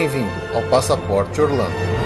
Bem-vindo 0.00 0.30
ao 0.54 0.62
Passaporte 0.70 1.42
Orlando. 1.42 1.99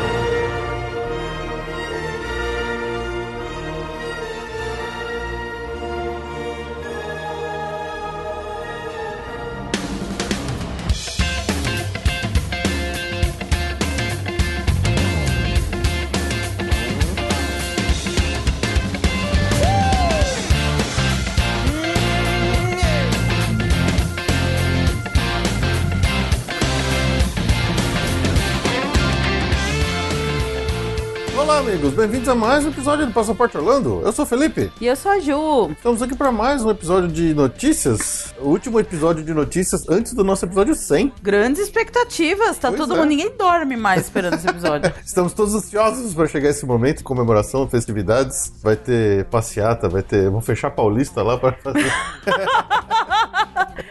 Bem-vindos 31.94 32.28
a 32.28 32.34
mais 32.34 32.64
um 32.64 32.70
episódio 32.70 33.06
do 33.06 33.12
Passaporte 33.12 33.56
Orlando. 33.56 34.02
Eu 34.04 34.10
sou 34.10 34.24
o 34.24 34.28
Felipe. 34.28 34.70
E 34.80 34.86
eu 34.86 34.96
sou 34.96 35.12
a 35.12 35.20
Ju. 35.20 35.70
Estamos 35.70 36.02
aqui 36.02 36.16
para 36.16 36.32
mais 36.32 36.64
um 36.64 36.70
episódio 36.70 37.08
de 37.08 37.32
notícias. 37.32 38.34
O 38.40 38.48
último 38.48 38.80
episódio 38.80 39.22
de 39.22 39.32
notícias 39.32 39.88
antes 39.88 40.12
do 40.12 40.24
nosso 40.24 40.44
episódio 40.44 40.74
100. 40.74 41.12
Grandes 41.22 41.62
expectativas. 41.62 42.58
Tá 42.58 42.68
pois 42.68 42.80
todo 42.80 42.94
é. 42.94 42.96
mundo, 42.96 43.08
ninguém 43.08 43.30
dorme 43.36 43.76
mais 43.76 44.02
esperando 44.02 44.34
esse 44.34 44.48
episódio. 44.48 44.92
Estamos 45.06 45.32
todos 45.32 45.54
ansiosos 45.54 46.14
para 46.14 46.26
chegar 46.26 46.50
esse 46.50 46.66
momento, 46.66 47.04
comemoração, 47.04 47.68
festividades. 47.68 48.52
Vai 48.60 48.74
ter 48.74 49.26
passeata, 49.26 49.88
vai 49.88 50.02
ter. 50.02 50.24
Vamos 50.24 50.44
fechar 50.44 50.72
Paulista 50.72 51.22
lá 51.22 51.38
para 51.38 51.52
fazer. 51.52 51.92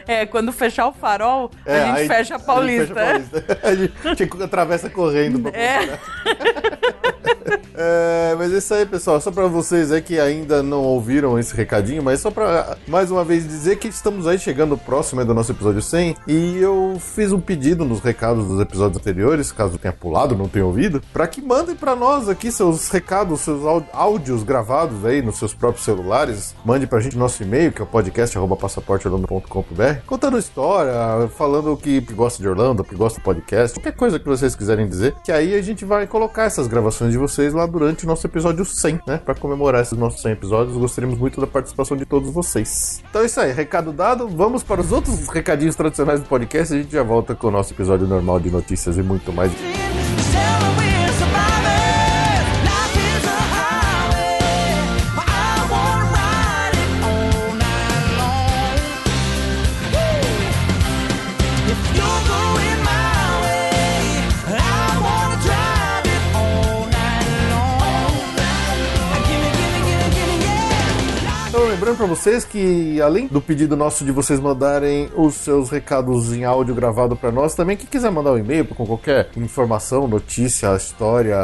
É, 0.05 0.25
quando 0.25 0.51
fechar 0.51 0.87
o 0.87 0.91
farol, 0.91 1.49
é, 1.65 1.81
a, 1.81 1.95
gente 1.95 2.07
fecha 2.07 2.35
a 2.35 2.39
Paulista. 2.39 2.93
A 2.99 3.13
gente 3.17 3.29
fecha 3.29 3.43
a 3.43 3.55
Paulista. 3.55 3.99
a 4.09 4.15
gente 4.15 4.43
atravessa 4.43 4.89
correndo 4.89 5.39
pra 5.39 5.51
é. 5.57 5.99
É, 7.75 8.35
mas 8.37 8.53
é 8.53 8.57
isso 8.57 8.73
aí, 8.73 8.85
pessoal. 8.85 9.19
Só 9.19 9.31
para 9.31 9.47
vocês 9.47 9.91
aí 9.91 10.01
que 10.01 10.19
ainda 10.19 10.61
não 10.61 10.81
ouviram 10.81 11.39
esse 11.39 11.55
recadinho, 11.55 12.03
mas 12.03 12.19
só 12.19 12.29
para 12.29 12.77
mais 12.87 13.09
uma 13.09 13.23
vez 13.23 13.47
dizer 13.47 13.77
que 13.77 13.87
estamos 13.87 14.27
aí 14.27 14.37
chegando 14.37 14.77
próximo 14.77 15.23
do 15.25 15.33
nosso 15.33 15.51
episódio 15.51 15.81
100 15.81 16.15
e 16.27 16.57
eu 16.57 16.97
fiz 16.99 17.31
um 17.31 17.39
pedido 17.39 17.85
nos 17.85 17.99
recados 17.99 18.47
dos 18.47 18.61
episódios 18.61 18.99
anteriores, 18.99 19.51
caso 19.51 19.77
tenha 19.77 19.93
pulado, 19.93 20.35
não 20.35 20.47
tenha 20.47 20.65
ouvido, 20.65 21.01
para 21.11 21.27
que 21.27 21.41
mandem 21.41 21.75
para 21.75 21.95
nós 21.95 22.29
aqui 22.29 22.51
seus 22.51 22.89
recados, 22.89 23.41
seus 23.41 23.63
áudios 23.91 24.43
gravados 24.43 25.05
aí 25.05 25.21
nos 25.21 25.37
seus 25.37 25.53
próprios 25.53 25.85
celulares. 25.85 26.55
Mande 26.65 26.85
pra 26.85 26.99
gente 26.99 27.17
nosso 27.17 27.41
e-mail, 27.41 27.71
que 27.71 27.81
é 27.81 27.83
o 27.83 27.87
podcast@passaporteorlando.com.br, 27.87 30.01
contando 30.05 30.37
história, 30.37 30.93
falando 31.37 31.73
o 31.73 31.77
que 31.77 32.01
gosta 32.01 32.41
de 32.41 32.47
Orlando, 32.47 32.81
o 32.81 32.85
que 32.85 32.95
gosta 32.95 33.19
do 33.19 33.23
podcast, 33.23 33.79
qualquer 33.79 33.95
coisa 33.95 34.19
que 34.19 34.25
vocês 34.25 34.55
quiserem 34.55 34.87
dizer, 34.87 35.15
que 35.23 35.31
aí 35.31 35.55
a 35.55 35.61
gente 35.61 35.85
vai 35.85 36.05
colocar 36.05 36.43
essas 36.43 36.67
gravações 36.67 37.12
de 37.13 37.19
vocês 37.19 37.53
lá 37.53 37.65
durante 37.65 38.03
o 38.03 38.07
nosso 38.07 38.25
episódio 38.27 38.65
100, 38.65 39.01
né? 39.07 39.17
Para 39.23 39.35
comemorar 39.35 39.81
esses 39.81 39.97
nossos 39.97 40.21
100 40.21 40.31
episódios, 40.31 40.77
gostaríamos 40.77 41.17
muito 41.17 41.39
da 41.39 41.47
participação 41.47 41.95
de 41.95 42.05
todos 42.05 42.29
vocês. 42.31 43.01
Então 43.09 43.21
é 43.21 43.25
isso 43.25 43.39
aí, 43.39 43.51
recado 43.51 43.93
dado. 43.93 44.27
Vamos 44.27 44.63
para 44.63 44.81
os 44.81 44.91
outros 44.91 45.27
recadinhos 45.27 45.75
tradicionais 45.75 46.19
do 46.19 46.27
podcast 46.27 46.73
a 46.73 46.77
gente 46.77 46.91
já 46.91 47.03
volta 47.03 47.35
com 47.35 47.47
o 47.47 47.51
nosso 47.51 47.73
episódio 47.73 48.07
normal 48.07 48.39
de 48.39 48.49
notícias 48.49 48.97
e 48.97 49.03
muito 49.03 49.31
mais. 49.31 49.51
Lembrando 71.93 71.97
para 71.97 72.07
vocês 72.07 72.43
que, 72.43 72.99
além 73.01 73.27
do 73.27 73.41
pedido 73.41 73.75
nosso 73.75 74.03
de 74.03 74.11
vocês 74.11 74.39
mandarem 74.39 75.09
os 75.15 75.35
seus 75.35 75.69
recados 75.69 76.33
em 76.33 76.43
áudio 76.43 76.73
gravado 76.75 77.15
para 77.15 77.31
nós, 77.31 77.55
também 77.55 77.77
quem 77.77 77.87
quiser 77.87 78.11
mandar 78.11 78.31
um 78.31 78.37
e-mail 78.37 78.65
com 78.65 78.85
qualquer 78.85 79.29
informação, 79.37 80.07
notícia, 80.07 80.75
história, 80.75 81.37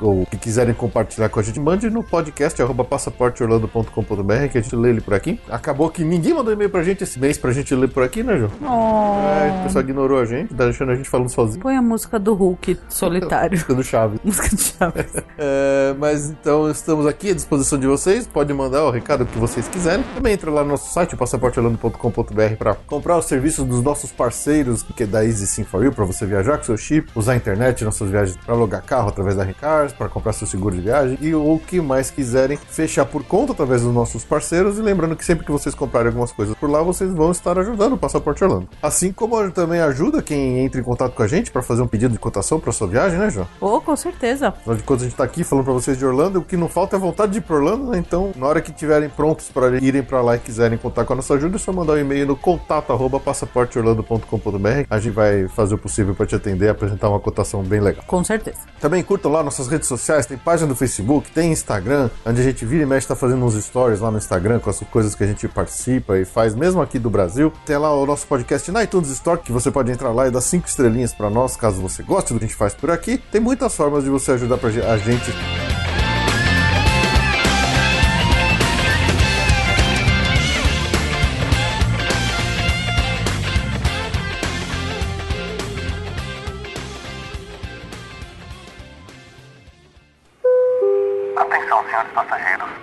ou 0.00 0.26
que 0.26 0.36
quiserem 0.36 0.74
compartilhar 0.74 1.28
com 1.28 1.40
a 1.40 1.42
gente, 1.42 1.60
mande 1.60 1.90
no 1.90 2.02
podcast 2.02 2.60
passaporteorlando.com.br 2.88 4.48
que 4.50 4.58
a 4.58 4.60
gente 4.60 4.74
lê 4.74 4.90
ele 4.90 5.00
por 5.00 5.14
aqui. 5.14 5.38
Acabou 5.48 5.88
que 5.90 6.04
ninguém 6.04 6.34
mandou 6.34 6.52
e-mail 6.52 6.70
pra 6.70 6.82
gente 6.82 7.04
esse 7.04 7.18
mês 7.18 7.38
pra 7.38 7.52
gente 7.52 7.74
ler 7.74 7.88
por 7.88 8.02
aqui, 8.02 8.22
né, 8.22 8.38
Ju? 8.38 8.50
Oh. 8.62 8.66
É, 8.66 9.60
o 9.60 9.62
pessoal 9.64 9.84
ignorou 9.84 10.20
a 10.20 10.24
gente, 10.24 10.54
tá 10.54 10.64
deixando 10.64 10.92
a 10.92 10.94
gente 10.94 11.08
falando 11.08 11.28
sozinho. 11.28 11.60
Põe 11.60 11.76
a 11.76 11.82
música 11.82 12.18
do 12.18 12.34
Hulk 12.34 12.78
solitário. 12.88 13.52
música 13.52 13.74
do 13.74 13.82
Chaves. 13.82 14.20
música 14.24 14.48
do 14.48 14.60
Chaves. 14.60 15.12
é, 15.38 15.94
mas 15.98 16.30
então 16.30 16.70
estamos 16.70 17.06
aqui 17.06 17.30
à 17.30 17.34
disposição 17.34 17.78
de 17.78 17.86
vocês. 17.86 18.26
Pode 18.26 18.52
mandar 18.52 18.84
o 18.84 18.90
recado 18.90 19.26
que 19.26 19.38
vocês 19.38 19.68
quiserem. 19.68 19.82
Também 20.14 20.34
entra 20.34 20.50
lá 20.50 20.62
no 20.62 20.70
nosso 20.70 20.92
site, 20.92 21.16
passaporteorlando.com.br, 21.16 22.56
para 22.58 22.74
comprar 22.74 23.18
os 23.18 23.26
serviços 23.26 23.64
dos 23.64 23.82
nossos 23.82 24.12
parceiros, 24.12 24.82
que 24.82 25.02
é 25.02 25.06
da 25.06 25.24
Easy 25.24 25.46
Sim 25.46 25.64
for 25.64 25.84
You, 25.84 25.92
para 25.92 26.04
você 26.04 26.26
viajar 26.26 26.58
com 26.58 26.64
seu 26.64 26.76
chip, 26.76 27.10
usar 27.14 27.32
a 27.32 27.36
internet 27.36 27.84
nas 27.84 27.94
suas 27.94 28.10
viagens 28.10 28.36
para 28.36 28.54
alugar 28.54 28.82
carro 28.82 29.08
através 29.08 29.36
da 29.36 29.44
Recars, 29.44 29.92
para 29.92 30.08
comprar 30.08 30.32
seu 30.32 30.46
seguro 30.46 30.74
de 30.74 30.80
viagem 30.82 31.18
e 31.20 31.34
o 31.34 31.60
que 31.66 31.80
mais 31.80 32.10
quiserem 32.10 32.56
fechar 32.56 33.04
por 33.04 33.24
conta 33.24 33.52
através 33.52 33.82
dos 33.82 33.92
nossos 33.92 34.24
parceiros. 34.24 34.78
E 34.78 34.82
lembrando 34.82 35.16
que 35.16 35.24
sempre 35.24 35.44
que 35.44 35.52
vocês 35.52 35.74
comprarem 35.74 36.08
algumas 36.08 36.32
coisas 36.32 36.54
por 36.54 36.70
lá, 36.70 36.82
vocês 36.82 37.12
vão 37.12 37.30
estar 37.30 37.58
ajudando 37.58 37.94
o 37.94 37.98
Passaporte 37.98 38.44
Orlando. 38.44 38.68
Assim 38.82 39.12
como 39.12 39.50
também 39.50 39.80
ajuda 39.80 40.22
quem 40.22 40.60
entra 40.60 40.80
em 40.80 40.84
contato 40.84 41.14
com 41.14 41.22
a 41.22 41.26
gente 41.26 41.50
para 41.50 41.62
fazer 41.62 41.82
um 41.82 41.86
pedido 41.86 42.12
de 42.12 42.18
cotação 42.18 42.60
para 42.60 42.72
sua 42.72 42.86
viagem, 42.86 43.18
né, 43.18 43.30
João? 43.30 43.46
Oh, 43.60 43.80
com 43.80 43.96
certeza. 43.96 44.48
Afinal 44.48 44.76
de 44.76 44.82
contas, 44.82 45.02
a 45.02 45.04
gente 45.06 45.14
está 45.14 45.24
aqui 45.24 45.42
falando 45.44 45.64
para 45.64 45.74
vocês 45.74 45.98
de 45.98 46.04
Orlando, 46.04 46.38
o 46.38 46.42
que 46.42 46.56
não 46.56 46.68
falta 46.68 46.96
é 46.96 46.98
vontade 46.98 47.32
de 47.32 47.38
ir 47.38 47.40
para 47.42 47.56
Orlando, 47.56 47.90
né? 47.90 47.98
Então, 47.98 48.32
na 48.36 48.46
hora 48.46 48.60
que 48.60 48.70
estiverem 48.70 49.08
prontos 49.08 49.48
para 49.48 49.68
irem 49.76 49.92
irem 49.92 50.02
para 50.02 50.20
lá 50.20 50.36
e 50.36 50.38
quiserem 50.38 50.76
contar 50.78 51.04
com 51.04 51.12
a 51.12 51.16
nossa 51.16 51.34
ajuda, 51.34 51.56
é 51.56 51.58
só 51.58 51.72
mandar 51.72 51.94
um 51.94 51.98
e-mail 51.98 52.26
no 52.26 52.36
contato 52.36 52.92
arroba 52.92 53.20
passaporteorlando.com.br. 53.20 54.86
A 54.90 54.98
gente 54.98 55.12
vai 55.12 55.46
fazer 55.48 55.74
o 55.74 55.78
possível 55.78 56.14
para 56.14 56.26
te 56.26 56.34
atender 56.34 56.66
e 56.66 56.68
apresentar 56.68 57.08
uma 57.08 57.20
cotação 57.20 57.62
bem 57.62 57.80
legal. 57.80 58.04
Com 58.06 58.24
certeza. 58.24 58.58
Também 58.80 59.02
curtam 59.02 59.30
lá 59.30 59.42
nossas 59.42 59.68
redes 59.68 59.86
sociais, 59.86 60.26
tem 60.26 60.36
página 60.36 60.68
do 60.68 60.74
Facebook, 60.74 61.30
tem 61.30 61.52
Instagram, 61.52 62.10
onde 62.24 62.40
a 62.40 62.44
gente 62.44 62.64
vira 62.64 62.82
e 62.82 62.86
mexe, 62.86 63.06
tá 63.06 63.14
fazendo 63.14 63.44
uns 63.44 63.54
stories 63.62 64.00
lá 64.00 64.10
no 64.10 64.18
Instagram 64.18 64.58
com 64.58 64.70
as 64.70 64.80
coisas 64.80 65.14
que 65.14 65.22
a 65.22 65.26
gente 65.26 65.46
participa 65.48 66.18
e 66.18 66.24
faz, 66.24 66.54
mesmo 66.54 66.80
aqui 66.80 66.98
do 66.98 67.10
Brasil. 67.10 67.52
Tem 67.64 67.76
lá 67.76 67.94
o 67.94 68.06
nosso 68.06 68.26
podcast 68.26 68.70
na 68.70 68.82
iTunes 68.82 69.10
Store, 69.10 69.40
que 69.40 69.52
você 69.52 69.70
pode 69.70 69.90
entrar 69.92 70.10
lá 70.10 70.26
e 70.26 70.30
dar 70.30 70.40
cinco 70.40 70.66
estrelinhas 70.66 71.12
para 71.12 71.30
nós, 71.30 71.56
caso 71.56 71.80
você 71.80 72.02
goste 72.02 72.32
do 72.32 72.38
que 72.38 72.44
a 72.46 72.48
gente 72.48 72.56
faz 72.56 72.74
por 72.74 72.90
aqui. 72.90 73.18
Tem 73.30 73.40
muitas 73.40 73.74
formas 73.74 74.04
de 74.04 74.10
você 74.10 74.32
ajudar 74.32 74.58
a 74.62 74.96
gente 74.96 75.91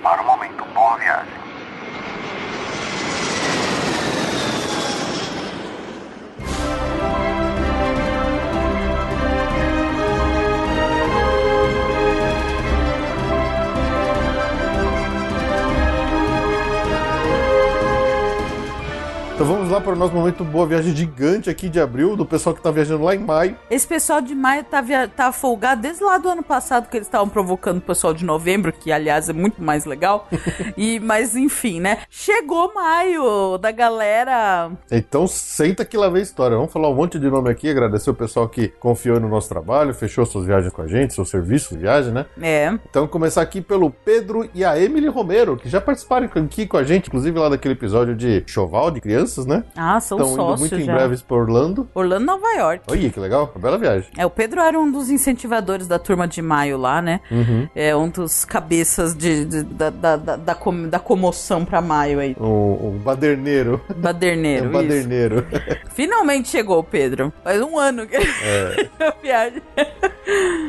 para 0.04 0.22
o 0.22 1.39
nosso 20.00 20.14
momento 20.14 20.44
Boa 20.44 20.66
Viagem 20.66 20.96
gigante 20.96 21.50
aqui 21.50 21.70
de 21.70 21.80
abril, 21.80 22.16
do 22.16 22.26
pessoal 22.26 22.56
que 22.56 22.62
tá 22.62 22.72
viajando 22.72 23.04
lá 23.04 23.14
em 23.14 23.20
maio. 23.20 23.56
Esse 23.70 23.88
pessoal 23.88 24.22
de 24.22 24.34
maio 24.34 24.64
tá, 24.64 24.82
via... 24.82 25.08
tá 25.08 25.32
folgado 25.32 25.82
desde 25.82 26.04
lá 26.04 26.18
do 26.18 26.30
ano 26.30 26.42
passado, 26.42 26.90
que 26.90 26.98
eles 26.98 27.08
estavam 27.08 27.30
provocando 27.30 27.78
o 27.78 27.82
pessoal 27.82 28.14
de 28.14 28.26
novembro, 28.26 28.74
que 28.74 28.92
aliás 28.92 29.30
é 29.30 29.34
muito 29.34 29.62
mais 29.62 29.86
legal. 29.86 30.28
e 30.76 31.00
Mas 31.00 31.36
enfim, 31.36 31.80
né? 31.80 32.00
Chegou 32.10 32.74
maio 32.74 33.58
da 33.58 33.72
galera. 33.72 34.72
Então 34.92 35.28
senta 35.28 35.86
que 35.86 35.98
lá 35.98 36.10
vem 36.10 36.22
a 36.22 36.24
história. 36.24 36.58
Vamos 36.58 36.74
falar 36.74 36.90
um 36.90 36.96
monte 36.96 37.20
de 37.20 37.30
nome 37.30 37.50
aqui, 37.50 37.70
agradecer 37.70 38.10
o 38.10 38.16
pessoal 38.16 38.50
que 38.50 38.70
confiou 38.80 39.20
no 39.20 39.30
nosso 39.30 39.48
trabalho, 39.50 39.94
fechou 39.94 40.26
suas 40.26 40.46
viagens 40.46 40.74
com 40.74 40.82
a 40.82 40.88
gente, 40.88 41.14
seu 41.14 41.26
serviço 41.26 41.76
de 41.76 41.82
viagem, 41.82 42.12
né? 42.12 42.26
É. 42.42 42.74
Então 42.90 43.08
começar 43.08 43.42
aqui 43.42 43.62
pelo 43.62 43.92
Pedro 43.92 44.50
e 44.56 44.66
a 44.66 44.80
Emily 44.80 45.08
Romero, 45.08 45.56
que 45.56 45.70
já 45.70 45.80
participaram 45.80 46.26
aqui 46.26 46.66
com 46.66 46.78
a 46.78 46.84
gente, 46.84 47.08
inclusive 47.08 47.38
lá 47.38 47.50
daquele 47.50 47.74
episódio 47.74 48.16
de 48.16 48.44
choval 48.48 48.90
de 48.92 49.00
crianças, 49.30 49.46
né? 49.46 49.64
Ah, 49.76 50.00
são 50.00 50.18
indo 50.18 50.28
sócios 50.36 50.60
muito 50.72 50.76
em 50.76 50.86
já. 50.86 50.96
breves 50.96 51.22
pra 51.22 51.38
Orlando. 51.38 51.88
Orlando, 51.94 52.26
Nova 52.26 52.48
York. 52.58 52.84
Olha, 52.90 53.10
que 53.10 53.20
legal, 53.20 53.52
uma 53.56 53.62
bela 53.62 53.78
viagem. 53.78 54.10
É, 54.18 54.26
o 54.26 54.30
Pedro 54.30 54.60
era 54.62 54.80
um 54.80 54.92
dos 54.92 55.10
incentivadores 55.10 55.88
da 55.88 56.00
turma 56.00 56.28
de 56.28 56.42
maio 56.42 56.78
lá, 56.78 57.02
né? 57.02 57.20
Uhum. 57.32 57.68
É 57.76 57.96
um 57.96 58.10
dos 58.10 58.44
cabeças 58.46 59.16
de, 59.16 59.46
de- 59.46 59.64
da, 59.64 59.90
da, 59.90 60.16
da, 60.18 60.36
da, 60.36 60.56
com- 60.56 60.88
da 60.90 61.00
comoção 61.00 61.64
pra 61.66 61.82
maio 61.82 62.20
aí. 62.20 62.36
Um, 62.40 62.46
um 62.90 62.98
baderneiro. 63.04 63.82
Baderneiro, 63.96 64.66
um 64.68 64.70
isso. 64.70 64.74
baderneiro. 64.74 65.46
Finalmente 65.94 66.50
chegou 66.50 66.80
o 66.80 66.84
Pedro. 66.84 67.32
Faz 67.44 67.62
um 67.62 67.78
ano 67.78 68.08
que 68.08 68.16
É. 68.18 68.90
a 69.00 69.14
viagem. 69.22 69.62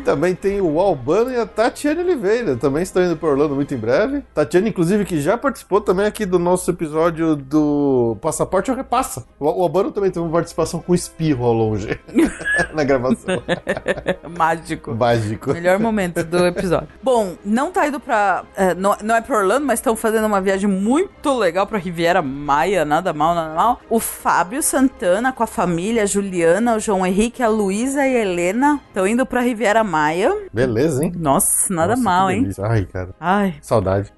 Também 0.04 0.34
tem 0.34 0.60
o 0.60 0.80
Albano 0.80 1.30
e 1.30 1.36
a 1.36 1.46
Tatiane 1.46 2.00
Oliveira. 2.00 2.56
Também 2.56 2.82
estão 2.82 3.02
indo 3.04 3.16
para 3.16 3.28
Orlando 3.28 3.54
muito 3.54 3.74
em 3.74 3.78
breve. 3.78 4.22
Tatiane, 4.34 4.70
inclusive, 4.70 5.04
que 5.04 5.20
já 5.20 5.36
participou 5.36 5.80
também 5.80 6.06
aqui 6.06 6.24
do 6.24 6.38
nosso 6.38 6.70
episódio 6.70 7.36
do 7.36 8.16
Passaporte 8.20 8.49
ou 8.52 8.76
Repassa. 8.76 9.24
O 9.38 9.60
o 9.60 9.62
Albano 9.62 9.90
também 9.90 10.10
teve 10.10 10.24
uma 10.24 10.32
participação 10.32 10.80
com 10.80 10.94
espirro 10.94 11.44
ao 11.44 11.52
longe 11.52 12.00
na 12.72 12.84
gravação. 12.84 13.42
Mágico. 14.36 14.94
Mágico. 14.94 15.52
Melhor 15.52 15.78
momento 15.78 16.24
do 16.24 16.46
episódio. 16.46 16.88
Bom, 17.02 17.34
não 17.44 17.70
tá 17.70 17.86
indo 17.86 18.00
pra. 18.00 18.44
é, 18.56 18.74
não, 18.74 18.96
não 19.02 19.14
é 19.16 19.20
pra 19.20 19.36
Orlando, 19.36 19.66
mas 19.66 19.78
estão 19.78 19.94
fazendo 19.94 20.26
uma 20.26 20.40
viagem 20.40 20.68
muito 20.68 21.36
legal 21.36 21.66
pra 21.66 21.78
Riviera 21.78 22.22
Maia, 22.22 22.84
nada 22.84 23.12
mal, 23.12 23.34
nada 23.34 23.54
mal. 23.54 23.80
O 23.90 24.00
Fábio 24.00 24.62
Santana 24.62 25.32
com 25.32 25.42
a 25.42 25.46
família, 25.46 26.04
a 26.04 26.06
Juliana, 26.06 26.76
o 26.76 26.80
João 26.80 27.06
Henrique, 27.06 27.42
a 27.42 27.48
Luísa 27.48 28.06
e 28.06 28.16
a 28.16 28.20
Helena 28.20 28.80
estão 28.88 29.06
indo 29.06 29.26
pra 29.26 29.40
Riviera 29.40 29.84
Maia. 29.84 30.34
Beleza, 30.52 31.04
hein? 31.04 31.12
Nossa, 31.16 31.72
nada 31.72 31.96
Nossa, 31.96 32.02
mal, 32.02 32.30
hein? 32.30 32.48
Ai, 32.62 32.86
cara. 32.86 33.10
Ai. 33.20 33.54
Saudade. 33.60 34.12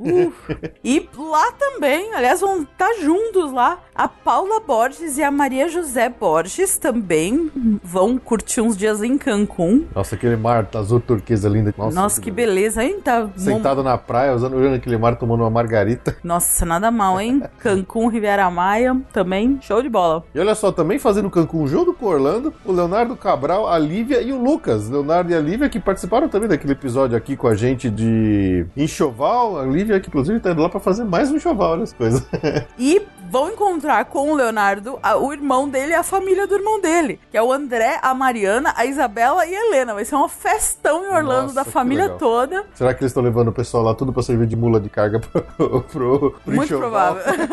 E 0.85 1.09
lá 1.17 1.53
também, 1.53 2.15
aliás, 2.15 2.41
vão 2.41 2.63
estar 2.63 2.93
juntos 3.01 3.53
lá. 3.53 3.79
A 3.95 4.09
Paula 4.25 4.61
Borges 4.61 5.19
e 5.19 5.23
a 5.23 5.33
Maria 5.33 5.69
José 5.69 6.09
Borges 6.09 6.79
também 6.79 7.51
vão 7.83 8.17
curtir 8.17 8.61
uns 8.61 8.77
dias 8.77 9.03
em 9.03 9.19
Cancún. 9.19 9.85
Nossa, 9.93 10.15
aquele 10.15 10.37
mar 10.37 10.69
azul 10.75 11.01
turquesa 11.01 11.49
lindo. 11.49 11.75
Nossa, 11.77 11.95
Nossa, 12.01 12.21
que 12.21 12.31
beleza, 12.31 12.85
hein? 12.85 13.01
Tá 13.03 13.29
Sentado 13.37 13.83
na 13.83 13.99
praia, 13.99 14.33
usando 14.33 14.57
olhando 14.57 14.77
aquele 14.77 14.97
mar, 14.97 15.17
tomando 15.17 15.41
uma 15.41 15.51
margarita. 15.51 16.17
Nossa, 16.23 16.65
nada 16.65 16.91
mal, 16.91 17.21
hein? 17.21 17.43
Cancún, 17.59 18.07
Riviera 18.07 18.49
Maia, 18.49 18.97
também 19.13 19.59
show 19.61 19.83
de 19.83 19.89
bola. 19.89 20.23
E 20.33 20.39
olha 20.39 20.55
só, 20.55 20.71
também 20.71 21.01
fazendo 21.01 21.29
Cancún 21.29 21.67
junto 21.67 21.93
com 21.93 22.07
o 22.07 22.09
Orlando, 22.11 22.55
o 22.65 22.71
Leonardo 22.71 23.17
Cabral, 23.17 23.69
a 23.69 23.77
Lívia 23.77 24.23
e 24.23 24.33
o 24.33 24.41
Lucas. 24.41 24.89
Leonardo 24.89 25.33
e 25.33 25.35
a 25.35 25.41
Lívia 25.41 25.69
que 25.69 25.81
participaram 25.81 26.29
também 26.29 26.49
daquele 26.49 26.75
episódio 26.75 27.17
aqui 27.17 27.37
com 27.37 27.49
a 27.49 27.57
gente 27.57 27.91
de 27.91 28.67
enxoval. 28.77 29.59
A 29.59 29.65
Lívia 29.65 29.99
que 29.99 30.09
inclusive 30.09 30.39
tá 30.39 30.53
indo 30.53 30.63
lá 30.63 30.69
pra 30.69 30.79
fazer 30.79 31.03
mais 31.03 31.31
um 31.33 31.37
enxoval, 31.37 31.73
olha 31.73 31.83
as 31.83 31.93
coisas. 31.93 32.25
E 32.79 33.03
vão 33.33 33.51
encontrar 33.51 34.05
com 34.05 34.31
o 34.31 34.35
Leonardo 34.35 34.99
a- 35.03 35.17
o 35.17 35.33
irmão 35.33 35.67
dele 35.67 35.93
e 35.93 35.95
a 35.95 36.03
família 36.03 36.47
do 36.47 36.55
irmão 36.55 36.79
dele, 36.81 37.19
que 37.31 37.37
é 37.37 37.43
o 37.43 37.51
André, 37.51 37.99
a 38.03 38.13
Mariana, 38.13 38.75
a 38.77 38.85
Isabela 38.85 39.47
e 39.47 39.55
a 39.57 39.67
Helena. 39.67 39.95
Vai 39.95 40.05
ser 40.05 40.15
uma 40.17 40.29
festão 40.29 41.03
em 41.07 41.09
Orlando 41.09 41.43
Nossa, 41.45 41.55
da 41.55 41.65
família 41.65 42.05
legal. 42.05 42.19
toda. 42.19 42.65
Será 42.75 42.93
que 42.93 43.01
eles 43.03 43.11
estão 43.11 43.23
levando 43.23 43.49
o 43.49 43.53
pessoal 43.53 43.83
lá 43.83 43.95
tudo 43.95 44.13
pra 44.13 44.23
servir 44.23 44.47
de 44.47 44.55
mula 44.55 44.79
de 44.79 44.91
carga 44.91 45.19
pro, 45.57 45.81
pro, 45.81 45.83
pro 45.83 46.33
Muito 46.47 46.75
enxoval? 46.75 47.15
provável. 47.17 47.49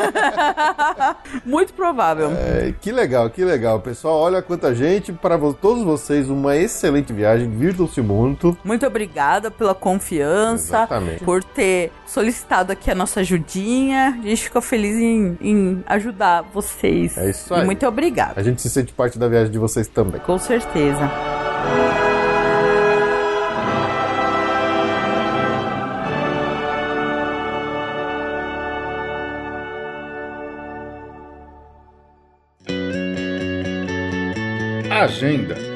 Muito 1.46 1.72
provável. 1.72 2.30
É, 2.32 2.74
que 2.80 2.92
legal, 2.92 3.30
que 3.30 3.44
legal. 3.44 3.80
Pessoal, 3.80 4.16
olha 4.18 4.42
quanta 4.42 4.74
gente. 4.74 5.12
Para 5.14 5.36
vo- 5.38 5.54
todos 5.54 5.82
vocês, 5.82 6.28
uma 6.28 6.56
excelente 6.56 7.12
viagem. 7.12 7.48
Divirtam-se 7.48 8.02
muito. 8.02 8.56
Muito 8.62 8.86
obrigada 8.86 9.50
pela 9.50 9.74
confiança, 9.74 10.76
Exatamente. 10.76 11.24
por 11.24 11.42
ter 11.42 11.90
solicitado 12.06 12.72
aqui 12.72 12.90
a 12.90 12.94
nossa 12.94 13.20
ajudinha. 13.20 14.18
A 14.22 14.26
gente 14.28 14.42
ficou 14.44 14.60
feliz 14.60 14.96
em, 14.96 15.38
em 15.40 15.69
ajudar 15.86 16.42
vocês. 16.42 17.16
É 17.18 17.30
isso 17.30 17.52
E 17.54 17.58
aí. 17.60 17.64
muito 17.64 17.86
obrigada. 17.86 18.34
A 18.36 18.42
gente 18.42 18.60
se 18.62 18.70
sente 18.70 18.92
parte 18.92 19.18
da 19.18 19.28
viagem 19.28 19.50
de 19.50 19.58
vocês 19.58 19.86
também. 19.88 20.20
Com 20.20 20.38
certeza. 20.38 21.10
Agenda. 34.90 35.69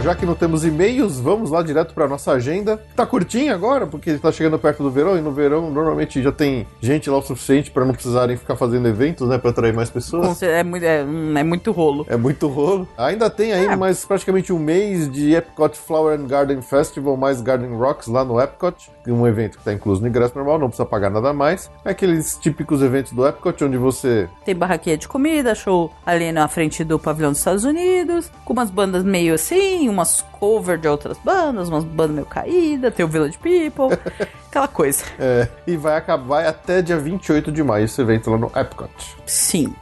Já 0.00 0.14
que 0.14 0.26
não 0.26 0.34
temos 0.34 0.64
e-mails, 0.64 1.18
vamos 1.18 1.50
lá 1.50 1.62
direto 1.62 1.94
para 1.94 2.06
nossa 2.08 2.32
agenda. 2.32 2.80
Tá 2.94 3.04
curtinha 3.06 3.54
agora, 3.54 3.86
porque 3.86 4.14
tá 4.18 4.30
chegando 4.30 4.58
perto 4.58 4.82
do 4.82 4.90
verão, 4.90 5.16
e 5.16 5.20
no 5.20 5.32
verão 5.32 5.70
normalmente 5.70 6.22
já 6.22 6.30
tem 6.32 6.66
gente 6.80 7.08
lá 7.10 7.18
o 7.18 7.22
suficiente 7.22 7.70
para 7.70 7.84
não 7.84 7.92
precisarem 7.92 8.36
ficar 8.36 8.56
fazendo 8.56 8.86
eventos, 8.88 9.28
né, 9.28 9.38
para 9.38 9.50
atrair 9.50 9.72
mais 9.74 9.90
pessoas. 9.90 10.42
É 10.42 10.62
muito, 10.62 10.84
é, 10.84 11.02
hum, 11.04 11.36
é 11.36 11.42
muito 11.42 11.72
rolo. 11.72 12.06
É 12.08 12.16
muito 12.16 12.46
rolo. 12.48 12.86
Ainda 12.96 13.28
tem 13.30 13.52
aí 13.52 13.66
É. 13.66 13.76
mais 13.76 14.04
praticamente 14.04 14.52
um 14.52 14.58
mês 14.58 15.10
de 15.10 15.34
Epcot 15.34 15.76
Flower 15.76 16.18
and 16.18 16.26
Garden 16.26 16.62
Festival, 16.62 17.16
mais 17.16 17.40
Garden 17.40 17.76
Rocks 17.76 18.06
lá 18.08 18.24
no 18.24 18.40
Epcot. 18.40 18.90
Um 19.08 19.26
evento 19.26 19.52
que 19.52 19.58
está 19.58 19.72
incluso 19.72 20.00
no 20.02 20.08
ingresso 20.08 20.34
normal, 20.36 20.58
não 20.58 20.66
precisa 20.68 20.84
pagar 20.86 21.10
nada 21.10 21.32
mais. 21.32 21.70
É 21.84 21.90
aqueles 21.90 22.36
típicos 22.36 22.82
eventos 22.82 23.12
do 23.12 23.26
Epcot, 23.26 23.64
onde 23.64 23.76
você 23.76 24.28
Tem 24.44 24.54
barraquinha 24.54 24.96
de 24.98 25.06
comida, 25.06 25.54
show 25.54 25.92
ali 26.04 26.32
na 26.32 26.48
frente 26.48 26.82
do 26.82 26.98
pavilhão 26.98 27.30
dos 27.30 27.38
Estados 27.38 27.64
Unidos, 27.64 28.30
com 28.44 28.52
umas 28.52 28.70
bandas 28.70 29.04
meio 29.04 29.34
assim, 29.34 29.85
umas 29.88 30.22
cover 30.32 30.78
de 30.78 30.88
outras 30.88 31.18
bandas, 31.18 31.68
umas 31.68 31.84
bandas 31.84 32.14
meio 32.14 32.26
caídas, 32.26 32.94
tem 32.94 33.04
o 33.04 33.08
Village 33.08 33.38
People, 33.38 33.98
aquela 34.48 34.68
coisa. 34.68 35.04
É, 35.18 35.48
e 35.66 35.76
vai 35.76 35.96
acabar 35.96 36.46
até 36.46 36.82
dia 36.82 36.98
28 36.98 37.50
de 37.52 37.62
maio 37.62 37.84
esse 37.84 38.00
evento 38.00 38.30
lá 38.30 38.38
no 38.38 38.50
Epcot. 38.54 38.90
Sim. 39.26 39.74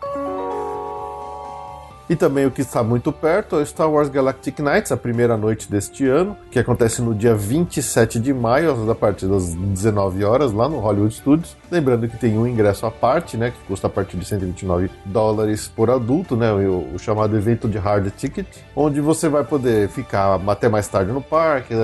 E 2.08 2.14
também 2.14 2.44
o 2.44 2.50
que 2.50 2.60
está 2.60 2.82
muito 2.82 3.10
perto 3.10 3.56
é 3.56 3.62
o 3.62 3.66
Star 3.66 3.90
Wars 3.90 4.08
Galactic 4.08 4.58
Nights, 4.58 4.92
a 4.92 4.96
primeira 4.96 5.36
noite 5.36 5.70
deste 5.70 6.06
ano, 6.06 6.36
que 6.50 6.58
acontece 6.58 7.00
no 7.00 7.14
dia 7.14 7.34
27 7.34 8.20
de 8.20 8.32
maio, 8.32 8.90
a 8.90 8.94
partir 8.94 9.26
das 9.26 9.54
19 9.54 10.24
horas, 10.24 10.52
lá 10.52 10.68
no 10.68 10.78
Hollywood 10.78 11.14
Studios. 11.14 11.56
Lembrando 11.70 12.06
que 12.08 12.16
tem 12.18 12.38
um 12.38 12.46
ingresso 12.46 12.84
à 12.84 12.90
parte, 12.90 13.36
né, 13.36 13.50
que 13.50 13.66
custa 13.66 13.86
a 13.86 13.90
partir 13.90 14.16
de 14.16 14.24
129 14.24 14.90
dólares 15.06 15.66
por 15.74 15.90
adulto, 15.90 16.36
né, 16.36 16.52
o, 16.52 16.94
o 16.94 16.98
chamado 16.98 17.36
evento 17.36 17.68
de 17.68 17.78
hard 17.78 18.10
ticket, 18.16 18.46
onde 18.76 19.00
você 19.00 19.28
vai 19.28 19.44
poder 19.44 19.88
ficar 19.88 20.40
até 20.46 20.68
mais 20.68 20.86
tarde 20.88 21.10
no 21.10 21.22
parque, 21.22 21.74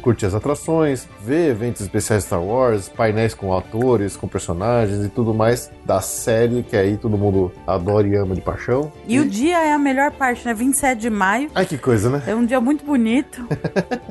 curtir 0.00 0.26
as 0.26 0.34
atrações, 0.34 1.08
ver 1.20 1.50
eventos 1.50 1.82
especiais 1.82 2.24
Star 2.24 2.42
Wars, 2.42 2.88
painéis 2.88 3.34
com 3.34 3.56
atores, 3.56 4.16
com 4.16 4.28
personagens 4.28 5.04
e 5.04 5.08
tudo 5.08 5.34
mais 5.34 5.70
da 5.84 6.00
série 6.00 6.62
que 6.62 6.76
aí 6.76 6.96
todo 6.96 7.18
mundo 7.18 7.52
adora 7.66 8.06
e 8.06 8.14
ama 8.14 8.34
de 8.34 8.40
paixão. 8.40 8.92
E 9.06 9.18
o 9.18 9.28
dia 9.28 9.63
é 9.64 9.72
a 9.72 9.78
melhor 9.78 10.10
parte, 10.12 10.44
né? 10.46 10.54
27 10.54 11.00
de 11.00 11.10
maio. 11.10 11.50
Ai, 11.54 11.64
que 11.66 11.76
coisa, 11.78 12.10
né? 12.10 12.22
É 12.26 12.34
um 12.34 12.44
dia 12.44 12.60
muito 12.60 12.84
bonito. 12.84 13.46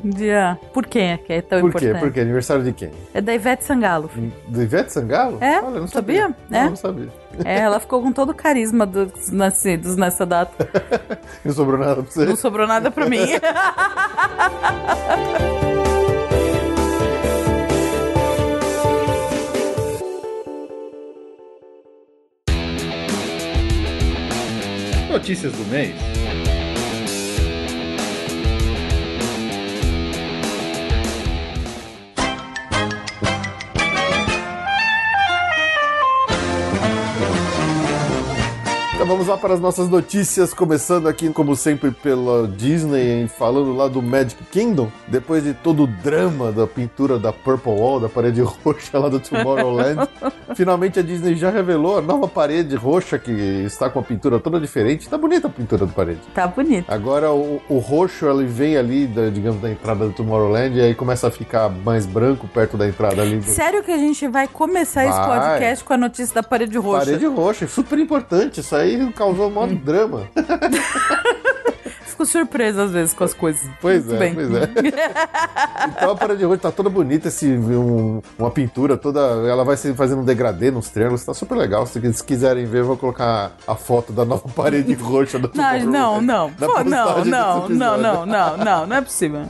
Um 0.04 0.10
dia. 0.10 0.58
Por 0.74 0.84
quem 0.86 1.12
é 1.12 1.16
que 1.16 1.32
é 1.32 1.40
tão 1.40 1.60
Por 1.60 1.70
quê? 1.72 1.86
importante? 1.86 2.00
Porque 2.02 2.20
aniversário 2.20 2.62
de 2.62 2.72
quem? 2.72 2.90
É 3.14 3.20
da 3.22 3.34
Ivete 3.34 3.64
Sangalo. 3.64 4.10
Do 4.48 4.62
Ivete 4.62 4.92
Sangalo? 4.92 5.38
É? 5.40 5.62
Olha, 5.62 5.80
não 5.80 5.86
Sabia? 5.86 6.22
sabia. 6.22 6.36
É. 6.50 6.62
Não, 6.62 6.68
não 6.70 6.76
sabia. 6.76 7.08
É, 7.44 7.58
ela 7.60 7.80
ficou 7.80 8.02
com 8.02 8.12
todo 8.12 8.30
o 8.30 8.34
carisma 8.34 8.86
dos 8.86 9.30
nascidos 9.30 9.96
nessa 9.96 10.24
data. 10.24 10.68
Não 11.44 11.52
sobrou 11.52 11.76
nada 11.78 11.96
pra 11.96 12.04
você. 12.04 12.24
Não 12.26 12.36
sobrou 12.36 12.64
nada 12.66 12.90
pra 12.92 13.08
mim. 13.08 13.26
Notícias 25.24 25.54
do 25.54 25.64
mês. 25.70 25.94
Então 39.04 39.16
vamos 39.16 39.28
lá 39.28 39.36
para 39.36 39.52
as 39.52 39.60
nossas 39.60 39.86
notícias, 39.90 40.54
começando 40.54 41.10
aqui, 41.10 41.28
como 41.28 41.54
sempre, 41.54 41.90
pela 41.90 42.48
Disney, 42.48 43.28
falando 43.28 43.76
lá 43.76 43.86
do 43.86 44.00
Magic 44.00 44.42
Kingdom. 44.44 44.90
Depois 45.06 45.44
de 45.44 45.52
todo 45.52 45.82
o 45.82 45.86
drama 45.86 46.50
da 46.50 46.66
pintura 46.66 47.18
da 47.18 47.30
Purple 47.30 47.70
Wall, 47.70 48.00
da 48.00 48.08
parede 48.08 48.40
roxa 48.64 48.98
lá 48.98 49.10
do 49.10 49.20
Tomorrowland, 49.20 50.08
finalmente 50.56 51.00
a 51.00 51.02
Disney 51.02 51.34
já 51.34 51.50
revelou 51.50 51.98
a 51.98 52.00
nova 52.00 52.26
parede 52.26 52.74
roxa 52.76 53.18
que 53.18 53.30
está 53.30 53.90
com 53.90 53.98
a 53.98 54.02
pintura 54.02 54.40
toda 54.40 54.58
diferente. 54.58 55.06
Tá 55.06 55.18
bonita 55.18 55.48
a 55.48 55.50
pintura 55.50 55.84
da 55.84 55.92
parede. 55.92 56.20
Tá 56.32 56.46
bonito. 56.46 56.90
Agora 56.90 57.30
o, 57.30 57.60
o 57.68 57.76
roxo 57.80 58.26
ele 58.26 58.46
vem 58.46 58.78
ali, 58.78 59.06
da, 59.06 59.28
digamos, 59.28 59.60
da 59.60 59.70
entrada 59.70 60.06
do 60.06 60.14
Tomorrowland 60.14 60.78
e 60.78 60.80
aí 60.80 60.94
começa 60.94 61.28
a 61.28 61.30
ficar 61.30 61.68
mais 61.68 62.06
branco 62.06 62.48
perto 62.48 62.78
da 62.78 62.88
entrada 62.88 63.20
ali. 63.20 63.36
Do... 63.36 63.50
Sério 63.50 63.82
que 63.82 63.92
a 63.92 63.98
gente 63.98 64.26
vai 64.28 64.48
começar 64.48 65.04
esse 65.04 65.18
Vai. 65.18 65.40
podcast 65.40 65.84
com 65.84 65.92
a 65.92 65.98
notícia 65.98 66.36
da 66.36 66.42
parede 66.42 66.78
roxa? 66.78 67.04
Parede 67.04 67.26
roxa, 67.26 67.68
super 67.68 67.98
importante. 67.98 68.60
Isso 68.60 68.74
aí 68.74 68.93
aí 68.94 69.12
causou 69.12 69.48
um 69.48 69.50
maior 69.50 69.68
drama. 69.74 70.22
Fico 72.06 72.26
surpresa 72.26 72.84
às 72.84 72.92
vezes 72.92 73.12
com 73.12 73.24
as 73.24 73.34
coisas. 73.34 73.60
Pois 73.80 74.04
Muito 74.06 74.14
é, 74.14 74.18
bem. 74.18 74.34
pois 74.34 74.48
é. 74.54 74.70
Então 75.96 76.10
a 76.12 76.16
parede 76.16 76.38
de 76.40 76.46
hoje 76.46 76.60
tá 76.62 76.70
toda 76.70 76.88
bonita, 76.88 77.28
esse, 77.28 77.46
um- 77.46 78.22
uma 78.38 78.50
pintura 78.50 78.96
toda. 78.96 79.20
Ela 79.20 79.64
vai 79.64 79.76
se 79.76 79.92
fazendo 79.94 80.20
um 80.22 80.24
degradê 80.24 80.70
nos 80.70 80.88
triângulos, 80.88 81.24
tá 81.24 81.34
super 81.34 81.56
legal. 81.56 81.86
Se, 81.86 82.12
se 82.12 82.24
quiserem 82.24 82.64
ver, 82.66 82.80
eu 82.80 82.86
vou 82.86 82.96
colocar 82.96 83.52
a 83.66 83.74
foto 83.74 84.12
da 84.12 84.24
nova 84.24 84.48
parede 84.54 84.94
roxa 84.94 85.38
do 85.38 85.50
Não, 85.54 85.80
não, 85.84 86.20
não. 86.22 86.50
Pô, 86.52 86.66
não, 86.66 86.84
não, 86.84 87.24
não, 87.24 87.58
episódio. 87.64 87.76
não, 87.76 88.26
não, 88.26 88.56
não, 88.56 88.86
não 88.86 88.96
é 88.96 89.00
possível. 89.02 89.46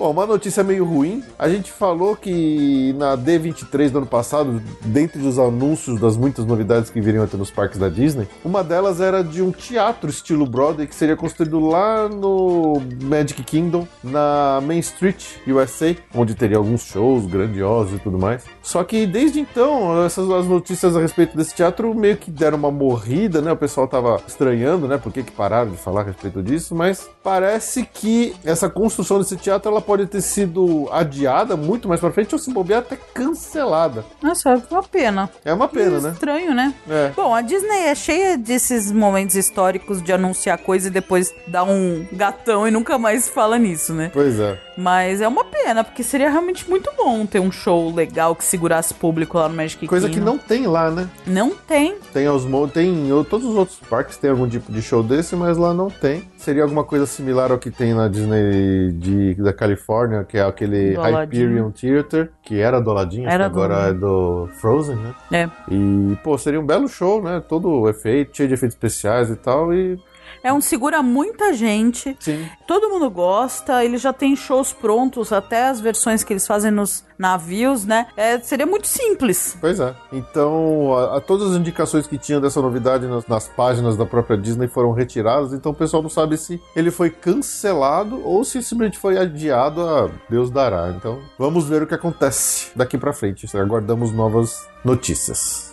Bom, 0.00 0.12
uma 0.12 0.24
notícia 0.24 0.64
meio 0.64 0.82
ruim. 0.82 1.22
A 1.38 1.46
gente 1.46 1.70
falou 1.70 2.16
que 2.16 2.94
na 2.96 3.18
D23 3.18 3.90
do 3.90 3.98
ano 3.98 4.06
passado, 4.06 4.62
dentre 4.80 5.20
os 5.20 5.38
anúncios 5.38 6.00
das 6.00 6.16
muitas 6.16 6.46
novidades 6.46 6.88
que 6.88 7.02
viriam 7.02 7.22
a 7.22 7.26
ter 7.26 7.36
nos 7.36 7.50
parques 7.50 7.78
da 7.78 7.90
Disney, 7.90 8.26
uma 8.42 8.64
delas 8.64 8.98
era 8.98 9.22
de 9.22 9.42
um 9.42 9.52
teatro 9.52 10.08
estilo 10.08 10.46
Broadway 10.46 10.86
que 10.86 10.94
seria 10.94 11.14
construído 11.16 11.60
lá 11.60 12.08
no 12.08 12.80
Magic 13.02 13.42
Kingdom, 13.42 13.86
na 14.02 14.58
Main 14.62 14.78
Street, 14.78 15.22
USA, 15.46 15.94
onde 16.14 16.34
teria 16.34 16.56
alguns 16.56 16.80
shows 16.80 17.26
grandiosos 17.26 17.96
e 17.96 17.98
tudo 17.98 18.18
mais. 18.18 18.44
Só 18.62 18.82
que 18.82 19.06
desde 19.06 19.38
então, 19.38 20.02
essas 20.02 20.30
as 20.30 20.46
notícias 20.46 20.96
a 20.96 21.00
respeito 21.02 21.36
desse 21.36 21.54
teatro 21.54 21.94
meio 21.94 22.16
que 22.16 22.30
deram 22.30 22.56
uma 22.56 22.70
morrida, 22.70 23.42
né? 23.42 23.52
O 23.52 23.56
pessoal 23.56 23.86
tava 23.86 24.18
estranhando, 24.26 24.88
né? 24.88 24.96
Por 24.96 25.12
que, 25.12 25.22
que 25.22 25.32
pararam 25.32 25.72
de 25.72 25.76
falar 25.76 26.00
a 26.00 26.04
respeito 26.04 26.42
disso, 26.42 26.74
mas 26.74 27.06
parece 27.22 27.84
que 27.92 28.34
essa 28.44 28.68
construção 28.68 29.18
desse 29.18 29.36
teatro 29.36 29.70
ela 29.70 29.80
pode 29.80 30.06
ter 30.06 30.20
sido 30.20 30.88
adiada 30.92 31.56
muito 31.56 31.88
mais 31.88 32.00
pra 32.00 32.10
frente 32.10 32.34
ou 32.34 32.38
se 32.38 32.52
bobear 32.52 32.80
até 32.80 32.96
cancelada. 32.96 34.04
Nossa, 34.22 34.50
é 34.50 34.62
uma 34.70 34.82
pena. 34.82 35.30
É 35.44 35.52
uma 35.52 35.68
pena, 35.68 36.00
né? 36.00 36.10
Estranho, 36.10 36.54
né? 36.54 36.74
É. 36.88 37.12
Bom, 37.14 37.34
a 37.34 37.40
Disney 37.40 37.86
é 37.86 37.94
cheia 37.94 38.36
desses 38.38 38.90
momentos 38.90 39.36
históricos 39.36 40.02
de 40.02 40.12
anunciar 40.12 40.58
coisa 40.58 40.88
e 40.88 40.90
depois 40.90 41.32
dar 41.46 41.64
um 41.64 42.06
gatão 42.12 42.66
e 42.66 42.70
nunca 42.70 42.98
mais 42.98 43.28
fala 43.28 43.58
nisso, 43.58 43.92
né? 43.92 44.10
Pois 44.12 44.38
é. 44.38 44.58
Mas 44.76 45.20
é 45.20 45.28
uma 45.28 45.44
pena, 45.44 45.84
porque 45.84 46.02
seria 46.02 46.30
realmente 46.30 46.68
muito 46.68 46.90
bom 46.96 47.26
ter 47.26 47.38
um 47.40 47.52
show 47.52 47.92
legal 47.94 48.34
que 48.34 48.44
segurasse 48.44 48.94
público 48.94 49.36
lá 49.38 49.48
no 49.48 49.54
Magic 49.54 49.86
Coisa 49.86 50.08
que 50.08 50.14
Kingdom. 50.14 50.32
não 50.32 50.38
tem 50.38 50.66
lá, 50.66 50.90
né? 50.90 51.08
Não 51.26 51.50
tem. 51.50 51.96
Tem 52.12 52.28
os 52.28 52.44
mo- 52.46 52.66
tem 52.68 53.08
todos 53.28 53.46
os 53.46 53.54
outros 53.54 53.78
parques 53.90 54.16
tem 54.16 54.30
algum 54.30 54.48
tipo 54.48 54.72
de 54.72 54.80
show 54.80 55.02
desse, 55.02 55.36
mas 55.36 55.56
lá 55.58 55.74
não 55.74 55.90
tem. 55.90 56.28
Seria 56.38 56.62
alguma 56.62 56.82
coisa 56.84 57.06
similar 57.10 57.50
ao 57.52 57.58
que 57.58 57.70
tem 57.70 57.92
na 57.94 58.08
Disney 58.08 58.92
de, 58.92 59.34
da 59.34 59.52
Califórnia, 59.52 60.24
que 60.24 60.38
é 60.38 60.42
aquele 60.42 60.94
Do. 60.94 61.00
Hyperion 61.22 61.70
Theater, 61.70 62.30
que 62.42 62.58
era 62.60 62.80
do 62.80 62.90
Aladdin, 62.90 63.24
Era 63.24 63.36
que 63.38 63.42
agora 63.56 63.74
do- 63.74 63.88
é 63.88 63.92
do 63.94 64.48
Frozen, 64.60 64.96
né? 64.96 65.14
É. 65.32 65.48
E, 65.72 66.16
pô, 66.22 66.36
seria 66.38 66.60
um 66.60 66.66
belo 66.66 66.88
show, 66.88 67.22
né? 67.22 67.42
Todo 67.46 67.88
efeito, 67.88 68.36
cheio 68.36 68.48
de 68.48 68.54
efeitos 68.54 68.74
especiais 68.76 69.30
e 69.30 69.36
tal. 69.36 69.72
E 69.74 69.98
É 70.42 70.52
um 70.52 70.60
segura 70.60 71.02
muita 71.02 71.52
gente. 71.52 72.16
sim, 72.20 72.46
Todo 72.66 72.88
mundo 72.88 73.10
gosta, 73.10 73.84
ele 73.84 73.98
já 73.98 74.12
tem 74.12 74.34
shows 74.36 74.72
prontos, 74.72 75.32
até 75.32 75.68
as 75.68 75.80
versões 75.80 76.22
que 76.24 76.32
eles 76.32 76.46
fazem 76.46 76.70
nos 76.70 77.04
navios, 77.18 77.84
né? 77.84 78.06
É, 78.16 78.38
seria 78.38 78.64
muito 78.64 78.86
simples. 78.86 79.56
pois 79.60 79.78
é. 79.80 79.94
Então, 80.12 80.94
a, 80.96 81.16
a- 81.16 81.20
todas 81.20 81.50
as 81.50 81.56
indicações 81.58 82.06
que 82.06 82.16
tinham 82.16 82.40
dessa 82.40 82.62
novidade 82.62 83.06
nas, 83.06 83.26
nas 83.26 83.48
páginas 83.48 83.96
da 83.96 84.06
própria 84.06 84.38
Disney 84.38 84.68
foram 84.68 84.92
retiradas. 84.92 85.52
Então, 85.52 85.72
o 85.72 85.74
pessoal 85.74 86.02
não 86.02 86.08
sabe 86.10 86.36
se 86.38 86.60
ele 86.74 86.90
foi 86.90 87.10
cancelado 87.10 88.20
ou 88.24 88.42
se 88.44 88.62
simplesmente 88.62 88.98
foi 88.98 89.18
adiado 89.18 89.82
a 89.86 90.08
Deus 90.28 90.50
dará. 90.50 90.94
Então, 90.96 91.18
vamos 91.38 91.68
ver 91.68 91.82
o 91.82 91.86
que 91.86 91.94
acontece 91.94 92.70
daqui 92.74 92.96
pra 92.96 93.12
frente. 93.12 93.46
Aguardamos 93.56 94.12
novas 94.12 94.66
notícias. 94.84 95.69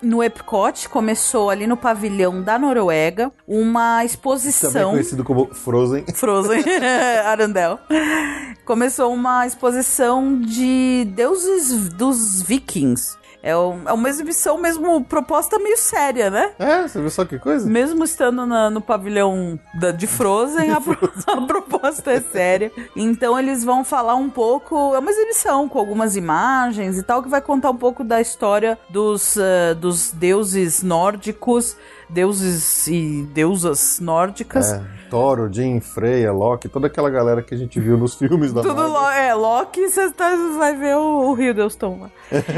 No 0.00 0.22
Epcot 0.22 0.88
começou 0.88 1.50
ali 1.50 1.66
no 1.66 1.76
pavilhão 1.76 2.40
da 2.40 2.56
Noruega 2.58 3.32
uma 3.46 3.94
Também 3.96 4.06
exposição. 4.06 4.90
conhecido 4.92 5.24
como 5.24 5.46
Frozen. 5.52 6.04
Frozen, 6.14 6.62
Arandel. 7.26 7.80
Começou 8.64 9.12
uma 9.12 9.44
exposição 9.46 10.40
de 10.40 11.04
deuses 11.16 11.88
dos 11.88 12.40
vikings. 12.42 13.17
É, 13.42 13.56
um- 13.56 13.88
é 13.88 13.92
uma 13.92 14.08
exibição 14.08 14.58
mesmo 14.58 15.04
proposta 15.04 15.58
meio 15.60 15.78
séria, 15.78 16.28
né? 16.28 16.50
É, 16.58 16.82
você 16.88 17.00
viu 17.00 17.08
só 17.08 17.24
que 17.24 17.38
coisa? 17.38 17.68
Mesmo 17.68 18.02
estando 18.04 18.44
na- 18.44 18.68
no 18.68 18.80
pavilhão 18.80 19.58
da- 19.74 19.92
de 19.92 20.06
Frozen, 20.08 20.72
a, 20.72 20.76
a 21.32 21.40
proposta 21.46 22.10
é 22.12 22.20
séria. 22.20 22.72
Então 22.96 23.38
eles 23.38 23.62
vão 23.62 23.84
falar 23.84 24.16
um 24.16 24.28
pouco. 24.28 24.94
É 24.94 24.98
uma 24.98 25.10
exibição 25.10 25.68
com 25.68 25.78
algumas 25.78 26.16
imagens 26.16 26.98
e 26.98 27.02
tal, 27.02 27.22
que 27.22 27.28
vai 27.28 27.40
contar 27.40 27.70
um 27.70 27.76
pouco 27.76 28.02
da 28.02 28.20
história 28.20 28.76
dos, 28.90 29.36
eh, 29.36 29.74
dos 29.74 30.10
deuses 30.10 30.82
nórdicos, 30.82 31.76
deuses 32.10 32.86
e 32.88 33.22
deusas 33.32 34.00
nórdicas. 34.00 34.72
É, 34.72 34.82
Thor, 35.10 35.40
Odin, 35.40 35.80
Freya, 35.80 36.32
Loki, 36.32 36.68
toda 36.68 36.86
aquela 36.86 37.10
galera 37.10 37.42
que 37.42 37.54
a 37.54 37.58
gente 37.58 37.78
viu 37.80 37.96
nos 37.96 38.14
filmes 38.14 38.52
da 38.52 38.62
Tudo 38.62 38.74
Marvel. 38.74 38.92
lo 38.92 39.10
é, 39.10 39.34
Loki, 39.34 39.88
você 39.88 40.10
tá- 40.10 40.36
vai 40.58 40.74
ver 40.76 40.96
o, 40.96 41.30
o 41.30 41.34
Rio 41.34 41.54
Deuston 41.54 41.98
lá. 42.02 42.10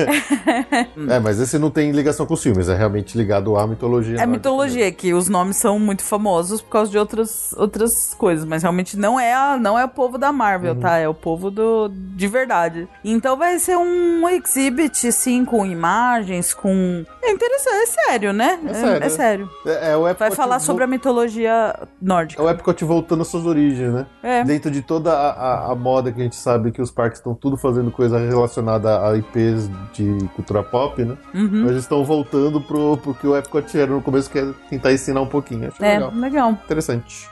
É, 1.09 1.19
mas 1.19 1.41
esse 1.41 1.59
não 1.59 1.71
tem 1.71 1.91
ligação 1.93 2.27
com 2.27 2.35
os 2.35 2.43
filmes, 2.43 2.69
é 2.69 2.77
realmente 2.77 3.17
ligado 3.17 3.57
à 3.57 3.67
mitologia. 3.67 4.15
É 4.15 4.19
nórdica 4.19 4.33
mitologia, 4.37 4.93
que 4.93 5.15
os 5.15 5.29
nomes 5.29 5.57
são 5.57 5.79
muito 5.79 6.03
famosos 6.03 6.61
por 6.61 6.71
causa 6.71 6.91
de 6.91 6.99
outras, 6.99 7.53
outras 7.57 8.15
coisas, 8.15 8.45
mas 8.45 8.63
realmente 8.63 8.97
não 8.99 9.19
é, 9.19 9.33
a, 9.33 9.57
não 9.57 9.79
é 9.79 9.85
o 9.85 9.89
povo 9.89 10.19
da 10.19 10.33
Marvel, 10.33 10.75
tá? 10.77 10.97
É 10.99 11.09
o 11.09 11.15
povo 11.15 11.51
do, 11.51 11.89
de 11.89 12.27
verdade. 12.27 12.89
Então 13.05 13.37
vai 13.37 13.59
ser 13.59 13.77
um 13.77 14.29
exhibit, 14.29 15.07
assim, 15.07 15.45
com 15.45 15.65
imagens, 15.65 16.53
com... 16.53 17.05
É 17.23 17.31
interessante, 17.31 17.83
é 17.83 17.87
sério, 17.87 18.33
né? 18.33 18.59
É 18.67 18.75
sério. 18.75 19.05
É, 19.05 19.09
sério. 19.09 19.51
mesmo. 19.65 19.81
É, 19.81 19.93
é 19.93 19.97
o 19.97 20.09
Epcot 20.09 20.19
Vai 20.19 20.31
falar 20.33 20.59
sobre 20.59 20.85
a 20.85 20.87
mitologia 20.87 21.77
É 22.41 22.43
o 22.43 22.49
Epcot 22.49 22.83
voltando 22.87 23.21
às 23.21 23.29
suas 23.29 23.45
origens, 23.45 23.93
né? 23.93 24.07
É. 24.23 24.43
Dentro 24.43 24.71
de 24.71 24.81
toda 24.81 25.13
a, 25.13 25.31
a- 25.69 25.73
a 25.73 25.75
moda 25.75 26.11
que 26.11 26.19
a 26.19 26.25
gente 26.25 26.37
sabe 26.37 26.73
que 26.73 26.81
os 26.81 26.91
parques 26.91 27.19
estão 27.19 27.35
tudo 27.35 27.59
fazendo 27.59 27.91
coisa 27.91 28.19
relacionada 28.19 29.07
a 29.07 29.15
IPs 29.15 29.69
de 29.93 30.27
cultura 30.35 30.63
pop, 30.63 31.05
né? 31.05 31.19
Uhum. 31.35 31.51
Mas 31.61 31.71
eles 31.73 31.83
estão 31.83 32.03
voltando 32.03 32.59
pro, 32.59 32.97
pro 32.97 33.13
que 33.13 33.27
o 33.27 33.37
Epcot 33.37 33.77
era 33.79 33.93
no 33.93 34.01
começo, 34.01 34.31
que 34.31 34.39
é 34.39 34.47
tentar 34.71 34.91
ensinar 34.91 35.21
um 35.21 35.27
pouquinho. 35.27 35.69
Acho 35.69 35.85
É, 35.85 35.99
legal. 35.99 36.13
legal. 36.15 36.51
Interessante. 36.53 37.29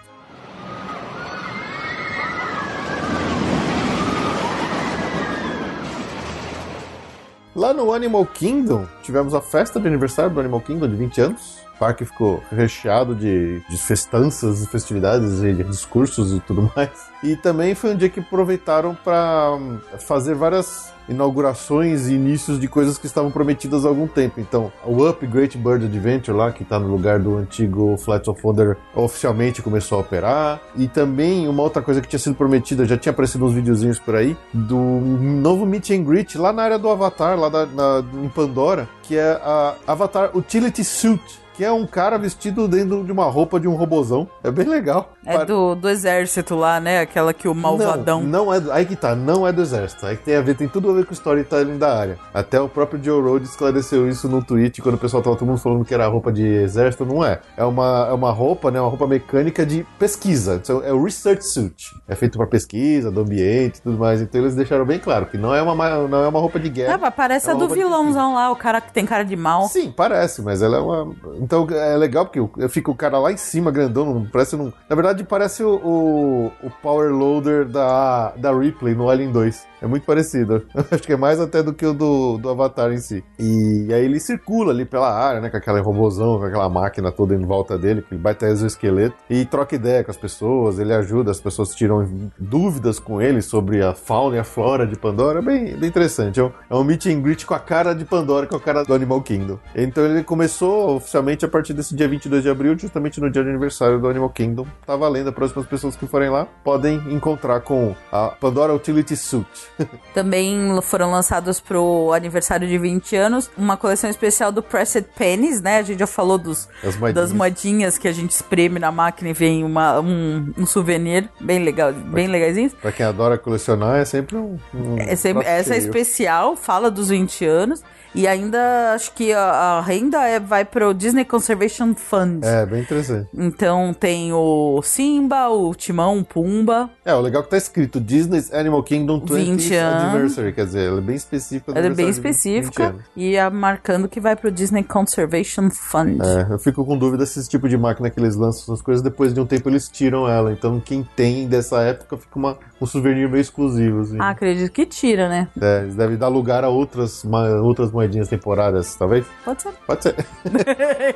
Lá 7.55 7.73
no 7.75 7.93
Animal 7.93 8.25
Kingdom, 8.27 8.87
tivemos 9.03 9.35
a 9.35 9.41
festa 9.41 9.81
de 9.81 9.89
aniversário 9.89 10.31
do 10.31 10.39
Animal 10.39 10.61
Kingdom 10.61 10.89
de 10.89 10.95
20 10.97 11.21
anos. 11.21 11.59
O 11.79 11.79
parque 11.79 12.05
ficou 12.05 12.43
recheado 12.51 13.15
de, 13.15 13.61
de 13.69 13.77
festanças, 13.79 14.67
festividades 14.67 15.41
e 15.45 15.53
discursos 15.63 16.33
e 16.37 16.41
tudo 16.41 16.69
mais. 16.75 16.91
E 17.23 17.37
também 17.37 17.73
foi 17.77 17.95
um 17.95 17.97
dia 17.97 18.09
que 18.09 18.19
aproveitaram 18.19 18.97
para 19.05 19.57
fazer 20.01 20.35
várias 20.35 20.93
inaugurações 21.09 22.09
e 22.09 22.15
inícios 22.15 22.59
de 22.59 22.67
coisas 22.67 22.99
que 22.99 23.07
estavam 23.07 23.31
prometidas 23.31 23.87
há 23.87 23.89
algum 23.89 24.09
tempo. 24.09 24.41
Então, 24.41 24.73
o 24.85 25.09
Up 25.09 25.25
Great 25.25 25.57
Bird 25.57 25.85
Adventure 25.87 26.37
lá, 26.37 26.51
que 26.51 26.65
está 26.65 26.81
no 26.81 26.89
lugar 26.89 27.21
do 27.21 27.37
antigo 27.37 27.97
Flight 27.97 28.29
of 28.29 28.41
Wonder, 28.45 28.77
oficialmente 28.95 29.63
começou 29.63 29.99
a 29.99 30.01
operar. 30.01 30.61
E 30.77 30.89
também 30.89 31.47
uma 31.49 31.63
outra 31.63 31.81
coisa 31.81 32.01
que 32.01 32.09
tinha 32.09 32.19
sido 32.19 32.35
prometida, 32.35 32.85
já 32.85 32.97
tinha 32.97 33.13
aparecido 33.13 33.45
uns 33.47 33.55
videozinhos 33.55 34.01
por 34.01 34.17
aí, 34.17 34.37
do 34.53 34.77
novo 34.77 35.65
Meet 35.65 35.91
and 35.91 36.03
Greet 36.03 36.37
lá 36.37 36.53
na 36.53 36.63
área 36.65 36.79
do 36.79 36.89
Avatar, 36.91 37.39
lá 37.39 37.49
da- 37.49 37.67
na- 37.67 38.05
em 38.23 38.29
Pandora, 38.29 38.89
que 39.05 39.17
é 39.17 39.31
a 39.43 39.75
Avatar 39.87 40.37
Utility 40.37 40.83
Suit. 40.85 41.23
Que 41.59 41.65
é 41.65 41.73
um 41.73 41.85
cara 41.85 42.17
vestido 42.17 42.69
dentro 42.69 43.03
de 43.03 43.11
uma 43.11 43.25
roupa 43.25 43.59
de 43.59 43.67
um 43.67 43.75
robozão. 43.75 44.29
É 44.45 44.51
bem 44.51 44.65
legal. 44.69 45.11
É 45.27 45.45
do, 45.45 45.75
do 45.75 45.89
exército 45.89 46.55
lá, 46.55 46.79
né? 46.79 47.01
Aquela 47.01 47.35
que 47.35 47.49
o 47.49 47.55
malvadão... 47.55 48.23
Não, 48.23 48.45
não 48.47 48.55
é. 48.55 48.63
Aí 48.71 48.87
que 48.87 48.95
tá, 48.95 49.17
não 49.17 49.45
é 49.45 49.53
do 49.53 49.61
exército. 49.61 50.07
Aí 50.07 50.17
que 50.17 50.23
tem 50.23 50.37
a 50.37 50.41
ver, 50.41 50.55
tem 50.55 50.69
tudo 50.69 50.89
a 50.89 50.95
ver 50.95 51.05
com 51.05 51.11
o 51.11 51.15
storytelling 51.15 51.77
da 51.77 51.99
área. 51.99 52.17
Até 52.33 52.61
o 52.61 52.69
próprio 52.69 53.03
Joe 53.03 53.21
Road 53.21 53.45
esclareceu 53.45 54.09
isso 54.09 54.29
no 54.29 54.41
tweet 54.41 54.81
quando 54.81 54.95
o 54.95 54.99
pessoal 54.99 55.21
tava 55.21 55.35
todo 55.35 55.49
mundo 55.49 55.59
falando 55.59 55.85
que 55.85 55.93
era 55.93 56.07
roupa 56.07 56.31
de 56.31 56.47
exército. 56.47 57.05
Não 57.05 57.25
é. 57.25 57.41
É 57.57 57.65
uma, 57.65 58.07
é 58.09 58.13
uma 58.13 58.31
roupa, 58.31 58.71
né? 58.71 58.81
Uma 58.81 58.89
roupa 58.89 59.09
mecânica 59.09 59.67
de 59.67 59.85
pesquisa. 59.99 60.63
É 60.85 60.93
o 60.93 61.03
research 61.03 61.45
suit. 61.45 61.93
É 62.07 62.15
feito 62.15 62.39
pra 62.39 62.47
pesquisa, 62.47 63.11
do 63.11 63.23
ambiente 63.23 63.79
e 63.79 63.83
tudo 63.83 63.99
mais. 63.99 64.23
Então 64.23 64.41
eles 64.41 64.55
deixaram 64.55 64.85
bem 64.87 65.01
claro 65.01 65.27
que 65.27 65.37
não 65.37 65.53
é 65.53 65.61
uma, 65.61 65.75
ma- 65.75 66.07
não 66.07 66.23
é 66.23 66.29
uma 66.29 66.39
roupa 66.39 66.61
de 66.61 66.69
guerra. 66.69 67.01
Ah, 67.03 67.11
parece 67.11 67.51
É 67.51 67.53
a 67.53 67.57
do 67.57 67.69
vilãozão 67.69 68.35
lá, 68.35 68.49
o 68.53 68.55
cara 68.57 68.81
que 68.81 68.93
tem 68.93 69.05
cara 69.05 69.25
de 69.25 69.35
mal. 69.35 69.67
Sim, 69.67 69.91
parece, 69.91 70.41
mas 70.41 70.63
ela 70.63 70.77
é 70.77 70.81
uma. 70.81 71.13
Então 71.49 71.67
é 71.71 71.97
legal 71.97 72.27
porque 72.27 72.39
eu 72.39 72.69
fico 72.69 72.93
o 72.93 72.95
cara 72.95 73.19
lá 73.19 73.33
em 73.33 73.39
cima, 73.39 73.71
grandão, 73.71 74.29
parece. 74.31 74.55
Na 74.55 74.95
verdade, 74.95 75.25
parece 75.25 75.65
o, 75.65 75.77
o, 75.77 76.53
o 76.63 76.71
Power 76.83 77.11
Loader 77.11 77.67
da, 77.67 78.33
da 78.37 78.53
Ripley 78.53 78.95
no 78.95 79.09
Alien 79.09 79.33
2. 79.33 79.67
É 79.81 79.87
muito 79.87 80.05
parecido. 80.05 80.67
Acho 80.91 81.03
que 81.03 81.13
é 81.15 81.17
mais 81.17 81.41
até 81.41 81.63
do 81.63 81.73
que 81.73 81.87
o 81.87 81.95
do, 81.95 82.37
do 82.37 82.51
Avatar 82.51 82.93
em 82.93 82.99
si. 82.99 83.25
E, 83.39 83.89
aí 83.91 84.05
ele 84.05 84.21
circula 84.21 84.73
ali 84.73 84.85
pela 84.85 85.11
área, 85.11 85.41
né? 85.41 85.49
Com 85.49 85.57
aquela 85.57 85.81
robôzão, 85.81 86.39
com 86.39 86.45
aquela 86.45 86.69
máquina 86.69 87.11
toda 87.11 87.35
em 87.35 87.47
volta 87.47 87.79
dele, 87.79 88.03
que 88.03 88.15
ele 88.15 88.23
vai 88.23 88.37
exoesqueleto. 88.43 89.17
E 89.31 89.47
troca 89.47 89.75
ideia 89.75 90.05
com 90.05 90.11
as 90.11 90.17
pessoas, 90.19 90.79
ele 90.79 90.93
ajuda, 90.93 91.31
as 91.31 91.41
pessoas 91.41 91.75
tiram 91.75 92.31
dúvidas 92.39 92.99
com 92.99 93.23
ele 93.23 93.41
sobre 93.41 93.83
a 93.83 93.95
fauna 93.95 94.37
e 94.37 94.39
a 94.39 94.45
flora 94.45 94.87
de 94.87 94.97
Pandora. 94.97 95.39
É 95.39 95.43
bem, 95.43 95.77
bem 95.77 95.89
interessante. 95.89 96.41
É 96.41 96.45
um, 96.45 96.53
é 96.69 96.75
um 96.75 96.85
meet 96.85 97.07
and 97.07 97.21
greet 97.21 97.47
com 97.47 97.55
a 97.55 97.61
cara 97.61 97.95
de 97.95 98.05
Pandora, 98.05 98.47
com 98.47 98.57
a 98.57 98.61
cara 98.61 98.83
do 98.83 98.93
Animal 98.93 99.23
Kingdom. 99.23 99.59
Então 99.75 100.05
ele 100.05 100.23
começou 100.23 100.97
oficialmente 100.97 101.38
a 101.45 101.49
partir 101.49 101.73
desse 101.73 101.95
dia 101.95 102.09
22 102.09 102.43
de 102.43 102.51
abril, 102.51 102.79
justamente 102.79 103.21
no 103.21 103.31
dia 103.31 103.43
de 103.43 103.49
aniversário 103.49 103.99
do 103.99 104.09
Animal 104.09 104.31
Kingdom. 104.31 104.67
Tá 104.87 104.97
valendo. 104.97 105.29
As 105.29 105.35
próximas 105.35 105.67
pessoas 105.67 105.97
que 105.97 106.07
forem 106.07 106.31
lá 106.31 106.47
podem 106.65 106.97
encontrar 107.13 107.61
com 107.61 107.95
a 108.11 108.29
Pandora 108.29 108.75
Utility 108.75 109.17
Suit. 109.17 109.49
Também 110.15 110.81
foram 110.83 111.11
lançados 111.11 111.61
pro 111.61 112.13
aniversário 112.13 112.67
de 112.67 112.79
20 112.79 113.17
anos 113.17 113.51
uma 113.57 113.77
coleção 113.77 114.09
especial 114.09 114.51
do 114.53 114.63
Pressed 114.63 115.09
Pennies, 115.17 115.61
né? 115.61 115.79
A 115.79 115.83
gente 115.83 115.99
já 115.99 116.07
falou 116.07 116.39
dos, 116.39 116.69
moedinhas. 116.83 117.15
das 117.15 117.33
moedinhas 117.33 117.99
que 117.99 118.09
a 118.09 118.13
gente 118.13 118.31
espreme 118.31 118.79
na 118.79 118.91
máquina 118.91 119.31
e 119.31 119.33
vem 119.33 119.65
uma, 119.65 120.01
um, 120.01 120.53
um 120.57 120.67
souvenir 120.67 121.29
bem 121.41 121.63
legal, 121.63 121.93
bem 121.93 122.27
legaisinho. 122.27 122.71
Pra 122.71 122.93
quem 122.93 123.05
adora 123.05 123.39
colecionar, 123.39 123.97
é 123.97 124.05
sempre 124.05 124.37
um. 124.37 124.59
um 124.75 124.99
é 124.99 125.17
sempre, 125.17 125.47
essa 125.47 125.75
é 125.75 125.79
especial, 125.79 126.57
fala 126.57 126.91
dos 126.91 127.09
20 127.09 127.45
anos. 127.45 127.83
E 128.15 128.27
ainda 128.27 128.95
acho 128.95 129.13
que 129.13 129.33
a, 129.33 129.41
a 129.41 129.81
renda 129.81 130.27
é, 130.27 130.41
vai 130.41 130.65
pro 130.65 130.95
Disney 130.95 131.25
Conservation 131.29 131.95
Fund. 131.95 132.45
É, 132.45 132.67
bem 132.67 132.83
interessante. 132.83 133.29
Então 133.35 133.95
tem 133.95 134.33
o 134.33 134.81
Simba, 134.83 135.49
o 135.49 135.75
Timão, 135.75 136.19
o 136.19 136.25
Pumba. 136.25 136.91
É, 137.05 137.15
o 137.15 137.21
legal 137.21 137.43
é 137.43 137.45
que 137.45 137.51
tá 137.51 137.57
escrito 137.57 138.01
Disney's 138.01 138.53
Animal 138.53 138.83
Kingdom 138.83 139.21
20 139.21 139.75
anos. 139.75 140.03
Anniversary, 140.03 140.53
quer 140.53 140.65
dizer, 140.67 140.89
ela 140.89 140.99
é 140.99 141.03
bem 141.03 141.17
específica. 141.17 141.73
Ela 141.73 141.87
é 141.87 141.91
bem 141.91 142.09
específica 142.09 142.95
e 143.15 143.39
a 143.39 143.51
marcando 143.51 144.09
que 144.09 144.21
vai 144.21 144.35
pro 144.35 144.51
Disney 144.51 144.83
Conservation 144.83 145.71
Fund. 145.71 146.21
É, 146.21 146.53
eu 146.53 146.59
fico 146.59 146.85
com 146.85 146.97
dúvida 146.97 147.27
se 147.27 147.39
esse 147.39 147.49
tipo 147.49 147.69
de 147.69 147.77
máquina 147.77 148.11
que 148.11 148.19
eles 148.19 148.37
lançam 148.37 148.63
essas 148.63 148.83
coisas, 148.83 149.03
depois 149.03 149.33
de 149.33 149.41
um 149.41 149.47
tempo 149.47 149.69
eles 149.69 149.89
tiram 149.89 150.29
ela. 150.29 150.53
Então 150.53 150.81
quem 150.81 151.07
tem 151.15 151.47
dessa 151.47 151.83
época 151.83 152.17
fica 152.17 152.39
uma, 152.39 152.57
um 152.81 152.87
souvenir 152.87 153.29
meio 153.29 153.41
exclusivo. 153.41 154.01
Assim. 154.01 154.17
Ah, 154.19 154.31
acredito 154.31 154.73
que 154.73 154.87
tira, 154.87 155.29
né? 155.29 155.49
É, 155.61 155.83
eles 155.83 155.95
devem 155.95 156.17
dar 156.17 156.29
lugar 156.29 156.65
a 156.65 156.69
outras, 156.69 157.25
outras 157.63 157.91
moedinhas 157.91 158.29
temporárias, 158.29 158.95
talvez? 158.95 159.27
Pode 159.45 159.63
ser. 159.63 159.73
Pode 159.87 160.03
ser. 160.03 160.15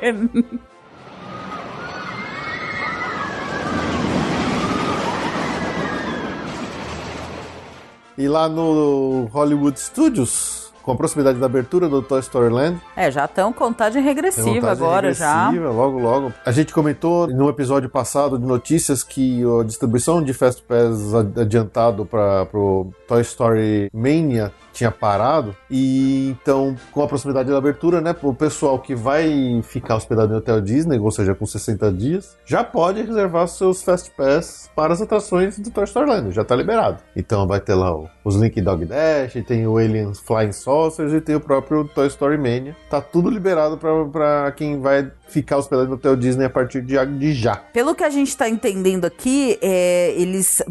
e 8.16 8.28
lá 8.28 8.49
no 8.49 9.28
Hollywood 9.32 9.78
Studios, 9.78 10.72
com 10.82 10.92
a 10.92 10.96
proximidade 10.96 11.38
da 11.38 11.46
abertura 11.46 11.88
do 11.88 12.02
Toy 12.02 12.20
Story 12.20 12.52
Land. 12.52 12.80
É, 12.96 13.11
já 13.11 13.25
estão 13.25 13.52
contagem 13.52 14.02
regressiva 14.02 14.54
contagem 14.54 14.70
agora 14.70 15.08
regressiva, 15.08 15.64
já. 15.64 15.70
Logo, 15.70 15.99
logo. 15.99 16.32
A 16.44 16.52
gente 16.52 16.72
comentou 16.72 17.26
no 17.26 17.49
episódio 17.49 17.88
passado 17.88 18.38
de 18.38 18.44
notícias 18.44 19.02
que 19.02 19.42
a 19.61 19.64
distribuição 19.64 20.22
de 20.22 20.32
Fast 20.32 20.62
Pass 20.62 21.14
adiantado 21.40 22.04
para 22.04 22.46
o 22.54 22.92
Toy 23.06 23.22
Story 23.22 23.90
Mania 23.92 24.52
tinha 24.73 24.91
parado. 24.91 25.55
E 25.71 26.31
então, 26.31 26.75
com 26.91 27.02
a 27.02 27.09
proximidade 27.09 27.50
da 27.50 27.59
abertura, 27.59 28.00
né, 28.00 28.14
o 28.23 28.35
pessoal 28.35 28.79
que 28.79 28.95
vai 28.95 29.61
ficar 29.62 29.97
hospedado 29.97 30.33
no 30.33 30.38
Hotel 30.38 30.61
Disney, 30.61 30.99
ou 30.99 31.11
seja, 31.11 31.35
com 31.35 31.47
60 31.47 31.93
dias, 31.93 32.37
já 32.45 32.64
pode 32.64 33.02
reservar 33.02 33.47
seus 33.49 33.83
Fast 33.83 34.11
Pass 34.17 34.71
para 34.75 34.93
as 34.93 35.02
atrações 35.02 35.59
do 35.59 35.71
Toy 35.71 35.85
Story 35.85 36.11
Land, 36.11 36.31
já 36.33 36.43
está 36.43 36.57
liberado. 36.57 36.99
Então 37.14 37.47
vai 37.47 37.61
ter 37.61 37.75
lá 37.75 37.93
os 38.25 38.37
Link 38.37 38.61
Dog 38.61 38.85
Dash, 38.85 39.35
tem 39.47 39.67
o 39.67 39.76
Aliens 39.76 40.21
Flying 40.21 40.52
Saucers 40.52 41.12
e 41.12 41.21
tem 41.21 41.35
o 41.35 41.41
próprio 41.41 41.85
Toy 41.85 42.07
Story 42.07 42.38
Mania. 42.38 42.76
Tá 42.88 43.00
tudo 43.00 43.31
liberado 43.31 43.79
para 43.79 44.52
quem 44.52 44.81
vai 44.81 45.11
ficar 45.33 45.57
hospedado 45.57 45.89
no 45.89 45.95
Hotel 45.95 46.17
Disney 46.17 46.45
a 46.45 46.51
partir 46.51 46.83
de, 46.83 46.95
de 47.07 47.33
já. 47.33 47.57
Pelo 47.57 47.95
que 47.95 48.05
a 48.05 48.11
gente 48.11 48.29
está 48.29 48.49
entendendo 48.49 49.05
aqui, 49.05 49.59
é, 49.62 50.15
eles, 50.17 50.62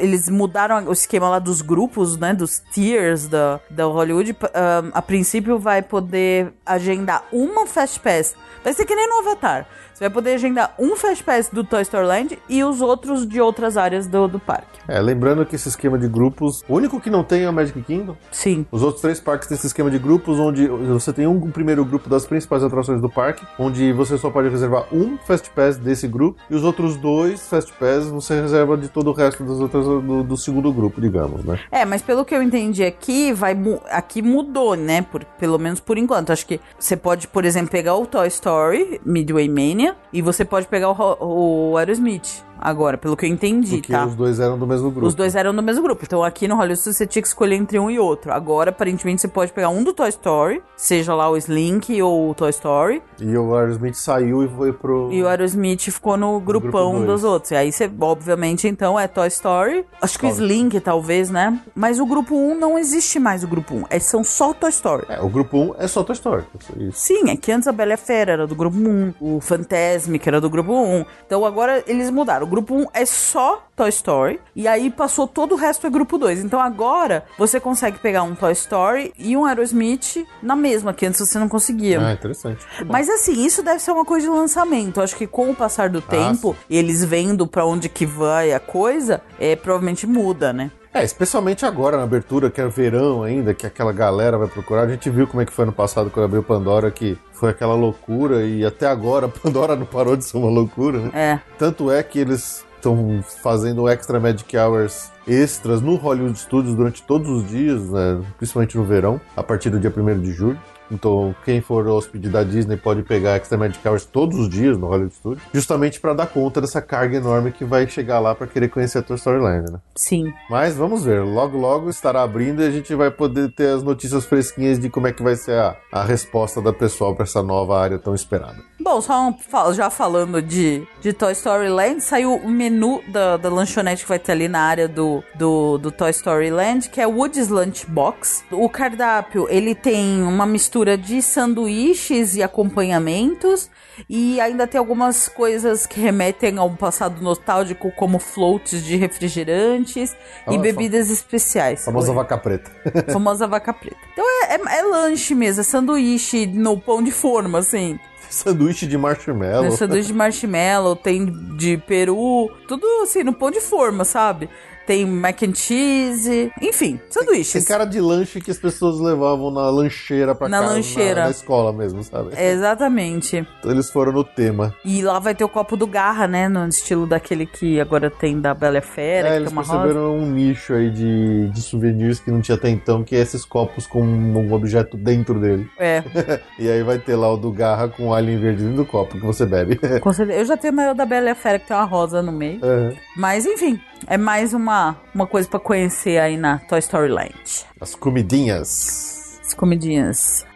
eles 0.00 0.28
mudaram 0.28 0.86
o 0.86 0.92
esquema 0.92 1.28
lá 1.28 1.38
dos 1.38 1.62
grupos, 1.62 2.16
né, 2.16 2.34
dos 2.34 2.62
tiers 2.72 3.26
da, 3.26 3.60
da 3.70 3.84
Hollywood. 3.84 4.32
Um, 4.32 4.90
a 4.92 5.02
princípio 5.02 5.58
vai 5.58 5.82
poder 5.82 6.52
agendar 6.64 7.24
uma 7.32 7.66
Fast 7.66 8.00
Pass. 8.00 8.34
Vai 8.62 8.74
ser 8.74 8.84
que 8.84 8.94
nem 8.94 9.08
no 9.08 9.20
Avatar. 9.20 9.66
Você 10.00 10.04
vai 10.04 10.14
poder 10.14 10.32
agendar 10.32 10.74
um 10.78 10.96
Fast 10.96 11.22
Pass 11.22 11.50
do 11.52 11.62
Toy 11.62 11.82
Story 11.82 12.06
Land 12.06 12.38
e 12.48 12.64
os 12.64 12.80
outros 12.80 13.28
de 13.28 13.38
outras 13.38 13.76
áreas 13.76 14.06
do, 14.06 14.26
do 14.26 14.40
parque. 14.40 14.80
É, 14.88 14.98
lembrando 14.98 15.44
que 15.44 15.54
esse 15.54 15.68
esquema 15.68 15.98
de 15.98 16.08
grupos, 16.08 16.64
o 16.66 16.74
único 16.76 16.98
que 16.98 17.10
não 17.10 17.22
tem 17.22 17.42
é 17.42 17.50
o 17.50 17.52
Magic 17.52 17.78
Kingdom. 17.82 18.16
Sim. 18.32 18.64
Os 18.72 18.82
outros 18.82 19.02
três 19.02 19.20
parques 19.20 19.46
têm 19.46 19.56
esse 19.56 19.66
esquema 19.66 19.90
de 19.90 19.98
grupos, 19.98 20.38
onde 20.38 20.66
você 20.66 21.12
tem 21.12 21.26
um 21.26 21.50
primeiro 21.50 21.84
grupo 21.84 22.08
das 22.08 22.24
principais 22.24 22.64
atrações 22.64 22.98
do 23.02 23.10
parque, 23.10 23.46
onde 23.58 23.92
você 23.92 24.16
só 24.16 24.30
pode 24.30 24.48
reservar 24.48 24.86
um 24.90 25.18
Fast 25.18 25.50
Pass 25.50 25.76
desse 25.76 26.08
grupo, 26.08 26.40
e 26.48 26.54
os 26.54 26.64
outros 26.64 26.96
dois 26.96 27.46
Fast 27.46 27.70
Pass 27.74 28.06
você 28.06 28.40
reserva 28.40 28.78
de 28.78 28.88
todo 28.88 29.10
o 29.10 29.12
resto 29.12 29.44
das 29.44 29.60
outras 29.60 29.84
do, 29.84 30.24
do 30.24 30.36
segundo 30.38 30.72
grupo, 30.72 30.98
digamos, 30.98 31.44
né? 31.44 31.60
É, 31.70 31.84
mas 31.84 32.00
pelo 32.00 32.24
que 32.24 32.34
eu 32.34 32.42
entendi 32.42 32.82
aqui, 32.84 33.34
vai 33.34 33.54
aqui 33.90 34.22
mudou, 34.22 34.76
né? 34.76 35.02
Por, 35.02 35.26
pelo 35.38 35.58
menos 35.58 35.78
por 35.78 35.98
enquanto. 35.98 36.32
Acho 36.32 36.46
que 36.46 36.58
você 36.78 36.96
pode, 36.96 37.28
por 37.28 37.44
exemplo, 37.44 37.70
pegar 37.70 37.96
o 37.96 38.06
Toy 38.06 38.28
Story, 38.28 38.98
Midway 39.04 39.46
Mania, 39.46 39.89
e 40.12 40.20
você 40.22 40.44
pode 40.44 40.66
pegar 40.66 40.90
o, 40.90 41.72
o 41.72 41.76
Aerosmith 41.76 42.44
agora, 42.60 42.98
pelo 42.98 43.16
que 43.16 43.26
eu 43.26 43.30
entendi, 43.30 43.76
Porque 43.78 43.92
tá? 43.92 44.06
os 44.06 44.14
dois 44.14 44.38
eram 44.40 44.58
do 44.58 44.66
mesmo 44.66 44.90
grupo. 44.90 45.06
Os 45.06 45.14
dois 45.14 45.34
eram 45.34 45.54
do 45.54 45.62
mesmo 45.62 45.82
grupo. 45.82 46.02
Então 46.04 46.22
aqui 46.22 46.46
no 46.46 46.56
Hollywood 46.56 46.80
você 46.80 47.06
tinha 47.06 47.22
que 47.22 47.28
escolher 47.28 47.56
entre 47.56 47.78
um 47.78 47.90
e 47.90 47.98
outro. 47.98 48.32
Agora, 48.32 48.70
aparentemente, 48.70 49.20
você 49.20 49.28
pode 49.28 49.52
pegar 49.52 49.68
um 49.70 49.82
do 49.82 49.92
Toy 49.92 50.08
Story, 50.08 50.62
seja 50.76 51.14
lá 51.14 51.28
o 51.30 51.36
Slink 51.36 52.00
ou 52.02 52.30
o 52.30 52.34
Toy 52.34 52.50
Story. 52.50 53.02
E 53.20 53.36
o 53.36 53.54
Aerosmith 53.54 53.94
saiu 53.94 54.44
e 54.44 54.48
foi 54.48 54.72
pro. 54.72 55.10
E 55.12 55.22
o 55.22 55.28
Aerosmith 55.28 55.90
ficou 55.90 56.16
no 56.16 56.38
grupão 56.40 56.92
grupo 56.92 57.06
dos 57.06 57.24
outros. 57.24 57.50
E 57.52 57.56
aí 57.56 57.72
você, 57.72 57.90
obviamente, 58.00 58.68
então 58.68 58.98
é 58.98 59.08
Toy 59.08 59.28
Story. 59.28 59.84
Acho 60.00 60.18
que 60.18 60.26
o 60.26 60.28
Slink, 60.28 60.78
talvez, 60.80 61.30
né? 61.30 61.60
Mas 61.74 61.98
o 61.98 62.06
grupo 62.06 62.34
1 62.34 62.58
não 62.58 62.78
existe 62.78 63.18
mais 63.18 63.42
o 63.44 63.48
grupo 63.48 63.74
1. 63.74 63.84
É, 63.90 63.98
são 63.98 64.22
só 64.22 64.52
Toy 64.52 64.70
Story. 64.70 65.04
É, 65.08 65.20
o 65.20 65.28
grupo 65.28 65.56
1 65.56 65.74
é 65.78 65.86
só 65.86 66.02
Toy 66.02 66.14
Story. 66.14 66.44
Sim, 66.92 67.30
é 67.30 67.36
que 67.36 67.52
antes 67.52 67.66
a 67.68 67.72
Bela 67.72 67.96
Fera 67.96 68.32
era 68.32 68.46
do 68.46 68.54
grupo 68.54 68.76
1. 68.76 69.14
O 69.20 69.40
Fantasmic 69.40 70.26
era 70.28 70.40
do 70.40 70.50
grupo 70.50 70.72
1. 70.72 71.04
Então 71.26 71.44
agora 71.44 71.82
eles 71.86 72.10
mudaram 72.10 72.46
grupo 72.50 72.74
1 72.74 72.86
é 72.92 73.06
só 73.06 73.66
Toy 73.74 73.88
Story. 73.88 74.40
E 74.54 74.68
aí 74.68 74.90
passou 74.90 75.26
todo 75.26 75.52
o 75.52 75.56
resto 75.56 75.86
é 75.86 75.90
grupo 75.90 76.18
2. 76.18 76.44
Então 76.44 76.60
agora 76.60 77.24
você 77.38 77.58
consegue 77.58 77.98
pegar 77.98 78.22
um 78.24 78.34
Toy 78.34 78.52
Story 78.52 79.14
e 79.16 79.36
um 79.36 79.46
Aerosmith 79.46 80.26
na 80.42 80.54
mesma, 80.54 80.92
que 80.92 81.06
antes 81.06 81.20
você 81.20 81.38
não 81.38 81.48
conseguia. 81.48 82.00
Ah, 82.00 82.12
interessante. 82.12 82.66
Mas 82.86 83.08
assim, 83.08 83.44
isso 83.44 83.62
deve 83.62 83.80
ser 83.80 83.92
uma 83.92 84.04
coisa 84.04 84.26
de 84.26 84.32
lançamento. 84.32 85.00
Acho 85.00 85.16
que 85.16 85.26
com 85.26 85.50
o 85.50 85.54
passar 85.54 85.88
do 85.88 86.00
ah, 86.00 86.10
tempo, 86.10 86.54
sim. 86.68 86.76
eles 86.76 87.04
vendo 87.04 87.46
para 87.46 87.64
onde 87.64 87.88
que 87.88 88.04
vai 88.04 88.52
a 88.52 88.60
coisa, 88.60 89.22
é, 89.38 89.56
provavelmente 89.56 90.06
muda, 90.06 90.52
né? 90.52 90.70
É, 90.92 91.04
especialmente 91.04 91.64
agora 91.64 91.96
na 91.96 92.02
abertura, 92.02 92.50
que 92.50 92.60
é 92.60 92.66
verão 92.66 93.22
ainda, 93.22 93.54
que 93.54 93.64
aquela 93.64 93.92
galera 93.92 94.36
vai 94.36 94.48
procurar. 94.48 94.82
A 94.82 94.88
gente 94.88 95.08
viu 95.08 95.26
como 95.26 95.40
é 95.40 95.46
que 95.46 95.52
foi 95.52 95.64
no 95.64 95.72
passado 95.72 96.10
quando 96.10 96.24
abriu 96.24 96.42
Pandora, 96.42 96.90
que 96.90 97.16
foi 97.32 97.50
aquela 97.50 97.74
loucura 97.74 98.44
e 98.44 98.64
até 98.64 98.86
agora 98.86 99.28
Pandora 99.30 99.76
não 99.76 99.86
parou 99.86 100.16
de 100.16 100.24
ser 100.24 100.36
uma 100.36 100.50
loucura, 100.50 100.98
né? 100.98 101.10
É. 101.14 101.40
Tanto 101.56 101.90
é 101.90 102.02
que 102.02 102.18
eles 102.18 102.64
estão 102.74 103.22
fazendo 103.42 103.88
Extra 103.88 104.18
Magic 104.18 104.56
Hours 104.56 105.12
extras 105.28 105.80
no 105.80 105.94
Hollywood 105.96 106.38
Studios 106.38 106.74
durante 106.74 107.02
todos 107.02 107.28
os 107.28 107.48
dias, 107.48 107.88
né? 107.90 108.20
principalmente 108.38 108.76
no 108.76 108.84
verão, 108.84 109.20
a 109.36 109.42
partir 109.42 109.70
do 109.70 109.78
dia 109.78 109.92
1 109.94 110.20
de 110.20 110.32
julho. 110.32 110.58
Então, 110.90 111.34
quem 111.44 111.60
for 111.60 111.86
hóspede 111.86 112.28
da 112.28 112.42
Disney 112.42 112.76
pode 112.76 113.02
pegar 113.02 113.36
Extra 113.36 113.56
Magic 113.56 113.86
Hours 113.86 114.04
todos 114.04 114.38
os 114.38 114.48
dias 114.48 114.76
no 114.76 114.86
Hollywood 114.86 115.14
Studios, 115.14 115.42
justamente 115.52 116.00
para 116.00 116.14
dar 116.14 116.26
conta 116.26 116.60
dessa 116.60 116.82
carga 116.82 117.16
enorme 117.16 117.52
que 117.52 117.64
vai 117.64 117.86
chegar 117.88 118.18
lá 118.18 118.34
para 118.34 118.46
querer 118.46 118.68
conhecer 118.68 118.98
a 118.98 119.02
Toy 119.02 119.16
Story 119.16 119.40
Land, 119.40 119.72
né? 119.72 119.78
Sim. 119.94 120.32
Mas 120.48 120.76
vamos 120.76 121.04
ver, 121.04 121.22
logo 121.22 121.58
logo 121.58 121.90
estará 121.90 122.22
abrindo 122.22 122.62
e 122.62 122.66
a 122.66 122.70
gente 122.70 122.94
vai 122.94 123.10
poder 123.10 123.52
ter 123.52 123.68
as 123.68 123.82
notícias 123.82 124.24
fresquinhas 124.24 124.78
de 124.78 124.88
como 124.90 125.06
é 125.06 125.12
que 125.12 125.22
vai 125.22 125.36
ser 125.36 125.58
a, 125.58 125.76
a 125.92 126.02
resposta 126.02 126.60
da 126.60 126.72
pessoal 126.72 127.14
para 127.14 127.24
essa 127.24 127.42
nova 127.42 127.78
área 127.78 127.98
tão 127.98 128.14
esperada. 128.14 128.58
Bom, 128.80 129.00
só 129.00 129.28
um, 129.28 129.74
já 129.74 129.90
falando 129.90 130.40
de, 130.40 130.86
de 131.02 131.12
Toy 131.12 131.32
Story 131.32 131.68
Land, 131.68 132.00
saiu 132.00 132.34
o 132.34 132.48
menu 132.48 133.02
da, 133.08 133.36
da 133.36 133.50
lanchonete 133.50 134.04
que 134.04 134.08
vai 134.08 134.18
ter 134.18 134.32
ali 134.32 134.48
na 134.48 134.62
área 134.62 134.88
do, 134.88 135.22
do, 135.34 135.76
do 135.76 135.90
Toy 135.92 136.10
Story 136.10 136.50
Land, 136.50 136.88
que 136.88 137.00
é 137.00 137.06
Woody's 137.06 137.48
Lunchbox. 137.48 138.44
O 138.50 138.68
cardápio, 138.70 139.46
ele 139.50 139.74
tem 139.74 140.22
uma 140.22 140.46
mistura 140.46 140.79
mistura 140.80 140.96
de 140.96 141.20
sanduíches 141.20 142.36
e 142.36 142.42
acompanhamentos 142.42 143.70
e 144.08 144.40
ainda 144.40 144.66
tem 144.66 144.78
algumas 144.78 145.28
coisas 145.28 145.86
que 145.86 146.00
remetem 146.00 146.56
a 146.58 146.64
um 146.64 146.74
passado 146.74 147.22
nostálgico, 147.22 147.92
como 147.92 148.18
floats 148.18 148.82
de 148.82 148.96
refrigerantes 148.96 150.16
e 150.50 150.56
bebidas 150.56 151.10
especiais. 151.10 151.84
Famosa 151.84 152.12
vaca 152.12 152.38
preta. 152.38 152.70
Famosa 153.12 153.46
vaca 153.46 153.74
preta. 153.74 153.98
Então 154.12 154.24
é, 154.24 154.54
é, 154.54 154.78
é 154.78 154.82
lanche 154.82 155.34
mesmo, 155.34 155.60
é 155.60 155.64
sanduíche 155.64 156.46
no 156.46 156.80
pão 156.80 157.02
de 157.02 157.10
forma, 157.10 157.58
assim. 157.58 157.98
sanduíche 158.30 158.86
de 158.86 158.96
marshmallow. 158.96 159.62
Tem 159.62 159.76
sanduíche 159.76 160.08
de 160.08 160.14
marshmallow, 160.14 160.96
tem 160.96 161.26
de 161.56 161.76
peru, 161.76 162.50
tudo 162.66 162.86
assim, 163.02 163.22
no 163.22 163.34
pão 163.34 163.50
de 163.50 163.60
forma, 163.60 164.04
sabe? 164.04 164.48
Tem 164.90 165.06
mac 165.06 165.40
and 165.44 165.54
cheese, 165.54 166.50
enfim, 166.60 166.98
sanduíches. 167.08 167.52
Tem 167.52 167.62
cara 167.62 167.84
de 167.84 168.00
lanche 168.00 168.40
que 168.40 168.50
as 168.50 168.58
pessoas 168.58 168.98
levavam 168.98 169.48
na 169.48 169.70
lancheira 169.70 170.34
pra 170.34 170.48
Na 170.48 170.62
casa, 170.62 170.74
lancheira. 170.74 171.14
Na, 171.20 171.24
na 171.26 171.30
escola 171.30 171.72
mesmo, 171.72 172.02
sabe? 172.02 172.30
Exatamente. 172.36 173.46
Então 173.60 173.70
eles 173.70 173.88
foram 173.88 174.10
no 174.10 174.24
tema. 174.24 174.74
E 174.84 175.00
lá 175.00 175.20
vai 175.20 175.32
ter 175.32 175.44
o 175.44 175.48
copo 175.48 175.76
do 175.76 175.86
Garra, 175.86 176.26
né? 176.26 176.48
No 176.48 176.66
estilo 176.66 177.06
daquele 177.06 177.46
que 177.46 177.80
agora 177.80 178.10
tem 178.10 178.40
da 178.40 178.52
Bela 178.52 178.78
e 178.78 178.80
Fera, 178.80 179.28
É, 179.28 179.30
que 179.30 179.36
eles 179.36 179.48
tem 179.50 179.58
uma 179.58 179.62
rosa. 179.62 179.78
perceberam 179.78 180.16
um 180.16 180.26
nicho 180.26 180.74
aí 180.74 180.90
de, 180.90 181.48
de 181.50 181.62
souvenirs 181.62 182.18
que 182.18 182.32
não 182.32 182.40
tinha 182.40 182.56
até 182.56 182.68
então, 182.68 183.04
que 183.04 183.14
é 183.14 183.20
esses 183.20 183.44
copos 183.44 183.86
com 183.86 184.02
um 184.02 184.52
objeto 184.52 184.96
dentro 184.96 185.38
dele. 185.38 185.70
É, 185.78 186.02
E 186.58 186.68
aí 186.68 186.82
vai 186.82 186.98
ter 186.98 187.14
lá 187.14 187.32
o 187.32 187.36
do 187.36 187.52
Garra 187.52 187.86
com 187.88 188.08
o 188.08 188.12
alien 188.14 188.40
verde 188.40 188.64
dentro 188.64 188.78
do 188.78 188.84
copo 188.84 189.20
que 189.20 189.24
você 189.24 189.46
bebe. 189.46 189.76
com 190.00 190.12
certeza. 190.12 190.40
Eu 190.40 190.44
já 190.44 190.56
tenho 190.56 190.72
o 190.72 190.76
maior 190.76 190.96
da 190.96 191.06
Bela 191.06 191.30
e 191.30 191.34
Fera, 191.36 191.60
que 191.60 191.68
tem 191.68 191.76
uma 191.76 191.84
rosa 191.86 192.20
no 192.20 192.32
meio. 192.32 192.58
É. 192.64 192.92
Mas, 193.16 193.46
enfim, 193.46 193.78
é 194.06 194.16
mais 194.16 194.52
uma, 194.54 194.79
uma 195.14 195.26
coisa 195.26 195.48
pra 195.48 195.60
conhecer 195.60 196.18
aí 196.18 196.36
na 196.36 196.58
Toy 196.58 196.78
Story 196.78 197.08
Land. 197.08 197.66
As 197.80 197.94
comidinhas. 197.94 199.40
As 199.44 199.54
comidinhas. 199.54 200.46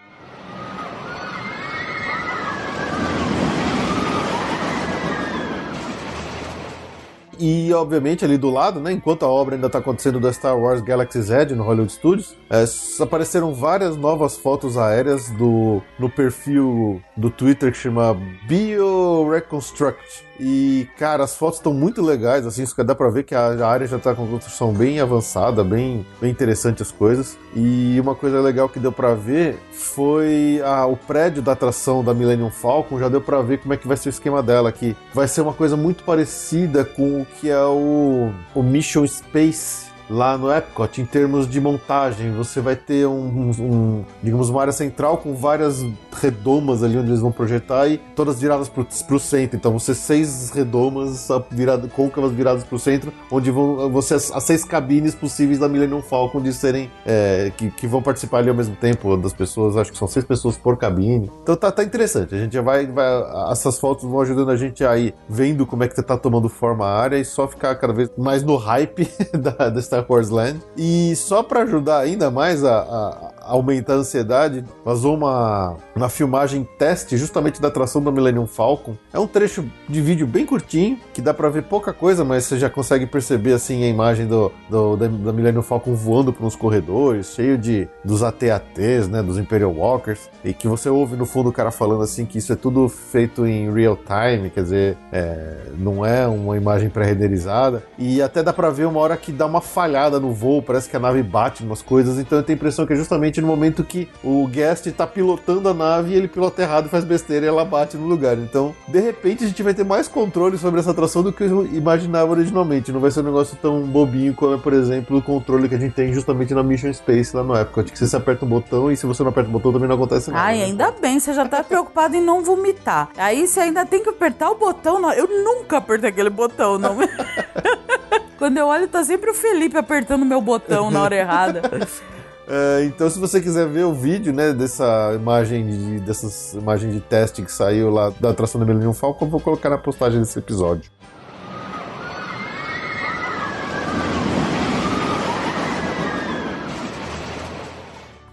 E, 7.38 7.72
obviamente, 7.72 8.24
ali 8.24 8.36
do 8.36 8.50
lado, 8.50 8.80
né, 8.80 8.92
enquanto 8.92 9.24
a 9.24 9.28
obra 9.28 9.54
ainda 9.54 9.66
está 9.66 9.78
acontecendo 9.78 10.20
da 10.20 10.32
Star 10.32 10.58
Wars 10.58 10.80
Galaxy's 10.80 11.30
Edge 11.30 11.54
no 11.54 11.62
Hollywood 11.62 11.92
Studios, 11.92 12.36
é, 12.50 12.64
apareceram 13.02 13.54
várias 13.54 13.96
novas 13.96 14.36
fotos 14.36 14.76
aéreas 14.76 15.30
do, 15.30 15.82
no 15.98 16.08
perfil 16.08 17.02
do 17.16 17.30
Twitter 17.30 17.72
que 17.72 17.78
chama 17.78 18.16
BioReconstruct. 18.46 20.24
E, 20.38 20.88
cara, 20.98 21.22
as 21.22 21.36
fotos 21.36 21.58
estão 21.58 21.72
muito 21.72 22.02
legais, 22.02 22.44
assim, 22.46 22.64
dá 22.84 22.94
pra 22.94 23.08
ver 23.08 23.22
que 23.22 23.34
a, 23.34 23.46
a 23.46 23.68
área 23.68 23.86
já 23.86 23.98
tá 23.98 24.14
com 24.14 24.26
construção 24.26 24.72
bem 24.72 24.98
avançada, 25.00 25.62
bem, 25.62 26.04
bem 26.20 26.30
interessante 26.30 26.82
as 26.82 26.90
coisas. 26.90 27.38
E 27.54 27.98
uma 28.00 28.14
coisa 28.14 28.40
legal 28.40 28.68
que 28.68 28.80
deu 28.80 28.90
pra 28.90 29.14
ver 29.14 29.58
foi 29.74 30.60
o 30.88 30.96
prédio 30.96 31.42
da 31.42 31.52
atração 31.52 32.02
da 32.02 32.14
Millennium 32.14 32.50
Falcon, 32.50 32.98
já 32.98 33.08
deu 33.08 33.20
pra 33.20 33.42
ver 33.42 33.58
como 33.58 33.74
é 33.74 33.76
que 33.76 33.86
vai 33.86 33.96
ser 33.96 34.08
o 34.08 34.10
esquema 34.10 34.42
dela 34.42 34.68
aqui. 34.68 34.96
Vai 35.12 35.28
ser 35.28 35.40
uma 35.40 35.52
coisa 35.52 35.76
muito 35.76 36.04
parecida 36.04 36.84
com 36.84 37.22
o 37.22 37.26
que 37.26 37.50
é 37.50 37.64
o, 37.64 38.32
o 38.54 38.62
Mission 38.62 39.06
Space 39.06 39.83
lá 40.08 40.36
no 40.38 40.52
Epcot, 40.52 41.00
em 41.00 41.04
termos 41.06 41.48
de 41.48 41.60
montagem. 41.60 42.32
Você 42.32 42.60
vai 42.60 42.76
ter 42.76 43.06
um, 43.06 43.50
um- 43.58 44.04
digamos, 44.22 44.50
uma 44.50 44.60
área 44.60 44.72
central 44.72 45.18
com 45.18 45.34
várias 45.34 45.84
redomas 46.20 46.82
ali 46.82 46.96
onde 46.96 47.08
eles 47.08 47.20
vão 47.20 47.32
projetar 47.32 47.88
e 47.88 47.98
todas 48.14 48.40
viradas 48.40 48.68
pro, 48.68 48.86
pro 49.06 49.18
centro. 49.18 49.56
Então, 49.56 49.72
você 49.78 49.94
seis 49.94 50.50
redomas 50.50 51.28
virada, 51.50 51.88
côncavas 51.88 52.32
viradas 52.32 52.64
pro 52.64 52.78
centro, 52.78 53.12
onde 53.30 53.50
vão 53.50 53.90
você 53.90 54.14
as, 54.14 54.30
as 54.32 54.42
seis 54.44 54.64
cabines 54.64 55.14
possíveis 55.14 55.58
da 55.58 55.68
Millennium 55.68 56.02
Falcon 56.02 56.40
de 56.40 56.52
serem 56.52 56.90
é, 57.04 57.52
que, 57.56 57.70
que 57.70 57.86
vão 57.86 58.02
participar 58.02 58.38
ali 58.38 58.48
ao 58.48 58.54
mesmo 58.54 58.76
tempo 58.76 59.16
das 59.16 59.32
pessoas. 59.32 59.76
Acho 59.76 59.92
que 59.92 59.98
são 59.98 60.08
seis 60.08 60.24
pessoas 60.24 60.56
por 60.56 60.76
cabine. 60.76 61.30
Então 61.42 61.56
tá, 61.56 61.70
tá 61.72 61.82
interessante. 61.82 62.34
A 62.34 62.38
gente 62.38 62.52
já 62.52 62.62
vai, 62.62 62.86
vai 62.86 63.04
essas 63.50 63.78
fotos 63.78 64.04
vão 64.04 64.20
ajudando 64.20 64.50
a 64.50 64.56
gente 64.56 64.84
a 64.84 64.96
ir 64.96 65.14
vendo 65.28 65.66
como 65.66 65.82
é 65.82 65.88
que 65.88 65.94
tá 66.04 66.16
tomando 66.16 66.48
forma 66.48 66.84
a 66.86 66.98
área 66.98 67.16
e 67.16 67.24
só 67.24 67.48
ficar 67.48 67.74
cada 67.76 67.92
vez 67.92 68.10
mais 68.16 68.42
no 68.42 68.56
hype 68.56 69.08
da, 69.34 69.68
da 69.70 69.80
Star 69.94 70.06
Wars 70.08 70.30
Land. 70.30 70.60
E 70.76 71.14
só 71.16 71.42
para 71.42 71.62
ajudar 71.62 72.00
ainda 72.00 72.30
mais 72.30 72.64
a, 72.64 72.78
a- 72.80 73.33
aumentar 73.46 73.94
a 73.94 73.96
ansiedade, 73.96 74.64
vazou 74.84 75.14
uma, 75.16 75.76
uma 75.94 76.08
filmagem 76.08 76.66
teste 76.78 77.16
justamente 77.16 77.60
da 77.60 77.68
atração 77.68 78.02
da 78.02 78.10
Millennium 78.10 78.46
Falcon. 78.46 78.94
É 79.12 79.18
um 79.18 79.26
trecho 79.26 79.64
de 79.88 80.00
vídeo 80.00 80.26
bem 80.26 80.44
curtinho, 80.46 80.98
que 81.12 81.20
dá 81.22 81.32
para 81.34 81.48
ver 81.48 81.62
pouca 81.64 81.92
coisa, 81.92 82.24
mas 82.24 82.44
você 82.44 82.58
já 82.58 82.68
consegue 82.70 83.06
perceber 83.06 83.52
assim 83.52 83.82
a 83.84 83.88
imagem 83.88 84.26
do, 84.26 84.50
do- 84.68 84.96
da, 84.96 85.06
da 85.08 85.32
Millennium 85.32 85.62
Falcon 85.62 85.94
voando 85.94 86.32
por 86.32 86.44
uns 86.44 86.56
corredores, 86.56 87.34
cheio 87.34 87.56
de 87.58 87.88
dos 88.04 88.22
AT-ATs, 88.22 89.08
né, 89.08 89.22
dos 89.22 89.38
Imperial 89.38 89.72
Walkers, 89.72 90.28
e 90.44 90.52
que 90.52 90.68
você 90.68 90.88
ouve 90.88 91.16
no 91.16 91.26
fundo 91.26 91.48
o 91.50 91.52
cara 91.52 91.70
falando 91.70 92.02
assim 92.02 92.24
que 92.26 92.38
isso 92.38 92.52
é 92.52 92.56
tudo 92.56 92.88
feito 92.88 93.46
em 93.46 93.72
real 93.72 93.96
time, 93.96 94.50
quer 94.50 94.62
dizer, 94.62 94.96
é, 95.12 95.56
não 95.78 96.04
é 96.04 96.26
uma 96.26 96.56
imagem 96.56 96.88
pré-renderizada. 96.88 97.82
E 97.98 98.20
até 98.22 98.42
dá 98.42 98.52
pra 98.52 98.70
ver 98.70 98.86
uma 98.86 99.00
hora 99.00 99.16
que 99.16 99.32
dá 99.32 99.46
uma 99.46 99.60
falhada 99.60 100.18
no 100.20 100.32
voo, 100.32 100.62
parece 100.62 100.88
que 100.88 100.96
a 100.96 101.00
nave 101.00 101.22
bate 101.22 101.62
umas 101.62 101.82
coisas, 101.82 102.18
então 102.18 102.38
eu 102.38 102.42
tenho 102.44 102.56
a 102.56 102.58
impressão 102.58 102.86
que 102.86 102.92
é 102.92 102.96
justamente 102.96 103.33
no 103.40 103.46
momento 103.46 103.84
que 103.84 104.08
o 104.22 104.46
guest 104.46 104.86
tá 104.92 105.06
pilotando 105.06 105.68
a 105.68 105.74
nave 105.74 106.12
e 106.12 106.16
ele 106.16 106.28
pilota 106.28 106.62
errado 106.62 106.88
faz 106.88 107.04
besteira 107.04 107.46
e 107.46 107.48
ela 107.48 107.64
bate 107.64 107.96
no 107.96 108.06
lugar. 108.06 108.36
Então, 108.38 108.74
de 108.88 109.00
repente, 109.00 109.44
a 109.44 109.46
gente 109.48 109.62
vai 109.62 109.74
ter 109.74 109.84
mais 109.84 110.08
controle 110.08 110.56
sobre 110.58 110.80
essa 110.80 110.90
atração 110.90 111.22
do 111.22 111.32
que 111.32 111.44
eu 111.44 111.66
imaginava 111.66 112.30
originalmente. 112.30 112.92
Não 112.92 113.00
vai 113.00 113.10
ser 113.10 113.20
um 113.20 113.24
negócio 113.24 113.56
tão 113.60 113.82
bobinho 113.82 114.34
como 114.34 114.54
é, 114.54 114.58
por 114.58 114.72
exemplo, 114.72 115.18
o 115.18 115.22
controle 115.22 115.68
que 115.68 115.74
a 115.74 115.78
gente 115.78 115.92
tem 115.94 116.12
justamente 116.12 116.54
na 116.54 116.62
Mission 116.62 116.92
Space 116.92 117.34
lá 117.36 117.42
no 117.42 117.56
Epcot, 117.56 117.90
que 117.92 117.98
você 117.98 118.16
aperta 118.16 118.44
um 118.44 118.48
botão 118.48 118.90
e 118.90 118.96
se 118.96 119.06
você 119.06 119.22
não 119.22 119.30
aperta 119.30 119.48
o 119.48 119.52
botão 119.52 119.72
também 119.72 119.88
não 119.88 119.96
acontece 119.96 120.30
nada. 120.30 120.44
Ai, 120.44 120.58
né? 120.58 120.64
ainda 120.64 120.90
bem, 120.92 121.18
você 121.20 121.32
já 121.32 121.46
tá 121.46 121.62
preocupado 121.64 122.16
em 122.16 122.20
não 122.20 122.42
vomitar. 122.42 123.08
Aí 123.16 123.46
você 123.46 123.60
ainda 123.60 123.84
tem 123.86 124.02
que 124.02 124.08
apertar 124.08 124.50
o 124.50 124.54
botão. 124.56 125.00
na- 125.00 125.14
Eu 125.14 125.26
nunca 125.26 125.78
apertei 125.78 126.10
aquele 126.10 126.30
botão, 126.30 126.78
não. 126.78 126.96
Quando 128.38 128.58
eu 128.58 128.66
olho, 128.66 128.88
tá 128.88 129.02
sempre 129.04 129.30
o 129.30 129.34
Felipe 129.34 129.76
apertando 129.78 130.22
o 130.22 130.26
meu 130.26 130.40
botão 130.40 130.90
na 130.90 131.02
hora 131.02 131.16
errada. 131.16 131.62
É, 132.46 132.84
então, 132.84 133.08
se 133.08 133.18
você 133.18 133.40
quiser 133.40 133.66
ver 133.66 133.84
o 133.84 133.94
vídeo, 133.94 134.32
né, 134.32 134.52
dessa 134.52 135.12
imagem 135.14 135.66
de, 135.66 136.00
dessas 136.00 136.52
imagens 136.52 136.92
de 136.92 137.00
teste 137.00 137.42
que 137.42 137.50
saiu 137.50 137.90
lá 137.90 138.12
da 138.20 138.30
atração 138.30 138.60
da 138.60 138.66
Millennium 138.66 138.92
Falcon, 138.92 139.24
eu 139.24 139.30
vou 139.30 139.40
colocar 139.40 139.70
na 139.70 139.78
postagem 139.78 140.20
desse 140.20 140.38
episódio. 140.38 140.90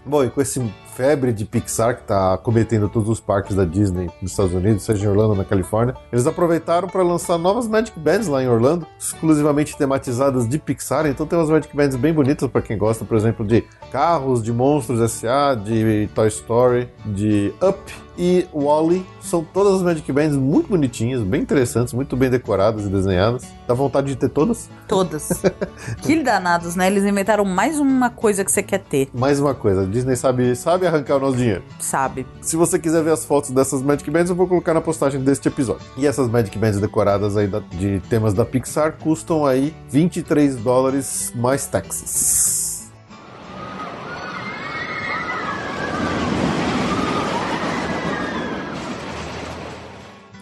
Bom, 0.04 0.24
e 0.24 0.28
com 0.28 0.42
esse 0.42 0.60
febre 0.94 1.32
de 1.32 1.44
Pixar 1.44 1.96
que 1.96 2.04
tá 2.04 2.36
cometendo 2.38 2.88
todos 2.88 3.08
os 3.08 3.20
parques 3.20 3.56
da 3.56 3.64
Disney 3.64 4.10
nos 4.20 4.32
Estados 4.32 4.52
Unidos, 4.52 4.82
seja 4.82 5.06
em 5.06 5.08
Orlando 5.08 5.30
ou 5.30 5.36
na 5.36 5.44
Califórnia, 5.44 5.94
eles 6.12 6.26
aproveitaram 6.26 6.88
para 6.88 7.02
lançar 7.02 7.38
novas 7.38 7.66
Magic 7.66 7.98
Bands 7.98 8.28
lá 8.28 8.42
em 8.42 8.48
Orlando, 8.48 8.86
exclusivamente 8.98 9.76
tematizadas 9.76 10.48
de 10.48 10.58
Pixar. 10.58 11.06
Então 11.06 11.26
tem 11.26 11.38
umas 11.38 11.50
Magic 11.50 11.74
Bands 11.74 11.96
bem 11.96 12.12
bonitas 12.12 12.48
para 12.50 12.62
quem 12.62 12.76
gosta, 12.76 13.04
por 13.04 13.16
exemplo, 13.16 13.44
de 13.44 13.64
carros, 13.90 14.42
de 14.42 14.52
monstros 14.52 15.00
S.A., 15.00 15.54
de 15.54 16.08
Toy 16.14 16.28
Story, 16.28 16.88
de 17.06 17.52
Up 17.62 17.78
e 18.18 18.46
Wally. 18.52 19.04
São 19.20 19.44
todas 19.44 19.74
as 19.74 19.82
Magic 19.82 20.10
Bands 20.12 20.36
muito 20.36 20.68
bonitinhas, 20.68 21.22
bem 21.22 21.40
interessantes, 21.42 21.92
muito 21.94 22.16
bem 22.16 22.28
decoradas 22.28 22.84
e 22.84 22.88
desenhadas. 22.88 23.44
Dá 23.66 23.74
vontade 23.74 24.08
de 24.08 24.16
ter 24.16 24.28
todas. 24.28 24.68
Todas. 24.88 25.28
que 26.02 26.22
danados, 26.22 26.74
né? 26.76 26.88
Eles 26.88 27.04
inventaram 27.04 27.44
mais 27.44 27.78
uma 27.78 28.10
coisa 28.10 28.44
que 28.44 28.50
você 28.50 28.62
quer 28.62 28.80
ter, 28.80 29.08
Mais 29.14 29.38
uma 29.40 29.54
coisa, 29.54 29.82
a 29.82 29.86
Disney 29.86 30.16
sabe, 30.16 30.54
sabe 30.56 30.86
arrancar 30.86 31.16
o 31.16 31.20
nosso 31.20 31.36
dinheiro. 31.36 31.62
sabe? 31.78 32.26
Se 32.40 32.56
você 32.56 32.78
quiser 32.78 33.02
ver 33.02 33.12
as 33.12 33.24
fotos 33.24 33.50
dessas 33.50 33.80
Magic 33.82 34.10
Bands, 34.10 34.30
eu 34.30 34.36
vou 34.36 34.46
colocar 34.48 34.74
na 34.74 34.80
postagem 34.80 35.20
deste 35.22 35.48
episódio. 35.48 35.82
E 35.96 36.06
essas 36.06 36.28
Magic 36.28 36.56
Bands 36.58 36.80
decoradas 36.80 37.36
aí 37.36 37.46
da- 37.46 37.60
de 37.60 38.00
temas 38.10 38.34
da 38.34 38.44
Pixar 38.44 38.96
custam 39.02 39.46
aí 39.46 39.74
23 39.88 40.56
dólares 40.56 41.32
mais 41.34 41.66
taxas. 41.66 42.61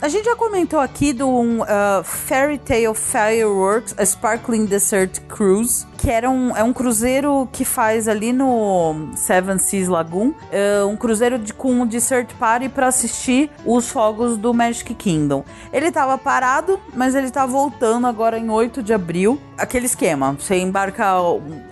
A 0.02 0.08
gente 0.08 0.24
já 0.24 0.34
comentou 0.34 0.80
aqui 0.80 1.12
do 1.12 1.28
um, 1.28 1.60
uh, 1.60 2.02
Fairy 2.02 2.56
Tale 2.56 2.94
Fireworks, 2.94 3.94
a 3.98 4.02
Sparkling 4.02 4.64
Desert 4.64 5.20
Cruise, 5.28 5.86
que 6.00 6.10
era 6.10 6.30
um, 6.30 6.56
é 6.56 6.64
um 6.64 6.72
cruzeiro 6.72 7.46
que 7.52 7.62
faz 7.62 8.08
ali 8.08 8.32
no 8.32 9.10
Seven 9.14 9.58
Seas 9.58 9.86
Lagoon, 9.86 10.28
uh, 10.28 10.86
um 10.88 10.96
cruzeiro 10.96 11.38
de, 11.38 11.52
com 11.52 11.72
um 11.72 11.86
dessert 11.86 12.34
party 12.38 12.70
para 12.70 12.86
assistir 12.86 13.50
os 13.66 13.90
fogos 13.90 14.38
do 14.38 14.54
Magic 14.54 14.94
Kingdom. 14.94 15.44
Ele 15.70 15.92
tava 15.92 16.16
parado, 16.16 16.80
mas 16.94 17.14
ele 17.14 17.30
tá 17.30 17.44
voltando 17.44 18.06
agora 18.06 18.38
em 18.38 18.48
8 18.48 18.82
de 18.82 18.94
abril. 18.94 19.38
Aquele 19.58 19.84
esquema, 19.84 20.32
você 20.32 20.56
embarca 20.56 21.20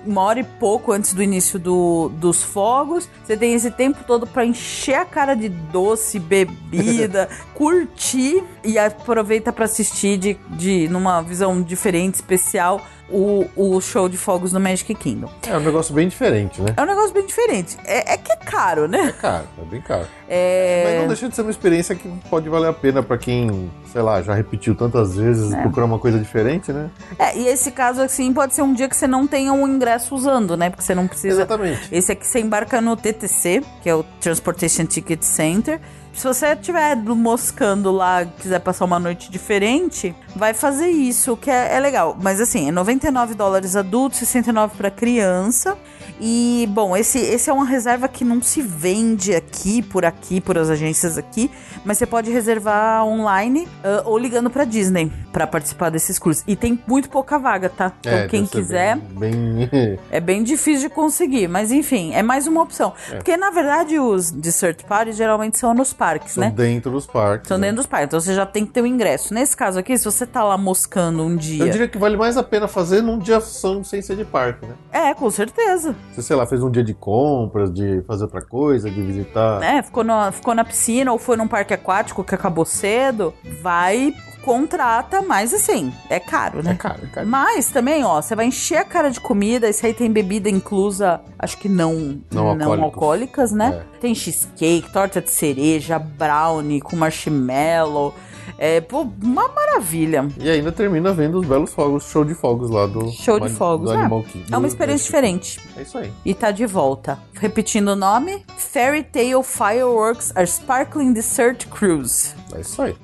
uma 0.05 0.21
hora 0.21 0.41
e 0.41 0.45
pouco 0.45 0.93
antes 0.93 1.15
do 1.15 1.23
início 1.23 1.59
do, 1.59 2.11
dos 2.11 2.43
fogos, 2.43 3.09
você 3.25 3.35
tem 3.35 3.55
esse 3.55 3.71
tempo 3.71 4.05
todo 4.07 4.27
para 4.27 4.45
encher 4.45 4.97
a 4.97 5.07
cara 5.07 5.35
de 5.35 5.49
doce, 5.49 6.19
bebida, 6.19 7.31
curtir 7.55 8.45
e 8.63 8.79
aproveita 8.79 9.55
para 9.55 9.65
assistir 9.65 10.19
de, 10.19 10.35
de 10.51 10.87
numa 10.89 11.23
visão 11.23 11.63
diferente, 11.63 12.17
especial, 12.17 12.83
o, 13.11 13.47
o 13.57 13.81
show 13.81 14.09
de 14.09 14.17
fogos 14.17 14.53
do 14.53 14.61
Magic 14.61 14.95
Kingdom. 14.95 15.31
É 15.47 15.57
um 15.57 15.61
negócio 15.61 15.95
bem 15.95 16.09
diferente, 16.09 16.61
né? 16.61 16.75
É 16.77 16.83
um 16.83 16.87
negócio 16.87 17.13
bem 17.13 17.27
diferente. 17.27 17.77
É, 17.85 18.15
é 18.15 18.17
que 18.17 18.31
é 18.33 18.37
caro, 18.37 18.87
né? 18.87 19.07
É 19.09 19.13
caro, 19.13 19.45
é 19.61 19.65
bem 19.65 19.81
caro. 19.81 20.07
É... 20.29 20.85
Mas 20.87 21.01
não 21.01 21.09
deixa 21.09 21.29
de 21.29 21.35
ser 21.35 21.43
uma 21.43 21.51
experiência 21.51 21.95
que 21.95 22.09
pode 22.29 22.49
valer 22.49 22.69
a 22.69 22.73
pena 22.73 23.03
pra 23.03 23.17
quem, 23.17 23.71
sei 23.93 24.03
lá, 24.03 24.21
já 24.23 24.35
repetiu 24.35 24.75
tantas 24.75 25.17
vezes, 25.17 25.53
É. 25.53 25.63
procurar 25.63 25.87
uma 25.87 25.99
coisa 25.99 26.19
diferente, 26.19 26.73
né? 26.73 26.91
É, 27.19 27.37
e 27.37 27.47
esse 27.49 27.71
caso, 27.71 28.03
assim, 28.03 28.33
pode 28.33 28.55
ser 28.55 28.63
um 28.63 28.75
dia 28.75 28.89
que 28.89 28.97
você 28.97 29.07
não 29.07 29.27
tenha 29.27 29.53
um 29.53 29.67
ingresso 29.67 30.15
usando, 30.15 30.57
né? 30.57 30.69
Porque 30.71 30.83
você 30.85 30.95
não 30.95 31.07
precisa. 31.07 31.37
Exatamente. 31.43 31.89
Esse 31.91 32.13
aqui 32.13 32.27
você 32.27 32.41
embarca 32.41 32.81
no 32.81 32.97
TTC, 32.97 33.63
que 33.83 33.89
é 33.89 33.95
o 33.95 34.03
Transportation 34.21 34.85
Ticket 34.85 35.23
Center. 35.23 35.81
Se 36.15 36.27
você 36.27 36.53
estiver 36.53 36.97
moscando 36.97 37.93
lá, 37.93 38.25
quiser 38.25 38.59
passar 38.59 38.85
uma 38.85 38.99
noite 38.99 39.31
diferente, 39.31 40.15
vai 40.35 40.53
fazer 40.53 40.89
isso, 40.89 41.37
que 41.37 41.51
é, 41.51 41.77
é 41.77 41.81
legal. 41.81 42.17
Mas 42.21 42.41
assim, 42.41 42.69
é 42.69 42.73
99 42.73 43.35
dólares 43.35 43.77
adulto, 43.77 44.17
69 44.17 44.77
para 44.77 44.91
criança. 44.91 45.79
E, 46.21 46.69
bom, 46.71 46.97
esse, 46.97 47.19
esse 47.19 47.49
é 47.49 47.53
uma 47.53 47.65
reserva 47.65 48.09
que 48.09 48.25
não 48.25 48.43
se 48.43 48.61
vende 48.63 49.35
aqui, 49.35 49.83
por 49.83 50.05
aqui, 50.05 50.41
por 50.41 50.59
as 50.59 50.69
agências 50.71 51.17
aqui, 51.19 51.51
mas 51.85 51.99
você 51.99 52.07
pode 52.07 52.31
reservar 52.31 53.05
online 53.05 53.69
ah, 53.85 54.03
ou 54.05 54.19
ligando 54.19 54.51
pra 54.51 54.65
Disney 54.65 55.11
pra 55.33 55.47
participar 55.47 55.91
desses 55.91 56.19
cursos. 56.19 56.43
E 56.47 56.57
tem 56.57 56.79
muito 56.87 57.09
pouca 57.09 57.39
vaga, 57.39 57.69
tá? 57.69 57.93
Então, 58.01 58.13
É, 58.13 58.27
quem 58.27 58.45
quiser. 58.47 58.97
Bem. 58.97 59.69
bem- 59.71 59.99
É 60.11 60.21
bem 60.21 60.43
difícil 60.43 60.89
de 60.89 60.95
conseguir, 60.95 61.49
mas 61.49 61.71
enfim, 61.71 62.13
é 62.15 62.23
mais 62.23 62.47
uma 62.47 62.63
opção. 62.63 62.93
É. 63.11 63.17
Porque, 63.17 63.37
na 63.37 63.51
verdade, 63.51 63.99
os 63.99 64.33
de 64.33 64.53
third 64.53 64.85
party 64.85 65.13
geralmente 65.13 65.59
são 65.59 65.73
nos 65.75 65.93
parques, 65.93 66.33
São 66.33 66.43
né? 66.45 66.51
dentro 66.55 66.91
dos 66.91 67.07
parques. 67.07 67.49
São 67.49 67.59
né? 67.59 67.67
dentro 67.69 67.77
dos 67.79 67.87
parques, 67.87 68.07
então 68.09 68.21
você 68.21 68.35
já 68.35 68.45
tem 68.47 68.65
que 68.67 68.73
ter 68.73 68.83
o 68.83 68.87
ingresso. 68.87 69.33
Nesse 69.35 69.57
caso 69.57 69.79
aqui, 69.79 69.97
se 69.97 70.05
você 70.05 70.27
tá 70.27 70.43
lá 70.43 70.57
moscando 70.59 71.23
um 71.23 71.33
Eu 71.33 71.37
dia. 71.37 71.69
diria 71.71 71.89
que 71.89 71.99
vale 71.99 72.17
mais 72.17 72.37
a 72.37 72.43
pena 72.43 72.67
fazer 72.67 73.03
num 73.03 73.19
dia 73.19 73.41
são 73.41 73.85
sem 73.85 74.01
ser 74.03 74.17
de 74.17 74.25
parque, 74.25 74.67
né? 74.67 74.75
É, 74.93 75.15
com 75.15 75.31
certeza. 75.31 75.95
Você, 76.13 76.23
sei 76.23 76.37
lá, 76.37 76.47
fez 76.47 76.63
um 76.63 76.71
dia 76.71 76.83
de 76.83 76.95
compras, 76.95 77.73
de 77.73 78.03
fazer 78.03 78.25
outra 78.25 78.43
coisa, 78.43 78.91
de 78.91 79.01
visitar. 79.03 79.63
É, 79.63 79.83
ficou, 79.83 80.03
no, 80.03 80.33
ficou 80.33 80.55
na 80.55 80.65
piscina 80.65 81.13
ou 81.13 81.19
foi 81.19 81.37
num 81.37 81.47
parque 81.47 81.73
aquático 81.73 82.25
que 82.25 82.35
acabou 82.35 82.65
cedo, 82.65 83.33
vai, 83.63 84.13
contrata, 84.43 85.23
mas 85.23 85.53
assim, 85.53 85.93
é 86.09 86.19
caro, 86.19 86.63
né? 86.63 86.73
É 86.73 86.75
caro, 86.75 87.01
é 87.05 87.07
caro. 87.07 87.27
Mas 87.27 87.71
também, 87.71 88.03
ó, 88.03 88.21
você 88.21 88.35
vai 88.35 88.47
encher 88.47 88.79
a 88.79 88.85
cara 88.85 89.11
de 89.11 89.21
comida, 89.21 89.69
isso 89.69 89.85
aí 89.85 89.95
tem 89.95 90.11
bebida 90.11 90.49
inclusa, 90.49 91.21
acho 91.39 91.57
que 91.59 91.69
não, 91.69 92.19
Não 92.33 92.49
alcoólicos. 92.49 92.85
alcoólicas, 92.85 93.53
né? 93.53 93.83
Tem 94.01 94.15
cheesecake, 94.15 94.91
torta 94.93 95.21
de 95.21 95.31
cereja, 95.31 95.99
brownie 95.99 96.81
com 96.81 96.97
marshmallow. 96.97 98.15
É, 98.57 98.81
pô, 98.81 99.07
uma 99.23 99.49
maravilha. 99.49 100.29
E 100.39 100.49
ainda 100.49 100.73
termina 100.73 101.13
vendo 101.13 101.39
os 101.39 101.47
belos 101.47 101.73
fogos, 101.73 102.05
show 102.05 102.25
de 102.25 102.35
fogos 102.35 102.71
lá 102.71 102.87
do. 102.87 103.11
Show 103.11 103.39
de 103.41 103.51
fogos, 103.51 103.91
é. 103.91 104.09
É 104.51 104.57
uma 104.57 104.67
experiência 104.67 105.05
diferente. 105.05 105.61
É 105.77 105.83
isso 105.83 105.99
aí. 105.99 106.13
E 106.25 106.35
tá 106.35 106.51
de 106.51 106.67
volta. 106.67 107.19
Repetindo 107.35 107.89
o 107.89 107.97
nome: 107.97 108.45
Fairy 108.57 109.03
Tale 109.03 109.43
Fireworks 109.43 110.33
are 110.35 110.47
Sparkling 110.47 111.13
Dessert 111.13 111.67
Cruise. 111.69 112.35
É 112.55 112.61
isso 112.61 112.81
aí. 112.81 112.95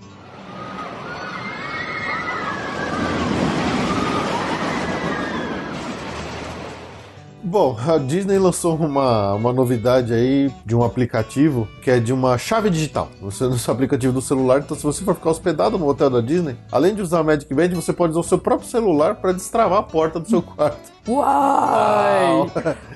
Bom, 7.54 7.76
a 7.86 7.98
Disney 7.98 8.36
lançou 8.36 8.74
uma, 8.74 9.34
uma 9.34 9.52
novidade 9.52 10.12
aí 10.12 10.50
de 10.66 10.74
um 10.74 10.82
aplicativo 10.82 11.68
que 11.80 11.88
é 11.88 12.00
de 12.00 12.12
uma 12.12 12.36
chave 12.36 12.68
digital. 12.68 13.08
Você 13.22 13.44
no 13.46 13.56
seu 13.56 13.72
aplicativo 13.72 14.12
do 14.12 14.20
celular, 14.20 14.58
então 14.58 14.76
se 14.76 14.82
você 14.82 15.04
for 15.04 15.14
ficar 15.14 15.30
hospedado 15.30 15.78
no 15.78 15.86
hotel 15.86 16.10
da 16.10 16.20
Disney, 16.20 16.56
além 16.72 16.96
de 16.96 17.00
usar 17.00 17.20
a 17.20 17.22
Magic 17.22 17.54
Band, 17.54 17.68
você 17.68 17.92
pode 17.92 18.10
usar 18.10 18.20
o 18.22 18.24
seu 18.24 18.38
próprio 18.38 18.68
celular 18.68 19.14
para 19.14 19.30
destravar 19.30 19.78
a 19.78 19.82
porta 19.84 20.18
do 20.18 20.28
seu 20.28 20.42
quarto. 20.42 20.92
Uai! 21.06 22.50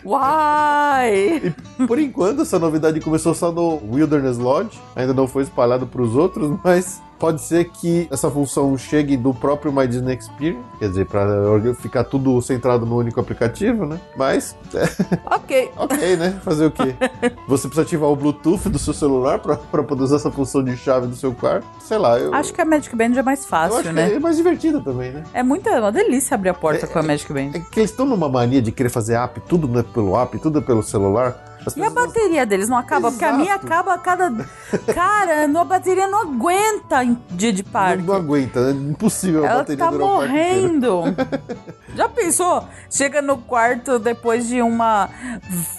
Uai! 0.04 1.54
E 1.78 1.86
por 1.86 2.00
enquanto 2.00 2.42
essa 2.42 2.58
novidade 2.58 2.98
começou 3.00 3.32
só 3.34 3.52
no 3.52 3.80
Wilderness 3.92 4.38
Lodge, 4.38 4.76
ainda 4.96 5.14
não 5.14 5.28
foi 5.28 5.44
espalhado 5.44 5.86
para 5.86 6.02
os 6.02 6.16
outros, 6.16 6.58
mas 6.64 7.00
pode 7.18 7.40
ser 7.42 7.66
que 7.70 8.08
essa 8.10 8.30
função 8.30 8.76
chegue 8.78 9.16
do 9.16 9.34
próprio 9.34 9.72
My 9.72 9.86
Disney 9.86 10.14
Experience, 10.16 10.64
quer 10.78 10.88
dizer, 10.88 11.06
para 11.06 11.28
ficar 11.74 12.04
tudo 12.04 12.40
centrado 12.40 12.86
no 12.86 12.96
único 12.96 13.20
aplicativo, 13.20 13.84
né? 13.84 13.98
Mas, 14.16 14.56
Ok. 15.26 15.70
ok, 15.76 16.16
né? 16.16 16.38
Fazer 16.42 16.66
o 16.66 16.70
quê? 16.70 16.94
Você 17.48 17.66
precisa 17.68 17.82
ativar 17.82 18.08
o 18.10 18.16
Bluetooth 18.16 18.68
do 18.68 18.78
seu 18.78 18.92
celular 18.92 19.38
para 19.38 19.56
poder 19.82 20.02
usar 20.02 20.16
essa 20.16 20.30
função 20.30 20.62
de 20.62 20.76
chave 20.76 21.06
do 21.06 21.16
seu 21.16 21.32
quarto? 21.34 21.66
Sei 21.80 21.98
lá, 21.98 22.18
eu, 22.18 22.32
Acho 22.34 22.52
que 22.52 22.60
a 22.60 22.64
Magic 22.64 22.94
Band 22.94 23.12
é 23.16 23.22
mais 23.22 23.44
fácil, 23.44 23.92
né? 23.92 24.12
é 24.14 24.18
mais 24.18 24.36
divertido 24.36 24.80
também, 24.80 25.12
né? 25.12 25.24
É 25.32 25.42
muita, 25.42 25.70
é 25.70 25.80
uma 25.80 25.92
delícia 25.92 26.34
abrir 26.34 26.50
a 26.50 26.54
porta 26.54 26.86
com 26.86 26.98
a 26.98 27.02
Magic 27.02 27.32
Band. 27.32 27.50
É 27.54 27.60
que 27.60 27.80
eles 27.80 27.90
estão 27.90 28.06
numa 28.06 28.28
mania 28.28 28.62
de 28.62 28.70
querer 28.72 28.90
fazer 28.90 29.14
app, 29.14 29.40
tudo 29.48 29.66
não 29.66 29.80
é 29.80 29.82
pelo 29.82 30.16
app, 30.20 30.38
tudo 30.38 30.58
é 30.58 30.62
pelo 30.62 30.82
celular. 30.82 31.47
E 31.76 31.82
a 31.82 31.90
bateria 31.90 32.46
deles 32.46 32.68
não 32.68 32.76
acaba? 32.76 33.10
Porque 33.10 33.24
a 33.24 33.32
minha 33.32 33.54
Exato. 33.54 33.66
acaba 33.66 33.94
a 33.94 33.98
cada. 33.98 34.46
Cara, 34.94 35.44
a 35.44 35.64
bateria 35.64 36.06
não 36.08 36.22
aguenta 36.22 37.04
em 37.04 37.18
dia 37.30 37.52
de 37.52 37.62
parque. 37.62 37.98
não, 37.98 38.06
não 38.06 38.14
aguenta, 38.14 38.60
é 38.60 38.70
impossível 38.70 39.44
a 39.44 39.48
Ela 39.48 39.58
bateria 39.58 39.84
tá 39.84 39.90
durar 39.90 40.06
morrendo. 40.06 41.02
Já 41.94 42.08
pensou? 42.08 42.64
Chega 42.90 43.20
no 43.20 43.38
quarto 43.38 43.98
depois 43.98 44.46
de 44.46 44.62
uma 44.62 45.08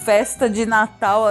festa 0.04 0.50
de 0.50 0.66
Natal, 0.66 1.24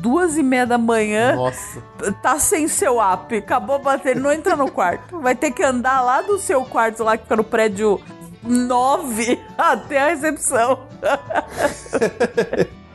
duas 0.00 0.36
e 0.36 0.42
meia 0.42 0.66
da 0.66 0.78
manhã, 0.78 1.34
Nossa. 1.34 1.82
tá 2.22 2.38
sem 2.38 2.68
seu 2.68 3.00
app, 3.02 3.36
acabou 3.36 3.76
a 3.76 3.78
bateria, 3.80 4.20
não 4.20 4.30
entra 4.32 4.54
no 4.54 4.70
quarto. 4.70 5.18
Vai 5.20 5.34
ter 5.34 5.50
que 5.50 5.62
andar 5.62 6.00
lá 6.02 6.22
do 6.22 6.38
seu 6.38 6.64
quarto, 6.64 7.02
lá 7.02 7.16
que 7.16 7.24
fica 7.24 7.36
no 7.36 7.44
prédio 7.44 8.00
9, 8.42 9.40
até 9.58 10.00
a 10.00 10.08
recepção. 10.08 10.80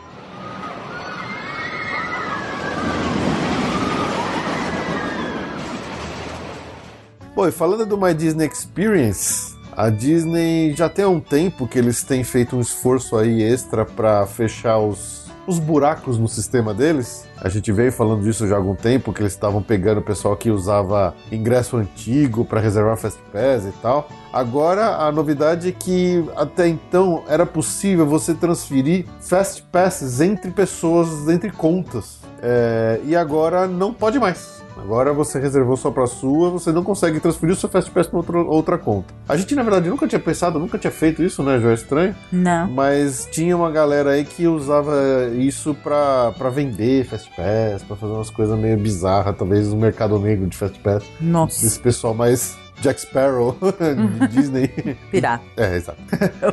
Bom, 7.35 7.47
e 7.47 7.51
falando 7.51 7.83
do 7.83 7.97
My 7.97 8.13
Disney 8.13 8.45
Experience, 8.45 9.55
a 9.71 9.89
Disney 9.89 10.75
já 10.75 10.87
tem 10.87 11.03
há 11.03 11.09
um 11.09 11.19
tempo 11.19 11.67
que 11.67 11.79
eles 11.79 12.03
têm 12.03 12.23
feito 12.23 12.55
um 12.55 12.61
esforço 12.61 13.17
aí 13.17 13.41
extra 13.41 13.83
para 13.83 14.23
fechar 14.27 14.77
os, 14.77 15.31
os 15.47 15.57
buracos 15.57 16.19
no 16.19 16.27
sistema 16.27 16.75
deles. 16.75 17.27
A 17.41 17.49
gente 17.49 17.71
veio 17.71 17.91
falando 17.91 18.21
disso 18.21 18.47
já 18.47 18.53
há 18.53 18.57
algum 18.59 18.75
tempo, 18.75 19.11
que 19.11 19.23
eles 19.23 19.33
estavam 19.33 19.63
pegando 19.63 19.97
o 19.97 20.03
pessoal 20.03 20.37
que 20.37 20.51
usava 20.51 21.15
ingresso 21.31 21.75
antigo 21.75 22.45
para 22.45 22.61
reservar 22.61 22.97
Fast 22.97 23.19
Pass 23.31 23.65
e 23.65 23.73
tal. 23.81 24.07
Agora 24.31 24.97
a 24.97 25.11
novidade 25.11 25.69
é 25.69 25.71
que 25.71 26.23
até 26.35 26.67
então 26.67 27.23
era 27.27 27.47
possível 27.47 28.05
você 28.05 28.35
transferir 28.35 29.07
Fast 29.19 29.63
Passes 29.71 30.21
entre 30.21 30.51
pessoas, 30.51 31.27
entre 31.27 31.49
contas. 31.49 32.19
É, 32.43 33.01
e 33.03 33.15
agora 33.15 33.67
não 33.67 33.91
pode 33.91 34.19
mais. 34.19 34.62
Agora 34.77 35.13
você 35.13 35.39
reservou 35.39 35.77
só 35.77 35.91
pra 35.91 36.05
sua, 36.07 36.49
você 36.49 36.71
não 36.71 36.83
consegue 36.83 37.19
transferir 37.19 37.53
o 37.53 37.57
seu 37.57 37.69
Fast 37.69 37.89
Pass 37.91 38.07
pra 38.07 38.17
outra, 38.19 38.37
outra 38.39 38.77
conta. 38.77 39.13
A 39.27 39.37
gente, 39.37 39.55
na 39.55 39.63
verdade, 39.63 39.89
nunca 39.89 40.07
tinha 40.07 40.19
pensado, 40.19 40.59
nunca 40.59 40.77
tinha 40.77 40.91
feito 40.91 41.23
isso, 41.23 41.41
né, 41.43 41.59
João? 41.59 41.73
Estranho. 41.73 42.15
Não. 42.31 42.69
Mas 42.69 43.27
tinha 43.31 43.55
uma 43.55 43.71
galera 43.71 44.11
aí 44.11 44.25
que 44.25 44.47
usava 44.47 44.93
isso 45.35 45.73
pra, 45.75 46.31
pra 46.37 46.49
vender 46.49 47.05
Fast 47.05 47.29
Pass, 47.35 47.83
pra 47.83 47.95
fazer 47.95 48.13
umas 48.13 48.29
coisas 48.29 48.57
meio 48.59 48.77
bizarras, 48.77 49.35
talvez 49.37 49.69
no 49.69 49.77
mercado 49.77 50.17
negro 50.19 50.47
de 50.47 50.57
Fast 50.57 50.79
Pass. 50.79 51.03
Nossa, 51.19 51.65
Esse 51.65 51.79
pessoal 51.79 52.13
mais 52.13 52.57
Jack 52.83 52.99
Sparrow 53.01 53.55
de 54.19 54.27
Disney. 54.27 54.67
pirata. 55.09 55.43
É, 55.55 55.75
exato. 55.77 55.97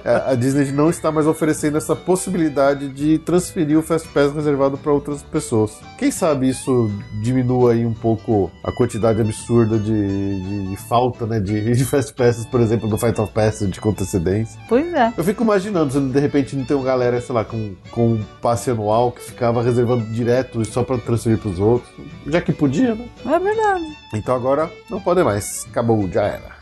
É, 0.04 0.30
A 0.32 0.34
Disney 0.36 0.70
não 0.72 0.88
está 0.88 1.10
mais 1.10 1.26
oferecendo 1.26 1.76
essa 1.76 1.96
possibilidade 1.96 2.88
de 2.88 3.18
transferir 3.18 3.76
o 3.76 3.82
Fast 3.82 4.06
Pass 4.08 4.32
reservado 4.32 4.78
para 4.78 4.92
outras 4.92 5.22
pessoas. 5.22 5.72
Quem 5.98 6.10
sabe 6.10 6.48
isso 6.48 6.90
diminua 7.22 7.72
aí 7.72 7.84
um 7.84 7.92
pouco 7.92 8.50
a 8.64 8.70
quantidade 8.70 9.20
absurda 9.20 9.78
de, 9.78 9.90
de- 10.40 10.70
de 10.70 10.76
falta, 10.88 11.26
né, 11.26 11.40
de, 11.40 11.74
de 11.74 11.84
Fast 11.84 12.14
Passes, 12.14 12.46
por 12.46 12.60
exemplo, 12.60 12.88
do 12.88 12.96
Fight 12.96 13.20
of 13.20 13.32
Passage 13.32 13.80
com 13.80 13.90
antecedência. 13.90 14.58
Pois 14.68 14.92
é. 14.94 15.12
Eu 15.16 15.24
fico 15.24 15.42
imaginando 15.42 15.92
se 15.92 16.00
de 16.00 16.20
repente 16.20 16.54
não 16.54 16.64
tem 16.64 16.76
uma 16.76 16.84
galera, 16.86 17.20
sei 17.20 17.34
lá, 17.34 17.44
com, 17.44 17.74
com 17.90 18.06
um 18.14 18.22
passe 18.40 18.70
anual 18.70 19.10
que 19.10 19.22
ficava 19.22 19.62
reservando 19.62 20.04
direto 20.12 20.64
só 20.64 20.84
para 20.84 20.98
transferir 20.98 21.38
para 21.38 21.50
os 21.50 21.58
outros. 21.58 21.90
Já 22.26 22.40
que 22.40 22.52
podia, 22.52 22.94
né? 22.94 23.08
É 23.26 23.38
verdade. 23.38 23.84
Então 24.14 24.34
agora 24.34 24.70
não 24.90 25.00
pode 25.00 25.22
mais. 25.24 25.66
Acabou, 25.70 26.08
já 26.08 26.19
era. 26.26 26.59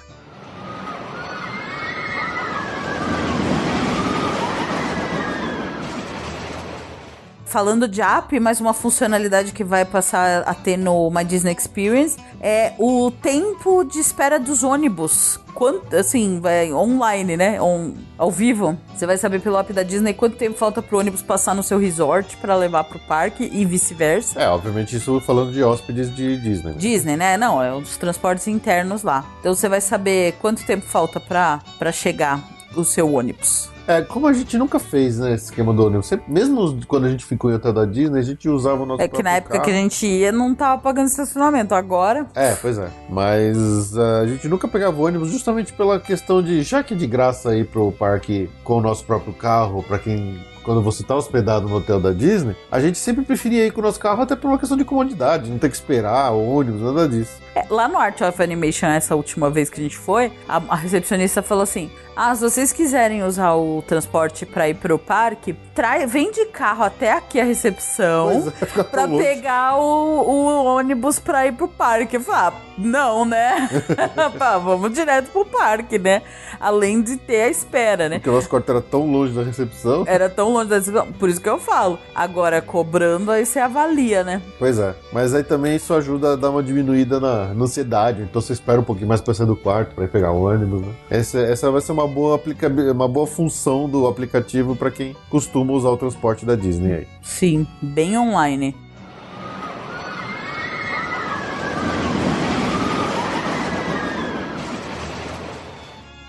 Falando 7.49 7.89
de 7.89 8.03
app, 8.03 8.39
mais 8.39 8.61
uma 8.61 8.75
funcionalidade 8.75 9.53
que 9.53 9.65
vai 9.65 9.83
passar 9.83 10.43
a 10.43 10.53
ter 10.53 10.77
no 10.77 11.11
My 11.11 11.25
Disney 11.25 11.55
Experience 11.55 12.19
é 12.43 12.75
o 12.79 13.11
tempo 13.11 13.85
de 13.85 13.99
espera 13.99 14.39
dos 14.39 14.63
ônibus. 14.63 15.41
Quanto, 15.55 15.97
assim, 15.97 16.41
vai 16.41 16.71
online, 16.75 17.39
né? 17.39 17.61
On, 17.61 17.95
ao 18.19 18.31
vivo. 18.31 18.77
Você 18.95 19.07
vai 19.07 19.17
saber 19.17 19.41
pelo 19.41 19.57
app 19.57 19.73
da 19.73 19.83
Disney 19.83 20.13
quanto 20.13 20.37
tempo 20.37 20.59
falta 20.59 20.83
pro 20.83 20.99
ônibus 20.99 21.23
passar 21.23 21.55
no 21.55 21.63
seu 21.63 21.79
resort 21.79 22.37
para 22.37 22.55
levar 22.55 22.85
pro 22.85 22.99
parque 22.99 23.51
e 23.51 23.65
vice-versa. 23.65 24.39
É, 24.39 24.47
obviamente 24.51 24.95
isso 24.95 25.19
falando 25.21 25.51
de 25.51 25.65
hóspedes 25.65 26.15
de 26.15 26.37
Disney. 26.37 26.73
né? 26.73 26.79
Disney, 26.79 27.17
né? 27.17 27.39
Não, 27.39 27.63
é 27.63 27.75
os 27.75 27.97
transportes 27.97 28.47
internos 28.47 29.03
lá. 29.03 29.25
Então 29.41 29.55
você 29.55 29.71
vai 29.71 29.81
saber 29.81 30.35
quanto 30.39 30.67
tempo 30.67 30.85
falta 30.85 31.19
pra, 31.19 31.61
pra 31.79 31.91
chegar 31.93 32.41
o 32.77 32.85
seu 32.85 33.11
ônibus. 33.11 33.71
É, 33.89 34.03
como 34.03 34.27
a 34.27 34.35
gente 34.35 34.59
nunca 34.59 34.79
fez, 34.79 35.19
né, 35.19 35.33
esse 35.33 35.47
esquema 35.47 35.73
do 35.73 35.87
ônibus. 35.87 36.07
Sempre, 36.09 36.31
mesmo 36.31 36.79
quando 36.87 37.07
a 37.07 37.11
gente 37.11 37.25
ficou 37.25 37.51
em 37.51 37.55
hotel 37.55 37.73
da 37.73 37.87
Disney, 37.87 38.19
a 38.19 38.23
gente 38.23 38.47
usava 38.47 38.83
o 38.83 38.87
nosso 38.87 39.01
É 39.01 39.09
que 39.09 39.23
na 39.23 39.31
época 39.31 39.55
carro. 39.55 39.65
que 39.65 39.71
a 39.71 39.75
gente 39.75 40.07
ia 40.07 40.31
não 40.31 40.55
tava 40.55 40.81
pagando 40.83 41.07
estacionamento. 41.07 41.75
Agora, 41.75 42.27
É, 42.35 42.55
pois 42.55 42.77
é. 42.77 42.91
Mas 43.09 43.97
ah, 43.97 44.21
a 44.21 44.27
gente 44.27 44.47
nunca 44.47 44.69
pegava 44.69 45.01
ônibus 45.01 45.31
justamente 45.31 45.73
pela 45.73 45.99
questão 45.99 46.43
de, 46.43 46.63
já 46.63 46.83
que 46.83 46.93
é 46.93 46.97
de 46.99 47.07
graça 47.07 47.57
ir 47.57 47.67
pro 47.67 47.91
parque 47.91 48.51
com 48.63 48.75
o 48.75 48.81
nosso 48.83 49.05
próprio 49.07 49.33
carro, 49.33 49.83
pra 49.83 49.99
quem. 49.99 50.39
Quando 50.69 50.83
você 50.83 51.03
tá 51.03 51.17
hospedado 51.17 51.67
no 51.67 51.77
hotel 51.77 51.99
da 51.99 52.13
Disney, 52.13 52.55
a 52.71 52.79
gente 52.79 52.99
sempre 52.99 53.25
preferia 53.25 53.67
ir 53.67 53.71
com 53.71 53.81
o 53.81 53.85
nosso 53.85 53.99
carro 53.99 54.21
até 54.21 54.37
por 54.37 54.49
uma 54.49 54.59
questão 54.59 54.77
de 54.77 54.85
comodidade, 54.85 55.49
não 55.49 55.57
ter 55.57 55.71
que 55.71 55.75
esperar 55.75 56.31
ônibus, 56.33 56.83
nada 56.83 57.09
disso. 57.09 57.41
é, 57.55 57.65
lá 57.71 57.89
no 57.89 57.97
Art 57.97 58.21
of 58.21 58.43
Animation, 58.43 58.89
essa 58.89 59.17
última 59.17 59.49
vez 59.49 59.71
que 59.71 59.81
a 59.81 59.83
gente 59.83 59.97
foi, 59.97 60.31
a, 60.47 60.61
a 60.69 60.77
recepcionista 60.77 61.43
falou 61.43 61.63
assim: 61.63 61.91
Ah, 62.15 62.35
se 62.35 62.43
vocês 62.43 62.71
quiserem 62.71 63.25
usar 63.25 63.55
o 63.55 63.83
transporte 63.87 64.45
pra 64.45 64.69
ir 64.69 64.75
pro 64.75 64.99
parque, 64.99 65.57
trai, 65.75 66.07
vem 66.07 66.31
de 66.31 66.45
carro 66.47 66.85
até 66.85 67.13
aqui 67.13 67.41
a 67.41 67.45
recepção. 67.45 68.31
É, 68.31 69.07
longe. 69.07 69.25
pegar 69.25 69.79
o, 69.79 70.21
o 70.21 70.65
ônibus 70.67 71.19
pra 71.19 71.47
ir 71.47 71.53
pro 71.53 71.67
parque. 71.67 72.17
Eu 72.17 72.21
falei, 72.21 72.41
ah, 72.43 72.53
não, 72.77 73.25
né? 73.25 73.71
Pá, 74.39 74.59
vamos 74.59 74.93
direto 74.93 75.31
pro 75.31 75.47
parque, 75.47 75.99
né? 75.99 76.23
Além 76.61 77.01
de 77.01 77.17
ter 77.17 77.43
a 77.43 77.49
espera, 77.49 78.09
né? 78.09 78.19
Porque 78.19 78.29
o 78.29 78.33
nosso 78.33 78.49
quarto 78.49 78.71
era 78.71 78.83
tão 78.83 79.11
longe 79.11 79.33
da 79.33 79.43
recepção. 79.43 80.05
Era 80.07 80.29
tão 80.29 80.53
longe 80.53 80.58
da 80.65 80.77
recepção. 80.77 81.13
Por 81.13 81.29
isso 81.29 81.41
que 81.41 81.49
eu 81.49 81.59
falo. 81.59 81.99
Agora, 82.15 82.61
cobrando, 82.61 83.31
aí 83.31 83.45
você 83.45 83.59
avalia, 83.59 84.25
né? 84.25 84.43
Pois 84.59 84.79
é. 84.79 84.95
Mas 85.13 85.35
aí 85.35 85.43
também 85.43 85.77
isso 85.77 85.93
ajuda 85.95 86.33
a 86.33 86.37
dar 86.37 86.51
uma 86.51 86.63
diminuída 86.63 87.21
na, 87.21 87.55
na 87.55 87.65
ansiedade. 87.65 88.23
Então 88.23 88.41
você 88.41 88.53
espera 88.53 88.81
um 88.81 88.85
pouquinho 88.85 89.09
mais 89.09 89.21
pra 89.21 89.35
sair 89.35 89.47
do 89.47 89.57
quarto, 89.57 89.95
pra 89.95 90.05
ir 90.05 90.09
pegar 90.09 90.33
o 90.33 90.45
ônibus, 90.45 90.83
né? 90.83 90.93
Essa, 91.11 91.39
essa 91.41 91.71
vai 91.71 91.81
ser 91.81 91.93
uma 91.93 92.07
boa, 92.07 92.37
aplica 92.37 92.69
uma 92.69 93.09
boa 93.09 93.27
função 93.27 93.89
do 93.89 94.07
aplicativo 94.07 94.77
pra 94.77 94.91
quem 94.91 95.17
costuma 95.31 95.73
usar 95.73 95.91
o 95.91 95.97
transporte 95.97 96.45
da 96.45 96.55
Disney 96.55 96.93
aí. 96.93 97.07
Sim, 97.23 97.67
bem 97.83 98.19
online. 98.19 98.75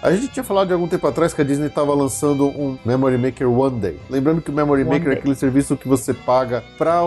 A 0.02 0.12
gente 0.14 0.30
tinha 0.30 0.46
falado 0.46 0.68
de 0.68 0.74
algum 0.74 0.88
tempo 0.88 1.06
atrás 1.06 1.34
que 1.34 1.42
a 1.42 1.44
Disney 1.44 1.68
estava 1.68 1.94
lançando 1.94 2.48
um 2.48 2.78
Memory 2.86 3.18
Maker 3.18 3.50
One 3.50 3.80
Day. 3.82 4.00
Lembrando 4.10 4.42
que 4.42 4.50
o 4.50 4.54
Memory 4.54 4.84
One 4.84 4.92
Maker 4.92 5.08
é 5.08 5.10
Day. 5.10 5.20
aquele 5.20 5.36
serviço 5.36 5.76
que 5.76 5.90
você 5.90 6.14
paga 6.14 6.64
para 6.78 7.02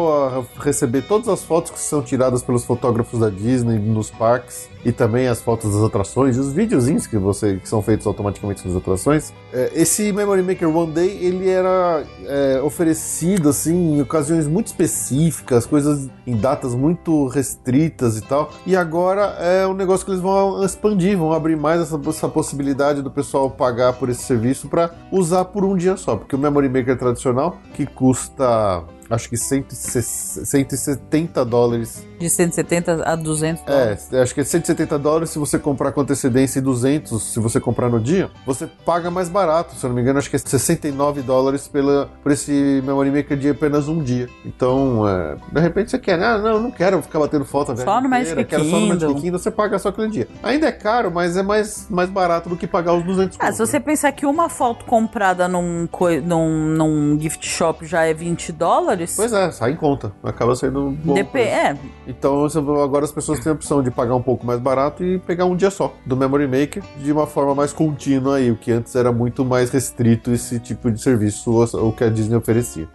receber 0.60 1.00
todas 1.02 1.26
as 1.28 1.42
fotos 1.42 1.70
que 1.70 1.78
são 1.78 2.02
tiradas 2.02 2.42
pelos 2.42 2.66
fotógrafos 2.66 3.18
da 3.18 3.30
Disney 3.30 3.78
nos 3.78 4.10
parques 4.10 4.68
e 4.84 4.92
também 4.92 5.26
as 5.26 5.40
fotos 5.40 5.72
das 5.72 5.82
atrações 5.82 6.36
e 6.36 6.40
os 6.40 6.52
videozinhos 6.52 7.06
que, 7.06 7.16
você, 7.16 7.56
que 7.56 7.68
são 7.68 7.80
feitos 7.80 8.06
automaticamente 8.06 8.66
nas 8.66 8.76
atrações. 8.76 9.32
É, 9.52 9.70
esse 9.74 10.12
Memory 10.12 10.42
Maker 10.42 10.76
One 10.76 10.92
Day 10.92 11.18
ele 11.24 11.48
era 11.48 12.04
é, 12.26 12.60
oferecido 12.62 13.48
assim 13.48 13.96
em 13.96 14.02
ocasiões 14.02 14.46
muito 14.46 14.66
específicas, 14.66 15.64
coisas 15.64 16.10
em 16.26 16.36
datas 16.36 16.74
muito 16.74 17.26
restritas 17.28 18.18
e 18.18 18.20
tal. 18.20 18.50
E 18.66 18.76
agora 18.76 19.36
é 19.38 19.66
um 19.66 19.72
negócio 19.72 20.04
que 20.04 20.10
eles 20.10 20.20
vão 20.20 20.62
expandir, 20.62 21.16
vão 21.16 21.32
abrir 21.32 21.56
mais 21.56 21.80
essa, 21.80 21.98
essa 22.06 22.28
possibilidade 22.28 22.81
do 23.02 23.10
pessoal 23.10 23.50
pagar 23.50 23.92
por 23.92 24.08
esse 24.08 24.22
serviço 24.22 24.68
para 24.68 24.90
usar 25.10 25.44
por 25.46 25.64
um 25.64 25.76
dia 25.76 25.96
só, 25.96 26.16
porque 26.16 26.34
o 26.34 26.38
Memory 26.38 26.68
Maker 26.68 26.98
tradicional 26.98 27.58
que 27.74 27.86
custa 27.86 28.82
acho 29.08 29.28
que 29.28 29.36
160 29.36 30.44
170 30.46 31.44
dólares 31.44 32.06
De 32.22 32.30
170 32.30 33.02
a 33.04 33.16
200 33.16 33.64
dólares. 33.64 34.12
é, 34.12 34.22
acho 34.22 34.32
que 34.32 34.40
é 34.40 34.44
170 34.44 34.96
dólares 34.96 35.30
se 35.30 35.40
você 35.40 35.58
comprar 35.58 35.90
com 35.90 36.02
antecedência 36.02 36.60
e 36.60 36.62
200 36.62 37.20
se 37.20 37.40
você 37.40 37.58
comprar 37.58 37.88
no 37.88 37.98
dia. 37.98 38.30
Você 38.46 38.68
paga 38.86 39.10
mais 39.10 39.28
barato, 39.28 39.74
se 39.74 39.84
eu 39.84 39.88
não 39.88 39.96
me 39.96 40.02
engano, 40.02 40.20
acho 40.20 40.30
que 40.30 40.36
é 40.36 40.38
69 40.38 41.22
dólares 41.22 41.66
pela, 41.66 42.08
por 42.22 42.30
esse 42.30 42.80
Memory 42.84 43.10
Maker 43.10 43.36
de 43.36 43.48
apenas 43.48 43.88
um 43.88 44.00
dia. 44.00 44.28
Então, 44.44 45.08
é, 45.08 45.36
de 45.50 45.60
repente 45.60 45.90
você 45.90 45.98
quer, 45.98 46.22
ah, 46.22 46.38
não, 46.38 46.60
não 46.60 46.70
quero 46.70 47.02
ficar 47.02 47.18
batendo 47.18 47.44
foto 47.44 47.76
Só 47.76 48.00
no 48.00 48.08
Magic 48.08 48.44
quero 48.44 48.64
só 48.64 48.78
no 48.78 48.86
Magic 48.86 49.30
você 49.32 49.50
paga 49.50 49.78
só 49.80 49.88
aquele 49.88 50.08
dia. 50.08 50.28
Ainda 50.44 50.68
é 50.68 50.72
caro, 50.72 51.10
mas 51.10 51.36
é 51.36 51.42
mais, 51.42 51.88
mais 51.90 52.08
barato 52.08 52.48
do 52.48 52.56
que 52.56 52.68
pagar 52.68 52.94
os 52.94 53.04
200 53.04 53.38
Ah, 53.40 53.50
se 53.50 53.58
você 53.58 53.80
pensar 53.80 54.12
que 54.12 54.26
uma 54.26 54.48
foto 54.48 54.84
comprada 54.84 55.48
num, 55.48 55.88
num, 56.24 56.48
num 56.68 57.20
gift 57.20 57.44
shop 57.48 57.84
já 57.84 58.04
é 58.04 58.14
20 58.14 58.52
dólares. 58.52 59.14
Pois 59.16 59.32
é, 59.32 59.50
sai 59.50 59.72
em 59.72 59.76
conta. 59.76 60.12
Acaba 60.22 60.54
sendo 60.54 60.90
bom 60.90 61.14
Dep 61.14 61.34
é, 61.36 61.76
Então 62.18 62.46
agora 62.82 63.04
as 63.04 63.12
pessoas 63.12 63.40
têm 63.40 63.50
a 63.50 63.54
opção 63.54 63.82
de 63.82 63.90
pagar 63.90 64.14
um 64.14 64.22
pouco 64.22 64.44
mais 64.44 64.60
barato 64.60 65.02
e 65.02 65.18
pegar 65.18 65.46
um 65.46 65.56
dia 65.56 65.70
só 65.70 65.94
do 66.04 66.14
Memory 66.14 66.46
Maker 66.46 66.82
de 66.98 67.10
uma 67.10 67.26
forma 67.26 67.54
mais 67.54 67.72
contínua 67.72 68.36
aí, 68.36 68.50
o 68.50 68.56
que 68.56 68.70
antes 68.70 68.94
era 68.94 69.10
muito 69.10 69.44
mais 69.44 69.70
restrito 69.70 70.30
esse 70.30 70.60
tipo 70.60 70.90
de 70.90 71.00
serviço, 71.00 71.50
o 71.50 71.92
que 71.92 72.04
a 72.04 72.10
Disney 72.10 72.36
oferecia. 72.36 72.86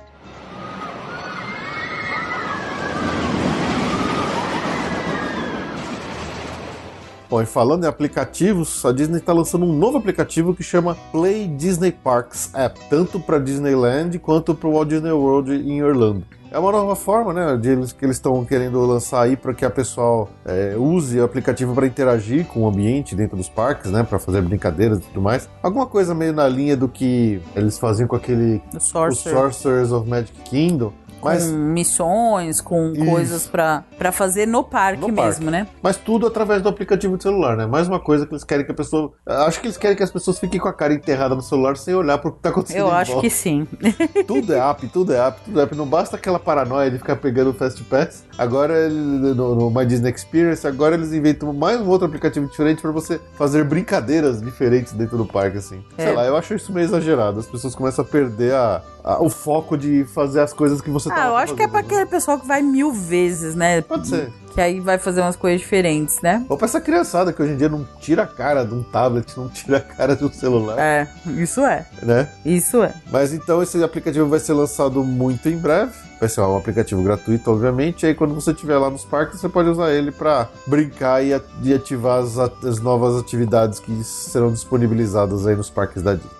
Bom, 7.29 7.41
e 7.41 7.45
falando 7.45 7.83
em 7.83 7.87
aplicativos, 7.87 8.85
a 8.85 8.91
Disney 8.93 9.17
está 9.17 9.33
lançando 9.33 9.65
um 9.65 9.73
novo 9.73 9.97
aplicativo 9.97 10.55
que 10.55 10.63
chama 10.63 10.95
Play 11.11 11.45
Disney 11.47 11.91
Parks 11.91 12.53
App, 12.53 12.79
tanto 12.89 13.19
para 13.19 13.37
Disneyland 13.37 14.17
quanto 14.19 14.55
para 14.55 14.69
o 14.69 14.73
Walt 14.73 14.87
Disney 14.87 15.11
World 15.11 15.53
em 15.53 15.83
Orlando. 15.83 16.23
É 16.51 16.57
uma 16.57 16.71
nova 16.71 16.95
forma, 16.95 17.33
né, 17.33 17.57
de 17.57 17.69
eles, 17.69 17.91
que 17.91 18.05
eles 18.05 18.15
estão 18.15 18.43
querendo 18.45 18.79
lançar 18.85 19.23
aí 19.23 19.35
para 19.35 19.53
que 19.53 19.65
a 19.65 19.69
pessoa 19.69 20.27
é, 20.45 20.75
use 20.77 21.19
o 21.19 21.23
aplicativo 21.23 21.73
para 21.75 21.85
interagir 21.85 22.45
com 22.45 22.61
o 22.61 22.67
ambiente 22.67 23.15
dentro 23.15 23.35
dos 23.35 23.49
parques, 23.49 23.91
né, 23.91 24.03
para 24.03 24.17
fazer 24.17 24.41
brincadeiras 24.41 24.99
e 24.99 25.01
tudo 25.01 25.21
mais. 25.21 25.49
Alguma 25.61 25.85
coisa 25.85 26.15
meio 26.15 26.33
na 26.33 26.47
linha 26.47 26.77
do 26.77 26.87
que 26.87 27.41
eles 27.55 27.77
faziam 27.77 28.07
com 28.07 28.15
aquele 28.15 28.61
Sorcerer. 28.79 29.37
Sorcerers 29.37 29.91
of 29.91 30.09
Magic 30.09 30.33
Kingdom, 30.43 30.93
mas 31.21 31.47
Com 31.49 31.57
missões, 31.57 32.61
com 32.61 32.91
Isso. 32.93 33.05
coisas 33.05 33.47
pra, 33.47 33.83
pra 33.97 34.11
fazer 34.11 34.45
no 34.45 34.63
parque 34.63 35.01
No 35.01 35.13
parque. 35.13 35.21
mesmo, 35.39 35.51
né? 35.51 35.67
Mas 35.81 35.97
tudo 35.97 36.27
através 36.27 36.61
do 36.61 36.69
aplicativo 36.69 37.17
de 37.17 37.23
celular, 37.23 37.55
né? 37.57 37.65
Mais 37.65 37.87
uma 37.87 37.99
coisa 37.99 38.25
que 38.25 38.33
eles 38.33 38.43
querem 38.43 38.65
que 38.65 38.71
a 38.71 38.75
pessoa. 38.75 39.11
Acho 39.25 39.59
que 39.61 39.67
eles 39.67 39.77
querem 39.77 39.95
que 39.97 40.03
as 40.03 40.11
pessoas 40.11 40.39
fiquem 40.39 40.59
com 40.59 40.67
a 40.67 40.73
cara 40.73 40.93
enterrada 40.93 41.35
no 41.35 41.41
celular 41.41 41.77
sem 41.77 41.93
olhar 41.93 42.17
pro 42.17 42.31
que 42.31 42.39
tá 42.39 42.49
acontecendo. 42.49 42.79
Eu 42.79 42.91
acho 42.91 43.19
que 43.19 43.29
sim. 43.29 43.67
Tudo 44.27 44.53
é 44.53 44.59
app, 44.59 44.87
tudo 44.87 45.13
é 45.13 45.17
app, 45.27 45.39
tudo 45.45 45.59
é 45.59 45.63
app. 45.63 45.75
Não 45.75 45.85
basta 45.85 46.15
aquela 46.15 46.39
paranoia 46.39 46.89
de 46.91 46.97
ficar 46.97 47.15
pegando 47.15 47.51
o 47.51 47.53
Fast 47.53 47.83
Pass. 47.85 48.23
Agora, 48.37 48.89
no, 48.89 49.55
no 49.55 49.69
My 49.71 49.85
Disney 49.85 50.11
Experience, 50.11 50.65
agora 50.67 50.95
eles 50.95 51.13
inventam 51.13 51.51
mais 51.53 51.79
um 51.81 51.87
outro 51.87 52.07
aplicativo 52.07 52.47
diferente 52.47 52.81
pra 52.81 52.91
você 52.91 53.19
fazer 53.37 53.63
brincadeiras 53.63 54.41
diferentes 54.41 54.93
dentro 54.93 55.17
do 55.17 55.25
parque, 55.25 55.57
assim. 55.57 55.83
Sei 55.95 56.05
É. 56.07 56.11
lá, 56.11 56.25
eu 56.25 56.35
acho 56.35 56.53
isso 56.53 56.71
meio 56.71 56.85
exagerado. 56.85 57.39
As 57.39 57.45
pessoas 57.45 57.73
começam 57.75 58.03
a 58.03 58.07
perder 58.07 58.53
a- 58.53 58.81
a- 59.07 59.21
o 59.23 59.29
foco 59.29 59.77
de 59.77 60.03
fazer 60.13 60.41
as 60.41 60.51
coisas 60.53 60.81
que 60.81 60.89
você 60.89 61.09
Ah, 61.11 61.15
tava 61.15 61.29
eu 61.29 61.37
acho 61.37 61.55
que 61.55 61.61
é 61.63 61.67
pra 61.67 61.75
fazendo, 61.81 61.89
né? 61.91 61.95
aquele 61.97 62.09
pessoal 62.09 62.39
que 62.39 62.47
vai 62.47 62.61
mil 62.61 62.91
vezes, 62.91 63.55
né? 63.55 63.81
Pode 63.81 64.07
ser. 64.07 64.31
Que 64.53 64.61
aí 64.61 64.79
vai 64.79 64.97
fazer 64.97 65.21
umas 65.21 65.35
coisas 65.35 65.61
diferentes, 65.61 66.19
né? 66.21 66.43
Ou 66.49 66.57
pra 66.57 66.65
essa 66.65 66.81
criançada 66.81 67.31
que 67.31 67.39
hoje 67.41 67.53
em 67.53 67.57
dia 67.57 67.69
não 67.69 67.87
tira 67.99 68.23
a 68.23 68.27
cara 68.27 68.63
de 68.65 68.73
um 68.73 68.81
tablet, 68.81 69.31
não 69.37 69.47
tira 69.49 69.77
a 69.77 69.81
cara 69.81 70.15
de 70.15 70.25
um 70.25 70.31
celular, 70.31 70.79
É, 70.79 71.07
isso 71.27 71.61
é. 71.61 71.85
né? 72.01 72.27
Isso 72.43 72.81
é. 72.83 72.91
Mas 73.11 73.33
então 73.33 73.61
esse 73.61 73.81
aplicativo 73.83 74.27
vai 74.27 74.39
ser 74.39 74.53
lançado 74.53 75.03
muito 75.03 75.47
em 75.47 75.57
breve. 75.57 75.91
Vai 76.19 76.27
ser 76.27 76.41
um 76.41 76.57
aplicativo 76.57 77.03
gratuito, 77.03 77.51
obviamente. 77.51 78.01
E 78.01 78.07
aí 78.07 78.15
quando 78.15 78.33
você 78.33 78.49
estiver 78.49 78.79
lá 78.79 78.89
nos 78.89 79.05
parques, 79.05 79.39
você 79.39 79.47
pode 79.47 79.69
usar 79.69 79.91
ele 79.91 80.11
para 80.11 80.49
brincar 80.65 81.23
e, 81.23 81.31
ativar 81.75 82.23
as, 82.23 82.39
as 82.39 82.79
novas 82.79 83.15
atividades 83.21 83.79
que 83.79 84.03
serão 84.03 84.51
disponibilizadas 84.51 85.45
aí 85.45 85.55
nos 85.55 85.69
parques 85.69 86.01
da 86.01 86.15
Disney. 86.15 86.31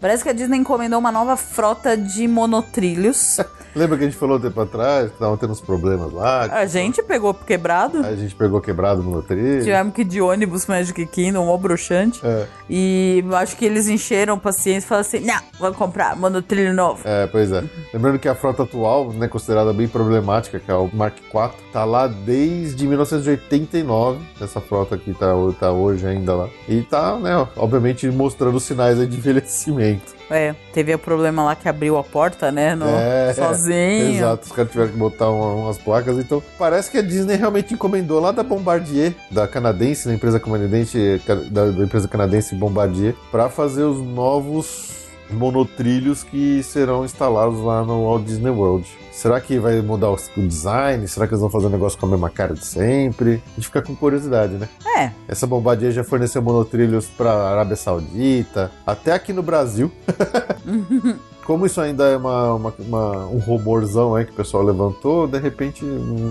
Parece 0.00 0.22
que 0.22 0.28
a 0.28 0.32
Disney 0.32 0.58
encomendou 0.58 0.98
uma 0.98 1.10
nova 1.10 1.36
frota 1.36 1.96
de 1.96 2.28
monotrilhos. 2.28 3.38
Lembra 3.74 3.98
que 3.98 4.04
a 4.04 4.06
gente 4.06 4.16
falou 4.18 4.38
um 4.38 4.40
tempo 4.40 4.60
atrás 4.60 5.08
que 5.08 5.14
estavam 5.14 5.36
tendo 5.36 5.52
uns 5.52 5.60
problemas 5.60 6.12
lá? 6.12 6.42
A 6.44 6.66
gente 6.66 7.02
pegou 7.02 7.34
quebrado. 7.34 8.04
A 8.04 8.14
gente 8.14 8.34
pegou 8.34 8.60
quebrado 8.60 9.02
no 9.02 9.22
trilho. 9.22 9.62
Tivemos 9.62 9.92
que 9.94 10.00
ir 10.00 10.04
de 10.04 10.20
ônibus 10.20 10.66
Magic 10.66 11.06
Kingdom, 11.06 11.44
mó 11.44 11.56
broxante. 11.56 12.20
É, 12.24 12.46
E 12.68 13.24
acho 13.34 13.56
que 13.56 13.64
eles 13.64 13.88
encheram 13.88 14.38
paciência 14.38 14.86
e 14.86 14.88
falaram 14.88 15.06
assim: 15.06 15.20
não, 15.20 15.38
vou 15.60 15.72
comprar 15.74 16.16
monotrilho 16.16 16.72
novo. 16.72 17.02
é, 17.04 17.26
pois 17.26 17.52
é. 17.52 17.62
Lembrando 17.92 18.18
que 18.18 18.28
a 18.28 18.34
frota 18.34 18.62
atual, 18.62 19.12
né, 19.12 19.28
considerada 19.28 19.72
bem 19.72 19.86
problemática, 19.86 20.58
que 20.58 20.70
é 20.70 20.74
o 20.74 20.88
Mark 20.92 21.16
IV, 21.18 21.50
tá 21.78 21.84
lá 21.84 22.08
desde 22.08 22.86
1989. 22.88 24.18
Essa 24.40 24.60
frota 24.60 24.96
aqui 24.96 25.14
tá, 25.14 25.32
tá 25.60 25.70
hoje 25.70 26.06
ainda 26.06 26.34
lá. 26.34 26.48
E 26.68 26.82
tá, 26.82 27.16
né, 27.16 27.46
obviamente 27.56 28.08
mostrando 28.08 28.58
sinais 28.58 28.98
de 29.08 29.16
envelhecimento. 29.16 30.18
É, 30.30 30.54
teve 30.74 30.92
o 30.94 30.98
problema 30.98 31.42
lá 31.44 31.54
que 31.56 31.68
abriu 31.68 31.96
a 31.96 32.04
porta, 32.04 32.50
né? 32.52 32.74
no- 32.74 32.84
É, 32.86 33.32
sozinho. 33.32 34.16
Exato, 34.16 34.44
os 34.46 34.52
caras 34.52 34.70
tiveram 34.70 34.90
que 34.90 34.98
botar 34.98 35.30
uma- 35.30 35.54
umas 35.54 35.78
placas. 35.78 36.18
Então, 36.18 36.42
parece 36.58 36.90
que 36.90 36.98
a 36.98 37.02
Disney 37.02 37.36
realmente 37.36 37.72
encomendou 37.72 38.20
lá 38.20 38.30
da 38.32 38.42
Bombardier, 38.42 39.14
da 39.30 39.46
canadense, 39.48 40.06
da 40.08 40.12
empresa 40.14 40.38
canadense, 40.38 41.20
da, 41.50 41.66
da 41.70 41.82
empresa 41.84 42.06
canadense 42.08 42.54
Bombardier, 42.56 43.14
para 43.30 43.48
fazer 43.48 43.84
os 43.84 43.98
novos 44.04 44.97
monotrilhos 45.30 46.22
que 46.22 46.62
serão 46.62 47.04
instalados 47.04 47.60
lá 47.60 47.84
no 47.84 48.04
Walt 48.04 48.24
Disney 48.24 48.50
World. 48.50 48.86
Será 49.12 49.40
que 49.40 49.58
vai 49.58 49.80
mudar 49.80 50.10
o 50.10 50.16
design? 50.36 51.06
Será 51.08 51.26
que 51.26 51.34
eles 51.34 51.40
vão 51.40 51.50
fazer 51.50 51.66
um 51.66 51.70
negócio 51.70 51.98
com 51.98 52.06
a 52.06 52.10
mesma 52.10 52.30
cara 52.30 52.54
de 52.54 52.64
sempre? 52.64 53.42
A 53.46 53.54
gente 53.56 53.66
fica 53.66 53.82
com 53.82 53.94
curiosidade, 53.96 54.54
né? 54.54 54.68
É. 54.96 55.10
Essa 55.26 55.46
Bombardier 55.46 55.90
já 55.90 56.04
forneceu 56.04 56.40
monotrilhos 56.40 57.06
para 57.06 57.32
a 57.32 57.50
Arábia 57.50 57.76
Saudita, 57.76 58.70
até 58.86 59.12
aqui 59.12 59.32
no 59.32 59.42
Brasil. 59.42 59.90
Como 61.44 61.64
isso 61.64 61.80
ainda 61.80 62.04
é 62.04 62.16
uma, 62.16 62.54
uma, 62.54 62.74
uma, 62.78 63.26
um 63.26 63.38
rumorzão 63.38 64.14
aí 64.14 64.24
que 64.24 64.32
o 64.32 64.34
pessoal 64.34 64.62
levantou, 64.62 65.26
de 65.26 65.38
repente, 65.38 65.82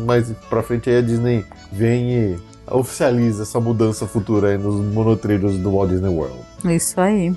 mais 0.06 0.32
pra 0.48 0.62
frente 0.62 0.90
aí 0.90 0.98
a 0.98 1.02
Disney 1.02 1.44
vem 1.72 2.12
e 2.12 2.40
oficializa 2.70 3.44
essa 3.44 3.60
mudança 3.60 4.06
futura 4.06 4.50
aí 4.50 4.58
nos 4.58 4.76
monotrilhos 4.94 5.58
do 5.58 5.72
Walt 5.72 5.90
Disney 5.90 6.10
World. 6.10 6.38
Isso 6.66 7.02
aí. 7.02 7.36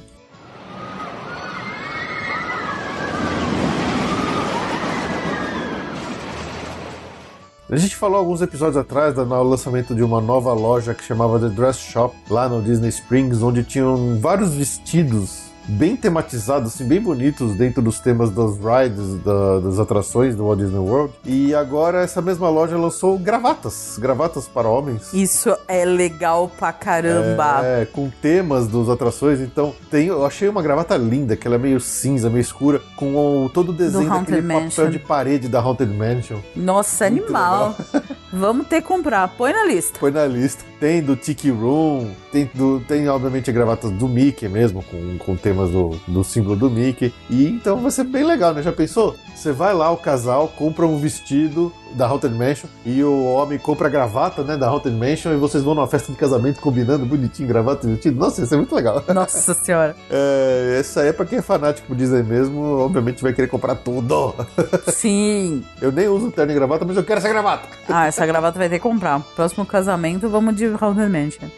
A 7.70 7.76
gente 7.76 7.94
falou 7.94 8.18
alguns 8.18 8.42
episódios 8.42 8.76
atrás 8.76 9.14
do 9.14 9.22
lançamento 9.22 9.94
de 9.94 10.02
uma 10.02 10.20
nova 10.20 10.52
loja 10.52 10.92
que 10.92 11.04
chamava 11.04 11.38
The 11.38 11.54
Dress 11.54 11.78
Shop, 11.78 12.16
lá 12.28 12.48
no 12.48 12.60
Disney 12.60 12.88
Springs, 12.88 13.42
onde 13.42 13.62
tinham 13.62 14.18
vários 14.18 14.54
vestidos 14.54 15.49
bem 15.70 15.96
tematizados, 15.96 16.74
assim, 16.74 16.84
bem 16.84 17.00
bonitos 17.00 17.54
dentro 17.54 17.80
dos 17.80 18.00
temas 18.00 18.30
das 18.30 18.56
rides, 18.58 19.22
da, 19.24 19.60
das 19.60 19.78
atrações 19.78 20.34
do 20.34 20.44
Walt 20.44 20.58
Disney 20.58 20.78
World. 20.78 21.14
E 21.24 21.54
agora 21.54 22.02
essa 22.02 22.20
mesma 22.20 22.48
loja 22.48 22.76
lançou 22.76 23.18
gravatas, 23.18 23.96
gravatas 23.98 24.48
para 24.48 24.68
homens. 24.68 25.12
Isso 25.12 25.56
é 25.68 25.84
legal 25.84 26.50
pra 26.58 26.72
caramba. 26.72 27.60
É, 27.64 27.84
com 27.84 28.10
temas 28.10 28.66
das 28.66 28.88
atrações. 28.88 29.40
Então, 29.40 29.74
tem, 29.90 30.06
eu 30.06 30.24
achei 30.24 30.48
uma 30.48 30.62
gravata 30.62 30.96
linda, 30.96 31.36
que 31.36 31.46
ela 31.46 31.56
é 31.56 31.58
meio 31.58 31.80
cinza, 31.80 32.28
meio 32.28 32.40
escura, 32.40 32.80
com 32.96 33.44
o, 33.44 33.48
todo 33.48 33.70
o 33.70 33.72
desenho 33.72 34.08
daquele 34.08 34.42
papel 34.42 34.90
de 34.90 34.98
parede 34.98 35.48
da 35.48 35.60
Haunted 35.60 35.92
Mansion. 35.92 36.38
Nossa, 36.56 37.08
Muito 37.08 37.24
animal. 37.24 37.76
Vamos 38.32 38.66
ter 38.68 38.80
que 38.80 38.88
comprar. 38.88 39.26
Põe 39.28 39.52
na 39.52 39.64
lista. 39.64 39.98
Põe 39.98 40.10
na 40.10 40.26
lista. 40.26 40.64
Tem 40.78 41.02
do 41.02 41.16
Tiki 41.16 41.50
Room, 41.50 42.10
tem, 42.32 42.48
do, 42.54 42.80
tem 42.80 43.08
obviamente 43.08 43.52
gravatas 43.52 43.90
do 43.90 44.08
Mickey 44.08 44.48
mesmo, 44.48 44.82
com, 44.82 45.18
com 45.18 45.36
temas 45.36 45.70
do, 45.70 46.00
do 46.06 46.24
símbolo 46.24 46.56
do 46.56 46.70
Mickey. 46.70 47.12
E 47.28 47.46
então 47.46 47.82
vai 47.82 47.90
ser 47.90 48.04
bem 48.04 48.24
legal, 48.24 48.54
né? 48.54 48.62
Já 48.62 48.72
pensou? 48.72 49.16
Você 49.34 49.52
vai 49.52 49.74
lá, 49.74 49.90
o 49.90 49.96
casal 49.96 50.48
compra 50.48 50.86
um 50.86 50.96
vestido 50.96 51.72
da 51.94 52.06
Haunted 52.06 52.34
Mansion 52.34 52.68
e 52.84 53.02
o 53.02 53.24
homem 53.24 53.58
compra 53.58 53.88
a 53.88 53.90
gravata, 53.90 54.42
né, 54.42 54.56
da 54.56 54.66
Haunted 54.68 54.96
Mansion 54.96 55.32
e 55.32 55.36
vocês 55.36 55.62
vão 55.62 55.74
numa 55.74 55.86
festa 55.86 56.12
de 56.12 56.18
casamento 56.18 56.60
combinando 56.60 57.04
bonitinho 57.06 57.48
gravata 57.48 57.86
e 57.86 57.92
vestido. 57.92 58.18
Nossa, 58.18 58.42
isso 58.42 58.54
é 58.54 58.56
muito 58.56 58.74
legal. 58.74 59.02
Nossa 59.12 59.54
senhora. 59.54 59.94
É, 60.10 60.76
essa 60.78 61.02
é 61.02 61.12
pra 61.12 61.26
quem 61.26 61.38
é 61.38 61.42
fanático 61.42 61.88
por 61.88 61.96
Disney 61.96 62.22
mesmo, 62.22 62.62
obviamente 62.78 63.22
vai 63.22 63.32
querer 63.32 63.48
comprar 63.48 63.74
tudo. 63.76 64.34
Sim. 64.88 65.64
Eu 65.80 65.92
nem 65.92 66.08
uso 66.08 66.30
terno 66.30 66.52
e 66.52 66.54
gravata, 66.54 66.84
mas 66.84 66.96
eu 66.96 67.04
quero 67.04 67.18
essa 67.18 67.28
gravata. 67.28 67.68
Ah, 67.88 68.06
essa 68.06 68.26
gravata 68.26 68.58
vai 68.58 68.68
ter 68.68 68.76
que 68.76 68.82
comprar. 68.82 69.20
Próximo 69.34 69.64
casamento, 69.66 70.28
vamos 70.28 70.54
de 70.54 70.66
Haunted 70.66 71.08
Mansion. 71.08 71.48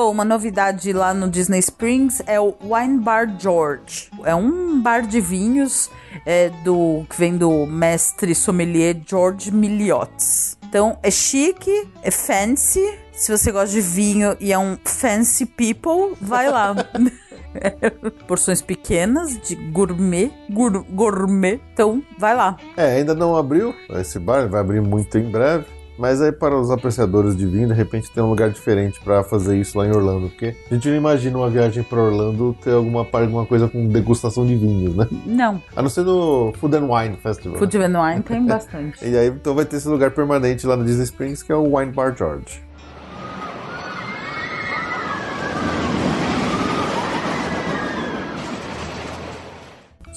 Bom, 0.00 0.12
uma 0.12 0.24
novidade 0.24 0.94
lá 0.94 1.12
no 1.12 1.28
Disney 1.28 1.58
Springs 1.58 2.22
é 2.26 2.40
o 2.40 2.54
Wine 2.62 3.00
Bar 3.00 3.36
George. 3.38 4.08
É 4.24 4.34
um 4.34 4.80
bar 4.80 5.02
de 5.02 5.20
vinhos 5.20 5.90
é, 6.24 6.48
do 6.64 7.04
que 7.10 7.18
vem 7.18 7.36
do 7.36 7.66
mestre 7.66 8.34
sommelier 8.34 8.96
George 9.06 9.52
Milliots. 9.52 10.56
Então 10.66 10.96
é 11.02 11.10
chique, 11.10 11.86
é 12.02 12.10
fancy. 12.10 12.80
Se 13.12 13.30
você 13.30 13.52
gosta 13.52 13.74
de 13.74 13.82
vinho 13.82 14.34
e 14.40 14.54
é 14.54 14.58
um 14.58 14.78
fancy 14.82 15.44
people, 15.44 16.16
vai 16.18 16.50
lá. 16.50 16.74
Porções 18.26 18.62
pequenas 18.62 19.38
de 19.38 19.54
gourmet, 19.54 20.32
gour, 20.48 20.82
gourmet. 20.88 21.60
Então, 21.74 22.02
vai 22.18 22.34
lá. 22.34 22.56
É, 22.74 22.96
ainda 22.96 23.14
não 23.14 23.36
abriu 23.36 23.74
esse 23.90 24.18
bar, 24.18 24.48
vai 24.48 24.62
abrir 24.62 24.80
muito 24.80 25.18
em 25.18 25.30
breve. 25.30 25.66
Mas 26.00 26.22
aí 26.22 26.32
para 26.32 26.58
os 26.58 26.70
apreciadores 26.70 27.36
de 27.36 27.44
vinho, 27.44 27.68
de 27.68 27.74
repente 27.74 28.10
tem 28.10 28.22
um 28.22 28.30
lugar 28.30 28.48
diferente 28.48 28.98
para 29.00 29.22
fazer 29.22 29.58
isso 29.58 29.76
lá 29.76 29.86
em 29.86 29.90
Orlando, 29.90 30.30
porque 30.30 30.56
a 30.70 30.74
gente 30.74 30.88
não 30.88 30.96
imagina 30.96 31.36
uma 31.36 31.50
viagem 31.50 31.82
para 31.82 32.00
Orlando 32.00 32.56
ter 32.64 32.72
alguma 32.72 33.04
parte, 33.04 33.26
alguma 33.26 33.44
coisa 33.44 33.68
com 33.68 33.86
degustação 33.86 34.46
de 34.46 34.56
vinhos, 34.56 34.96
né? 34.96 35.06
Não. 35.26 35.62
A 35.76 35.82
não 35.82 35.90
ser 35.90 36.02
no 36.02 36.54
Food 36.54 36.74
and 36.74 36.86
Wine 36.86 37.16
Festival. 37.22 37.58
Food 37.58 37.76
and 37.76 38.02
Wine 38.02 38.22
tem 38.22 38.46
bastante. 38.46 39.04
e 39.06 39.14
aí 39.14 39.28
então 39.28 39.54
vai 39.54 39.66
ter 39.66 39.76
esse 39.76 39.88
lugar 39.88 40.10
permanente 40.10 40.66
lá 40.66 40.74
no 40.74 40.86
Disney 40.86 41.04
Springs 41.04 41.42
que 41.42 41.52
é 41.52 41.54
o 41.54 41.76
Wine 41.76 41.92
Bar 41.92 42.16
George. 42.16 42.69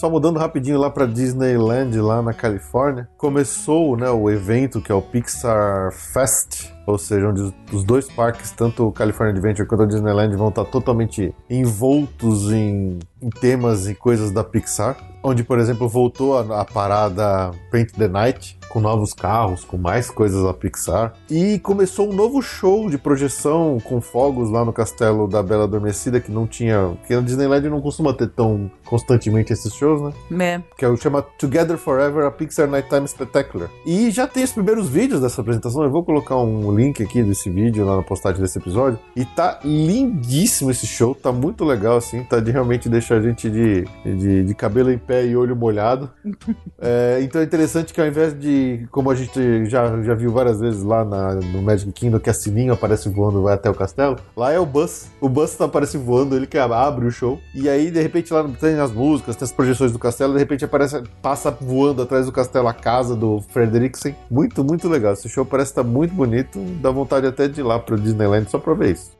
Só 0.03 0.09
mudando 0.09 0.37
rapidinho 0.37 0.77
lá 0.77 0.89
para 0.89 1.05
Disneyland, 1.05 1.97
lá 2.01 2.21
na 2.21 2.33
Califórnia, 2.33 3.07
começou 3.17 3.95
né, 3.95 4.09
o 4.09 4.29
evento 4.29 4.81
que 4.81 4.91
é 4.91 4.95
o 4.95 5.01
Pixar 5.01 5.93
Fest, 5.93 6.73
ou 6.85 6.97
seja, 6.97 7.29
onde 7.29 7.53
os 7.71 7.85
dois 7.85 8.11
parques, 8.11 8.51
tanto 8.51 8.85
o 8.85 8.91
California 8.91 9.33
Adventure 9.33 9.65
quanto 9.65 9.83
o 9.83 9.87
Disneyland, 9.87 10.35
vão 10.35 10.49
estar 10.49 10.65
totalmente 10.65 11.33
envoltos 11.49 12.51
em, 12.51 12.99
em 13.21 13.29
temas 13.29 13.87
e 13.87 13.95
coisas 13.95 14.29
da 14.31 14.43
Pixar. 14.43 14.97
Onde, 15.23 15.41
por 15.41 15.57
exemplo, 15.57 15.87
voltou 15.87 16.37
a, 16.37 16.61
a 16.61 16.65
parada 16.65 17.51
Paint 17.71 17.93
the 17.93 18.09
Night, 18.09 18.59
com 18.67 18.81
novos 18.81 19.13
carros, 19.13 19.63
com 19.63 19.77
mais 19.77 20.09
coisas 20.09 20.43
da 20.43 20.53
Pixar. 20.53 21.13
E 21.29 21.59
começou 21.59 22.09
um 22.09 22.13
novo 22.13 22.41
show 22.41 22.89
de 22.89 22.97
projeção 22.97 23.77
com 23.85 24.01
fogos 24.01 24.49
lá 24.49 24.65
no 24.65 24.73
castelo 24.73 25.25
da 25.25 25.41
Bela 25.41 25.63
Adormecida, 25.63 26.19
que 26.19 26.29
não 26.29 26.45
tinha. 26.45 26.97
Porque 26.99 27.15
no 27.15 27.23
Disneyland 27.23 27.69
não 27.69 27.79
costuma 27.79 28.13
ter 28.13 28.27
tão 28.27 28.69
constantemente 28.93 29.51
esses 29.51 29.73
shows, 29.73 30.13
né? 30.29 30.45
É. 30.45 30.61
Que 30.77 30.85
é 30.85 30.87
o 30.87 30.95
chama 30.95 31.23
Together 31.23 31.79
Forever, 31.79 32.27
a 32.27 32.31
Pixar 32.31 32.67
Nighttime 32.67 33.07
Spectacular. 33.07 33.67
E 33.83 34.11
já 34.11 34.27
tem 34.27 34.43
os 34.43 34.51
primeiros 34.51 34.87
vídeos 34.87 35.19
dessa 35.19 35.41
apresentação. 35.41 35.83
Eu 35.83 35.89
vou 35.89 36.03
colocar 36.03 36.37
um 36.37 36.71
link 36.75 37.01
aqui 37.01 37.23
desse 37.23 37.49
vídeo 37.49 37.83
lá 37.87 37.97
na 37.97 38.03
postagem 38.03 38.39
desse 38.39 38.59
episódio. 38.59 38.99
E 39.15 39.25
tá 39.25 39.59
lindíssimo 39.63 40.69
esse 40.69 40.85
show, 40.85 41.15
tá 41.15 41.31
muito 41.31 41.65
legal, 41.65 41.97
assim. 41.97 42.23
Tá 42.23 42.39
de 42.39 42.51
realmente 42.51 42.87
deixar 42.87 43.15
a 43.15 43.21
gente 43.21 43.49
de, 43.49 43.83
de, 44.05 44.43
de 44.43 44.53
cabelo 44.53 44.91
em 44.91 44.99
pé 44.99 45.25
e 45.25 45.35
olho 45.35 45.55
molhado. 45.55 46.11
é, 46.79 47.17
então 47.23 47.41
é 47.41 47.43
interessante 47.43 47.95
que 47.95 47.99
ao 47.99 48.05
invés 48.05 48.37
de, 48.39 48.85
como 48.91 49.09
a 49.09 49.15
gente 49.15 49.65
já, 49.65 50.03
já 50.03 50.13
viu 50.13 50.31
várias 50.31 50.59
vezes 50.59 50.83
lá 50.83 51.03
na, 51.03 51.33
no 51.33 51.63
Magic 51.63 51.91
Kingdom, 51.93 52.19
que 52.19 52.29
a 52.29 52.33
sininho 52.33 52.73
aparece 52.73 53.09
voando 53.09 53.39
e 53.39 53.43
vai 53.43 53.55
até 53.55 53.71
o 53.71 53.73
castelo, 53.73 54.17
lá 54.37 54.51
é 54.51 54.59
o 54.59 54.67
Buzz. 54.67 55.09
O 55.19 55.27
Buzz 55.27 55.55
tá 55.55 55.65
aparece 55.65 55.97
voando, 55.97 56.35
ele 56.35 56.45
que 56.45 56.59
abre 56.59 57.07
o 57.07 57.11
show. 57.11 57.39
E 57.55 57.67
aí, 57.67 57.89
de 57.89 57.99
repente, 57.99 58.31
lá 58.31 58.43
tem 58.59 58.82
as 58.83 58.91
músicas, 58.91 59.35
tem 59.35 59.45
as 59.45 59.51
projeções 59.51 59.91
do 59.91 59.99
castelo, 59.99 60.33
de 60.33 60.39
repente 60.39 60.65
aparece, 60.65 61.01
passa 61.21 61.49
voando 61.51 62.01
atrás 62.01 62.25
do 62.25 62.31
castelo 62.31 62.67
a 62.67 62.73
casa 62.73 63.15
do 63.15 63.41
Frederiksen. 63.49 64.15
Muito, 64.29 64.63
muito 64.63 64.87
legal. 64.87 65.13
Esse 65.13 65.29
show 65.29 65.45
parece 65.45 65.71
estar 65.71 65.83
muito 65.83 66.13
bonito. 66.13 66.59
Dá 66.81 66.91
vontade 66.91 67.25
até 67.25 67.47
de 67.47 67.61
ir 67.61 67.63
lá 67.63 67.79
pro 67.79 67.99
Disneyland 67.99 68.49
só 68.49 68.59
pra 68.59 68.73
ver 68.73 68.93
isso. 68.93 69.11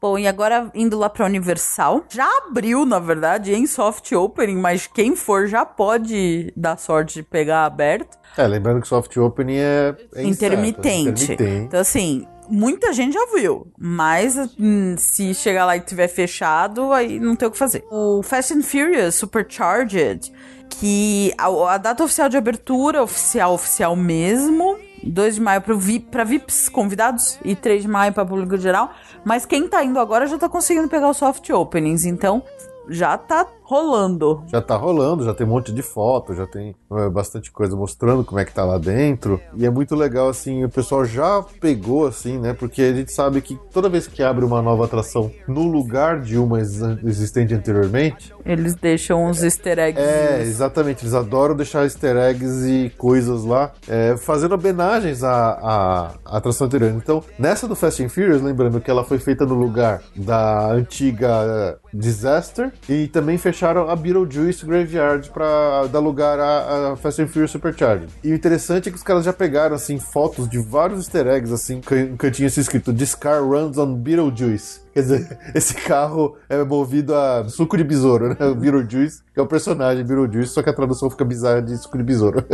Bom, 0.00 0.18
e 0.18 0.26
agora 0.26 0.70
indo 0.74 0.98
lá 0.98 1.10
pra 1.10 1.26
Universal. 1.26 2.04
Já 2.08 2.26
abriu, 2.38 2.86
na 2.86 2.98
verdade, 2.98 3.52
em 3.52 3.66
soft 3.66 4.10
opening, 4.12 4.56
mas 4.56 4.86
quem 4.86 5.14
for 5.14 5.46
já 5.46 5.64
pode 5.66 6.52
dar 6.56 6.78
sorte 6.78 7.14
de 7.14 7.22
pegar 7.22 7.66
aberto. 7.66 8.18
É, 8.36 8.46
lembrando 8.46 8.80
que 8.80 8.88
soft 8.88 9.14
opening 9.16 9.56
é, 9.56 9.94
é 10.14 10.22
intermitente. 10.22 10.28
Incerto, 10.28 10.86
é 10.86 11.44
intermitente. 11.44 11.64
Então, 11.66 11.80
assim, 11.80 12.26
muita 12.48 12.92
gente 12.92 13.14
já 13.14 13.26
viu, 13.34 13.70
mas 13.78 14.36
hum, 14.58 14.96
se 14.98 15.34
chegar 15.34 15.64
lá 15.64 15.76
e 15.76 15.80
tiver 15.80 16.08
fechado, 16.08 16.92
aí 16.92 17.20
não 17.20 17.36
tem 17.36 17.48
o 17.48 17.50
que 17.50 17.58
fazer. 17.58 17.84
O 17.90 18.22
Fast 18.22 18.54
and 18.54 18.62
Furious 18.62 19.14
Supercharged, 19.14 20.32
que 20.68 21.32
a, 21.38 21.74
a 21.74 21.78
data 21.78 22.02
oficial 22.04 22.28
de 22.28 22.36
abertura, 22.36 23.02
oficial, 23.02 23.54
oficial 23.54 23.94
mesmo, 23.94 24.78
2 25.02 25.36
de 25.36 25.40
maio 25.40 25.60
para 25.60 25.74
VIP, 25.74 26.24
VIPs 26.24 26.68
convidados 26.68 27.38
e 27.44 27.54
3 27.54 27.82
de 27.82 27.88
maio 27.88 28.12
para 28.12 28.24
público 28.24 28.56
geral. 28.56 28.92
Mas 29.24 29.46
quem 29.46 29.68
tá 29.68 29.82
indo 29.84 29.98
agora 29.98 30.26
já 30.26 30.38
tá 30.38 30.48
conseguindo 30.48 30.88
pegar 30.88 31.10
os 31.10 31.16
soft 31.16 31.48
openings, 31.50 32.04
então 32.04 32.42
já 32.88 33.16
tá 33.16 33.46
rolando. 33.70 34.42
Já 34.48 34.60
tá 34.60 34.76
rolando, 34.76 35.24
já 35.24 35.32
tem 35.32 35.46
um 35.46 35.50
monte 35.50 35.72
de 35.72 35.80
foto, 35.80 36.34
já 36.34 36.44
tem 36.44 36.74
é, 36.92 37.08
bastante 37.08 37.52
coisa 37.52 37.76
mostrando 37.76 38.24
como 38.24 38.40
é 38.40 38.44
que 38.44 38.52
tá 38.52 38.64
lá 38.64 38.76
dentro. 38.78 39.40
E 39.54 39.64
é 39.64 39.70
muito 39.70 39.94
legal, 39.94 40.28
assim, 40.28 40.64
o 40.64 40.68
pessoal 40.68 41.04
já 41.04 41.40
pegou, 41.60 42.08
assim, 42.08 42.36
né? 42.36 42.52
Porque 42.52 42.82
a 42.82 42.92
gente 42.92 43.12
sabe 43.12 43.40
que 43.40 43.56
toda 43.72 43.88
vez 43.88 44.08
que 44.08 44.24
abre 44.24 44.44
uma 44.44 44.60
nova 44.60 44.86
atração 44.86 45.30
no 45.46 45.62
lugar 45.62 46.20
de 46.20 46.36
uma 46.36 46.60
existente 46.60 47.54
anteriormente. 47.54 48.34
Eles 48.44 48.74
deixam 48.74 49.24
uns 49.24 49.40
easter 49.40 49.78
eggs. 49.78 50.02
É, 50.02 50.42
exatamente. 50.42 51.04
Eles 51.04 51.14
adoram 51.14 51.54
deixar 51.54 51.84
easter 51.84 52.16
eggs 52.16 52.68
e 52.68 52.90
coisas 52.90 53.44
lá, 53.44 53.72
é, 53.86 54.16
fazendo 54.16 54.56
homenagens 54.56 55.22
à, 55.22 55.50
à, 55.52 56.10
à 56.24 56.36
atração 56.38 56.66
anterior. 56.66 56.90
Então, 56.90 57.22
nessa 57.38 57.68
do 57.68 57.76
Fast 57.76 58.02
and 58.02 58.08
Furious, 58.08 58.42
lembrando 58.42 58.80
que 58.80 58.90
ela 58.90 59.04
foi 59.04 59.18
feita 59.18 59.46
no 59.46 59.54
lugar 59.54 60.02
da 60.16 60.72
antiga 60.72 61.78
Disaster 61.94 62.72
e 62.88 63.06
também 63.06 63.38
fechada 63.38 63.59
deixaram 63.60 63.90
a 63.90 63.94
Beetlejuice 63.94 64.64
Graveyard 64.64 65.28
pra 65.30 65.86
dar 65.86 65.98
lugar 65.98 66.40
a, 66.40 66.92
a 66.92 66.96
Fast 66.96 67.20
and 67.20 67.28
Furious 67.28 67.50
Supercharged. 67.50 68.08
E 68.24 68.32
o 68.32 68.34
interessante 68.34 68.88
é 68.88 68.90
que 68.90 68.96
os 68.96 69.02
caras 69.02 69.24
já 69.24 69.34
pegaram, 69.34 69.76
assim, 69.76 69.98
fotos 69.98 70.48
de 70.48 70.58
vários 70.58 71.00
easter 71.00 71.26
eggs, 71.26 71.52
assim, 71.52 71.82
um 72.10 72.16
cantinho 72.16 72.46
escrito 72.46 72.92
This 72.92 73.14
car 73.14 73.42
runs 73.42 73.76
on 73.76 73.94
Beetlejuice. 73.94 74.79
Quer 74.92 75.00
dizer, 75.00 75.38
esse 75.54 75.74
carro 75.74 76.36
é 76.48 76.62
movido 76.64 77.14
a 77.14 77.44
suco 77.48 77.76
de 77.76 77.84
besouro, 77.84 78.28
né? 78.30 78.36
O 78.46 78.54
Beetlejuice, 78.54 79.22
que 79.32 79.38
é 79.40 79.42
o 79.42 79.46
personagem 79.46 80.04
Beetlejuice, 80.04 80.52
só 80.52 80.62
que 80.62 80.70
a 80.70 80.72
tradução 80.72 81.08
fica 81.10 81.24
bizarra 81.24 81.62
de 81.62 81.76
suco 81.76 81.96
de 81.96 82.04
besouro. 82.04 82.44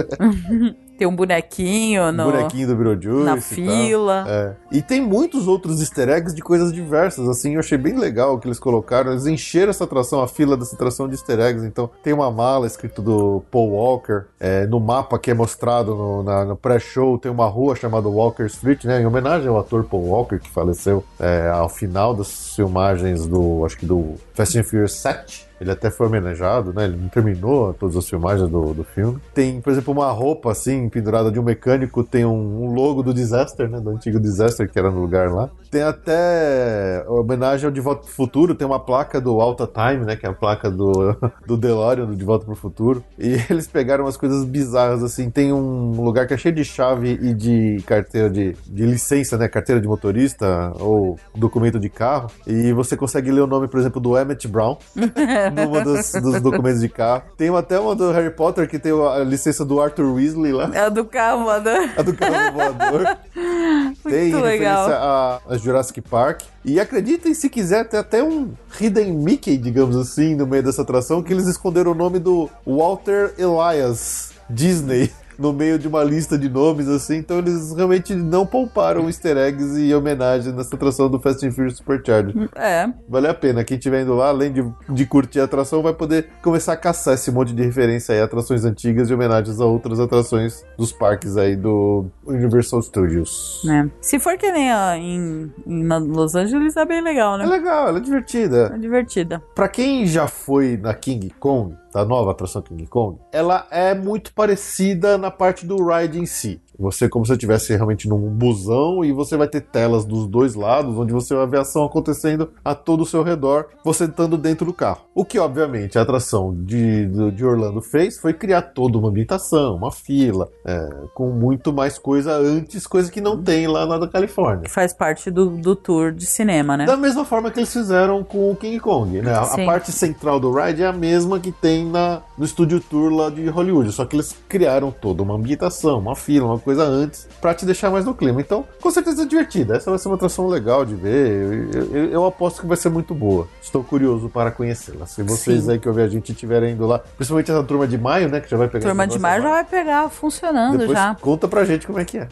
Tem 0.99 1.07
um 1.07 1.14
bonequinho 1.14 2.11
no... 2.11 2.24
bonequinho 2.24 2.68
do 2.68 2.74
Beetlejuice 2.74 3.24
na 3.24 3.37
e 3.37 3.41
fila. 3.43 4.22
tal. 4.24 4.32
É. 4.34 4.57
E 4.72 4.80
tem 4.80 5.03
muitos 5.03 5.47
outros 5.47 5.80
easter 5.80 6.09
eggs 6.09 6.34
de 6.34 6.41
coisas 6.41 6.72
diversas, 6.72 7.28
assim, 7.28 7.53
eu 7.55 7.61
achei 7.61 7.76
bem 7.76 7.99
legal 7.99 8.34
o 8.34 8.39
que 8.39 8.49
eles 8.49 8.59
colocaram. 8.59 9.11
Eles 9.12 9.26
encheram 9.26 9.68
essa 9.68 9.84
atração, 9.84 10.22
a 10.22 10.28
fila 10.28 10.57
dessa 10.57 10.74
atração 10.74 11.07
de 11.07 11.14
easter 11.14 11.39
eggs. 11.39 11.66
Então, 11.66 11.91
tem 12.03 12.14
uma 12.14 12.30
mala 12.30 12.66
escrito 12.66 13.03
do 13.03 13.43
Paul 13.51 13.72
Walker. 13.72 14.22
É, 14.41 14.66
no 14.66 14.80
mapa 14.80 15.18
que 15.18 15.30
é 15.30 15.34
mostrado 15.34 15.95
no, 15.95 16.22
na- 16.22 16.45
no 16.47 16.57
pré-show, 16.57 17.18
tem 17.18 17.30
uma 17.30 17.47
rua 17.47 17.76
chamada 17.76 18.09
Walker 18.09 18.45
Street, 18.47 18.84
né? 18.84 19.03
Em 19.03 19.07
homenagem 19.07 19.49
ao 19.49 19.59
ator 19.59 19.84
Paul 19.84 20.07
Walker, 20.07 20.39
que 20.39 20.49
faleceu 20.51 21.05
é, 21.20 21.51
ao 21.53 21.68
final 21.68 22.14
das 22.14 22.28
filmagens 22.55 23.26
do, 23.26 23.64
acho 23.64 23.76
que 23.76 23.87
do 23.87 24.14
Fast 24.34 24.57
and 24.57 24.64
Furious 24.64 24.93
7. 24.93 25.47
Ele 25.61 25.70
até 25.70 25.90
foi 25.90 26.07
homenageado, 26.07 26.72
né? 26.72 26.84
Ele 26.84 26.96
não 26.96 27.09
terminou 27.09 27.72
todas 27.74 27.96
as 27.96 28.09
filmagens 28.09 28.48
do, 28.48 28.74
do 28.74 28.84
filme. 28.84 29.18
Tem, 29.34 29.61
por 29.61 29.72
exemplo, 29.72 29.92
uma 29.92 30.11
roupa 30.11 30.52
assim, 30.52 30.88
pendurada 30.88 31.30
de 31.30 31.40
um 31.40 31.42
mecânico, 31.42 32.04
tem 32.04 32.24
um, 32.24 32.64
um 32.64 32.74
logo 32.74 33.02
do 33.02 33.14
Disaster, 33.14 33.68
né? 33.68 33.80
Do 33.80 33.90
antigo 33.90 34.20
Disaster, 34.20 34.70
que 34.70 34.78
era 34.78 34.90
no 34.90 35.00
lugar 35.00 35.30
lá. 35.30 35.50
Tem 35.70 35.82
até 35.82 37.04
homenagem 37.09 37.66
ao 37.66 37.72
De 37.72 37.80
Volta 37.80 38.02
pro 38.02 38.11
Futuro, 38.11 38.54
tem 38.54 38.66
uma 38.66 38.80
placa 38.80 39.20
do 39.20 39.40
Alta 39.40 39.66
Time, 39.66 40.04
né? 40.04 40.16
Que 40.16 40.26
é 40.26 40.28
a 40.28 40.34
placa 40.34 40.70
do, 40.70 41.16
do 41.46 41.57
DeLorean, 41.57 42.07
do 42.07 42.16
De 42.16 42.24
Volta 42.24 42.44
pro 42.44 42.54
Futuro. 42.54 43.02
E 43.18 43.36
eles 43.50 43.66
pegaram 43.66 44.04
umas 44.04 44.16
coisas 44.16 44.44
bizarras, 44.44 45.02
assim. 45.02 45.30
Tem 45.30 45.52
um 45.52 46.00
lugar 46.02 46.26
que 46.26 46.34
é 46.34 46.36
cheio 46.36 46.54
de 46.54 46.64
chave 46.64 47.18
e 47.20 47.34
de 47.34 47.82
carteira 47.86 48.28
de, 48.28 48.54
de 48.66 48.84
licença, 48.84 49.36
né? 49.38 49.48
Carteira 49.48 49.80
de 49.80 49.88
motorista 49.88 50.72
ou 50.78 51.18
documento 51.34 51.78
de 51.78 51.88
carro. 51.88 52.30
E 52.46 52.72
você 52.72 52.96
consegue 52.96 53.30
ler 53.30 53.40
o 53.40 53.46
nome, 53.46 53.68
por 53.68 53.80
exemplo, 53.80 54.00
do 54.00 54.16
Emmett 54.18 54.46
Brown 54.46 54.76
numa 55.51 55.82
dos, 55.82 56.12
dos 56.12 56.40
documentos 56.40 56.80
de 56.80 56.88
carro. 56.88 57.22
Tem 57.36 57.55
até 57.55 57.78
uma 57.78 57.94
do 57.94 58.11
Harry 58.12 58.30
Potter 58.30 58.68
que 58.68 58.78
tem 58.78 58.92
a 58.92 59.18
licença 59.20 59.64
do 59.64 59.80
Arthur 59.80 60.12
Weasley 60.14 60.53
lá. 60.53 60.70
É 60.72 60.90
do 60.90 61.05
carro, 61.05 61.44
mano. 61.44 61.70
A 61.97 62.03
do 62.03 62.14
carro 62.14 62.53
voador. 62.53 63.18
Tem 64.03 64.30
Muito 64.30 64.44
legal. 64.44 64.86
referência 64.86 64.97
a, 64.97 65.40
a 65.49 65.57
Jurassic 65.57 66.01
Park. 66.01 66.42
E 66.64 66.80
acreditem, 66.80 67.34
se 67.34 67.49
quiser, 67.49 67.88
tem 67.88 67.99
até 67.99 68.22
um 68.22 68.53
Hidden 68.80 69.12
Mickey, 69.12 69.57
digamos 69.57 69.97
assim, 69.97 70.34
no 70.34 70.47
meio 70.47 70.62
dessa 70.62 70.82
atração, 70.82 71.22
que 71.22 71.32
eles 71.32 71.47
esconderam 71.47 71.92
o 71.92 71.94
nome 71.94 72.18
do 72.18 72.49
Walter 72.66 73.34
Elias 73.38 74.32
Disney. 74.49 75.11
No 75.39 75.53
meio 75.53 75.78
de 75.78 75.87
uma 75.89 76.03
lista 76.03 76.39
de 76.39 76.49
nomes, 76.49 76.89
assim, 76.89 77.16
então 77.16 77.39
eles 77.39 77.74
realmente 77.74 78.14
não 78.14 78.47
pouparam 78.47 79.07
easter 79.07 79.37
eggs 79.37 79.78
e 79.78 79.95
homenagem 79.95 80.53
nessa 80.53 80.74
atração 80.76 81.09
do 81.11 81.20
Fast 81.20 81.47
and 81.47 81.53
Furious 81.53 81.76
Supercharged. 81.76 82.49
É. 82.55 82.89
Vale 83.09 83.28
a 83.28 83.34
pena. 83.34 83.62
Quem 83.64 83.76
estiver 83.76 84.03
indo 84.03 84.14
lá, 84.14 84.28
além 84.28 84.53
de, 84.53 84.64
de 84.89 85.07
curtir 85.07 85.41
a 85.41 85.45
atração, 85.45 85.82
vai 85.82 85.93
poder 85.93 86.28
começar 86.43 86.72
a 86.72 86.76
caçar 86.76 87.14
esse 87.14 87.30
monte 87.30 87.53
de 87.55 87.62
referência 87.62 88.14
aí, 88.14 88.20
atrações 88.20 88.64
antigas 88.64 89.11
e 89.11 89.14
homenagens 89.14 89.61
a 89.61 89.64
outras 89.66 90.01
atrações 90.01 90.64
dos 90.78 90.93
parques 90.93 91.37
aí 91.37 91.55
do 91.57 92.07
Universal 92.26 92.82
Studios. 92.82 93.62
né? 93.64 93.91
Se 94.01 94.18
for 94.18 94.37
que 94.37 94.51
nem 94.51 94.72
ó, 94.72 94.95
em, 94.95 95.53
em 95.66 95.87
Los 95.87 96.34
Angeles, 96.34 96.76
é 96.76 96.84
bem 96.84 97.03
legal, 97.03 97.34
É 97.37 97.39
né? 97.39 97.47
legal, 97.47 97.89
ela 97.89 97.99
é 97.99 98.01
divertida. 98.01 98.72
É 98.74 98.78
divertida. 98.78 99.43
Pra 99.55 99.68
quem 99.68 100.07
já 100.07 100.26
foi 100.26 100.76
na 100.76 100.95
King 100.95 101.30
Kong, 101.39 101.74
da 101.97 102.05
nova 102.05 102.32
atração 102.32 102.61
King 102.61 102.86
Kong, 102.86 103.18
ela 103.32 103.66
é 103.70 103.94
muito 103.94 104.34
parecida 104.34 105.16
na 105.16 105.30
parte 105.30 105.64
do 105.64 105.82
ride 105.82 106.20
em 106.20 106.26
si. 106.26 106.61
Você, 106.79 107.09
como 107.09 107.24
se 107.24 107.31
você 107.31 107.35
estivesse 107.35 107.74
realmente 107.74 108.09
num 108.09 108.18
busão 108.29 109.05
e 109.05 109.12
você 109.12 109.37
vai 109.37 109.49
ter 109.49 109.61
telas 109.61 110.05
dos 110.05 110.27
dois 110.27 110.55
lados, 110.55 110.97
onde 110.97 111.12
você 111.12 111.35
vai 111.35 111.47
ver 111.47 111.59
a 111.59 111.62
ação 111.62 111.85
acontecendo 111.85 112.51
a 112.64 112.74
todo 112.74 113.03
o 113.03 113.07
seu 113.07 113.22
redor, 113.22 113.66
você 113.85 114.05
estando 114.05 114.37
dentro 114.37 114.66
do 114.66 114.72
carro. 114.72 115.03
O 115.14 115.24
que, 115.24 115.39
obviamente, 115.39 115.99
a 115.99 116.03
atração 116.03 116.55
de, 116.55 117.07
de 117.33 117.45
Orlando 117.45 117.81
fez 117.81 118.18
foi 118.18 118.33
criar 118.33 118.62
toda 118.62 118.99
uma 118.99 119.09
ambientação, 119.09 119.77
uma 119.77 119.91
fila, 119.91 120.49
é, 120.64 120.89
com 121.14 121.31
muito 121.31 121.72
mais 121.72 121.99
coisa 121.99 122.37
antes, 122.37 122.87
coisa 122.87 123.11
que 123.11 123.20
não 123.20 123.43
tem 123.43 123.66
lá 123.66 123.87
na 123.87 124.07
Califórnia. 124.07 124.64
Que 124.64 124.70
faz 124.70 124.93
parte 124.93 125.31
do, 125.31 125.51
do 125.51 125.74
tour 125.74 126.12
de 126.12 126.27
cinema, 126.27 126.77
né? 126.77 126.85
Da 126.85 126.97
mesma 126.97 127.24
forma 127.24 127.51
que 127.51 127.59
eles 127.59 127.72
fizeram 127.72 128.22
com 128.22 128.51
o 128.51 128.57
King 128.57 128.79
Kong, 128.81 129.20
né? 129.22 129.35
A, 129.35 129.66
parte 129.66 129.91
central 129.91 130.39
do 130.39 130.53
ride 130.53 130.83
é 130.83 130.87
a 130.87 130.93
mesma 130.93 131.41
que 131.41 131.51
tem 131.51 131.87
na, 131.87 132.22
no 132.37 132.47
Studio 132.47 132.81
Tour 132.81 133.12
lá 133.12 133.31
de 133.31 133.47
Hollywood, 133.49 133.91
só 133.93 134.05
que 134.05 134.16
eles 134.16 134.37
criaram 134.49 134.91
toda 134.91 135.22
uma 135.22 135.35
ambientação, 135.35 135.99
uma 135.99 136.14
fila, 136.14 136.47
uma 136.47 136.59
coisa 136.66 136.82
antes, 136.82 137.28
pra 137.40 137.54
te 137.54 137.64
deixar 137.64 137.90
mais 137.92 138.04
no 138.04 138.12
clima. 138.12 138.40
Então, 138.40 138.64
com 138.82 138.90
certeza 138.90 139.22
é 139.22 139.24
divertida. 139.24 139.76
Essa 139.76 139.88
vai 139.88 139.98
ser 140.00 140.08
uma 140.08 140.16
atração 140.16 140.48
legal 140.48 140.84
de 140.84 140.96
ver. 140.96 141.70
Eu, 141.72 141.96
eu- 141.96 142.10
eu 142.10 142.26
aposto 142.26 142.60
que 142.60 142.66
vai 142.66 142.76
ser 142.76 142.88
muito 142.88 143.14
boa. 143.14 143.46
Estou 143.62 143.84
curioso 143.84 144.28
para 144.28 144.50
conhecê-la. 144.50 145.06
Se 145.06 145.22
vocês 145.22 145.62
Sim. 145.62 145.70
aí 145.70 145.78
que 145.78 145.88
ouvem 145.88 146.04
a 146.04 146.08
gente 146.08 146.32
estiverem 146.32 146.72
indo 146.72 146.84
lá, 146.84 146.98
principalmente 146.98 147.52
essa 147.52 147.62
turma 147.62 147.86
de 147.86 147.96
maio, 147.96 148.28
né? 148.28 148.40
Que 148.40 148.50
já 148.50 148.56
vai 148.56 148.66
pegar 148.66 148.84
Turma 148.88 149.06
de 149.06 149.16
mar 149.18 149.40
já 149.40 149.48
vai 149.48 149.64
pegar 149.64 150.08
funcionando 150.10 150.76
Depois 150.78 150.98
já. 150.98 151.14
conta 151.20 151.46
pra 151.46 151.64
gente 151.64 151.86
como 151.86 152.00
é 152.00 152.04
que 152.04 152.18
é. 152.18 152.28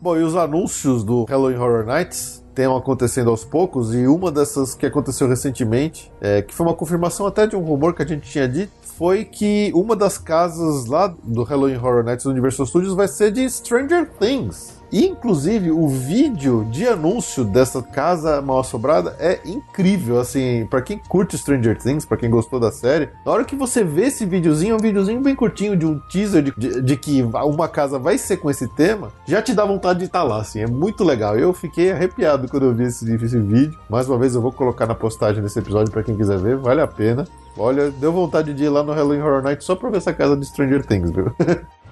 Bom, 0.00 0.16
e 0.18 0.22
os 0.22 0.36
anúncios 0.36 1.02
do 1.02 1.24
Halloween 1.24 1.56
Horror 1.56 1.86
Nights 1.86 2.43
estão 2.54 2.76
acontecendo 2.76 3.30
aos 3.30 3.44
poucos, 3.44 3.92
e 3.94 4.06
uma 4.06 4.30
dessas 4.30 4.74
que 4.74 4.86
aconteceu 4.86 5.28
recentemente, 5.28 6.10
é, 6.20 6.40
que 6.40 6.54
foi 6.54 6.64
uma 6.64 6.74
confirmação 6.74 7.26
até 7.26 7.46
de 7.46 7.56
um 7.56 7.60
rumor 7.60 7.94
que 7.94 8.02
a 8.02 8.06
gente 8.06 8.30
tinha 8.30 8.48
dito, 8.48 8.72
foi 8.96 9.24
que 9.24 9.72
uma 9.74 9.96
das 9.96 10.16
casas 10.16 10.86
lá 10.86 11.12
do 11.24 11.42
Halloween 11.42 11.76
Horror 11.76 12.04
Nights 12.04 12.24
do 12.24 12.30
Universal 12.30 12.66
Studios 12.66 12.94
vai 12.94 13.08
ser 13.08 13.32
de 13.32 13.48
Stranger 13.50 14.08
Things. 14.20 14.83
Inclusive, 14.96 15.72
o 15.72 15.88
vídeo 15.88 16.64
de 16.70 16.86
anúncio 16.86 17.44
dessa 17.44 17.82
casa 17.82 18.40
mal 18.40 18.60
assombrada 18.60 19.16
é 19.18 19.40
incrível, 19.44 20.20
assim, 20.20 20.66
pra 20.70 20.80
quem 20.80 20.98
curte 21.08 21.36
Stranger 21.36 21.76
Things, 21.76 22.04
pra 22.06 22.16
quem 22.16 22.30
gostou 22.30 22.60
da 22.60 22.70
série, 22.70 23.08
na 23.26 23.32
hora 23.32 23.44
que 23.44 23.56
você 23.56 23.82
vê 23.82 24.02
esse 24.06 24.24
videozinho, 24.24 24.72
é 24.74 24.76
um 24.76 24.80
videozinho 24.80 25.20
bem 25.20 25.34
curtinho 25.34 25.76
de 25.76 25.84
um 25.84 25.98
teaser 26.08 26.42
de, 26.44 26.52
de- 26.56 26.80
de 26.80 26.96
que 26.96 27.22
uma 27.22 27.66
casa 27.66 27.98
vai 27.98 28.16
ser 28.16 28.36
com 28.36 28.48
esse 28.48 28.68
tema, 28.68 29.10
já 29.26 29.42
te 29.42 29.52
dá 29.52 29.64
vontade 29.64 29.98
de 29.98 30.04
estar 30.04 30.22
lá, 30.22 30.40
assim, 30.40 30.60
é 30.60 30.66
muito 30.68 31.02
legal. 31.02 31.36
Eu 31.36 31.52
fiquei 31.52 31.90
arrepiado 31.90 32.46
quando 32.48 32.66
eu 32.66 32.72
vi 32.72 32.84
esse, 32.84 33.12
esse 33.12 33.40
vídeo. 33.40 33.76
Mais 33.90 34.08
uma 34.08 34.16
vez 34.16 34.36
eu 34.36 34.40
vou 34.40 34.52
colocar 34.52 34.86
na 34.86 34.94
postagem 34.94 35.42
desse 35.42 35.58
episódio 35.58 35.90
pra 35.92 36.04
quem 36.04 36.16
quiser 36.16 36.38
ver, 36.38 36.56
vale 36.56 36.80
a 36.80 36.86
pena. 36.86 37.26
Olha, 37.58 37.90
deu 37.90 38.12
vontade 38.12 38.54
de 38.54 38.62
ir 38.64 38.68
lá 38.68 38.82
no 38.84 38.92
Halloween 38.92 39.20
Horror 39.22 39.42
Night 39.42 39.64
só 39.64 39.74
pra 39.74 39.90
ver 39.90 39.96
essa 39.96 40.12
casa 40.12 40.36
de 40.36 40.46
Stranger 40.46 40.86
Things, 40.86 41.10
viu? 41.10 41.32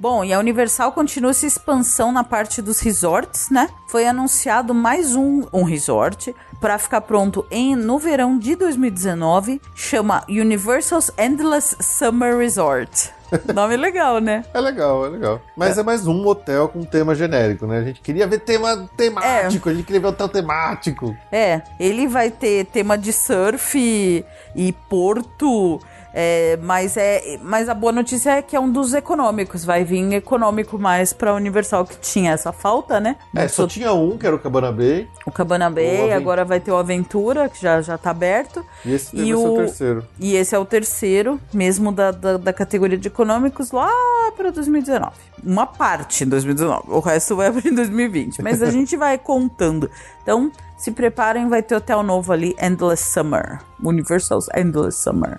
Bom, 0.00 0.24
e 0.24 0.32
a 0.32 0.38
Universal 0.38 0.92
continua 0.92 1.30
essa 1.30 1.46
expansão 1.46 2.10
na 2.10 2.24
parte 2.24 2.62
dos 2.62 2.80
resorts, 2.80 3.50
né? 3.50 3.68
Foi 3.86 4.06
anunciado 4.06 4.72
mais 4.72 5.14
um, 5.14 5.46
um 5.52 5.62
resort 5.62 6.34
para 6.58 6.78
ficar 6.78 7.02
pronto 7.02 7.44
em, 7.50 7.76
no 7.76 7.98
verão 7.98 8.38
de 8.38 8.56
2019. 8.56 9.60
Chama 9.74 10.24
Universal's 10.26 11.10
Endless 11.18 11.76
Summer 11.82 12.38
Resort. 12.38 13.12
Nome 13.54 13.76
legal, 13.76 14.20
né? 14.20 14.42
É 14.54 14.60
legal, 14.60 15.04
é 15.04 15.10
legal. 15.10 15.40
Mas 15.54 15.76
é. 15.76 15.82
mais 15.82 16.06
um 16.06 16.26
hotel 16.26 16.68
com 16.68 16.82
tema 16.82 17.14
genérico, 17.14 17.66
né? 17.66 17.78
A 17.78 17.84
gente 17.84 18.00
queria 18.00 18.26
ver 18.26 18.40
tema 18.40 18.88
temático, 18.96 19.68
a 19.68 19.74
gente 19.74 19.84
queria 19.84 20.00
ver 20.00 20.06
hotel 20.08 20.30
temático. 20.30 21.14
É, 21.30 21.60
ele 21.78 22.08
vai 22.08 22.30
ter 22.30 22.64
tema 22.64 22.96
de 22.96 23.12
surf 23.12 24.24
e 24.56 24.72
porto. 24.88 25.78
É, 26.12 26.58
mas, 26.62 26.96
é, 26.96 27.38
mas 27.42 27.68
a 27.68 27.74
boa 27.74 27.92
notícia 27.92 28.30
é 28.30 28.42
que 28.42 28.56
é 28.56 28.60
um 28.60 28.70
dos 28.70 28.94
econômicos. 28.94 29.64
Vai 29.64 29.84
vir 29.84 30.12
econômico 30.14 30.78
mais 30.78 31.12
pra 31.12 31.34
Universal, 31.34 31.84
que 31.84 31.96
tinha 31.98 32.32
essa 32.32 32.52
falta, 32.52 32.98
né? 33.00 33.16
É, 33.34 33.46
só 33.48 33.66
tinha 33.66 33.92
um, 33.92 34.16
que 34.18 34.26
era 34.26 34.34
o 34.34 34.38
Cabana 34.38 34.72
Bay, 34.72 35.08
O 35.26 35.30
Cabana 35.30 35.70
Bay, 35.70 36.12
agora 36.12 36.44
vai 36.44 36.58
ter 36.60 36.72
o 36.72 36.76
Aventura, 36.76 37.48
que 37.48 37.60
já, 37.62 37.80
já 37.80 37.96
tá 37.98 38.10
aberto. 38.10 38.64
e 38.84 38.92
esse 38.92 39.16
E 39.16 39.34
o 39.34 39.54
o- 39.54 39.56
terceiro. 39.56 40.04
E 40.18 40.34
esse 40.36 40.54
é 40.54 40.58
o 40.58 40.64
terceiro, 40.64 41.40
mesmo 41.52 41.92
da, 41.92 42.10
da, 42.10 42.36
da 42.36 42.52
categoria 42.52 42.98
de 42.98 43.08
econômicos, 43.08 43.70
lá 43.70 43.88
para 44.36 44.50
2019. 44.50 45.12
Uma 45.44 45.66
parte 45.66 46.24
em 46.24 46.28
2019, 46.28 46.84
o 46.88 47.00
resto 47.00 47.36
vai 47.36 47.50
para 47.52 47.68
em 47.68 47.74
2020. 47.74 48.42
Mas 48.42 48.62
a 48.62 48.68
gente 48.70 48.96
vai 48.96 49.16
contando. 49.18 49.90
Então, 50.22 50.50
se 50.76 50.90
preparem, 50.90 51.48
vai 51.48 51.62
ter 51.62 51.74
hotel 51.76 52.02
novo 52.02 52.32
ali, 52.32 52.54
Endless 52.60 53.10
Summer. 53.12 53.60
Universal's 53.82 54.46
Endless 54.56 54.98
Summer. 55.02 55.38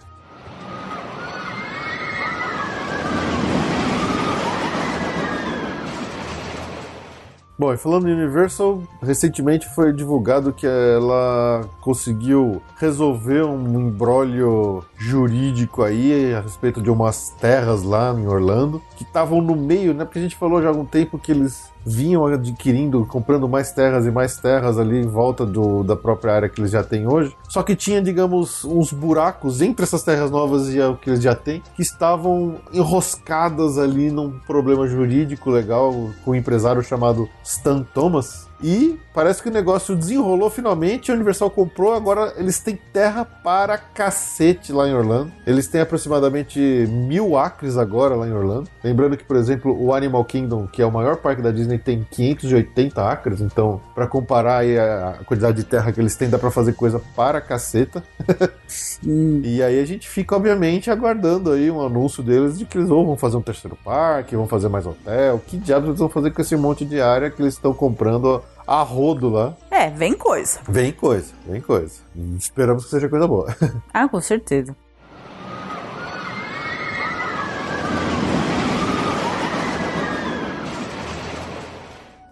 Bom, 7.62 7.72
e 7.72 7.78
falando 7.78 8.10
em 8.10 8.14
Universal, 8.14 8.82
recentemente 9.04 9.70
foi 9.76 9.94
divulgado 9.94 10.52
que 10.52 10.66
ela 10.66 11.62
conseguiu 11.80 12.60
resolver 12.76 13.44
um 13.44 13.82
embrólio 13.82 14.84
jurídico 14.98 15.84
aí 15.84 16.34
a 16.34 16.42
respeito 16.42 16.82
de 16.82 16.90
umas 16.90 17.30
terras 17.40 17.84
lá 17.84 18.16
em 18.18 18.26
Orlando 18.26 18.82
que 18.98 19.04
estavam 19.04 19.44
no 19.44 19.56
meio, 19.56 19.94
né? 19.94 20.06
Porque 20.06 20.18
a 20.18 20.24
gente 20.24 20.36
falou 20.36 20.60
já 20.60 20.70
há 20.70 20.72
algum 20.72 20.86
tempo 20.86 21.20
que 21.20 21.32
eles 21.32 21.71
vinham 21.86 22.26
adquirindo, 22.26 23.06
comprando 23.06 23.48
mais 23.48 23.72
terras 23.72 24.06
e 24.06 24.12
mais 24.12 24.38
terras 24.38 24.78
ali 24.78 24.98
em 24.98 25.08
volta 25.08 25.46
do, 25.46 25.84
da 25.84 25.96
própria 25.96 26.34
área 26.34 26.50
que 26.50 26.62
eles 26.62 26.72
já 26.72 26.84
têm 26.84 27.08
hoje. 27.08 27.36
Só 27.48 27.64
que 27.64 27.76
tinha, 27.76 28.02
digamos, 28.02 28.64
uns 28.64 28.92
buracos 28.92 29.62
entre 29.62 29.84
essas 29.84 30.04
terras 30.04 30.32
novas 30.32 30.74
e 30.74 30.80
o 30.80 30.96
que 30.96 31.10
eles 31.10 31.22
já 31.22 31.36
têm, 31.36 31.62
que 31.76 31.82
estavam 31.82 32.56
enroscadas 32.74 33.78
ali 33.78 34.12
num 34.12 34.32
problema 34.46 34.88
jurídico 34.88 35.50
legal 35.50 35.94
com 36.24 36.32
um 36.32 36.36
empresário 36.36 36.84
chamado 36.84 37.28
Stan 37.44 37.84
Thomas. 37.94 38.51
E 38.64 39.00
parece 39.14 39.42
que 39.42 39.50
o 39.50 39.52
negócio 39.52 39.96
desenrolou 39.96 40.50
finalmente, 40.50 41.12
a 41.12 41.16
Universal 41.16 41.50
comprou, 41.50 41.94
agora 41.94 42.34
eles 42.38 42.60
têm 42.60 42.80
terra 42.94 43.26
para 43.26 43.78
cacete 43.78 44.72
lá 44.72 44.88
em 44.88 44.94
Orlando. 44.94 45.32
Eles 45.46 45.68
têm 45.68 45.82
aproximadamente 45.82 46.60
mil 46.60 47.38
acres 47.38 47.78
agora 47.78 48.16
lá 48.16 48.28
em 48.28 48.34
Orlando. 48.34 48.70
Lembrando 48.84 49.18
que, 49.18 49.24
por 49.24 49.36
exemplo, 49.36 49.76
o 49.80 49.94
Animal 49.94 50.24
Kingdom, 50.26 50.68
que 50.68 50.82
é 50.82 50.86
o 50.86 50.92
maior 50.92 51.18
parque 51.18 51.42
da 51.42 51.52
Disney, 51.52 51.78
tem 51.78 52.06
580 52.10 53.04
acres, 53.04 53.42
então, 53.42 53.82
para 53.96 54.08
comparar 54.08 54.60
aí 54.60 54.78
a 54.78 55.20
quantidade 55.26 55.58
de 55.58 55.64
terra 55.64 55.92
que 55.92 56.00
eles 56.00 56.16
têm, 56.16 56.30
dá 56.30 56.38
para 56.38 56.52
fazer 56.52 56.74
coisa 56.74 57.02
para 57.16 57.42
caceta. 57.42 58.04
e 59.04 59.62
aí 59.64 59.80
a 59.80 59.86
gente 59.86 60.08
fica, 60.08 60.36
obviamente, 60.36 60.92
aguardando 60.92 61.52
aí 61.52 61.70
um 61.72 61.82
anúncio 61.86 62.22
deles 62.22 62.58
de 62.58 62.66
que 62.66 62.78
eles 62.78 62.90
vão 62.90 63.18
fazer 63.18 63.38
um 63.38 63.42
terceiro 63.42 63.78
parque, 63.84 64.36
vão 64.36 64.48
fazer 64.48 64.70
mais 64.70 64.86
hotel. 64.86 65.42
Que 65.48 65.58
diabos 65.58 65.90
eles 65.90 66.00
vão 66.00 66.10
fazer 66.10 66.32
com 66.32 66.42
esse 66.42 66.56
monte 66.56 66.86
de 66.86 67.02
área 67.02 67.30
que 67.30 67.42
eles 67.42 67.56
estão 67.56 67.74
comprando 67.74 68.42
a 68.72 68.84
rodo 68.84 69.28
lá. 69.28 69.54
É, 69.70 69.90
vem 69.90 70.14
coisa. 70.14 70.60
Vem 70.66 70.94
coisa, 70.94 71.34
vem 71.46 71.60
coisa. 71.60 72.00
Esperamos 72.38 72.86
que 72.86 72.92
seja 72.92 73.10
coisa 73.10 73.28
boa. 73.28 73.54
Ah, 73.94 74.08
com 74.08 74.22
certeza. 74.22 74.74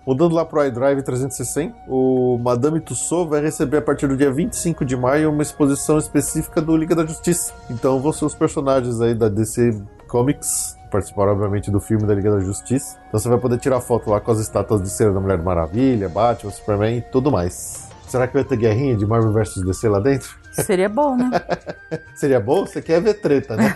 Mudando 0.07 0.33
lá 0.33 0.45
pro 0.45 0.65
iDrive 0.65 1.03
360, 1.03 1.75
o 1.87 2.39
Madame 2.41 2.79
Tussauds 2.79 3.29
vai 3.29 3.41
receber 3.41 3.77
a 3.77 3.81
partir 3.81 4.07
do 4.07 4.15
dia 4.15 4.31
25 4.31 4.85
de 4.85 4.95
maio 4.95 5.29
uma 5.29 5.43
exposição 5.43 5.97
específica 5.97 6.61
do 6.61 6.75
Liga 6.75 6.95
da 6.95 7.05
Justiça. 7.05 7.53
Então 7.69 7.99
vão 7.99 8.13
ser 8.13 8.25
os 8.25 8.33
personagens 8.33 9.01
aí 9.01 9.13
da 9.13 9.27
DC 9.27 9.83
Comics 10.09 10.77
participaram, 10.89 11.31
obviamente, 11.31 11.69
do 11.69 11.79
filme 11.79 12.05
da 12.05 12.13
Liga 12.13 12.31
da 12.31 12.39
Justiça. 12.39 12.97
Então 13.07 13.19
você 13.19 13.29
vai 13.29 13.37
poder 13.37 13.59
tirar 13.59 13.79
foto 13.79 14.09
lá 14.09 14.19
com 14.19 14.31
as 14.31 14.39
estátuas 14.39 14.81
de 14.81 14.89
cera 14.89 15.13
da 15.13 15.19
Mulher 15.19 15.37
Maravilha, 15.37 16.09
Batman, 16.09 16.51
Superman 16.51 16.97
e 16.97 17.01
tudo 17.01 17.31
mais. 17.31 17.87
Será 18.07 18.27
que 18.27 18.33
vai 18.33 18.43
ter 18.43 18.57
guerrinha 18.57 18.97
de 18.97 19.05
Marvel 19.05 19.31
vs 19.31 19.63
DC 19.63 19.87
lá 19.87 19.99
dentro? 19.99 20.38
Seria 20.63 20.89
bom, 20.89 21.15
né? 21.15 21.29
Seria 22.13 22.39
bom? 22.39 22.65
Você 22.65 22.81
quer 22.81 23.01
ver 23.01 23.15
treta, 23.15 23.55
né? 23.55 23.75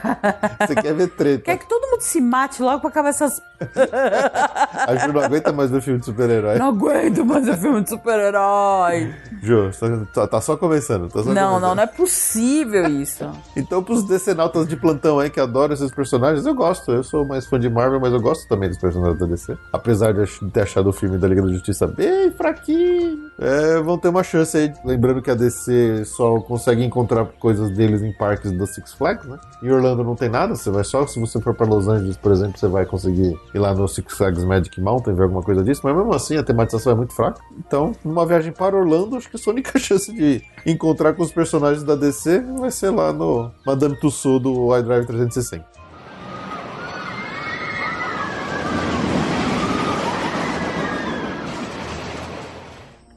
Você 0.60 0.76
quer 0.76 0.94
ver 0.94 1.08
treta. 1.10 1.44
Quer 1.44 1.58
que 1.58 1.68
todo 1.68 1.90
mundo 1.90 2.02
se 2.02 2.20
mate 2.22 2.62
logo 2.62 2.82
pra 2.82 2.90
acabar 2.90 3.10
essas. 3.10 3.42
A 4.88 4.96
Ju 4.96 5.14
não 5.14 5.22
aguenta 5.22 5.52
mais 5.52 5.72
ver 5.72 5.82
filme 5.82 6.00
de 6.00 6.06
super-herói. 6.06 6.58
Não 6.58 6.70
aguento 6.70 7.26
mais 7.26 7.46
ver 7.46 7.58
filme 7.58 7.82
de 7.82 7.90
super-herói. 7.90 9.14
Ju, 9.42 9.72
tá, 10.14 10.28
tá 10.28 10.42
só 10.42 10.58
começando. 10.58 11.08
Tá 11.08 11.24
só 11.24 11.34
não, 11.34 11.34
começando. 11.34 11.62
não, 11.62 11.76
não 11.76 11.84
é 11.84 11.88
possível 11.88 12.86
isso. 12.88 13.30
Então, 13.56 13.84
pros 13.84 14.04
decenautas 14.04 14.68
de 14.68 14.76
plantão 14.76 15.20
aí 15.20 15.30
que 15.30 15.40
adoram 15.40 15.74
esses 15.74 15.92
personagens, 15.94 16.46
eu 16.46 16.54
gosto. 16.54 16.92
Eu 16.92 17.04
sou 17.04 17.26
mais 17.26 17.46
fã 17.46 17.60
de 17.60 17.70
Marvel, 17.70 18.00
mas 18.00 18.14
eu 18.14 18.20
gosto 18.20 18.48
também 18.48 18.70
dos 18.70 18.78
personagens 18.78 19.20
da 19.20 19.26
DC. 19.26 19.58
Apesar 19.72 20.14
de 20.14 20.26
ter 20.52 20.62
achado 20.62 20.90
o 20.90 20.94
filme 20.94 21.18
da 21.18 21.28
Liga 21.28 21.42
da 21.42 21.50
Justiça 21.50 21.88
bem 21.88 22.32
fraquinho. 22.32 23.32
É, 23.40 23.80
vão 23.80 23.98
ter 23.98 24.10
uma 24.10 24.24
chance 24.24 24.58
aí. 24.58 24.74
Lembrando 24.84 25.22
que 25.22 25.32
a 25.32 25.36
DC 25.36 26.04
só 26.06 26.40
consegue 26.42 26.73
encontrar 26.82 27.26
coisas 27.26 27.70
deles 27.72 28.02
em 28.02 28.12
parques 28.12 28.52
da 28.52 28.66
Six 28.66 28.94
Flags, 28.94 29.28
né? 29.28 29.38
Em 29.62 29.72
Orlando 29.72 30.04
não 30.04 30.16
tem 30.16 30.30
nada, 30.30 30.56
você 30.56 30.72
vai 30.72 30.84
só 30.84 31.06
se 31.06 31.20
você 31.20 31.40
for 31.40 31.54
para 31.54 31.66
Los 31.68 31.88
Angeles, 31.88 32.18
por 32.18 32.32
exemplo, 32.32 32.58
você 32.58 32.68
vai 32.68 32.86
conseguir 32.86 33.38
ir 33.54 33.60
lá 33.60 33.74
no 33.74 33.88
Six 33.88 34.14
Flags 34.16 34.44
Magic 34.44 34.80
Mountain 34.82 35.16
ver 35.16 35.24
alguma 35.24 35.44
coisa 35.44 35.64
disso, 35.64 35.82
mas 35.84 35.96
mesmo 35.96 36.14
assim 36.14 36.38
a 36.38 36.44
tematização 36.44 36.94
é 36.94 36.96
muito 36.96 37.14
fraca. 37.14 37.42
Então, 37.58 37.94
numa 38.04 38.26
viagem 38.26 38.52
para 38.52 38.76
Orlando, 38.76 39.16
acho 39.16 39.30
que 39.30 39.38
a 39.38 39.52
única 39.52 39.78
chance 39.80 40.12
de 40.12 40.42
encontrar 40.66 41.14
com 41.14 41.24
os 41.24 41.32
personagens 41.32 41.84
da 41.84 41.96
DC 41.96 42.40
vai 42.60 42.72
ser 42.72 42.90
lá 42.90 43.14
no 43.14 43.52
Madame 43.66 43.96
Tussauds 44.00 44.42
do 44.42 44.78
iDrive 44.78 45.06
360. 45.06 45.83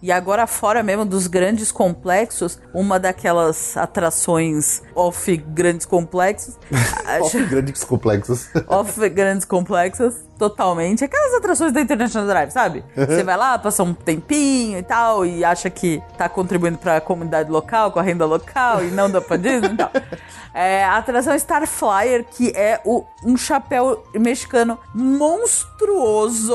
E 0.07 0.13
agora, 0.13 0.47
fora 0.47 0.85
mesmo 0.85 1.05
dos 1.05 1.27
grandes 1.27 1.73
complexos, 1.73 2.61
uma 2.73 2.97
daquelas 2.97 3.77
atrações 3.77 4.81
off 4.95 5.37
grandes 5.37 5.85
complexos. 5.85 6.55
off 7.21 7.45
grandes 7.47 7.83
complexos. 7.83 8.49
off 8.69 9.09
grandes 9.09 9.45
complexos 9.45 10.26
totalmente. 10.39 11.05
Aquelas 11.05 11.35
atrações 11.35 11.73
da 11.73 11.81
International 11.81 12.29
Drive, 12.29 12.51
sabe? 12.51 12.85
Você 12.95 13.23
vai 13.23 13.37
lá, 13.37 13.59
passa 13.59 13.83
um 13.83 13.95
tempinho 13.95 14.79
e 14.79 14.83
tal, 14.83 15.25
e 15.25 15.45
acha 15.45 15.69
que 15.71 16.03
tá 16.17 16.29
contribuindo 16.29 16.79
pra 16.79 17.01
comunidade 17.01 17.51
local, 17.51 17.91
com 17.91 17.99
a 17.99 18.03
renda 18.03 18.27
local, 18.27 18.85
e 18.85 18.91
não 18.91 19.11
dá 19.11 19.21
pra 19.21 19.37
Disney 19.37 19.73
e 19.73 19.77
tal. 19.77 19.91
É, 20.59 20.83
a 20.83 20.97
atração 20.97 21.39
Star 21.39 21.67
Flyer, 21.67 22.25
que 22.25 22.49
é 22.57 22.81
o, 22.83 23.05
um 23.23 23.37
chapéu 23.37 24.03
mexicano 24.15 24.79
monstruoso. 24.95 26.55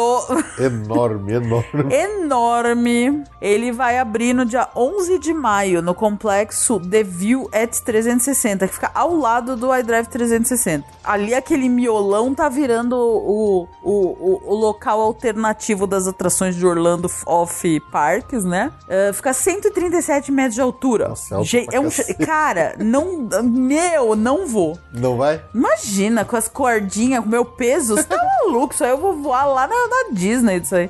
Enorme, 0.58 1.34
enorme. 1.34 1.94
enorme. 1.94 3.24
Ele 3.40 3.72
vai 3.72 4.00
abrir 4.00 4.34
no 4.34 4.44
dia 4.44 4.68
11 4.76 5.20
de 5.20 5.32
maio, 5.32 5.84
no 5.84 5.94
complexo 5.94 6.80
The 6.80 7.04
View 7.04 7.48
at 7.54 7.80
360, 7.80 8.68
que 8.68 8.74
fica 8.74 8.90
ao 8.96 9.16
lado 9.16 9.56
do 9.56 9.72
iDrive 9.72 10.08
360. 10.08 10.84
Ali 11.04 11.36
aquele 11.36 11.70
miolão 11.70 12.34
tá 12.34 12.50
virando 12.50 12.98
o, 12.98 13.68
o, 13.84 13.92
o, 13.92 14.54
o, 14.54 14.56
local 14.56 15.02
alternativo 15.02 15.88
das 15.88 16.08
atrações 16.08 16.56
de 16.56 16.66
Orlando 16.66 17.10
Off 17.26 17.80
Parks, 17.92 18.44
né? 18.44 18.72
Uh, 18.88 19.14
fica 19.14 19.34
137 19.34 20.32
metros 20.32 20.56
de 20.56 20.62
altura. 20.62 21.10
Nossa, 21.10 21.36
é, 21.36 21.76
é 21.76 21.80
um, 21.80 21.90
cara, 22.24 22.76
não. 22.80 23.28
Meu, 23.44 24.16
não 24.16 24.48
vou. 24.48 24.78
Não 24.94 25.18
vai? 25.18 25.44
Imagina, 25.54 26.24
com 26.24 26.36
as 26.36 26.48
cordinhas, 26.48 27.24
com 27.24 27.30
meu 27.30 27.46
peso, 27.46 27.96
você 27.96 28.04
tá 28.04 28.18
maluco? 28.46 28.74
Isso 28.74 28.84
aí 28.84 28.92
eu 28.92 28.98
vou 28.98 29.16
voar 29.16 29.46
lá 29.46 29.68
na, 29.68 29.76
na 29.76 30.14
Disney, 30.14 30.58
isso 30.58 30.76
aí. 30.76 30.90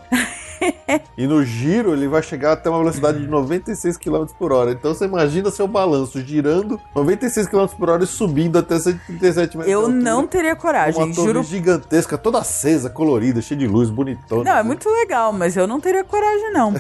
E 1.18 1.28
no 1.28 1.44
giro 1.44 1.94
ele 1.94 2.08
vai 2.08 2.22
chegar 2.22 2.54
até 2.54 2.70
uma 2.70 2.80
velocidade 2.80 3.20
de 3.20 3.28
96 3.28 3.98
km 3.98 4.26
por 4.38 4.52
hora. 4.52 4.72
Então 4.72 4.94
você 4.94 5.06
imagina 5.06 5.50
seu 5.50 5.68
balanço 5.68 6.22
girando 6.22 6.80
96 6.96 7.48
km 7.48 7.66
por 7.68 7.90
hora 7.90 8.04
e 8.04 8.08
subindo 8.08 8.58
até 8.58 8.80
137 8.80 9.58
metros. 9.58 9.74
Eu 9.74 9.90
não 9.90 10.28
teria 10.28 10.56
coragem, 10.56 11.04
uma 11.04 11.14
torre 11.14 11.28
juro. 11.28 11.44
gigantesca, 11.44 12.18
toda 12.18 12.40
acesa, 12.40 12.90
colorida, 12.90 13.42
cheia 13.42 13.60
de 13.60 13.68
luz, 13.68 13.90
bonitona. 13.90 14.44
Não, 14.44 14.58
é 14.58 14.64
muito 14.64 14.90
legal, 14.90 15.34
mas 15.34 15.58
eu 15.58 15.68
não 15.68 15.80
teria 15.80 16.04
coragem, 16.04 16.54
não. 16.54 16.74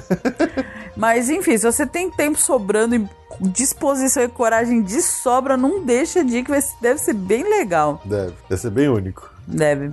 mas 0.96 1.30
enfim, 1.30 1.58
se 1.58 1.66
você 1.70 1.86
tem 1.86 2.10
tempo 2.10 2.38
sobrando 2.38 2.96
e 2.96 3.10
disposição 3.40 4.24
e 4.24 4.28
coragem 4.28 4.82
de 4.82 5.02
sobra, 5.02 5.56
não 5.58 5.84
deixa 5.84 6.24
de 6.24 6.38
ir, 6.38 6.44
que 6.44 6.52
deve 6.82 7.00
ser 7.00 7.14
bem 7.14 7.44
legal. 7.44 8.02
Deve, 8.06 8.34
deve 8.50 8.62
ser 8.62 8.70
bem 8.70 8.88
único. 8.90 9.32
Deve. 9.48 9.92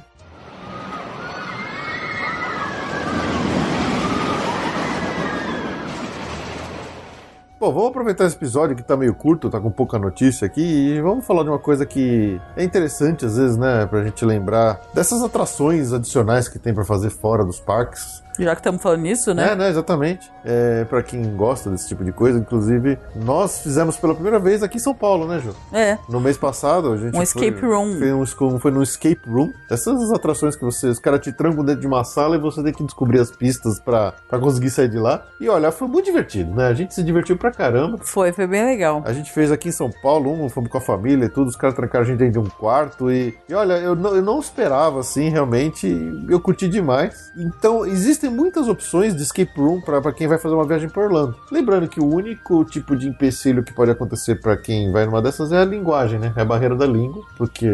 Bom, 7.60 7.72
vamos 7.72 7.88
aproveitar 7.88 8.24
esse 8.24 8.36
episódio 8.36 8.76
que 8.76 8.84
tá 8.84 8.96
meio 8.96 9.12
curto, 9.12 9.50
tá 9.50 9.60
com 9.60 9.68
pouca 9.68 9.98
notícia 9.98 10.46
aqui, 10.46 10.60
e 10.62 11.00
vamos 11.00 11.26
falar 11.26 11.42
de 11.42 11.48
uma 11.48 11.58
coisa 11.58 11.84
que 11.84 12.40
é 12.56 12.62
interessante 12.62 13.26
às 13.26 13.36
vezes, 13.36 13.56
né, 13.56 13.84
pra 13.84 14.04
gente 14.04 14.24
lembrar 14.24 14.80
dessas 14.94 15.24
atrações 15.24 15.92
adicionais 15.92 16.46
que 16.46 16.56
tem 16.56 16.72
para 16.72 16.84
fazer 16.84 17.10
fora 17.10 17.44
dos 17.44 17.58
parques. 17.58 18.22
Já 18.38 18.54
que 18.54 18.60
estamos 18.60 18.82
falando 18.82 19.02
nisso, 19.02 19.34
né? 19.34 19.52
É, 19.52 19.56
né, 19.56 19.68
exatamente. 19.68 20.30
É, 20.44 20.84
para 20.84 21.02
quem 21.02 21.36
gosta 21.36 21.70
desse 21.70 21.88
tipo 21.88 22.04
de 22.04 22.12
coisa, 22.12 22.38
inclusive, 22.38 22.98
nós 23.14 23.60
fizemos 23.60 23.96
pela 23.96 24.14
primeira 24.14 24.38
vez 24.38 24.62
aqui 24.62 24.76
em 24.76 24.80
São 24.80 24.94
Paulo, 24.94 25.26
né, 25.26 25.40
Ju? 25.40 25.54
É. 25.72 25.98
No 26.08 26.20
mês 26.20 26.36
passado, 26.36 26.92
a 26.92 26.96
gente. 26.96 27.16
Um 27.16 27.22
escape 27.22 27.60
room. 27.60 27.98
Foi, 27.98 28.46
um, 28.46 28.58
foi 28.58 28.70
no 28.70 28.82
escape 28.82 29.20
room. 29.28 29.52
Essas 29.70 30.10
atrações 30.12 30.56
que 30.56 30.64
você. 30.64 30.88
Os 30.88 30.98
caras 30.98 31.20
te 31.20 31.32
trancam 31.32 31.64
dentro 31.64 31.80
de 31.80 31.86
uma 31.86 32.04
sala 32.04 32.36
e 32.36 32.38
você 32.38 32.62
tem 32.62 32.72
que 32.72 32.84
descobrir 32.84 33.20
as 33.20 33.30
pistas 33.30 33.78
para 33.80 34.12
conseguir 34.40 34.70
sair 34.70 34.88
de 34.88 34.98
lá. 34.98 35.24
E 35.40 35.48
olha, 35.48 35.70
foi 35.70 35.88
muito 35.88 36.06
divertido, 36.06 36.54
né? 36.54 36.68
A 36.68 36.74
gente 36.74 36.94
se 36.94 37.02
divertiu 37.02 37.36
pra 37.36 37.50
caramba. 37.50 37.98
Foi, 38.00 38.32
foi 38.32 38.46
bem 38.46 38.64
legal. 38.64 39.02
A 39.04 39.12
gente 39.12 39.32
fez 39.32 39.50
aqui 39.50 39.68
em 39.68 39.72
São 39.72 39.90
Paulo, 40.02 40.32
um, 40.32 40.48
fomos 40.48 40.70
com 40.70 40.78
a 40.78 40.80
família 40.80 41.26
e 41.26 41.28
tudo, 41.28 41.48
os 41.48 41.56
caras 41.56 41.74
trancaram 41.74 42.04
a 42.04 42.08
gente 42.08 42.18
dentro 42.18 42.40
de 42.40 42.48
um 42.48 42.50
quarto. 42.50 43.10
E, 43.10 43.36
e 43.48 43.54
olha, 43.54 43.74
eu 43.74 43.94
não, 43.94 44.14
eu 44.14 44.22
não 44.22 44.38
esperava 44.38 45.00
assim, 45.00 45.28
realmente. 45.28 45.88
Eu 46.28 46.40
curti 46.40 46.68
demais. 46.68 47.32
Então, 47.36 47.84
existem 47.84 48.27
oferecem 48.28 48.30
muitas 48.30 48.68
opções 48.68 49.16
de 49.16 49.22
escape 49.22 49.58
room 49.58 49.80
para 49.80 50.12
quem 50.12 50.28
vai 50.28 50.38
fazer 50.38 50.54
uma 50.54 50.66
viagem 50.66 50.88
por 50.88 51.04
Orlando. 51.04 51.36
Lembrando 51.50 51.88
que 51.88 52.00
o 52.00 52.06
único 52.06 52.64
tipo 52.64 52.94
de 52.96 53.08
empecilho 53.08 53.62
que 53.64 53.72
pode 53.72 53.90
acontecer 53.90 54.36
para 54.36 54.56
quem 54.56 54.92
vai 54.92 55.06
numa 55.06 55.20
dessas 55.20 55.50
é 55.52 55.58
a 55.58 55.64
linguagem, 55.64 56.18
né? 56.18 56.32
É 56.36 56.42
a 56.42 56.44
barreira 56.44 56.76
da 56.76 56.86
língua, 56.86 57.24
porque 57.36 57.68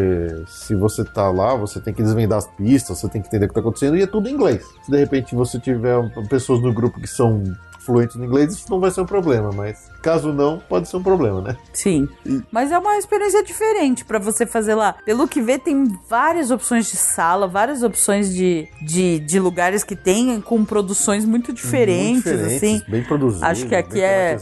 se 0.46 0.74
você 0.74 1.05
tá 1.05 1.30
lá, 1.30 1.55
você 1.55 1.80
tem 1.80 1.92
que 1.92 2.02
desvendar 2.02 2.38
as 2.38 2.46
pistas, 2.46 2.98
você 2.98 3.09
tem 3.09 3.20
que 3.20 3.28
entender 3.28 3.46
o 3.46 3.48
que 3.48 3.55
tá 3.55 3.61
acontecendo 3.61 3.96
e 3.96 4.02
é 4.02 4.07
tudo 4.07 4.28
em 4.28 4.32
inglês. 4.32 4.64
Se 4.82 4.90
de 4.90 4.96
repente 4.96 5.34
você 5.34 5.59
tiver 5.59 5.96
pessoas 6.28 6.61
no 6.61 6.72
grupo 6.72 7.00
que 7.00 7.09
são 7.09 7.42
fluentes 7.85 8.16
no 8.16 8.24
inglês, 8.24 8.53
isso 8.55 8.70
não 8.70 8.80
vai 8.80 8.91
ser 8.91 9.01
um 9.01 9.07
problema, 9.07 9.51
mas 9.53 9.91
caso 10.03 10.32
não, 10.32 10.59
pode 10.68 10.89
ser 10.89 10.97
um 10.97 11.03
problema, 11.03 11.41
né? 11.41 11.57
Sim. 11.72 12.09
Mas 12.51 12.70
é 12.70 12.78
uma 12.78 12.99
experiência 12.99 13.43
diferente 13.43 14.05
para 14.05 14.18
você 14.18 14.45
fazer 14.45 14.74
lá. 14.74 14.95
Pelo 15.05 15.26
que 15.26 15.41
vê, 15.41 15.59
tem 15.59 15.85
várias 16.09 16.51
opções 16.51 16.91
de 16.91 16.97
sala, 16.97 17.47
várias 17.47 17.82
opções 17.82 18.32
de, 18.35 18.68
de, 18.82 19.18
de 19.20 19.41
lugares 19.41 19.82
que 19.82 19.97
tem 19.97 20.41
com 20.41 20.64
produções 20.64 21.24
muito 21.24 21.53
diferentes, 21.53 22.24
muito 22.24 22.37
diferentes 22.37 22.57
assim. 22.57 22.82
Bem 22.87 23.03
produzidos. 23.03 23.43
Acho 23.43 23.66
que 23.66 23.74
aqui 23.74 24.01
é, 24.01 24.37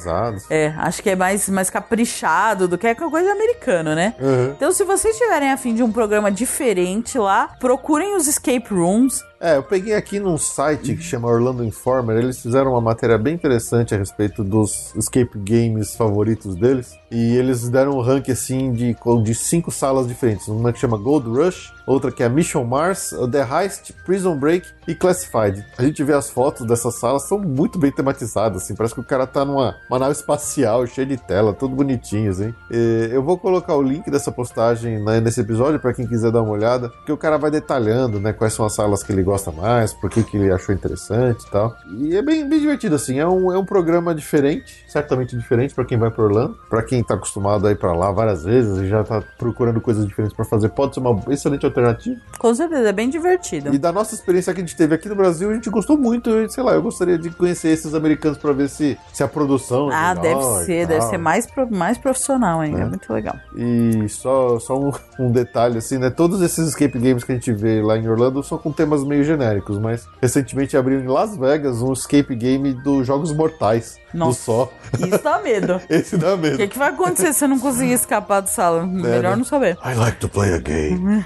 é. 0.50 0.74
Acho 0.78 1.02
que 1.02 1.10
é 1.10 1.16
mais, 1.16 1.48
mais 1.48 1.70
caprichado 1.70 2.66
do 2.66 2.76
que 2.76 2.86
é 2.86 2.94
coisa 2.94 3.30
americana, 3.30 3.94
né? 3.94 4.14
Uhum. 4.20 4.52
Então, 4.56 4.72
se 4.72 4.84
vocês 4.84 5.16
tiverem 5.16 5.50
afim 5.50 5.74
de 5.74 5.82
um 5.82 5.92
programa 5.92 6.30
diferente 6.30 7.18
lá, 7.18 7.48
procurem 7.60 8.16
os 8.16 8.26
escape 8.26 8.72
rooms. 8.72 9.22
É, 9.44 9.56
eu 9.56 9.62
peguei 9.64 9.92
aqui 9.94 10.20
num 10.20 10.38
site 10.38 10.94
que 10.94 11.02
chama 11.02 11.26
Orlando 11.26 11.64
Informer, 11.64 12.16
eles 12.16 12.40
fizeram 12.40 12.70
uma 12.70 12.80
matéria 12.80 13.18
bem 13.18 13.34
interessante 13.34 13.92
a 13.92 13.98
respeito 13.98 14.44
dos 14.44 14.94
escape 14.94 15.36
games 15.36 15.96
favoritos 15.96 16.54
deles. 16.54 16.96
E 17.10 17.34
eles 17.36 17.68
deram 17.68 17.98
um 17.98 18.00
ranking 18.00 18.30
assim 18.30 18.72
de, 18.72 18.94
de 19.24 19.34
cinco 19.34 19.72
salas 19.72 20.06
diferentes. 20.06 20.46
Uma 20.46 20.72
que 20.72 20.78
chama 20.78 20.96
Gold 20.96 21.28
Rush, 21.28 21.72
outra 21.86 22.10
que 22.10 22.22
é 22.22 22.28
Mission 22.28 22.64
Mars, 22.64 23.14
The 23.30 23.42
Heist, 23.42 23.92
Prison 24.04 24.36
Break 24.36 24.68
e 24.86 24.94
Classified. 24.94 25.64
A 25.78 25.82
gente 25.82 26.02
vê 26.02 26.12
as 26.12 26.30
fotos 26.30 26.66
dessas 26.66 26.94
salas, 26.96 27.24
são 27.24 27.38
muito 27.38 27.78
bem 27.78 27.92
tematizadas, 27.92 28.62
assim. 28.62 28.74
Parece 28.74 28.94
que 28.94 29.00
o 29.00 29.04
cara 29.04 29.26
tá 29.26 29.44
numa 29.44 29.76
uma 29.88 29.98
nave 29.98 30.12
espacial, 30.12 30.86
cheia 30.86 31.06
de 31.06 31.16
tela, 31.16 31.52
tudo 31.52 31.74
bonitinho, 31.74 32.30
assim. 32.30 32.54
E 32.70 33.08
eu 33.10 33.22
vou 33.22 33.38
colocar 33.38 33.74
o 33.74 33.82
link 33.82 34.10
dessa 34.10 34.30
postagem 34.32 35.02
né, 35.02 35.20
nesse 35.20 35.40
episódio 35.40 35.78
para 35.80 35.92
quem 35.92 36.06
quiser 36.06 36.30
dar 36.30 36.42
uma 36.42 36.52
olhada, 36.52 36.88
porque 36.88 37.12
o 37.12 37.16
cara 37.16 37.36
vai 37.36 37.50
detalhando, 37.50 38.20
né, 38.20 38.32
quais 38.32 38.52
são 38.52 38.64
as 38.64 38.74
salas 38.74 39.02
que 39.02 39.12
ele 39.12 39.22
gosta 39.22 39.50
mais, 39.50 39.92
por 39.92 40.10
que, 40.10 40.22
que 40.22 40.36
ele 40.36 40.52
achou 40.52 40.74
interessante 40.74 41.44
e 41.46 41.50
tal. 41.50 41.76
E 41.98 42.16
é 42.16 42.22
bem, 42.22 42.48
bem 42.48 42.60
divertido, 42.60 42.94
assim. 42.94 43.18
É 43.18 43.26
um, 43.26 43.52
é 43.52 43.58
um 43.58 43.64
programa 43.64 44.14
diferente, 44.14 44.84
certamente 44.88 45.36
diferente 45.36 45.74
para 45.74 45.84
quem 45.84 45.98
vai 45.98 46.10
para 46.10 46.24
Orlando, 46.24 46.58
para 46.68 46.82
quem 46.82 47.02
tá 47.02 47.14
acostumado 47.14 47.66
a 47.66 47.72
ir 47.72 47.76
para 47.76 47.92
lá 47.92 48.10
várias 48.10 48.44
vezes 48.44 48.78
e 48.78 48.88
já 48.88 49.04
tá 49.04 49.22
procurando 49.38 49.80
coisas 49.80 50.06
diferentes 50.06 50.34
para 50.34 50.44
fazer, 50.44 50.68
pode 50.70 50.94
ser 50.94 51.00
uma 51.00 51.20
excelente 51.32 51.66
alternativa. 51.72 52.20
Com 52.38 52.54
certeza, 52.54 52.88
é 52.88 52.92
bem 52.92 53.08
divertido. 53.08 53.74
E 53.74 53.78
da 53.78 53.92
nossa 53.92 54.14
experiência 54.14 54.52
que 54.52 54.60
a 54.60 54.64
gente 54.64 54.76
teve 54.76 54.94
aqui 54.94 55.08
no 55.08 55.14
Brasil, 55.14 55.50
a 55.50 55.54
gente 55.54 55.70
gostou 55.70 55.96
muito. 55.96 56.30
E, 56.30 56.48
sei 56.50 56.62
lá, 56.62 56.72
eu 56.72 56.82
gostaria 56.82 57.18
de 57.18 57.30
conhecer 57.30 57.68
esses 57.68 57.94
americanos 57.94 58.38
para 58.38 58.52
ver 58.52 58.68
se, 58.68 58.98
se 59.12 59.22
a 59.22 59.28
produção. 59.28 59.90
É 59.90 59.94
ah, 59.94 60.14
deve 60.14 60.42
ser, 60.64 60.86
deve 60.86 61.02
ser 61.02 61.18
mais, 61.18 61.46
mais 61.70 61.98
profissional 61.98 62.60
ainda. 62.60 62.80
É. 62.80 62.84
Muito 62.84 63.12
legal. 63.12 63.36
E 63.56 64.08
só, 64.08 64.58
só 64.58 64.78
um, 64.78 64.92
um, 65.18 65.30
detalhe, 65.30 65.78
assim, 65.78 65.98
né? 65.98 66.10
Todos 66.10 66.40
esses 66.42 66.68
escape 66.68 66.98
games 66.98 67.24
que 67.24 67.32
a 67.32 67.34
gente 67.34 67.52
vê 67.52 67.80
lá 67.82 67.96
em 67.96 68.08
Orlando 68.08 68.42
são 68.42 68.58
com 68.58 68.72
temas 68.72 69.04
meio 69.04 69.24
genéricos, 69.24 69.78
mas 69.78 70.06
recentemente 70.20 70.76
abriu 70.76 71.00
em 71.00 71.06
Las 71.06 71.36
Vegas 71.36 71.80
um 71.82 71.92
escape 71.92 72.34
game 72.34 72.74
dos 72.74 73.06
Jogos 73.06 73.32
Mortais. 73.32 74.01
Nossa, 74.14 74.40
do 74.40 74.44
Só. 74.44 74.72
Isso 74.98 75.22
dá 75.22 75.38
medo. 75.40 75.80
Esse 75.88 76.16
dá 76.16 76.36
medo. 76.36 76.54
O 76.54 76.58
que, 76.58 76.68
que 76.68 76.78
vai 76.78 76.90
acontecer 76.90 77.32
se 77.32 77.44
eu 77.44 77.48
não 77.48 77.58
conseguir 77.58 77.92
escapar 77.92 78.40
do 78.40 78.48
sala? 78.48 78.86
Melhor 78.86 79.24
é, 79.24 79.30
né? 79.30 79.36
não 79.36 79.44
saber. 79.44 79.78
I 79.84 79.94
like 79.94 80.18
to 80.18 80.28
play 80.28 80.52
a 80.54 80.58
game. 80.58 81.24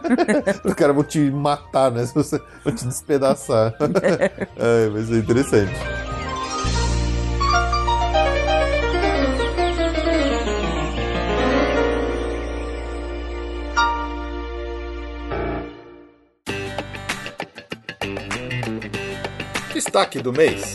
Os 0.64 0.74
caras 0.74 0.94
vão 0.94 1.04
te 1.04 1.30
matar, 1.30 1.90
né? 1.90 2.04
Se 2.04 2.14
você 2.14 2.40
vão 2.64 2.74
te 2.74 2.86
despedaçar. 2.86 3.74
é, 4.56 4.88
mas 4.92 5.10
é 5.10 5.16
interessante. 5.16 5.72
Destaque 19.72 20.20
do 20.20 20.32
mês. 20.32 20.74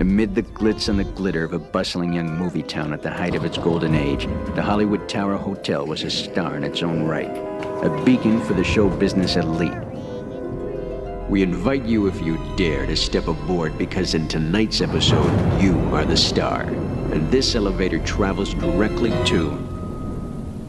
Amid 0.00 0.34
the 0.34 0.42
glitz 0.42 0.88
and 0.88 0.98
the 0.98 1.04
glitter 1.04 1.44
of 1.44 1.52
a 1.52 1.58
bustling 1.58 2.14
young 2.14 2.34
movie 2.38 2.62
town 2.62 2.94
at 2.94 3.02
the 3.02 3.10
height 3.10 3.34
of 3.34 3.44
its 3.44 3.58
golden 3.58 3.94
age, 3.94 4.26
the 4.54 4.62
Hollywood 4.62 5.10
Tower 5.10 5.36
Hotel 5.36 5.84
was 5.84 6.04
a 6.04 6.10
star 6.10 6.56
in 6.56 6.64
its 6.64 6.82
own 6.82 7.02
right, 7.02 7.28
a 7.84 8.02
beacon 8.02 8.40
for 8.40 8.54
the 8.54 8.64
show 8.64 8.88
business 8.88 9.36
elite. 9.36 9.76
We 11.28 11.42
invite 11.42 11.84
you, 11.84 12.06
if 12.06 12.18
you 12.22 12.38
dare, 12.56 12.86
to 12.86 12.96
step 12.96 13.28
aboard 13.28 13.76
because 13.76 14.14
in 14.14 14.26
tonight's 14.26 14.80
episode, 14.80 15.62
you 15.62 15.78
are 15.94 16.06
the 16.06 16.16
star. 16.16 16.62
And 16.62 17.30
this 17.30 17.54
elevator 17.54 17.98
travels 17.98 18.54
directly 18.54 19.10
to 19.26 19.50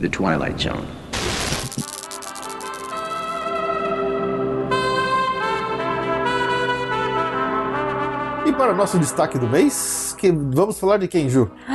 the 0.02 0.10
Twilight 0.10 0.60
Zone. 0.60 0.86
Para 8.72 8.76
o 8.76 8.78
nosso 8.78 8.98
destaque 8.98 9.38
do 9.38 9.50
mês, 9.50 10.16
que 10.18 10.32
vamos 10.32 10.80
falar 10.80 10.96
de 10.96 11.08
quem, 11.08 11.28
Ju? 11.28 11.52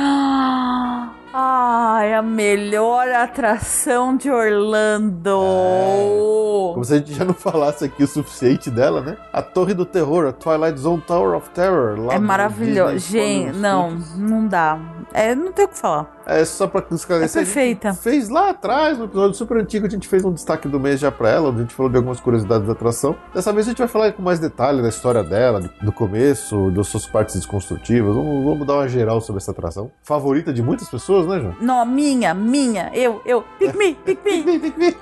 Ai, 1.39 2.15
a 2.15 2.23
melhor 2.23 3.07
atração 3.09 4.17
de 4.17 4.31
Orlando. 4.31 5.29
É, 5.29 6.73
como 6.73 6.83
se 6.83 6.95
a 6.95 6.97
gente 6.97 7.13
já 7.13 7.23
não 7.23 7.35
falasse 7.35 7.85
aqui 7.85 8.03
o 8.03 8.07
suficiente 8.07 8.71
dela, 8.71 9.01
né? 9.01 9.17
A 9.31 9.43
Torre 9.43 9.75
do 9.75 9.85
Terror, 9.85 10.25
a 10.25 10.31
Twilight 10.31 10.79
Zone 10.79 11.03
Tower 11.05 11.37
of 11.37 11.51
Terror. 11.51 11.99
Lá 11.99 12.15
é 12.15 12.19
maravilhoso. 12.19 12.97
Gente, 12.97 13.55
não, 13.55 13.91
não 14.15 14.47
dá. 14.47 14.79
É, 15.13 15.35
não 15.35 15.51
tem 15.51 15.65
o 15.65 15.67
que 15.67 15.77
falar. 15.77 16.16
É 16.29 16.43
só 16.43 16.67
pra 16.67 16.83
esclarecer. 16.91 17.41
É 17.41 17.45
perfeita. 17.45 17.93
fez 17.93 18.27
lá 18.27 18.49
atrás, 18.49 18.97
no 18.97 19.05
episódio 19.05 19.33
super 19.33 19.57
antigo, 19.57 19.87
a 19.87 19.89
gente 19.89 20.09
fez 20.09 20.25
um 20.25 20.33
destaque 20.33 20.67
do 20.67 20.77
mês 20.77 20.99
já 20.99 21.09
pra 21.09 21.29
ela, 21.29 21.47
onde 21.47 21.59
a 21.59 21.61
gente 21.61 21.73
falou 21.73 21.89
de 21.89 21.95
algumas 21.95 22.19
curiosidades 22.19 22.67
da 22.67 22.73
atração. 22.73 23.15
Dessa 23.33 23.53
vez 23.53 23.65
a 23.65 23.69
gente 23.69 23.77
vai 23.77 23.87
falar 23.87 24.11
com 24.11 24.21
mais 24.21 24.37
detalhe 24.37 24.81
da 24.81 24.89
história 24.89 25.23
dela, 25.23 25.61
do 25.81 25.91
começo, 25.93 26.69
das 26.71 26.87
suas 26.87 27.07
partes 27.07 27.35
desconstrutivas. 27.35 28.13
Vamos, 28.13 28.43
vamos 28.43 28.67
dar 28.67 28.73
uma 28.73 28.89
geral 28.89 29.21
sobre 29.21 29.41
essa 29.41 29.51
atração. 29.51 29.89
Favorita 30.03 30.51
de 30.51 30.61
muitas 30.61 30.89
pessoas, 30.89 31.25
né, 31.25 31.39
João? 31.39 31.55
Não, 31.61 31.85
minha, 31.85 32.33
minha, 32.33 32.91
eu, 32.93 33.21
eu. 33.25 33.45
Pick 33.57 33.73
me, 33.75 33.95
pick 33.95 34.19
me. 34.25 34.43
pick 34.43 34.45
me, 34.45 34.59
pick 34.59 34.77
me. 34.77 34.95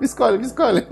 me 0.00 0.04
escolhe, 0.04 0.38
me 0.38 0.44
escolhe. 0.44 0.84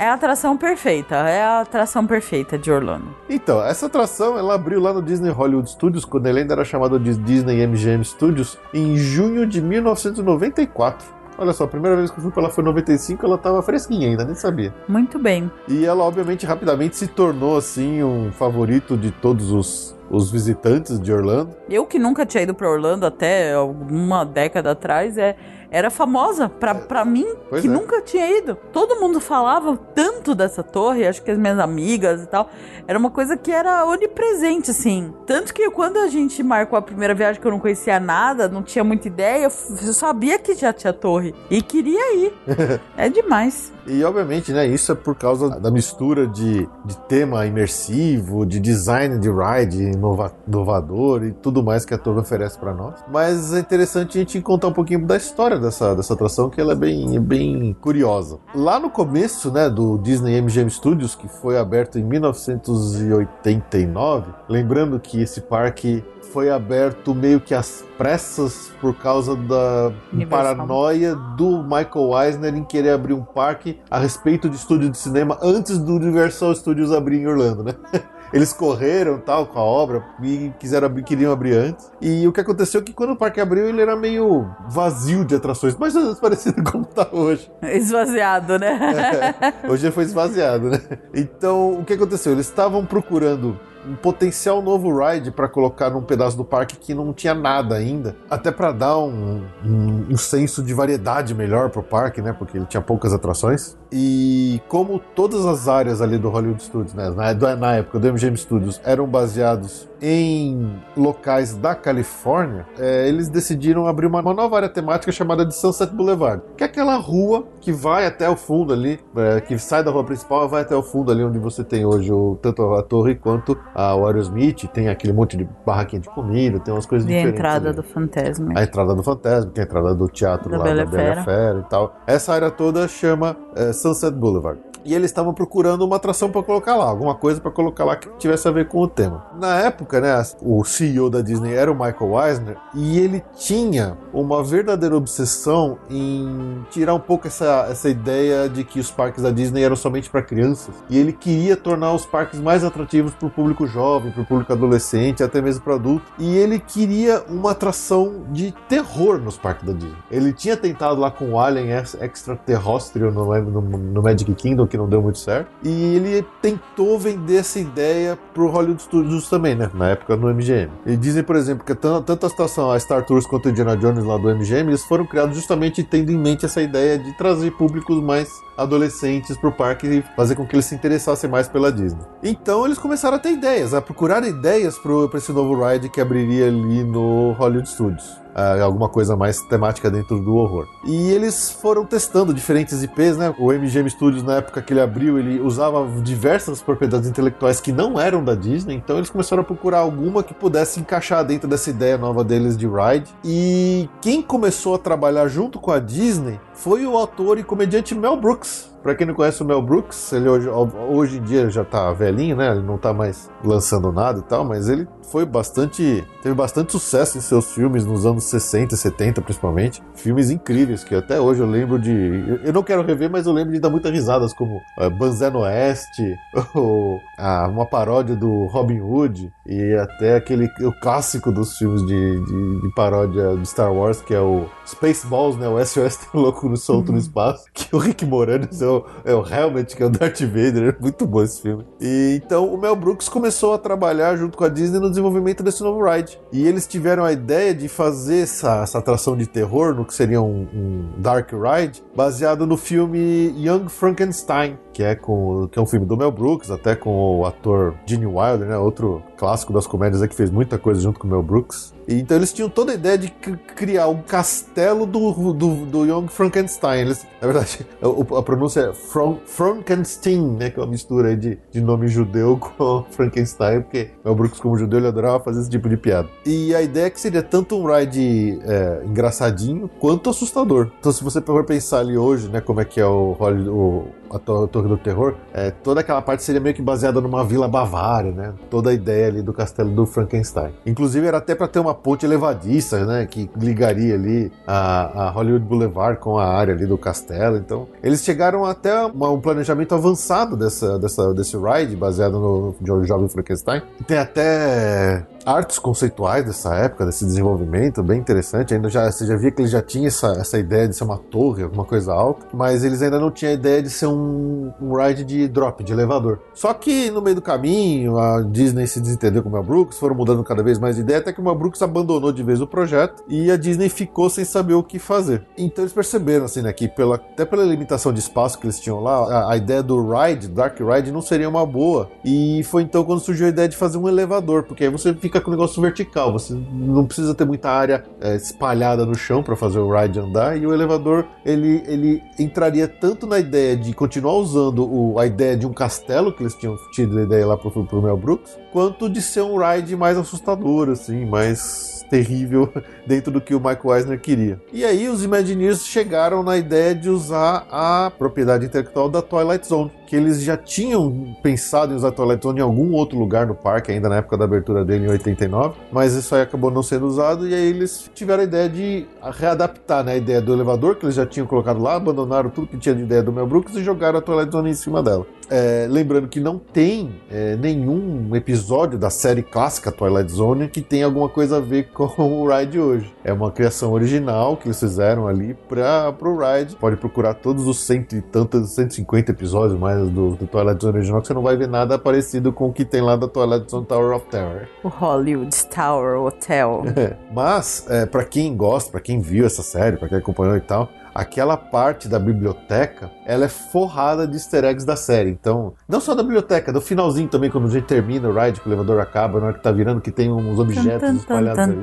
É 0.00 0.06
a 0.06 0.14
atração 0.14 0.56
perfeita, 0.56 1.16
é 1.16 1.42
a 1.42 1.60
atração 1.60 2.06
perfeita 2.06 2.56
de 2.56 2.70
Orlando. 2.70 3.16
Então, 3.28 3.60
essa 3.64 3.86
atração 3.86 4.38
ela 4.38 4.54
abriu 4.54 4.80
lá 4.80 4.92
no 4.92 5.02
Disney 5.02 5.30
Hollywood 5.30 5.68
Studios, 5.68 6.04
quando 6.04 6.26
ele 6.28 6.38
ainda 6.38 6.54
era 6.54 6.64
chamado 6.64 7.00
de 7.00 7.16
Disney 7.16 7.66
MGM 7.66 8.04
Studios, 8.04 8.56
em 8.72 8.87
junho 8.96 9.46
de 9.46 9.60
1994. 9.60 11.18
Olha 11.40 11.52
só, 11.52 11.64
a 11.64 11.68
primeira 11.68 11.96
vez 11.96 12.10
que 12.10 12.18
eu 12.18 12.22
fui 12.22 12.32
pra 12.32 12.42
ela 12.42 12.50
foi 12.50 12.64
em 12.64 12.66
95, 12.66 13.24
ela 13.24 13.38
tava 13.38 13.62
fresquinha 13.62 14.08
ainda, 14.08 14.24
nem 14.24 14.34
sabia. 14.34 14.74
Muito 14.88 15.20
bem. 15.20 15.48
E 15.68 15.84
ela, 15.84 16.02
obviamente, 16.02 16.44
rapidamente 16.44 16.96
se 16.96 17.06
tornou, 17.06 17.56
assim, 17.56 18.02
um 18.02 18.32
favorito 18.32 18.96
de 18.96 19.12
todos 19.12 19.52
os, 19.52 19.96
os 20.10 20.32
visitantes 20.32 20.98
de 20.98 21.12
Orlando. 21.12 21.54
Eu 21.70 21.86
que 21.86 21.96
nunca 21.96 22.26
tinha 22.26 22.42
ido 22.42 22.54
para 22.54 22.68
Orlando 22.68 23.06
até 23.06 23.56
uma 23.56 24.24
década 24.24 24.72
atrás, 24.72 25.16
é 25.16 25.36
era 25.70 25.90
famosa 25.90 26.48
pra, 26.48 26.74
pra 26.74 27.04
mim, 27.04 27.26
pois 27.48 27.62
que 27.62 27.68
é. 27.68 27.70
nunca 27.70 28.00
tinha 28.00 28.38
ido. 28.38 28.56
Todo 28.72 29.00
mundo 29.00 29.20
falava 29.20 29.76
tanto 29.94 30.34
dessa 30.34 30.62
torre, 30.62 31.06
acho 31.06 31.22
que 31.22 31.30
as 31.30 31.38
minhas 31.38 31.58
amigas 31.58 32.22
e 32.22 32.26
tal. 32.26 32.50
Era 32.86 32.98
uma 32.98 33.10
coisa 33.10 33.36
que 33.36 33.50
era 33.50 33.84
onipresente, 33.84 34.70
assim. 34.70 35.12
Tanto 35.26 35.52
que 35.52 35.70
quando 35.70 35.98
a 35.98 36.08
gente 36.08 36.42
marcou 36.42 36.78
a 36.78 36.82
primeira 36.82 37.14
viagem 37.14 37.40
que 37.40 37.46
eu 37.46 37.52
não 37.52 37.60
conhecia 37.60 38.00
nada, 38.00 38.48
não 38.48 38.62
tinha 38.62 38.82
muita 38.82 39.08
ideia, 39.08 39.44
eu 39.44 39.92
sabia 39.92 40.38
que 40.38 40.54
já 40.54 40.72
tinha 40.72 40.92
torre. 40.92 41.34
E 41.50 41.60
queria 41.60 42.16
ir. 42.16 42.34
é 42.96 43.08
demais. 43.08 43.72
E 43.86 44.04
obviamente, 44.04 44.52
né, 44.52 44.66
isso 44.66 44.92
é 44.92 44.94
por 44.94 45.14
causa 45.14 45.48
da 45.48 45.70
mistura 45.70 46.26
de, 46.26 46.68
de 46.84 46.96
tema 47.08 47.46
imersivo, 47.46 48.44
de 48.44 48.60
design 48.60 49.18
de 49.18 49.30
ride 49.30 49.82
inova, 49.82 50.32
inovador 50.46 51.24
e 51.24 51.32
tudo 51.32 51.62
mais 51.62 51.86
que 51.86 51.94
a 51.94 51.98
torre 51.98 52.20
oferece 52.20 52.58
para 52.58 52.74
nós. 52.74 52.94
Mas 53.10 53.54
é 53.54 53.60
interessante 53.60 54.18
a 54.18 54.20
gente 54.20 54.40
contar 54.42 54.68
um 54.68 54.72
pouquinho 54.74 55.06
da 55.06 55.16
história 55.16 55.57
história 55.58 55.60
dessa, 55.60 55.94
dessa 55.94 56.14
atração 56.14 56.48
que 56.48 56.58
ela 56.60 56.72
é 56.72 56.76
bem, 56.76 57.20
bem 57.20 57.76
curiosa. 57.80 58.38
Lá 58.54 58.78
no 58.78 58.88
começo, 58.88 59.50
né, 59.50 59.68
do 59.68 59.98
Disney 59.98 60.40
MGM 60.40 60.70
Studios, 60.70 61.16
que 61.16 61.28
foi 61.28 61.58
aberto 61.58 61.98
em 61.98 62.04
1989, 62.04 64.32
lembrando 64.48 65.00
que 65.00 65.20
esse 65.20 65.42
parque 65.42 66.02
foi 66.32 66.50
aberto 66.50 67.14
meio 67.14 67.40
que 67.40 67.54
às 67.54 67.84
pressas 67.96 68.70
por 68.80 68.94
causa 68.94 69.34
da 69.34 69.90
Universal. 70.12 70.28
paranoia 70.28 71.14
do 71.14 71.62
Michael 71.62 72.22
Eisner 72.22 72.54
em 72.54 72.64
querer 72.64 72.90
abrir 72.90 73.14
um 73.14 73.24
parque 73.24 73.80
a 73.90 73.98
respeito 73.98 74.46
de 74.48 74.54
estúdio 74.56 74.90
de 74.90 74.98
cinema 74.98 75.38
antes 75.42 75.78
do 75.78 75.94
Universal 75.94 76.54
Studios 76.54 76.92
abrir 76.92 77.20
em 77.20 77.26
Orlando, 77.26 77.64
né? 77.64 77.74
Eles 78.32 78.52
correram 78.52 79.18
tal 79.18 79.46
com 79.46 79.58
a 79.58 79.62
obra 79.62 80.04
e 80.22 80.52
quiseram 80.58 80.86
abrir, 80.86 81.02
queriam 81.02 81.32
abrir 81.32 81.54
antes. 81.54 81.90
E 82.00 82.26
o 82.26 82.32
que 82.32 82.40
aconteceu 82.40 82.80
é 82.80 82.84
que 82.84 82.92
quando 82.92 83.10
o 83.10 83.16
parque 83.16 83.40
abriu, 83.40 83.68
ele 83.68 83.80
era 83.80 83.96
meio 83.96 84.46
vazio 84.68 85.24
de 85.24 85.34
atrações, 85.34 85.76
mais 85.76 85.94
ou 85.96 86.02
menos 86.02 86.20
parecido 86.20 86.62
como 86.62 86.84
tá 86.84 87.08
hoje. 87.10 87.50
Esvaziado, 87.62 88.58
né? 88.58 89.34
Hoje 89.68 89.86
ele 89.86 89.92
foi 89.92 90.04
esvaziado, 90.04 90.70
né? 90.70 90.80
Então, 91.14 91.80
o 91.80 91.84
que 91.84 91.94
aconteceu? 91.94 92.32
Eles 92.32 92.46
estavam 92.46 92.84
procurando 92.84 93.58
um 93.86 93.94
potencial 93.94 94.60
novo 94.62 94.90
ride 94.98 95.30
para 95.30 95.48
colocar 95.48 95.90
num 95.90 96.02
pedaço 96.02 96.36
do 96.36 96.44
parque 96.44 96.76
que 96.76 96.94
não 96.94 97.12
tinha 97.12 97.34
nada 97.34 97.76
ainda, 97.76 98.16
até 98.28 98.50
para 98.50 98.72
dar 98.72 98.98
um, 98.98 99.42
um, 99.64 100.06
um 100.10 100.16
senso 100.16 100.62
de 100.62 100.74
variedade 100.74 101.34
melhor 101.34 101.70
pro 101.70 101.82
parque, 101.82 102.20
né? 102.20 102.32
Porque 102.32 102.56
ele 102.56 102.66
tinha 102.66 102.80
poucas 102.80 103.12
atrações. 103.12 103.76
E 103.90 104.60
como 104.68 105.00
todas 105.14 105.46
as 105.46 105.68
áreas 105.68 106.02
ali 106.02 106.18
do 106.18 106.28
Hollywood 106.28 106.62
Studios, 106.62 106.94
né, 106.94 107.10
na, 107.10 107.56
na 107.56 107.74
época 107.76 107.98
do 107.98 108.12
MGM 108.12 108.36
Studios, 108.36 108.80
eram 108.84 109.06
baseados 109.06 109.87
em 110.00 110.72
locais 110.96 111.56
da 111.56 111.74
Califórnia, 111.74 112.66
é, 112.78 113.08
eles 113.08 113.28
decidiram 113.28 113.86
abrir 113.86 114.06
uma, 114.06 114.20
uma 114.20 114.34
nova 114.34 114.56
área 114.56 114.68
temática 114.68 115.10
chamada 115.12 115.44
de 115.44 115.54
Sunset 115.54 115.92
Boulevard, 115.94 116.42
que 116.56 116.62
é 116.62 116.66
aquela 116.66 116.96
rua 116.96 117.44
que 117.60 117.72
vai 117.72 118.06
até 118.06 118.28
o 118.28 118.36
fundo 118.36 118.72
ali, 118.72 119.00
é, 119.16 119.40
que 119.40 119.58
sai 119.58 119.82
da 119.82 119.90
rua 119.90 120.04
principal 120.04 120.46
e 120.46 120.48
vai 120.48 120.62
até 120.62 120.74
o 120.76 120.82
fundo 120.82 121.10
ali 121.10 121.22
onde 121.22 121.38
você 121.38 121.64
tem 121.64 121.84
hoje 121.84 122.12
o, 122.12 122.38
tanto 122.40 122.62
a 122.74 122.82
torre 122.82 123.14
quanto 123.14 123.58
a 123.74 123.92
Aerosmith, 123.92 124.66
tem 124.72 124.88
aquele 124.88 125.12
monte 125.12 125.36
de 125.36 125.48
barraquinha 125.66 126.00
de 126.00 126.08
comida, 126.08 126.58
tem 126.60 126.72
umas 126.72 126.86
coisas 126.86 127.08
E 127.08 127.12
a 127.12 127.16
diferentes. 127.16 127.38
entrada 127.40 127.68
ali. 127.68 127.76
do 127.76 127.82
fantasma. 127.82 128.52
A 128.56 128.62
entrada 128.62 128.94
do 128.94 129.02
Fantasma, 129.02 129.50
tem 129.50 129.62
a 129.62 129.66
entrada 129.66 129.94
do 129.94 130.08
teatro 130.08 130.50
Da 130.50 130.58
lá 130.58 130.64
Bela 130.64 130.84
da 130.84 130.90
Bela 130.90 131.14
Fera. 131.14 131.24
Fera 131.24 131.58
e 131.60 131.70
tal. 131.70 131.96
Essa 132.06 132.32
área 132.34 132.50
toda 132.50 132.86
chama 132.88 133.36
é, 133.56 133.72
Sunset 133.72 134.14
Boulevard. 134.14 134.60
E 134.84 134.94
eles 134.94 135.10
estavam 135.10 135.34
procurando 135.34 135.84
uma 135.84 135.96
atração 135.96 136.30
para 136.30 136.42
colocar 136.42 136.76
lá, 136.76 136.84
alguma 136.88 137.14
coisa 137.14 137.40
para 137.40 137.50
colocar 137.50 137.84
lá 137.84 137.96
que 137.96 138.08
tivesse 138.18 138.46
a 138.48 138.50
ver 138.50 138.68
com 138.68 138.80
o 138.80 138.88
tema. 138.88 139.26
Na 139.38 139.56
época, 139.60 140.00
né, 140.00 140.22
o 140.40 140.64
CEO 140.64 141.10
da 141.10 141.20
Disney 141.20 141.54
era 141.54 141.70
o 141.70 141.74
Michael 141.74 142.26
Eisner 142.28 142.56
e 142.74 142.98
ele 142.98 143.22
tinha 143.36 143.96
uma 144.12 144.42
verdadeira 144.42 144.96
obsessão 144.96 145.78
em 145.90 146.64
tirar 146.70 146.94
um 146.94 147.00
pouco 147.00 147.26
essa, 147.26 147.66
essa 147.70 147.88
ideia 147.88 148.48
de 148.48 148.64
que 148.64 148.80
os 148.80 148.90
parques 148.90 149.22
da 149.22 149.30
Disney 149.30 149.62
eram 149.62 149.76
somente 149.76 150.08
para 150.08 150.22
crianças. 150.22 150.74
E 150.88 150.98
ele 150.98 151.12
queria 151.12 151.56
tornar 151.56 151.92
os 151.92 152.06
parques 152.06 152.40
mais 152.40 152.64
atrativos 152.64 153.12
para 153.14 153.26
o 153.26 153.30
público 153.30 153.66
jovem, 153.66 154.12
para 154.12 154.22
o 154.22 154.26
público 154.26 154.52
adolescente, 154.52 155.22
até 155.22 155.40
mesmo 155.40 155.62
para 155.62 155.74
adulto. 155.74 156.04
E 156.18 156.36
ele 156.36 156.58
queria 156.58 157.22
uma 157.28 157.50
atração 157.52 158.24
de 158.30 158.52
terror 158.68 159.18
nos 159.18 159.36
parques 159.36 159.66
da 159.66 159.72
Disney. 159.72 159.96
Ele 160.10 160.32
tinha 160.32 160.56
tentado 160.56 161.00
lá 161.00 161.10
com 161.10 161.30
o 161.32 161.38
Alien 161.40 161.70
ex- 161.70 161.96
Extraterrestrial 162.00 163.10
no, 163.10 163.24
no, 163.40 163.60
no 163.60 164.02
Magic 164.02 164.32
Kingdom, 164.34 164.66
que 164.68 164.76
não 164.76 164.88
deu 164.88 165.02
muito 165.02 165.18
certo. 165.18 165.48
E 165.64 165.96
ele 165.96 166.24
tentou 166.40 166.98
vender 166.98 167.36
essa 167.38 167.58
ideia 167.58 168.16
pro 168.32 168.48
Hollywood 168.48 168.82
Studios 168.82 169.28
também, 169.28 169.54
né? 169.54 169.70
Na 169.74 169.88
época 169.90 170.16
no 170.16 170.28
MGM. 170.28 170.70
E 170.86 170.96
dizem, 170.96 171.22
por 171.22 171.34
exemplo, 171.36 171.64
que 171.64 171.74
tan- 171.74 172.02
tanto 172.02 172.24
a 172.24 172.28
estação, 172.28 172.70
a 172.70 172.78
Star 172.78 173.04
Tours 173.04 173.26
quanto 173.26 173.46
o 173.46 173.50
Indiana 173.50 173.76
Jones 173.76 174.04
lá 174.04 174.16
do 174.16 174.28
MGM, 174.30 174.68
eles 174.70 174.84
foram 174.84 175.04
criados 175.06 175.34
justamente 175.34 175.82
tendo 175.82 176.12
em 176.12 176.18
mente 176.18 176.44
essa 176.44 176.62
ideia 176.62 176.98
de 176.98 177.12
trazer 177.16 177.50
públicos 177.52 178.00
mais 178.02 178.28
adolescentes 178.56 179.36
pro 179.36 179.52
parque 179.52 179.86
e 179.86 180.04
fazer 180.16 180.34
com 180.34 180.46
que 180.46 180.54
eles 180.54 180.66
se 180.66 180.74
interessassem 180.74 181.30
mais 181.30 181.48
pela 181.48 181.72
Disney. 181.72 182.00
Então 182.22 182.64
eles 182.66 182.78
começaram 182.78 183.16
a 183.16 183.20
ter 183.20 183.32
ideias, 183.32 183.72
a 183.72 183.80
procurar 183.80 184.22
ideias 184.26 184.76
pra 184.78 184.92
esse 185.18 185.32
novo 185.32 185.64
ride 185.64 185.88
que 185.88 186.00
abriria 186.00 186.46
ali 186.48 186.84
no 186.84 187.32
Hollywood 187.32 187.68
Studios. 187.68 188.20
Alguma 188.62 188.88
coisa 188.88 189.16
mais 189.16 189.40
temática 189.40 189.90
dentro 189.90 190.20
do 190.20 190.36
horror. 190.36 190.68
E 190.84 191.10
eles 191.10 191.50
foram 191.50 191.84
testando 191.84 192.32
diferentes 192.32 192.82
IPs, 192.82 193.16
né? 193.16 193.34
O 193.38 193.52
MGM 193.52 193.88
Studios, 193.90 194.22
na 194.22 194.36
época 194.36 194.62
que 194.62 194.72
ele 194.72 194.80
abriu, 194.80 195.18
ele 195.18 195.40
usava 195.40 195.86
diversas 196.00 196.62
propriedades 196.62 197.08
intelectuais 197.08 197.60
que 197.60 197.72
não 197.72 197.98
eram 197.98 198.22
da 198.22 198.34
Disney, 198.34 198.74
então 198.74 198.96
eles 198.96 199.10
começaram 199.10 199.42
a 199.42 199.44
procurar 199.44 199.78
alguma 199.78 200.22
que 200.22 200.32
pudesse 200.32 200.78
encaixar 200.78 201.24
dentro 201.24 201.48
dessa 201.48 201.70
ideia 201.70 201.98
nova 201.98 202.22
deles 202.22 202.56
de 202.56 202.66
ride. 202.66 203.12
E 203.24 203.88
quem 204.00 204.22
começou 204.22 204.74
a 204.74 204.78
trabalhar 204.78 205.26
junto 205.28 205.58
com 205.58 205.70
a 205.70 205.78
Disney 205.78 206.38
foi 206.54 206.86
o 206.86 206.96
autor 206.96 207.38
e 207.38 207.42
comediante 207.42 207.94
Mel 207.94 208.16
Brooks. 208.16 208.70
Pra 208.88 208.94
quem 208.94 209.06
não 209.06 209.12
conhece 209.12 209.42
o 209.42 209.44
Mel 209.44 209.60
Brooks, 209.60 210.14
ele 210.14 210.30
hoje, 210.30 210.48
hoje 210.48 211.18
em 211.18 211.22
dia 211.22 211.50
já 211.50 211.62
tá 211.62 211.92
velhinho, 211.92 212.34
né? 212.34 212.52
Ele 212.52 212.62
não 212.62 212.78
tá 212.78 212.90
mais 212.90 213.30
lançando 213.44 213.92
nada 213.92 214.20
e 214.20 214.22
tal, 214.22 214.46
mas 214.46 214.66
ele 214.66 214.88
foi 215.12 215.26
bastante. 215.26 216.02
teve 216.22 216.34
bastante 216.34 216.72
sucesso 216.72 217.18
em 217.18 217.20
seus 217.20 217.52
filmes 217.52 217.84
nos 217.84 218.06
anos 218.06 218.24
60 218.24 218.74
e 218.74 218.78
70, 218.78 219.20
principalmente. 219.20 219.82
Filmes 219.94 220.30
incríveis 220.30 220.84
que 220.84 220.94
até 220.94 221.20
hoje 221.20 221.40
eu 221.40 221.46
lembro 221.46 221.78
de. 221.78 222.40
eu- 222.42 222.52
não 222.52 222.62
quero 222.62 222.82
rever, 222.82 223.10
mas 223.10 223.26
eu 223.26 223.32
lembro 223.34 223.52
de 223.52 223.60
dar 223.60 223.68
muitas 223.68 223.92
risadas, 223.92 224.32
como 224.32 224.56
uh, 224.56 224.90
Banzé 224.90 225.28
no 225.28 225.40
Oeste, 225.40 226.16
ou 226.54 226.98
ah, 227.18 227.46
uma 227.50 227.66
paródia 227.66 228.16
do 228.16 228.46
Robin 228.46 228.80
Hood, 228.80 229.30
e 229.46 229.74
até 229.74 230.16
aquele 230.16 230.48
o 230.62 230.72
clássico 230.80 231.30
dos 231.30 231.58
filmes 231.58 231.84
de, 231.86 232.24
de, 232.24 232.60
de 232.62 232.74
paródia 232.74 233.36
de 233.36 233.46
Star 233.46 233.72
Wars, 233.72 234.00
que 234.00 234.14
é 234.14 234.20
o 234.20 234.46
Spaceballs, 234.66 235.36
né? 235.36 235.46
O 235.46 235.62
SOS 235.62 235.96
tem 235.96 236.08
um 236.20 236.24
louco 236.24 236.48
no 236.48 236.56
solto 236.56 236.90
no 236.92 236.98
espaço, 236.98 237.44
que 237.52 237.74
o 237.74 237.78
Rick 237.78 238.04
Moranis 238.06 238.62
é 238.62 238.66
o, 238.66 238.77
é 239.04 239.14
o 239.14 239.26
Helmet, 239.26 239.74
que 239.74 239.82
é 239.82 239.86
o 239.86 239.90
Darth 239.90 240.20
Vader. 240.20 240.74
É 240.78 240.82
muito 240.82 241.06
bom 241.06 241.22
esse 241.22 241.40
filme. 241.40 241.66
E 241.80 242.20
então 242.22 242.52
o 242.52 242.58
Mel 242.58 242.76
Brooks 242.76 243.08
começou 243.08 243.54
a 243.54 243.58
trabalhar 243.58 244.16
junto 244.16 244.36
com 244.36 244.44
a 244.44 244.48
Disney 244.48 244.78
no 244.78 244.88
desenvolvimento 244.88 245.42
desse 245.42 245.62
novo 245.62 245.84
ride. 245.84 246.18
E 246.32 246.46
eles 246.46 246.66
tiveram 246.66 247.04
a 247.04 247.12
ideia 247.12 247.54
de 247.54 247.68
fazer 247.68 248.22
essa, 248.22 248.62
essa 248.62 248.78
atração 248.78 249.16
de 249.16 249.26
terror, 249.26 249.74
no 249.74 249.84
que 249.84 249.94
seria 249.94 250.20
um, 250.20 250.46
um 250.52 250.88
Dark 250.98 251.30
Ride, 251.32 251.82
baseado 251.94 252.46
no 252.46 252.56
filme 252.56 253.34
Young 253.36 253.68
Frankenstein, 253.68 254.58
que 254.78 254.84
é, 254.84 254.94
com, 254.94 255.48
que 255.50 255.58
é 255.58 255.62
um 255.62 255.66
filme 255.66 255.84
do 255.84 255.96
Mel 255.96 256.12
Brooks, 256.12 256.52
até 256.52 256.76
com 256.76 257.18
o 257.18 257.26
ator 257.26 257.74
Gene 257.84 258.06
Wilder, 258.06 258.46
né? 258.46 258.56
Outro 258.56 259.02
clássico 259.16 259.52
das 259.52 259.66
comédias 259.66 260.00
aí 260.00 260.06
que 260.08 260.14
fez 260.14 260.30
muita 260.30 260.56
coisa 260.56 260.80
junto 260.80 261.00
com 261.00 261.08
o 261.08 261.10
Mel 261.10 261.20
Brooks. 261.20 261.74
E, 261.88 261.94
então 261.96 262.16
eles 262.16 262.32
tinham 262.32 262.48
toda 262.48 262.70
a 262.70 262.74
ideia 262.76 262.96
de 262.96 263.10
cri- 263.10 263.36
criar 263.56 263.88
um 263.88 264.00
castelo 264.02 264.86
do, 264.86 265.32
do, 265.32 265.66
do 265.66 265.84
Young 265.84 266.06
Frankenstein. 266.06 266.82
Eles, 266.82 267.04
na 267.20 267.26
verdade, 267.26 267.66
o- 267.82 268.16
a 268.16 268.22
pronúncia 268.22 268.60
é 268.60 268.72
Fran, 268.72 269.16
Frankenstein, 269.26 270.36
né? 270.38 270.50
Que 270.50 270.60
é 270.60 270.62
uma 270.62 270.70
mistura 270.70 271.16
de, 271.16 271.36
de 271.50 271.60
nome 271.60 271.88
judeu 271.88 272.38
com 272.56 272.84
Frankenstein, 272.90 273.62
porque 273.62 273.90
Mel 274.04 274.14
Brooks, 274.14 274.38
como 274.38 274.56
judeu, 274.56 274.78
ele 274.78 274.86
adorava 274.86 275.18
fazer 275.24 275.40
esse 275.40 275.50
tipo 275.50 275.68
de 275.68 275.76
piada. 275.76 276.08
E 276.24 276.54
a 276.54 276.62
ideia 276.62 276.86
é 276.86 276.90
que 276.90 277.00
seria 277.00 277.22
tanto 277.24 277.56
um 277.56 277.66
ride 277.66 278.38
é, 278.44 278.82
engraçadinho 278.84 279.68
quanto 279.80 280.08
assustador. 280.08 280.70
Então, 280.78 280.92
se 280.92 281.02
você 281.02 281.20
for 281.20 281.44
pensar 281.44 281.80
ali 281.80 281.98
hoje, 281.98 282.28
né, 282.28 282.40
como 282.40 282.60
é 282.60 282.64
que 282.64 282.78
é 282.80 282.86
o, 282.86 283.16
o 283.18 283.84
a 284.10 284.18
to- 284.18 284.46
Torre 284.48 284.68
do 284.68 284.76
Terror, 284.76 285.14
é, 285.32 285.50
toda 285.50 285.80
aquela 285.80 286.00
parte 286.02 286.22
seria 286.22 286.40
meio 286.40 286.54
que 286.54 286.62
baseada 286.62 287.00
numa 287.00 287.24
vila 287.24 287.48
bavária, 287.48 288.10
né? 288.12 288.32
Toda 288.50 288.70
a 288.70 288.72
ideia 288.74 289.08
ali 289.08 289.22
do 289.22 289.32
castelo 289.32 289.70
do 289.70 289.86
Frankenstein. 289.86 290.52
Inclusive 290.66 291.06
era 291.06 291.18
até 291.18 291.34
para 291.34 291.48
ter 291.48 291.58
uma 291.58 291.74
ponte 291.74 292.04
elevadiça, 292.06 292.84
né? 292.84 293.06
Que 293.06 293.30
ligaria 293.36 293.94
ali 293.94 294.32
a, 294.46 295.06
a 295.06 295.10
Hollywood 295.10 295.44
Boulevard 295.44 295.98
com 296.00 296.18
a 296.18 296.26
área 296.26 296.54
ali 296.54 296.66
do 296.66 296.78
castelo. 296.78 297.36
Então 297.36 297.66
eles 297.82 298.02
chegaram 298.02 298.44
até 298.44 298.84
uma- 298.86 299.10
um 299.10 299.20
planejamento 299.20 299.74
avançado 299.74 300.36
dessa, 300.36 300.78
dessa, 300.78 301.12
desse 301.14 301.36
ride 301.36 301.76
baseado 301.76 302.18
no, 302.18 302.54
no 302.60 302.84
jovem 302.84 303.08
Frankenstein. 303.08 303.62
Tem 303.86 303.98
até 303.98 305.06
artes 305.28 305.58
conceituais 305.58 306.24
dessa 306.24 306.54
época, 306.54 306.86
desse 306.86 307.04
desenvolvimento, 307.04 307.82
bem 307.82 307.98
interessante. 307.98 308.54
Ainda 308.54 308.70
já, 308.70 308.90
você 308.90 309.06
já 309.06 309.14
via 309.16 309.30
que 309.30 309.42
ele 309.42 309.48
já 309.48 309.60
tinha 309.60 309.88
essa, 309.88 310.12
essa 310.12 310.38
ideia 310.38 310.66
de 310.66 310.74
ser 310.74 310.84
uma 310.84 310.96
torre, 310.96 311.42
alguma 311.42 311.64
coisa 311.64 311.92
alta, 311.92 312.26
mas 312.32 312.64
eles 312.64 312.80
ainda 312.80 312.98
não 312.98 313.10
tinham 313.10 313.32
a 313.32 313.34
ideia 313.34 313.62
de 313.62 313.68
ser 313.68 313.86
um, 313.86 314.50
um 314.60 314.74
ride 314.74 315.04
de 315.04 315.28
drop, 315.28 315.62
de 315.62 315.72
elevador. 315.72 316.20
Só 316.32 316.54
que 316.54 316.90
no 316.90 317.02
meio 317.02 317.16
do 317.16 317.22
caminho, 317.22 317.98
a 317.98 318.22
Disney 318.22 318.66
se 318.66 318.80
desentendeu 318.80 319.22
com 319.22 319.28
o 319.28 319.32
Mel 319.32 319.42
Brooks, 319.42 319.78
foram 319.78 319.94
mudando 319.94 320.24
cada 320.24 320.42
vez 320.42 320.58
mais 320.58 320.76
de 320.76 320.82
ideia, 320.82 321.00
até 321.00 321.12
que 321.12 321.20
o 321.20 321.24
Mel 321.24 321.34
Brooks 321.34 321.60
abandonou 321.60 322.10
de 322.10 322.22
vez 322.22 322.40
o 322.40 322.46
projeto 322.46 323.04
e 323.06 323.30
a 323.30 323.36
Disney 323.36 323.68
ficou 323.68 324.08
sem 324.08 324.24
saber 324.24 324.54
o 324.54 324.62
que 324.62 324.78
fazer. 324.78 325.26
Então 325.36 325.62
eles 325.62 325.74
perceberam, 325.74 326.24
assim, 326.24 326.40
né, 326.40 326.52
que 326.54 326.68
pela, 326.68 326.96
até 326.96 327.26
pela 327.26 327.44
limitação 327.44 327.92
de 327.92 328.00
espaço 328.00 328.38
que 328.38 328.46
eles 328.46 328.58
tinham 328.58 328.80
lá, 328.80 328.96
a, 328.96 329.32
a 329.32 329.36
ideia 329.36 329.62
do 329.62 329.78
ride, 329.90 330.28
Dark 330.28 330.58
Ride, 330.58 330.90
não 330.90 331.02
seria 331.02 331.28
uma 331.28 331.44
boa. 331.44 331.90
E 332.02 332.42
foi 332.44 332.62
então 332.62 332.82
quando 332.82 333.00
surgiu 333.00 333.26
a 333.26 333.30
ideia 333.30 333.48
de 333.48 333.56
fazer 333.56 333.76
um 333.76 333.88
elevador, 333.88 334.44
porque 334.44 334.64
aí 334.64 334.70
você 334.70 334.94
fica 334.94 335.17
com 335.20 335.28
o 335.28 335.30
negócio 335.30 335.60
vertical, 335.60 336.12
você 336.12 336.34
não 336.52 336.84
precisa 336.86 337.14
ter 337.14 337.24
muita 337.24 337.50
área 337.50 337.84
é, 338.00 338.16
espalhada 338.16 338.84
no 338.86 338.94
chão 338.94 339.22
para 339.22 339.36
fazer 339.36 339.58
o 339.58 339.70
ride 339.70 339.98
andar, 339.98 340.36
e 340.36 340.46
o 340.46 340.52
elevador 340.52 341.06
ele, 341.24 341.62
ele 341.66 342.02
entraria 342.18 342.66
tanto 342.68 343.06
na 343.06 343.18
ideia 343.18 343.56
de 343.56 343.72
continuar 343.72 344.14
usando 344.14 344.64
o- 344.66 344.98
a 344.98 345.06
ideia 345.06 345.36
de 345.36 345.46
um 345.46 345.52
castelo, 345.52 346.12
que 346.12 346.22
eles 346.22 346.34
tinham 346.34 346.56
tido 346.72 346.98
a 346.98 347.02
ideia 347.02 347.26
lá 347.26 347.36
pro, 347.36 347.50
pro 347.50 347.82
Mel 347.82 347.96
Brooks, 347.96 348.38
quanto 348.52 348.88
de 348.88 349.00
ser 349.02 349.22
um 349.22 349.36
ride 349.38 349.76
mais 349.76 349.96
assustador, 349.96 350.68
assim, 350.68 351.04
mais 351.06 351.77
terrível 351.90 352.52
dentro 352.86 353.10
do 353.10 353.20
que 353.20 353.34
o 353.34 353.38
Michael 353.38 353.76
Eisner 353.76 354.00
queria. 354.00 354.40
E 354.52 354.64
aí 354.64 354.88
os 354.88 355.04
Imagineers 355.04 355.66
chegaram 355.66 356.22
na 356.22 356.36
ideia 356.36 356.74
de 356.74 356.88
usar 356.88 357.46
a 357.50 357.90
propriedade 357.96 358.46
intelectual 358.46 358.88
da 358.88 359.02
Twilight 359.02 359.46
Zone, 359.46 359.70
que 359.86 359.96
eles 359.96 360.22
já 360.22 360.36
tinham 360.36 361.16
pensado 361.22 361.72
em 361.72 361.76
usar 361.76 361.88
a 361.88 361.92
Twilight 361.92 362.22
Zone 362.22 362.40
em 362.40 362.42
algum 362.42 362.72
outro 362.72 362.98
lugar 362.98 363.26
no 363.26 363.34
parque, 363.34 363.72
ainda 363.72 363.88
na 363.88 363.96
época 363.96 364.16
da 364.16 364.24
abertura 364.24 364.64
dele 364.64 364.86
em 364.86 364.90
89, 364.90 365.58
mas 365.72 365.94
isso 365.94 366.14
aí 366.14 366.22
acabou 366.22 366.50
não 366.50 366.62
sendo 366.62 366.86
usado 366.86 367.26
e 367.26 367.34
aí 367.34 367.48
eles 367.48 367.90
tiveram 367.94 368.22
a 368.22 368.24
ideia 368.24 368.48
de 368.48 368.86
readaptar 369.02 369.82
né, 369.82 369.92
a 369.92 369.96
ideia 369.96 370.20
do 370.20 370.32
elevador 370.32 370.76
que 370.76 370.84
eles 370.84 370.94
já 370.94 371.06
tinham 371.06 371.26
colocado 371.26 371.60
lá, 371.60 371.76
abandonaram 371.76 372.30
tudo 372.30 372.46
que 372.46 372.58
tinha 372.58 372.74
de 372.74 372.82
ideia 372.82 373.02
do 373.02 373.12
Mel 373.12 373.26
Brooks 373.26 373.54
e 373.56 373.62
jogaram 373.62 373.98
a 373.98 374.02
Twilight 374.02 374.30
Zone 374.32 374.50
em 374.50 374.54
cima 374.54 374.82
dela. 374.82 375.06
É, 375.30 375.66
lembrando 375.68 376.08
que 376.08 376.20
não 376.20 376.38
tem 376.38 376.90
é, 377.10 377.36
nenhum 377.36 378.14
episódio 378.16 378.78
da 378.78 378.88
série 378.88 379.22
clássica 379.22 379.70
Twilight 379.70 380.10
Zone 380.10 380.48
que 380.48 380.62
tem 380.62 380.82
alguma 380.82 381.08
coisa 381.08 381.36
a 381.36 381.40
ver 381.40 381.68
com 381.86 382.22
o 382.22 382.28
ride 382.28 382.58
hoje. 382.58 382.92
É 383.04 383.12
uma 383.12 383.30
criação 383.30 383.72
original 383.72 384.36
que 384.36 384.48
eles 384.48 384.58
fizeram 384.58 385.06
ali 385.06 385.34
para 385.48 385.94
o 386.02 386.18
ride. 386.18 386.56
Pode 386.56 386.76
procurar 386.76 387.14
todos 387.14 387.46
os 387.46 387.60
cento 387.60 387.94
e 387.94 388.00
tantos, 388.00 388.50
150 388.50 389.12
episódios 389.12 389.58
mais 389.58 389.88
do, 389.90 390.16
do 390.16 390.26
Twilight 390.26 390.62
Zone 390.62 390.78
original 390.78 391.00
que 391.00 391.06
você 391.06 391.14
não 391.14 391.22
vai 391.22 391.36
ver 391.36 391.48
nada 391.48 391.78
parecido 391.78 392.32
com 392.32 392.48
o 392.48 392.52
que 392.52 392.64
tem 392.64 392.80
lá 392.80 392.96
da 392.96 393.06
Twilight 393.06 393.50
Zone 393.50 393.66
Tower 393.66 393.96
of 393.96 394.06
Terror. 394.06 394.48
O 394.64 394.68
Hollywood 394.68 395.36
Tower 395.46 396.00
Hotel. 396.00 396.62
Mas, 397.14 397.66
é, 397.68 397.86
para 397.86 398.04
quem 398.04 398.36
gosta, 398.36 398.70
para 398.70 398.80
quem 398.80 399.00
viu 399.00 399.24
essa 399.24 399.42
série, 399.42 399.76
para 399.76 399.88
quem 399.88 399.98
acompanhou 399.98 400.36
e 400.36 400.40
tal, 400.40 400.68
aquela 400.94 401.36
parte 401.36 401.88
da 401.88 401.98
biblioteca, 401.98 402.90
ela 403.06 403.24
é 403.24 403.28
forrada 403.28 404.06
de 404.06 404.16
easter 404.16 404.44
eggs 404.44 404.66
da 404.66 404.76
série. 404.76 405.10
Então, 405.10 405.54
não 405.68 405.80
só 405.80 405.94
da 405.94 406.02
biblioteca, 406.02 406.52
do 406.52 406.60
finalzinho 406.60 407.08
também, 407.08 407.30
quando 407.30 407.46
a 407.46 407.50
gente 407.50 407.64
termina 407.64 408.08
o 408.08 408.12
ride, 408.12 408.40
que 408.40 408.48
o 408.48 408.50
elevador 408.50 408.80
acaba, 408.80 409.20
na 409.20 409.26
hora 409.26 409.34
que 409.34 409.42
tá 409.42 409.50
virando, 409.50 409.80
que 409.80 409.90
tem 409.90 410.10
uns 410.10 410.38
objetos 410.38 410.90
espalhados 410.96 411.38
ali. 411.38 411.56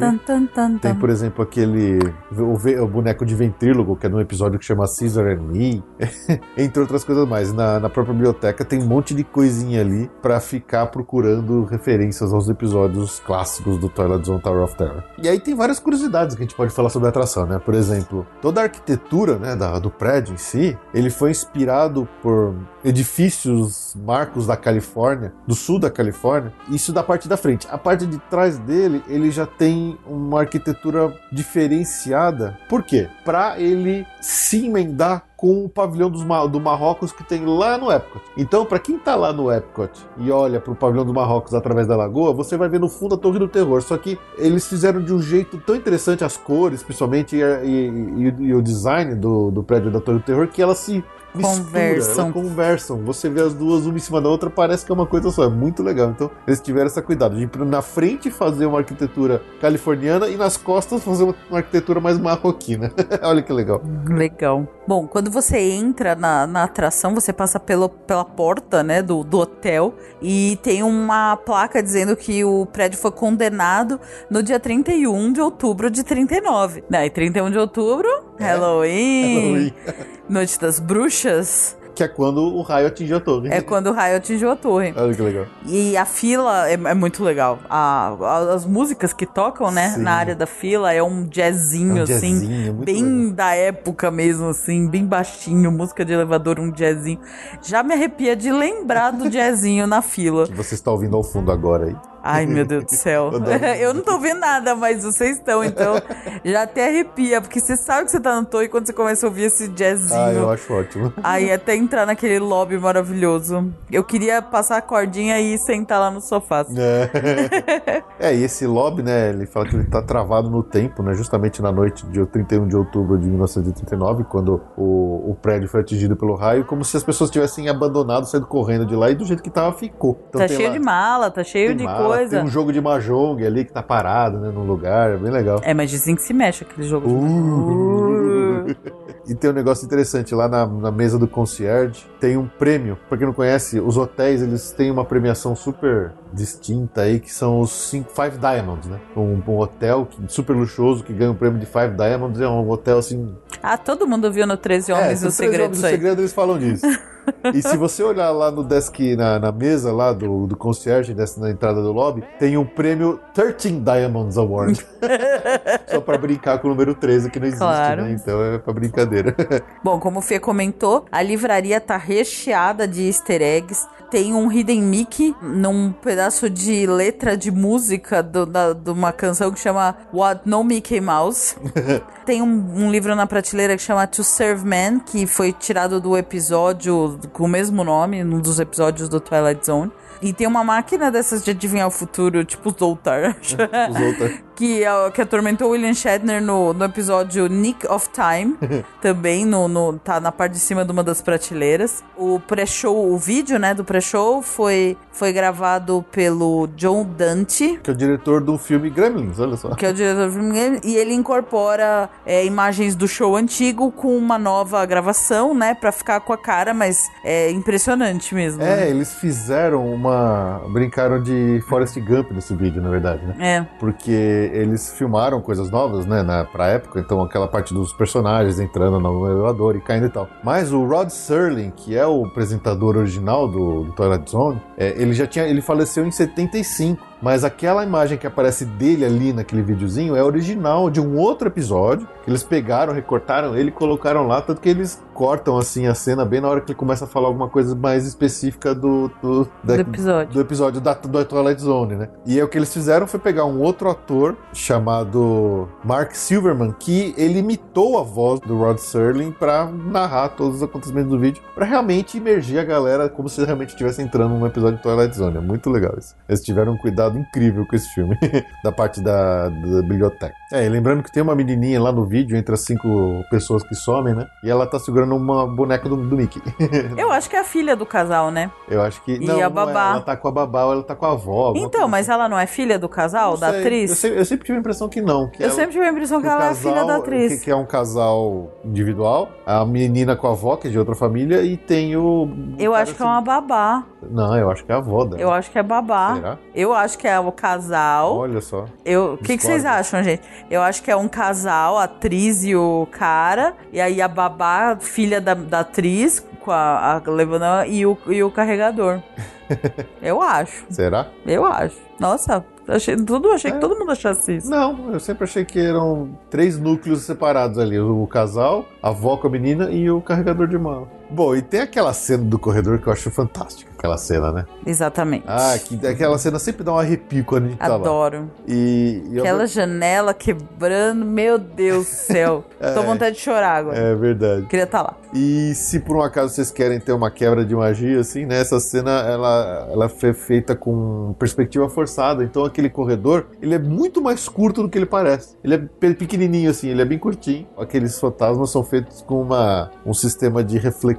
Tem, 0.79 0.95
por 0.95 1.09
exemplo, 1.09 1.43
aquele. 1.43 1.99
O, 2.31 2.83
o, 2.83 2.87
boneco 2.87 3.25
de 3.25 3.35
ventrílogo, 3.35 3.95
que 3.95 4.05
é 4.05 4.09
num 4.09 4.19
episódio 4.19 4.57
que 4.59 4.65
chama 4.65 4.85
Caesar 4.87 5.27
and 5.27 5.41
Me, 5.41 5.83
entre 6.57 6.81
outras 6.81 7.03
coisas 7.03 7.27
mais. 7.27 7.53
Na, 7.53 7.79
na 7.79 7.89
própria 7.89 8.13
biblioteca 8.13 8.65
tem 8.65 8.81
um 8.81 8.87
monte 8.87 9.13
de 9.13 9.23
coisinha 9.23 9.81
ali 9.81 10.09
para 10.21 10.39
ficar 10.39 10.87
procurando 10.87 11.63
referências 11.65 12.33
aos 12.33 12.49
episódios 12.49 13.19
clássicos 13.19 13.77
do 13.77 13.89
Twilight 13.89 14.25
Zone 14.25 14.41
Tower 14.41 14.63
of 14.63 14.75
Terror. 14.75 15.03
E 15.21 15.29
aí 15.29 15.39
tem 15.39 15.55
várias 15.55 15.79
curiosidades 15.79 16.35
que 16.35 16.41
a 16.41 16.45
gente 16.45 16.55
pode 16.55 16.73
falar 16.73 16.89
sobre 16.89 17.07
a 17.07 17.09
atração, 17.09 17.45
né? 17.45 17.59
Por 17.59 17.73
exemplo, 17.73 18.25
toda 18.41 18.61
a 18.61 18.63
arquitetura 18.63 19.24
né, 19.33 19.55
da, 19.55 19.77
do 19.79 19.89
prédio 19.89 20.33
em 20.33 20.37
si, 20.37 20.77
ele 20.93 21.09
foi 21.09 21.31
inspirado 21.31 22.07
por 22.21 22.55
edifícios 22.85 23.95
marcos 23.95 24.45
da 24.45 24.55
Califórnia, 24.55 25.33
do 25.47 25.55
sul 25.55 25.79
da 25.79 25.89
Califórnia, 25.89 26.53
isso 26.69 26.93
da 26.93 27.01
parte 27.01 27.27
da 27.27 27.35
frente. 27.35 27.67
A 27.71 27.77
parte 27.77 28.05
de 28.05 28.19
trás 28.19 28.59
dele, 28.59 29.03
ele 29.07 29.31
já 29.31 29.47
tem 29.47 29.97
uma 30.05 30.41
arquitetura 30.41 31.11
diferenciada. 31.31 32.57
Por 32.69 32.83
quê? 32.83 33.09
Para 33.25 33.59
ele 33.59 34.05
se 34.21 34.67
emendar 34.67 35.23
com 35.35 35.65
o 35.65 35.69
pavilhão 35.69 36.09
dos, 36.09 36.23
do 36.23 36.59
Marrocos 36.61 37.11
que 37.11 37.23
tem 37.23 37.45
lá 37.45 37.77
no 37.77 37.91
Epcot. 37.91 38.23
Então, 38.37 38.65
para 38.65 38.79
quem 38.79 38.97
tá 38.97 39.15
lá 39.15 39.33
no 39.33 39.51
Epcot 39.51 39.91
e 40.17 40.31
olha 40.31 40.61
para 40.61 40.71
o 40.71 40.75
pavilhão 40.75 41.03
dos 41.03 41.13
Marrocos 41.13 41.53
através 41.53 41.87
da 41.87 41.95
lagoa, 41.95 42.33
você 42.33 42.55
vai 42.55 42.69
ver 42.69 42.79
no 42.79 42.87
fundo 42.87 43.15
a 43.15 43.17
Torre 43.17 43.39
do 43.39 43.47
Terror. 43.47 43.81
Só 43.81 43.97
que 43.97 44.17
eles 44.37 44.67
fizeram 44.67 45.03
de 45.03 45.13
um 45.13 45.21
jeito 45.21 45.57
tão 45.57 45.75
interessante 45.75 46.23
as 46.23 46.37
cores, 46.37 46.83
principalmente, 46.83 47.35
e, 47.35 47.41
e, 47.41 47.89
e, 48.17 48.43
e 48.45 48.53
o 48.53 48.61
design 48.61 49.15
do, 49.15 49.51
do 49.51 49.63
prédio 49.63 49.91
da 49.91 49.99
Torre 49.99 50.19
do 50.19 50.23
Terror, 50.23 50.47
que 50.47 50.61
ela 50.61 50.75
se 50.75 51.03
conversam. 51.41 52.31
conversam. 52.31 53.03
Você 53.03 53.29
vê 53.29 53.41
as 53.41 53.53
duas 53.53 53.85
uma 53.85 53.95
em 53.95 53.99
cima 53.99 54.21
da 54.21 54.29
outra, 54.29 54.49
parece 54.49 54.85
que 54.85 54.91
é 54.91 54.95
uma 54.95 55.05
coisa 55.05 55.31
só. 55.31 55.43
É 55.43 55.49
muito 55.49 55.83
legal. 55.83 56.09
Então, 56.09 56.29
eles 56.47 56.59
tiveram 56.59 56.87
essa 56.87 57.01
cuidado 57.01 57.35
de 57.35 57.49
na 57.65 57.81
frente 57.81 58.29
fazer 58.29 58.65
uma 58.65 58.79
arquitetura 58.79 59.41
californiana 59.61 60.27
e 60.27 60.35
nas 60.35 60.57
costas 60.57 61.03
fazer 61.03 61.23
uma, 61.23 61.35
arquitetura 61.51 61.99
mais 61.99 62.17
marroquina. 62.17 62.91
Olha 63.23 63.41
que 63.41 63.53
legal. 63.53 63.81
Legal. 64.07 64.67
Bom, 64.87 65.07
quando 65.07 65.31
você 65.31 65.57
entra 65.59 66.15
na, 66.15 66.45
na 66.45 66.63
atração, 66.63 67.13
você 67.13 67.33
passa 67.33 67.59
pelo, 67.59 67.89
pela 67.89 68.23
porta, 68.23 68.83
né, 68.83 69.01
do, 69.01 69.23
do 69.23 69.39
hotel 69.39 69.93
e 70.21 70.59
tem 70.61 70.83
uma 70.83 71.35
placa 71.37 71.81
dizendo 71.81 72.15
que 72.15 72.43
o 72.43 72.65
prédio 72.65 72.99
foi 72.99 73.11
condenado 73.11 73.99
no 74.29 74.43
dia 74.43 74.59
31 74.59 75.33
de 75.33 75.41
outubro 75.41 75.89
de 75.89 76.03
39. 76.03 76.83
Né, 76.89 77.05
e 77.05 77.09
31 77.09 77.51
de 77.51 77.57
outubro. 77.57 78.24
Halloween, 78.39 79.35
Halloween. 79.35 79.73
Noite 80.29 80.59
das 80.59 80.79
Bruxas 80.79 81.77
que 81.95 82.03
é 82.03 82.07
quando 82.07 82.41
o 82.41 82.61
raio 82.61 82.87
atingiu 82.87 83.17
a 83.17 83.19
torre. 83.19 83.49
É 83.49 83.61
quando 83.61 83.87
o 83.87 83.93
raio 83.93 84.17
atingiu 84.17 84.51
a 84.51 84.55
torre. 84.55 84.93
Olha 84.95 85.15
que 85.15 85.21
legal. 85.21 85.45
E 85.65 85.95
a 85.95 86.05
fila 86.05 86.69
é, 86.69 86.73
é 86.73 86.93
muito 86.93 87.23
legal. 87.23 87.57
A, 87.69 88.15
a, 88.19 88.53
as 88.53 88.65
músicas 88.65 89.13
que 89.13 89.25
tocam, 89.25 89.71
né, 89.71 89.91
Sim. 89.91 90.01
na 90.01 90.11
área 90.11 90.35
da 90.35 90.45
fila 90.45 90.91
é 90.93 91.01
um 91.01 91.23
jazzinho, 91.23 91.97
é 91.97 92.01
um 92.01 92.03
assim, 92.03 92.33
jazzinho, 92.33 92.73
bem 92.73 93.03
legal. 93.03 93.33
da 93.33 93.55
época 93.55 94.11
mesmo, 94.11 94.49
assim, 94.49 94.87
bem 94.87 95.05
baixinho, 95.05 95.71
música 95.71 96.03
de 96.03 96.13
elevador, 96.13 96.59
um 96.59 96.69
jazzinho. 96.69 97.19
Já 97.61 97.81
me 97.81 97.93
arrepia 97.93 98.35
de 98.35 98.51
lembrar 98.51 99.11
do 99.11 99.29
jazzinho 99.31 99.87
na 99.87 100.01
fila. 100.01 100.45
Que 100.45 100.53
você 100.53 100.75
está 100.75 100.91
ouvindo 100.91 101.15
ao 101.15 101.23
fundo 101.23 101.51
agora 101.51 101.85
aí. 101.85 101.95
Ai, 102.25 102.47
meu 102.47 102.65
Deus 102.67 102.85
do 102.85 102.95
céu. 102.95 103.31
eu 103.79 103.93
não 103.93 104.01
tô 104.01 104.17
vendo 104.17 104.39
nada, 104.39 104.75
mas 104.75 105.03
vocês 105.03 105.37
estão, 105.37 105.63
então 105.63 106.01
já 106.43 106.63
até 106.63 106.87
arrepia, 106.87 107.39
porque 107.39 107.59
você 107.59 107.77
sabe 107.77 108.05
que 108.05 108.11
você 108.11 108.19
tá 108.19 108.41
no 108.41 108.45
toa 108.47 108.63
e 108.63 108.67
quando 108.67 108.87
você 108.87 108.93
começa 108.93 109.27
a 109.27 109.29
ouvir 109.29 109.43
esse 109.43 109.67
jazzinho. 109.67 110.19
Ah, 110.19 110.33
eu 110.33 110.49
acho 110.49 110.73
ótimo. 110.73 111.13
Aí 111.23 111.51
até 111.51 111.75
entrar 111.75 112.07
naquele 112.07 112.39
lobby 112.39 112.79
maravilhoso. 112.79 113.71
Eu 113.91 114.03
queria 114.03 114.41
passar 114.41 114.77
a 114.77 114.81
cordinha 114.81 115.39
e 115.39 115.55
sentar 115.59 115.99
lá 115.99 116.09
no 116.09 116.19
sofá. 116.19 116.65
É. 116.75 118.03
é, 118.19 118.35
e 118.35 118.43
esse 118.43 118.65
lobby, 118.65 119.03
né, 119.03 119.29
ele 119.29 119.45
fala 119.45 119.67
que 119.67 119.75
ele 119.75 119.85
tá 119.85 120.01
travado 120.01 120.49
no 120.49 120.63
tempo, 120.63 121.03
né, 121.03 121.13
justamente 121.13 121.61
na 121.61 121.71
noite 121.71 122.05
de 122.07 122.25
31 122.25 122.67
de 122.67 122.75
outubro 122.75 123.17
de 123.17 123.27
1939, 123.27 124.23
quando 124.23 124.61
o, 124.75 125.31
o 125.31 125.37
prédio 125.39 125.67
foi 125.67 125.81
atingido 125.81 126.15
pelo 126.15 126.33
raio, 126.33 126.65
como 126.65 126.83
se 126.83 126.95
as 126.97 127.03
pessoas 127.03 127.29
tivessem 127.29 127.69
abandonado, 127.69 128.25
saindo 128.25 128.47
correndo 128.47 128.85
de 128.85 128.95
lá 128.95 129.11
e 129.11 129.15
do 129.15 129.25
jeito 129.25 129.43
que 129.43 129.49
tava 129.49 129.73
ficou. 129.73 130.17
Então, 130.29 130.41
tá 130.41 130.47
cheio 130.47 130.69
lá... 130.69 130.73
de 130.73 130.79
mala, 130.79 131.31
tá 131.31 131.43
cheio 131.43 131.75
de 131.75 131.83
mala, 131.83 132.07
coisa. 132.07 132.14
Tem 132.29 132.43
um 132.43 132.47
jogo 132.47 132.71
de 132.71 132.81
Mahjong 132.81 133.45
ali 133.45 133.65
que 133.65 133.71
tá 133.71 133.83
parado, 133.83 134.39
né, 134.39 134.51
num 134.53 134.65
lugar, 134.65 135.11
é 135.11 135.17
bem 135.17 135.31
legal. 135.31 135.59
É, 135.63 135.73
mas 135.73 135.89
dizem 135.89 136.15
que 136.15 136.21
se 136.21 136.33
mexe 136.33 136.63
aquele 136.63 136.87
jogo. 136.87 137.09
Uh. 137.09 138.65
e 139.27 139.33
tem 139.33 139.49
um 139.49 139.53
negócio 139.53 139.85
interessante 139.85 140.33
lá 140.33 140.47
na, 140.47 140.65
na, 140.65 140.91
mesa 140.91 141.17
do 141.17 141.27
concierge, 141.27 142.05
tem 142.19 142.37
um 142.37 142.47
prêmio. 142.47 142.97
Pra 143.09 143.17
quem 143.17 143.27
não 143.27 143.33
conhece, 143.33 143.79
os 143.79 143.97
hotéis, 143.97 144.41
eles 144.41 144.71
têm 144.71 144.91
uma 144.91 145.05
premiação 145.05 145.55
super 145.55 146.11
distinta 146.33 147.01
aí, 147.01 147.19
que 147.19 147.31
são 147.31 147.59
os 147.59 147.71
cinco, 147.71 148.11
Five 148.11 148.37
Diamonds, 148.37 148.87
né? 148.87 148.99
Um, 149.15 149.41
um 149.47 149.59
hotel 149.59 150.07
que, 150.09 150.21
super 150.27 150.55
luxuoso 150.55 151.03
que 151.03 151.13
ganha 151.13 151.31
o 151.31 151.35
prêmio 151.35 151.59
de 151.59 151.65
Five 151.65 151.95
Diamonds, 151.95 152.39
é 152.39 152.47
um 152.47 152.69
hotel 152.69 152.97
assim... 152.97 153.35
Ah, 153.61 153.77
todo 153.77 154.07
mundo 154.07 154.31
viu 154.31 154.45
no 154.45 154.57
13 154.57 154.91
Homens 154.91 155.23
é, 155.23 155.27
o 155.27 155.31
Segredo 155.31 155.65
Homens, 155.65 155.79
o 155.79 155.81
Segredo 155.81 156.21
eles 156.21 156.33
falam 156.33 156.57
disso. 156.57 156.85
E 157.53 157.61
se 157.61 157.77
você 157.77 158.03
olhar 158.03 158.31
lá 158.31 158.51
no 158.51 158.63
desk, 158.63 159.15
na, 159.15 159.39
na 159.39 159.51
mesa 159.51 159.91
lá 159.91 160.13
do, 160.13 160.47
do 160.47 160.55
concierge, 160.55 161.13
dessa, 161.13 161.39
na 161.39 161.49
entrada 161.49 161.81
do 161.81 161.91
lobby, 161.91 162.23
tem 162.39 162.57
um 162.57 162.65
prêmio 162.65 163.19
13 163.33 163.79
Diamonds 163.79 164.37
Award. 164.37 164.85
Só 165.87 166.01
pra 166.01 166.17
brincar 166.17 166.59
com 166.59 166.67
o 166.67 166.71
número 166.71 166.95
13, 166.95 167.29
que 167.29 167.39
não 167.39 167.47
existe, 167.47 167.63
claro. 167.63 168.03
né? 168.03 168.11
Então 168.11 168.43
é 168.43 168.57
pra 168.57 168.73
brincadeira. 168.73 169.35
Bom, 169.83 169.99
como 169.99 170.19
o 170.19 170.21
Fê 170.21 170.39
comentou, 170.39 171.05
a 171.11 171.21
livraria 171.21 171.79
tá 171.79 171.97
recheada 171.97 172.87
de 172.87 173.07
easter 173.07 173.41
eggs. 173.41 173.87
Tem 174.15 174.33
um 174.33 174.49
Hidden 174.49 174.81
Mickey 174.81 175.35
num 175.41 175.91
pedaço 175.91 176.49
de 176.49 176.87
letra 176.87 177.35
de 177.35 177.51
música 177.51 178.23
do, 178.23 178.45
da, 178.45 178.71
de 178.71 178.89
uma 178.89 179.11
canção 179.11 179.51
que 179.51 179.59
chama 179.59 179.93
What 180.13 180.43
No 180.45 180.63
Mickey 180.63 181.01
Mouse. 181.01 181.57
tem 182.25 182.41
um, 182.41 182.85
um 182.85 182.89
livro 182.89 183.13
na 183.13 183.27
prateleira 183.27 183.75
que 183.75 183.83
chama 183.83 184.07
To 184.07 184.23
Serve 184.23 184.65
Man, 184.65 184.99
que 184.99 185.27
foi 185.27 185.51
tirado 185.51 185.99
do 185.99 186.17
episódio 186.17 187.19
com 187.33 187.43
o 187.43 187.47
mesmo 187.49 187.83
nome, 187.83 188.23
num 188.23 188.39
dos 188.39 188.57
episódios 188.57 189.09
do 189.09 189.19
Twilight 189.19 189.65
Zone. 189.65 189.91
E 190.21 190.31
tem 190.31 190.47
uma 190.47 190.63
máquina 190.63 191.11
dessas 191.11 191.43
de 191.43 191.51
adivinhar 191.51 191.85
o 191.85 191.91
futuro, 191.91 192.45
tipo 192.45 192.71
Zoltar. 192.71 193.35
Zoltar. 193.43 194.44
Que, 194.55 194.83
é 194.83 195.11
que 195.11 195.21
atormentou 195.21 195.71
William 195.71 195.93
Shatner 195.93 196.41
no, 196.41 196.73
no 196.73 196.85
episódio 196.85 197.47
Nick 197.47 197.85
of 197.87 198.09
Time. 198.09 198.55
também 199.01 199.45
no, 199.45 199.67
no, 199.67 199.99
tá 199.99 200.19
na 200.19 200.31
parte 200.31 200.53
de 200.53 200.59
cima 200.59 200.83
de 200.85 200.91
uma 200.91 201.03
das 201.03 201.21
prateleiras. 201.21 202.03
O 202.17 202.39
pré-show, 202.39 203.11
o 203.11 203.17
vídeo, 203.17 203.59
né, 203.59 203.73
do 203.73 203.83
pré-show 203.83 204.41
foi, 204.41 204.97
foi 205.11 205.31
gravado 205.31 206.03
pelo 206.11 206.67
John 206.75 207.05
Dante. 207.05 207.79
Que 207.83 207.91
é 207.91 207.93
o 207.93 207.95
diretor 207.95 208.41
do 208.41 208.57
filme 208.57 208.89
Gremlins, 208.89 209.39
olha 209.39 209.57
só. 209.57 209.75
Que 209.75 209.85
é 209.85 209.89
o 209.89 209.93
diretor 209.93 210.27
do 210.27 210.33
filme 210.33 210.51
Gremlins. 210.51 210.81
E 210.83 210.95
ele 210.95 211.13
incorpora 211.13 212.09
é, 212.25 212.45
imagens 212.45 212.95
do 212.95 213.07
show 213.07 213.35
antigo 213.35 213.91
com 213.91 214.17
uma 214.17 214.37
nova 214.39 214.83
gravação, 214.85 215.53
né, 215.53 215.73
pra 215.73 215.91
ficar 215.91 216.21
com 216.21 216.33
a 216.33 216.37
cara, 216.37 216.73
mas 216.73 217.09
é 217.23 217.51
impressionante 217.51 218.33
mesmo. 218.33 218.61
É, 218.61 218.77
né? 218.77 218.89
eles 218.89 219.13
fizeram 219.13 219.85
uma. 219.91 220.61
brincaram 220.69 221.21
de 221.21 221.61
Forrest 221.67 221.99
Gump 221.99 222.31
nesse 222.31 222.55
vídeo, 222.55 222.81
na 222.81 222.89
verdade, 222.89 223.25
né? 223.25 223.35
É. 223.39 223.65
Porque 223.79 224.44
eles 224.53 224.93
filmaram 224.93 225.41
coisas 225.41 225.69
novas, 225.69 226.05
né, 226.05 226.23
na, 226.23 226.45
pra 226.45 226.67
época, 226.67 226.99
então 226.99 227.21
aquela 227.21 227.47
parte 227.47 227.73
dos 227.73 227.93
personagens 227.93 228.59
entrando 228.59 228.99
no 228.99 229.29
elevador 229.29 229.75
e 229.75 229.81
caindo 229.81 230.07
e 230.07 230.09
tal. 230.09 230.27
Mas 230.43 230.71
o 230.71 230.85
Rod 230.85 231.09
Serling, 231.09 231.71
que 231.71 231.95
é 231.95 232.05
o 232.05 232.25
apresentador 232.25 232.97
original 232.97 233.47
do, 233.47 233.83
do 233.83 233.91
Twilight 233.93 234.29
Zone, 234.29 234.61
é, 234.77 235.01
ele 235.01 235.13
já 235.13 235.27
tinha. 235.27 235.45
ele 235.45 235.61
faleceu 235.61 236.05
em 236.05 236.11
75 236.11 237.14
Mas 237.25 237.43
aquela 237.43 237.83
imagem 237.83 238.19
que 238.19 238.27
aparece 238.27 238.65
dele 238.65 239.03
ali 239.03 239.33
naquele 239.33 239.63
videozinho 239.63 240.15
é 240.15 240.21
original 240.23 240.91
de 240.91 241.01
um 241.01 241.17
outro 241.17 241.47
episódio, 241.47 242.07
que 242.23 242.29
eles 242.29 242.43
pegaram, 242.43 242.93
recortaram 242.93 243.55
ele 243.55 243.69
e 243.69 243.71
colocaram 243.71 244.27
lá, 244.27 244.43
tanto 244.43 244.61
que 244.61 244.69
eles 244.69 245.03
cortam 245.11 245.57
assim 245.57 245.87
a 245.87 245.95
cena 245.95 246.23
bem 246.23 246.39
na 246.39 246.47
hora 246.47 246.61
que 246.61 246.71
ele 246.71 246.77
começa 246.77 247.05
a 247.05 247.07
falar 247.07 247.27
alguma 247.29 247.49
coisa 247.49 247.73
mais 247.73 248.05
específica 248.05 248.75
do, 248.75 249.09
do, 249.23 249.45
da- 249.63 249.73
Do 249.75 249.81
episódio. 249.81 250.33
do 250.33 250.39
episódio 250.41 250.79
da, 250.79 250.93
do 250.93 251.25
Twilight 251.25 251.59
Zone, 251.61 251.95
né? 251.95 252.09
E 252.27 252.33
aí 252.35 252.43
o 252.43 252.47
que 252.47 252.59
eles 252.59 252.71
fizeram 252.71 253.07
foi 253.07 253.19
pegar 253.19 253.45
um 253.45 253.59
outro 253.59 253.89
ator 253.89 254.35
chamado 254.53 255.67
Mark 255.83 256.11
Silverman, 256.13 256.75
que 256.77 257.15
ele 257.17 257.39
imitou 257.39 257.97
a 257.97 258.03
voz 258.03 258.39
do 258.41 258.55
Rod 258.57 258.77
Serling 258.77 259.31
pra 259.31 259.65
narrar 259.65 260.29
todos 260.29 260.57
os 260.57 260.63
acontecimentos 260.63 261.09
do 261.09 261.17
vídeo, 261.17 261.41
pra 261.55 261.65
realmente 261.65 262.17
imergir 262.17 262.59
a 262.59 262.63
galera 262.63 263.09
como 263.09 263.27
se 263.29 263.43
realmente 263.43 263.69
estivesse 263.69 264.01
entrando 264.01 264.35
num 264.35 264.45
episódio 264.45 264.77
de 264.77 264.83
Twilight 264.83 265.15
Zone. 265.15 265.37
É 265.37 265.41
muito 265.41 265.69
legal 265.71 265.95
isso. 265.97 266.13
Eles 266.29 266.43
tiveram 266.43 266.73
um 266.73 266.77
cuidado 266.77 267.14
incrível 267.17 267.65
com 267.65 267.75
esse 267.75 267.89
filme, 267.89 268.17
da 268.63 268.71
parte 268.71 269.01
da, 269.01 269.49
da 269.49 269.81
biblioteca. 269.81 270.35
É, 270.51 270.65
e 270.65 270.69
lembrando 270.69 271.03
que 271.03 271.11
tem 271.11 271.21
uma 271.23 271.35
menininha 271.35 271.81
lá 271.81 271.91
no 271.91 272.05
vídeo, 272.05 272.37
entre 272.37 272.53
as 272.53 272.61
cinco 272.61 273.23
pessoas 273.29 273.63
que 273.63 273.75
somem, 273.75 274.13
né? 274.13 274.27
E 274.43 274.49
ela 274.49 274.65
tá 274.67 274.79
segurando 274.79 275.15
uma 275.15 275.47
boneca 275.47 275.87
do, 275.89 275.95
do 275.97 276.15
Mickey. 276.15 276.41
Eu 276.97 277.11
acho 277.11 277.29
que 277.29 277.35
é 277.35 277.39
a 277.39 277.43
filha 277.43 277.75
do 277.75 277.85
casal, 277.85 278.31
né? 278.31 278.51
Eu 278.69 278.81
acho 278.81 279.01
que. 279.03 279.13
E 279.15 279.25
não, 279.25 279.35
a 279.35 279.37
não 279.37 279.43
é. 279.45 279.49
babá? 279.49 279.91
Ela 279.91 280.01
tá 280.01 280.15
com 280.17 280.27
a 280.27 280.31
babá 280.31 280.65
ou 280.65 280.73
ela 280.73 280.83
tá 280.83 280.95
com 280.95 281.05
a 281.05 281.11
avó. 281.11 281.53
Então, 281.55 281.87
mas 281.87 282.09
ela 282.09 282.27
não 282.29 282.37
é 282.39 282.45
filha 282.45 282.77
do 282.79 282.87
casal, 282.89 283.33
Não 283.33 283.39
da 283.39 283.51
sei. 283.51 283.59
atriz? 283.61 283.89
Eu 283.91 283.95
sempre, 283.95 284.19
eu 284.19 284.25
sempre 284.25 284.45
tive 284.45 284.57
a 284.57 284.59
impressão 284.59 284.87
que 284.89 285.01
não. 285.01 285.29
Que 285.29 285.41
Eu 285.43 285.47
ela- 285.47 285.55
sempre 285.55 285.71
tive 285.73 285.85
a 285.85 285.89
impressão 285.91 286.21
que 286.21 286.27
ela 286.27 286.45
é 286.45 286.47
casal, 286.49 286.71
filha 286.73 286.85
da 286.85 286.95
atriz. 286.97 287.39
Que, 287.39 287.45
que 287.45 287.51
é 287.51 287.55
um 287.55 287.65
casal 287.65 288.51
individual, 288.63 289.29
a 289.45 289.65
menina 289.65 290.15
com 290.15 290.27
a 290.27 290.31
avó, 290.31 290.55
que 290.55 290.67
é 290.67 290.71
de 290.71 290.77
outra 290.79 290.95
família, 290.95 291.41
e 291.43 291.57
tem 291.57 291.95
o. 291.95 292.29
Eu 292.59 292.73
acho 292.73 292.93
que 292.95 293.01
é 293.01 293.05
uma 293.05 293.17
assim- 293.17 293.25
babá. 293.25 293.83
Não, 294.09 294.37
eu 294.37 294.51
acho 294.51 294.63
que 294.63 294.71
é 294.71 294.75
a 294.75 294.77
avó 294.77 295.03
dela. 295.05 295.21
Eu 295.21 295.31
acho 295.31 295.49
que 295.51 295.57
é 295.57 295.63
babá. 295.63 296.15
Será? 296.15 296.37
Eu 296.53 296.73
acho 296.73 296.94
que 296.97 297.07
é 297.07 297.19
o 297.19 297.31
casal. 297.31 298.17
Olha 298.17 298.41
só. 298.41 298.65
Eu, 298.83 299.13
o 299.13 299.17
que, 299.17 299.37
que 299.37 299.43
vocês 299.43 299.65
acham, 299.65 300.03
gente? 300.03 300.23
Eu 300.49 300.61
acho 300.61 300.81
que 300.83 300.91
é 300.91 300.95
um 300.95 301.07
casal, 301.07 301.77
a 301.77 301.83
atriz 301.85 302.43
e 302.43 302.55
o 302.55 302.87
cara, 302.91 303.53
e 303.71 303.79
aí 303.81 304.01
a 304.01 304.07
babá, 304.07 304.77
filha 304.79 305.19
da, 305.21 305.33
da 305.33 305.59
atriz, 305.61 306.25
com 306.41 306.51
a, 306.51 307.01
a 307.05 307.09
levando 307.09 307.45
e 307.67 307.85
o, 307.85 307.97
e 308.07 308.23
o 308.23 308.29
carregador. 308.31 309.01
eu 310.01 310.21
acho, 310.21 310.65
Será? 310.69 311.07
eu 311.25 311.45
acho. 311.45 311.75
Nossa, 311.99 312.43
achei, 312.67 312.95
tudo, 312.97 313.31
achei 313.31 313.51
que 313.51 313.57
É. 313.57 313.59
todo 313.59 313.77
mundo 313.77 313.91
achasse 313.91 314.37
isso. 314.37 314.49
Não, 314.49 314.91
eu 314.91 314.99
sempre 314.99 315.23
achei 315.23 315.45
que 315.45 315.59
eram 315.59 316.17
três 316.29 316.59
núcleos 316.59 317.01
separados 317.03 317.57
ali: 317.57 317.79
o 317.79 318.05
casal, 318.07 318.65
a 318.81 318.89
avó 318.89 319.17
com 319.17 319.27
a 319.27 319.29
menina 319.29 319.69
e 319.71 319.89
o 319.89 320.01
carregador 320.01 320.47
de 320.47 320.57
mão. 320.57 320.87
Bom, 321.09 321.35
e 321.35 321.41
tem 321.41 321.61
aquela 321.61 321.93
cena 321.93 322.23
do 322.23 322.37
corredor 322.39 322.79
que 322.79 322.87
eu 322.87 322.93
acho 322.93 323.09
fantástica, 323.11 323.71
aquela 323.77 323.97
cena, 323.97 324.31
né? 324.31 324.45
Exatamente. 324.65 325.23
Ah, 325.27 325.55
que, 325.63 325.85
aquela 325.87 326.17
cena 326.17 326.39
sempre 326.39 326.63
dá 326.63 326.73
um 326.73 326.77
arrepio 326.79 327.23
quando 327.23 327.45
a 327.45 327.49
gente 327.49 327.59
tá 327.59 327.67
lá. 327.67 327.75
Adoro. 327.75 328.29
E, 328.47 329.03
e 329.09 329.17
eu- 329.17 329.23
Aquela 329.23 329.45
janela 329.45 330.13
quebrando, 330.13 331.05
meu 331.05 331.37
Deus 331.37 331.85
do 331.85 331.91
céu. 331.93 332.43
Tô 332.73 332.81
com 332.81 332.87
vontade 332.87 333.15
de 333.15 333.21
chorar 333.21 333.57
agora. 333.57 333.77
É 333.77 333.95
verdade. 333.95 334.45
Queria 334.47 334.63
estar 334.65 334.81
lá. 334.81 334.95
E 335.13 335.53
se 335.55 335.79
por 335.79 335.95
um 335.95 336.01
acaso 336.01 336.33
vocês 336.33 336.51
querem 336.51 336.79
ter 336.79 336.91
uma 336.91 337.09
quebra 337.11 337.45
de 337.45 337.55
magia, 337.55 337.99
assim, 337.99 338.25
né? 338.25 338.41
Essa 338.41 338.59
cena, 338.59 338.91
ela, 339.01 339.67
ela 339.71 339.87
foi 339.89 340.13
feita 340.13 340.55
com 340.55 341.15
perspectiva 341.19 341.69
forçada. 341.69 342.23
Então 342.23 342.43
aquele 342.43 342.69
corredor, 342.69 343.27
ele 343.41 343.53
é 343.55 343.59
muito 343.59 344.01
mais 344.01 344.27
curto 344.27 344.63
do 344.63 344.69
que 344.69 344.77
ele 344.77 344.85
parece. 344.85 345.35
Ele 345.43 345.53
é 345.55 345.57
pe- 345.59 345.93
pequenininho, 345.93 346.49
assim, 346.49 346.69
ele 346.69 346.81
é 346.81 346.85
bem 346.85 346.97
curtinho. 346.99 347.47
Aqueles 347.57 347.97
fantasmas 347.99 348.49
são 348.49 348.63
feitos 348.63 349.01
com 349.01 349.21
uma, 349.21 349.69
um 349.85 349.93
sistema 349.93 350.43
de 350.43 350.57
reflexão 350.57 350.94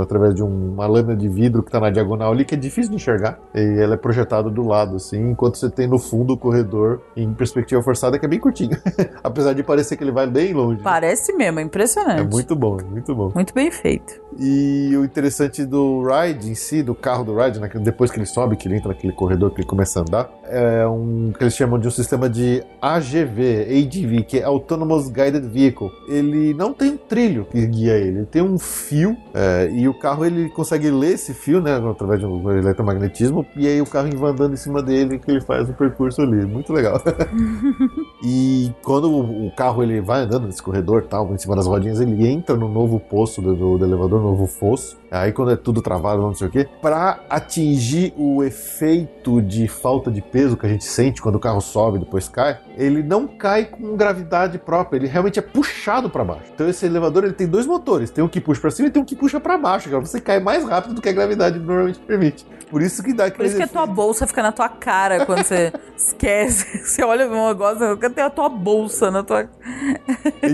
através 0.00 0.34
de 0.34 0.42
um- 0.42 0.72
uma 0.74 0.86
lâmina 0.86 1.16
de 1.16 1.28
vidro 1.28 1.62
que 1.62 1.70
tá 1.70 1.80
na 1.80 1.90
diagonal 1.90 2.32
ali, 2.32 2.44
que 2.44 2.54
é 2.54 2.58
difícil 2.58 2.90
de 2.90 2.96
enxergar. 2.96 3.38
E 3.54 3.80
ela 3.80 3.94
é 3.94 3.96
projetada 3.96 4.50
do 4.50 4.66
lado, 4.66 4.96
assim, 4.96 5.30
enquanto 5.30 5.56
você 5.56 5.70
tem 5.70 5.86
no 5.86 5.98
fundo 5.98 6.34
o 6.34 6.36
corredor 6.36 7.00
em 7.16 7.32
perspectiva 7.32 7.82
forçada, 7.82 8.18
que 8.18 8.24
é 8.24 8.28
bem 8.28 8.38
curtinho. 8.40 8.76
Apesar 9.22 9.52
de 9.52 9.62
parecer 9.62 9.96
que 9.96 10.04
ele 10.04 10.12
vai 10.12 10.26
bem 10.26 10.52
longe. 10.52 10.82
Parece 10.82 11.32
mesmo, 11.32 11.60
é 11.60 11.62
impressionante. 11.62 12.20
É 12.20 12.24
muito 12.24 12.54
bom, 12.54 12.78
é 12.80 12.84
muito 12.84 13.14
bom. 13.14 13.32
Muito 13.34 13.54
bem 13.54 13.70
feito. 13.70 14.14
E 14.38 14.94
o 14.96 15.04
interessante 15.04 15.64
do 15.64 16.02
ride 16.06 16.50
em 16.50 16.54
si, 16.54 16.82
do 16.82 16.94
carro 16.94 17.24
do 17.24 17.34
ride, 17.36 17.58
né, 17.58 17.70
depois 17.76 18.10
que 18.10 18.18
ele 18.18 18.26
sobe, 18.26 18.56
que 18.56 18.68
ele 18.68 18.76
entra 18.76 18.88
naquele 18.88 19.12
corredor 19.12 19.50
que 19.50 19.60
ele 19.60 19.68
começa 19.68 20.00
a 20.00 20.02
andar, 20.02 20.30
é 20.50 20.86
um 20.86 21.32
que 21.36 21.42
eles 21.42 21.54
chamam 21.56 21.78
de 21.78 21.86
um 21.88 21.90
sistema 21.90 22.28
de 22.28 22.62
AGV, 22.80 23.66
AGV, 23.84 24.22
que 24.24 24.38
é 24.38 24.44
Autonomous 24.44 25.08
Guided 25.08 25.46
Vehicle. 25.48 25.90
Ele 26.08 26.54
não 26.54 26.72
tem 26.72 26.92
um 26.92 26.96
trilho 26.96 27.46
que 27.50 27.66
guia 27.66 27.94
ele, 27.94 28.18
ele 28.18 28.26
tem 28.26 28.42
um 28.42 28.58
fio 28.58 29.16
é, 29.34 29.68
e 29.72 29.88
o 29.88 29.94
carro 29.94 30.24
ele 30.24 30.48
consegue 30.50 30.90
ler 30.90 31.14
esse 31.14 31.34
fio, 31.34 31.60
né, 31.60 31.76
através 31.90 32.20
de 32.20 32.26
um 32.26 32.50
eletromagnetismo, 32.50 33.44
e 33.56 33.66
aí 33.66 33.80
o 33.80 33.86
carro 33.86 34.08
vai 34.16 34.30
andando 34.30 34.54
em 34.54 34.56
cima 34.56 34.82
dele 34.82 35.18
que 35.18 35.30
ele 35.30 35.40
faz 35.40 35.68
o 35.68 35.72
percurso 35.72 36.22
ali. 36.22 36.44
Muito 36.46 36.72
legal. 36.72 37.00
E 38.24 38.72
quando 38.82 39.10
o, 39.10 39.50
carro 39.56 39.82
ele 39.82 40.00
vai 40.00 40.22
andando 40.22 40.46
nesse 40.46 40.62
corredor, 40.62 41.04
tal, 41.04 41.32
em 41.32 41.38
cima 41.38 41.54
das 41.54 41.66
rodinhas, 41.66 42.00
ele 42.00 42.26
entra 42.26 42.56
no 42.56 42.68
novo 42.68 42.98
poço 42.98 43.40
do, 43.40 43.54
do- 43.54 43.78
do 43.78 43.84
elevador, 43.84 44.20
novo 44.20 44.46
fosso. 44.46 44.96
Aí 45.10 45.32
quando 45.32 45.52
é 45.52 45.56
tudo 45.56 45.80
travado, 45.82 46.22
não 46.22 46.34
sei 46.34 46.48
o 46.48 46.50
quê, 46.50 46.66
para 46.82 47.20
atingir 47.30 48.12
o 48.16 48.42
efeito 48.42 49.40
de 49.40 49.68
falta 49.68 50.10
de 50.10 50.20
peso 50.20 50.35
que 50.56 50.66
a 50.66 50.68
gente 50.68 50.84
sente 50.84 51.22
quando 51.22 51.36
o 51.36 51.40
carro 51.40 51.60
sobe 51.60 51.96
e 51.96 52.00
depois 52.00 52.28
cai, 52.28 52.58
ele 52.76 53.02
não 53.02 53.26
cai 53.26 53.64
com 53.64 53.96
gravidade 53.96 54.58
própria, 54.58 54.98
ele 54.98 55.06
realmente 55.06 55.38
é 55.38 55.42
puxado 55.42 56.10
para 56.10 56.24
baixo. 56.24 56.50
Então 56.54 56.68
esse 56.68 56.84
elevador 56.84 57.24
ele 57.24 57.32
tem 57.32 57.46
dois 57.46 57.66
motores, 57.66 58.10
tem 58.10 58.22
um 58.22 58.28
que 58.28 58.40
puxa 58.40 58.60
para 58.60 58.70
cima 58.70 58.88
e 58.88 58.90
tem 58.90 59.00
um 59.00 59.04
que 59.04 59.16
puxa 59.16 59.40
para 59.40 59.56
baixo, 59.56 59.88
cara. 59.88 60.00
Você 60.00 60.20
cai 60.20 60.40
mais 60.40 60.64
rápido 60.64 60.94
do 60.94 61.00
que 61.00 61.08
a 61.08 61.12
gravidade 61.12 61.58
normalmente 61.58 61.98
permite. 62.00 62.44
Por 62.70 62.82
isso 62.82 63.02
que 63.02 63.12
dá 63.12 63.30
Por 63.30 63.44
isso 63.44 63.56
que 63.56 63.62
a 63.62 63.68
tua 63.68 63.86
bolsa 63.86 64.26
fica 64.26 64.42
na 64.42 64.50
tua 64.50 64.68
cara 64.68 65.24
quando 65.24 65.44
você 65.44 65.72
esquece. 65.96 66.66
Você 66.86 67.02
olha 67.02 67.28
um 67.28 67.48
negócio, 67.48 67.96
tem 68.10 68.24
a 68.24 68.30
tua 68.30 68.48
bolsa 68.48 69.10
na 69.10 69.22
tua. 69.22 69.48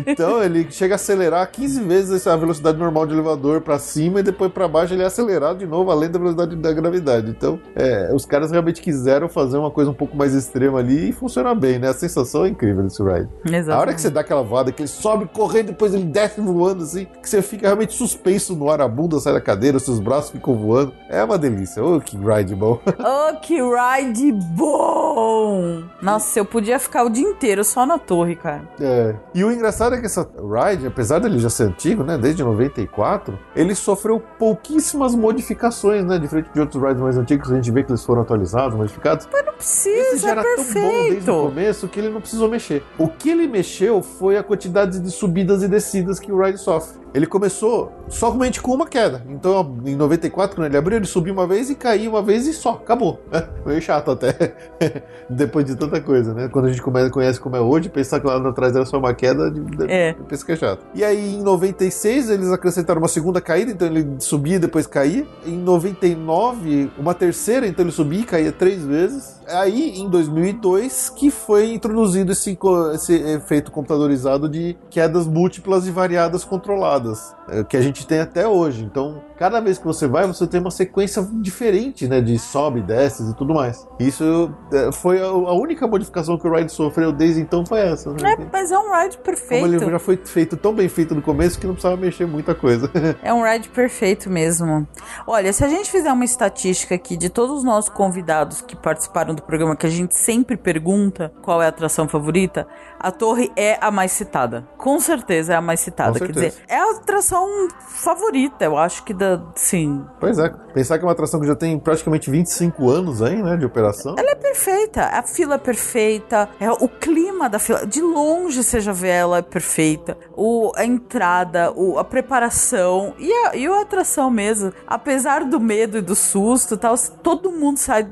Então 0.06 0.42
ele 0.42 0.70
chega 0.70 0.94
a 0.94 0.96
acelerar 0.96 1.50
15 1.50 1.82
vezes 1.82 2.26
a 2.26 2.36
velocidade 2.36 2.78
normal 2.78 3.06
de 3.06 3.12
elevador 3.12 3.60
pra 3.60 3.78
cima 3.78 4.20
e 4.20 4.22
depois 4.22 4.52
pra 4.52 4.66
baixo 4.66 4.94
ele 4.94 5.02
é 5.02 5.06
acelerado 5.06 5.58
de 5.58 5.66
novo 5.66 5.90
além 5.90 6.10
da 6.10 6.18
velocidade 6.18 6.56
da 6.56 6.72
gravidade. 6.72 7.30
Então, 7.30 7.60
é, 7.74 8.10
os 8.12 8.24
caras 8.24 8.50
realmente 8.50 8.80
quiseram 8.80 9.28
fazer 9.28 9.58
uma 9.58 9.70
coisa 9.72 9.90
um 9.90 9.94
pouco 9.94 10.16
mais 10.16 10.34
extrema 10.34 10.78
ali 10.78 11.08
e 11.08 11.12
funciona 11.12 11.54
bem, 11.54 11.78
né? 11.78 11.88
A 11.88 11.94
sensação 11.94 12.44
é 12.44 12.48
incrível 12.48 12.82
desse 12.82 13.02
ride. 13.02 13.28
Exato. 13.44 13.76
A 13.76 13.80
hora 13.80 13.94
que 13.94 14.00
você 14.00 14.10
dá 14.10 14.20
aquela 14.20 14.42
voada, 14.42 14.70
que 14.70 14.82
ele 14.82 14.88
sobe 14.88 15.26
correndo, 15.26 15.66
depois 15.66 15.94
ele 15.94 16.04
desce 16.04 16.40
voando 16.40 16.84
assim, 16.84 17.06
que 17.20 17.28
você 17.28 17.42
fica 17.42 17.66
realmente 17.66 17.94
suspenso 17.94 18.54
no 18.54 18.70
ar, 18.70 18.80
a 18.80 18.88
bunda 18.88 19.18
sai 19.18 19.32
da 19.32 19.40
cadeira, 19.40 19.78
seus 19.78 19.98
braços 19.98 20.30
ficam 20.30 20.54
voando. 20.54 20.92
É 21.08 21.22
uma 21.22 21.38
delícia. 21.38 21.82
Ô, 21.82 22.00
que 22.00 22.16
ride 22.16 22.54
bom. 22.54 22.80
Oh, 23.04 23.36
que 23.40 23.56
ride 23.56 24.32
bom! 24.32 25.82
Nossa, 26.00 26.38
eu 26.38 26.44
podia 26.44 26.78
ficar 26.78 27.04
o 27.04 27.10
dia 27.10 27.24
inteiro 27.24 27.64
só 27.64 27.84
na 27.84 27.98
torre, 27.98 28.36
cara. 28.36 28.62
É. 28.80 29.14
E 29.34 29.44
o 29.44 29.50
engraçado 29.50 29.94
é 29.94 30.00
que 30.00 30.06
essa 30.06 30.22
ride, 30.22 30.86
apesar 30.86 31.18
dele 31.18 31.38
já 31.38 31.50
ser 31.50 31.64
antigo, 31.64 32.02
né, 32.04 32.16
desde 32.16 32.42
94, 32.42 33.38
ele 33.54 33.74
sofreu 33.74 34.22
pouquíssimas 34.38 35.14
modificações, 35.14 36.04
né, 36.04 36.18
diferente 36.18 36.50
de 36.52 36.60
outros 36.60 36.82
rides 36.82 37.00
mais 37.02 37.18
antigos, 37.18 37.50
a 37.50 37.56
gente 37.56 37.70
vê 37.70 37.82
que 37.82 37.90
eles 37.90 38.04
foram 38.04 38.22
atualizados, 38.22 38.76
modificados. 38.76 39.28
Não 39.32 39.54
Esse 39.62 39.90
precisa, 39.90 40.18
já 40.18 40.28
é 40.28 40.30
era 40.32 40.42
tão 40.42 40.56
bom 40.56 40.62
desde 40.64 40.80
o 40.82 41.14
perfeito. 41.14 41.32
começo 41.42 41.88
que 41.88 42.00
ele 42.00 42.08
não 42.10 42.20
precisou 42.20 42.48
mexer. 42.48 42.82
O 42.98 43.08
que 43.08 43.30
ele 43.30 43.46
mexeu 43.46 44.02
foi 44.02 44.36
a 44.36 44.42
quantidade 44.42 44.98
de 45.00 45.10
subidas 45.10 45.62
e 45.62 45.68
descidas 45.68 46.18
que 46.18 46.32
o 46.32 46.42
ride 46.42 46.58
sofre. 46.58 47.00
Ele 47.14 47.26
começou 47.26 47.92
somente 48.08 48.58
com 48.62 48.72
uma 48.72 48.86
queda. 48.86 49.22
Então, 49.28 49.76
em 49.84 49.94
94, 49.94 50.56
quando 50.56 50.66
ele 50.66 50.78
abriu, 50.78 50.96
ele 50.96 51.04
subiu 51.06 51.34
uma 51.34 51.46
vez 51.46 51.68
e 51.68 51.74
caiu 51.74 52.12
uma 52.12 52.22
vez 52.22 52.46
e 52.46 52.54
só, 52.54 52.70
acabou. 52.70 53.20
Meio 53.66 53.82
chato 53.82 54.10
até. 54.12 54.54
Depois 55.28 55.66
de 55.66 55.76
tanta 55.76 56.00
coisa, 56.00 56.32
né? 56.32 56.48
Quando 56.48 56.66
a 56.66 56.68
gente 56.72 56.80
conhece 57.10 57.38
como 57.38 57.54
é 57.54 57.60
hoje, 57.60 57.90
pensar 57.90 58.18
que 58.18 58.26
lá 58.26 58.36
atrás 58.36 58.74
era 58.74 58.86
só 58.86 58.98
uma 58.98 59.12
queda, 59.12 59.52
É. 59.88 60.14
pensa 60.26 60.44
que 60.46 60.52
é 60.52 60.56
chato. 60.56 60.86
E 60.94 61.04
aí, 61.04 61.34
em 61.34 61.42
96, 61.42 62.30
eles 62.30 62.50
acrescentaram 62.50 62.98
uma 63.00 63.08
segunda 63.08 63.42
caída, 63.42 63.70
então 63.72 63.86
ele 63.88 64.06
subia 64.18 64.56
e 64.56 64.58
depois 64.58 64.86
caía. 64.86 65.26
Em 65.44 65.58
99, 65.58 66.90
uma 66.98 67.12
terceira, 67.12 67.66
então 67.66 67.84
ele 67.84 67.92
subia 67.92 68.20
e 68.20 68.24
caía 68.24 68.52
três 68.52 68.82
vezes. 68.84 69.41
Aí, 69.52 69.98
em 69.98 70.08
2002, 70.08 71.10
que 71.10 71.30
foi 71.30 71.74
introduzido 71.74 72.32
esse, 72.32 72.58
esse 72.94 73.14
efeito 73.14 73.70
computadorizado 73.70 74.48
de 74.48 74.76
quedas 74.90 75.26
múltiplas 75.26 75.86
e 75.86 75.90
variadas 75.90 76.44
controladas, 76.44 77.34
que 77.68 77.76
a 77.76 77.80
gente 77.80 78.06
tem 78.06 78.20
até 78.20 78.46
hoje. 78.46 78.84
Então, 78.84 79.22
cada 79.36 79.60
vez 79.60 79.78
que 79.78 79.84
você 79.84 80.06
vai, 80.06 80.26
você 80.26 80.46
tem 80.46 80.60
uma 80.60 80.70
sequência 80.70 81.26
diferente, 81.40 82.06
né, 82.06 82.20
de 82.20 82.38
sobe, 82.38 82.80
desces 82.80 83.30
e 83.30 83.34
tudo 83.34 83.52
mais. 83.52 83.86
Isso 83.98 84.54
é, 84.72 84.92
foi 84.92 85.20
a, 85.20 85.32
única 85.32 85.86
modificação 85.86 86.38
que 86.38 86.46
o 86.46 86.54
Ride 86.54 86.70
sofreu 86.70 87.12
desde 87.12 87.40
então 87.40 87.66
foi 87.66 87.80
essa. 87.80 88.12
Né? 88.12 88.18
É, 88.32 88.48
mas 88.52 88.70
é 88.70 88.78
um 88.78 88.92
ride 88.92 89.16
Como 89.16 89.24
perfeito. 89.24 89.66
ele 89.66 89.90
já 89.90 89.98
foi 89.98 90.16
feito 90.16 90.56
tão 90.56 90.72
bem 90.72 90.88
feito 90.88 91.14
no 91.14 91.20
começo 91.20 91.58
que 91.58 91.66
não 91.66 91.74
precisava 91.74 92.00
mexer 92.00 92.26
muita 92.26 92.54
coisa. 92.54 92.90
É 93.22 93.32
um 93.32 93.44
ride 93.44 93.68
perfeito 93.68 94.30
mesmo. 94.30 94.86
Olha, 95.26 95.52
se 95.52 95.64
a 95.64 95.68
gente 95.68 95.90
fizer 95.90 96.12
uma 96.12 96.24
estatística 96.24 96.94
aqui 96.94 97.16
de 97.16 97.28
todos 97.28 97.58
os 97.58 97.64
nossos 97.64 97.90
convidados 97.90 98.60
que 98.60 98.74
participaram 98.74 99.34
do 99.34 99.42
programa, 99.42 99.76
que 99.76 99.86
a 99.86 99.90
gente 99.90 100.16
sempre 100.16 100.56
pergunta 100.56 101.32
qual 101.42 101.62
é 101.62 101.66
a 101.66 101.68
atração 101.68 102.08
favorita, 102.08 102.66
a 103.02 103.10
torre 103.10 103.50
é 103.56 103.78
a 103.80 103.90
mais 103.90 104.12
citada. 104.12 104.66
Com 104.78 105.00
certeza 105.00 105.54
é 105.54 105.56
a 105.56 105.60
mais 105.60 105.80
citada. 105.80 106.18
Quer 106.18 106.32
dizer, 106.32 106.54
é 106.68 106.76
a 106.76 106.90
atração 106.92 107.22
atração 107.22 107.68
favorita, 107.78 108.64
eu 108.64 108.76
acho 108.76 109.04
que 109.04 109.14
da, 109.14 109.40
sim. 109.54 110.04
Pois 110.18 110.38
é, 110.38 110.50
pensar 110.74 110.98
que 110.98 111.04
é 111.04 111.06
uma 111.06 111.12
atração 111.12 111.40
que 111.40 111.46
já 111.46 111.54
tem 111.54 111.78
praticamente 111.78 112.30
25 112.30 112.90
anos 112.90 113.22
aí, 113.22 113.40
né, 113.40 113.56
de 113.56 113.64
operação. 113.64 114.14
Ela 114.18 114.32
é 114.32 114.34
perfeita, 114.34 115.04
a 115.04 115.22
fila 115.22 115.54
é 115.54 115.58
perfeita, 115.58 116.48
é 116.58 116.70
o 116.70 116.88
clima 116.88 117.48
da 117.48 117.58
fila, 117.58 117.86
de 117.86 118.00
longe 118.00 118.62
você 118.62 118.80
já 118.80 118.92
vê 118.92 119.08
ela 119.08 119.38
é 119.38 119.42
perfeita, 119.42 120.16
o, 120.36 120.72
a 120.74 120.84
entrada, 120.84 121.72
o, 121.72 121.98
a 121.98 122.04
preparação 122.04 123.14
e 123.18 123.32
a, 123.32 123.56
e 123.56 123.66
a 123.66 123.80
atração 123.80 124.30
mesmo, 124.30 124.72
apesar 124.86 125.44
do 125.44 125.60
medo 125.60 125.98
e 125.98 126.02
do 126.02 126.14
susto 126.14 126.74
e 126.74 126.78
tal, 126.78 126.96
todo 127.22 127.52
mundo 127.52 127.78
sai 127.78 128.08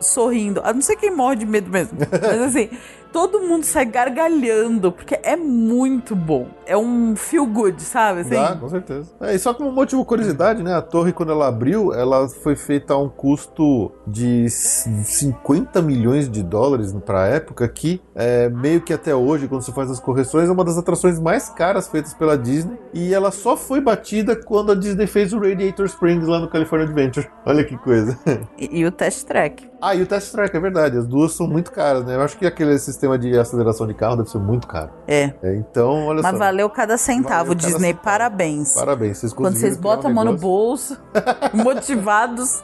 sorrindo, 0.00 0.60
a 0.64 0.72
não 0.72 0.80
ser 0.80 0.96
quem 0.96 1.10
morre 1.10 1.36
de 1.36 1.46
medo 1.46 1.70
mesmo, 1.70 1.98
mas 2.10 2.40
assim 2.40 2.70
todo 3.14 3.40
mundo 3.40 3.62
sai 3.62 3.84
gargalhando, 3.84 4.90
porque 4.90 5.16
é 5.22 5.36
muito 5.36 6.16
bom. 6.16 6.48
É 6.66 6.76
um 6.76 7.14
feel 7.14 7.46
good, 7.46 7.80
sabe? 7.80 8.22
Assim? 8.22 8.30
Dá, 8.30 8.56
com 8.56 8.68
certeza. 8.68 9.12
É, 9.20 9.32
e 9.32 9.38
só 9.38 9.54
como 9.54 9.70
motivo 9.70 10.04
curiosidade, 10.04 10.64
né? 10.64 10.74
A 10.74 10.82
torre, 10.82 11.12
quando 11.12 11.30
ela 11.30 11.46
abriu, 11.46 11.94
ela 11.94 12.28
foi 12.28 12.56
feita 12.56 12.94
a 12.94 12.98
um 12.98 13.08
custo 13.08 13.92
de 14.04 14.50
50 14.50 15.80
milhões 15.80 16.28
de 16.28 16.42
dólares 16.42 16.92
para 17.06 17.22
a 17.22 17.26
época, 17.28 17.68
que 17.68 18.02
é, 18.16 18.48
meio 18.48 18.80
que 18.80 18.92
até 18.92 19.14
hoje, 19.14 19.46
quando 19.46 19.62
você 19.62 19.70
faz 19.70 19.88
as 19.92 20.00
correções, 20.00 20.48
é 20.48 20.52
uma 20.52 20.64
das 20.64 20.76
atrações 20.76 21.20
mais 21.20 21.48
caras 21.48 21.86
feitas 21.86 22.12
pela 22.14 22.36
Disney. 22.36 22.76
E 22.92 23.14
ela 23.14 23.30
só 23.30 23.56
foi 23.56 23.80
batida 23.80 24.34
quando 24.34 24.72
a 24.72 24.74
Disney 24.74 25.06
fez 25.06 25.32
o 25.32 25.38
Radiator 25.38 25.86
Springs 25.86 26.26
lá 26.26 26.40
no 26.40 26.48
California 26.48 26.84
Adventure. 26.84 27.30
Olha 27.46 27.62
que 27.62 27.76
coisa. 27.78 28.18
E, 28.58 28.80
e 28.80 28.84
o 28.84 28.90
Test 28.90 29.24
Track. 29.24 29.70
Ah, 29.80 29.94
e 29.94 30.00
o 30.00 30.06
Test 30.06 30.32
Track, 30.32 30.56
é 30.56 30.60
verdade. 30.60 30.96
As 30.96 31.06
duas 31.06 31.32
são 31.32 31.46
muito 31.46 31.70
caras, 31.70 32.06
né? 32.06 32.14
Eu 32.14 32.22
acho 32.22 32.38
que 32.38 32.46
aquele 32.46 32.78
sistema 32.78 33.03
de 33.18 33.38
aceleração 33.38 33.86
de 33.86 33.94
carro 33.94 34.16
deve 34.16 34.30
ser 34.30 34.38
muito 34.38 34.66
caro. 34.66 34.90
É. 35.06 35.32
é 35.42 35.54
então, 35.56 36.06
olha 36.06 36.22
Mas 36.22 36.32
só. 36.32 36.38
valeu 36.38 36.68
cada 36.70 36.96
centavo, 36.96 37.28
Valeu 37.28 37.56
cada 37.56 37.66
Disney. 37.66 37.88
centavo. 37.88 38.04
Parabéns. 38.04 38.74
Parabéns, 38.74 39.18
vocês 39.18 39.32
Quando 39.32 39.56
vocês 39.56 39.76
botam 39.76 40.10
a 40.10 40.14
mão 40.14 40.24
no 40.24 40.36
bolso, 40.36 40.96
motivados, 41.54 42.62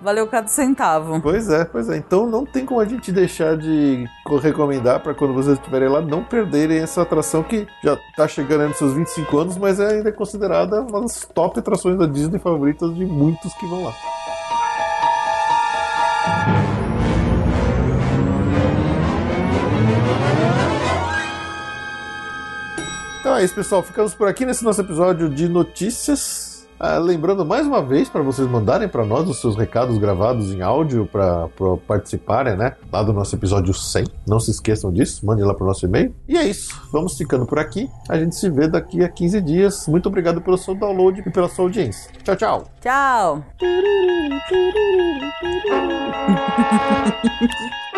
valeu 0.00 0.26
cada 0.26 0.48
centavo. 0.48 1.20
Pois 1.20 1.48
é, 1.48 1.64
pois 1.64 1.88
é. 1.88 1.96
Então 1.96 2.26
não 2.26 2.44
tem 2.44 2.64
como 2.66 2.80
a 2.80 2.84
gente 2.84 3.12
deixar 3.12 3.56
de 3.56 4.04
co- 4.24 4.38
recomendar 4.38 5.00
para 5.00 5.14
quando 5.14 5.32
vocês 5.34 5.56
estiverem 5.58 5.88
lá 5.88 6.00
não 6.00 6.24
perderem 6.24 6.78
essa 6.78 7.02
atração 7.02 7.42
que 7.42 7.66
já 7.84 7.96
tá 8.16 8.26
chegando 8.26 8.68
nos 8.68 8.78
seus 8.78 8.92
25 8.94 9.38
anos, 9.38 9.56
mas 9.56 9.78
é 9.80 9.88
ainda 9.98 10.10
considerada 10.12 10.80
uma 10.82 11.00
das 11.02 11.24
top 11.32 11.58
atrações 11.58 11.98
da 11.98 12.06
Disney 12.06 12.38
favoritas 12.38 12.94
de 12.94 13.04
muitos 13.04 13.52
que 13.54 13.66
vão 13.66 13.84
lá. 13.84 13.92
Então 23.32 23.40
é 23.40 23.44
isso, 23.46 23.54
pessoal. 23.54 23.82
Ficamos 23.82 24.12
por 24.12 24.28
aqui 24.28 24.44
nesse 24.44 24.62
nosso 24.62 24.82
episódio 24.82 25.26
de 25.26 25.48
notícias. 25.48 26.68
Ah, 26.78 26.98
lembrando 26.98 27.46
mais 27.46 27.66
uma 27.66 27.80
vez 27.80 28.10
para 28.10 28.20
vocês 28.20 28.46
mandarem 28.46 28.86
para 28.86 29.06
nós 29.06 29.26
os 29.26 29.40
seus 29.40 29.56
recados 29.56 29.96
gravados 29.96 30.52
em 30.52 30.60
áudio 30.60 31.08
para 31.10 31.48
participarem, 31.88 32.58
né? 32.58 32.76
Lá 32.92 33.02
do 33.02 33.10
nosso 33.10 33.34
episódio 33.34 33.72
100. 33.72 34.04
Não 34.26 34.38
se 34.38 34.50
esqueçam 34.50 34.92
disso, 34.92 35.24
mandem 35.24 35.46
lá 35.46 35.54
para 35.54 35.64
o 35.64 35.66
nosso 35.66 35.86
e-mail. 35.86 36.14
E 36.28 36.36
é 36.36 36.46
isso. 36.46 36.78
Vamos 36.92 37.16
ficando 37.16 37.46
por 37.46 37.58
aqui. 37.58 37.88
A 38.06 38.18
gente 38.18 38.36
se 38.36 38.50
vê 38.50 38.68
daqui 38.68 39.02
a 39.02 39.08
15 39.08 39.40
dias. 39.40 39.88
Muito 39.88 40.10
obrigado 40.10 40.42
pelo 40.42 40.58
seu 40.58 40.74
download 40.74 41.22
e 41.24 41.30
pela 41.30 41.48
sua 41.48 41.64
audiência. 41.64 42.12
Tchau, 42.22 42.36
tchau. 42.36 42.64
Tchau. 42.82 43.42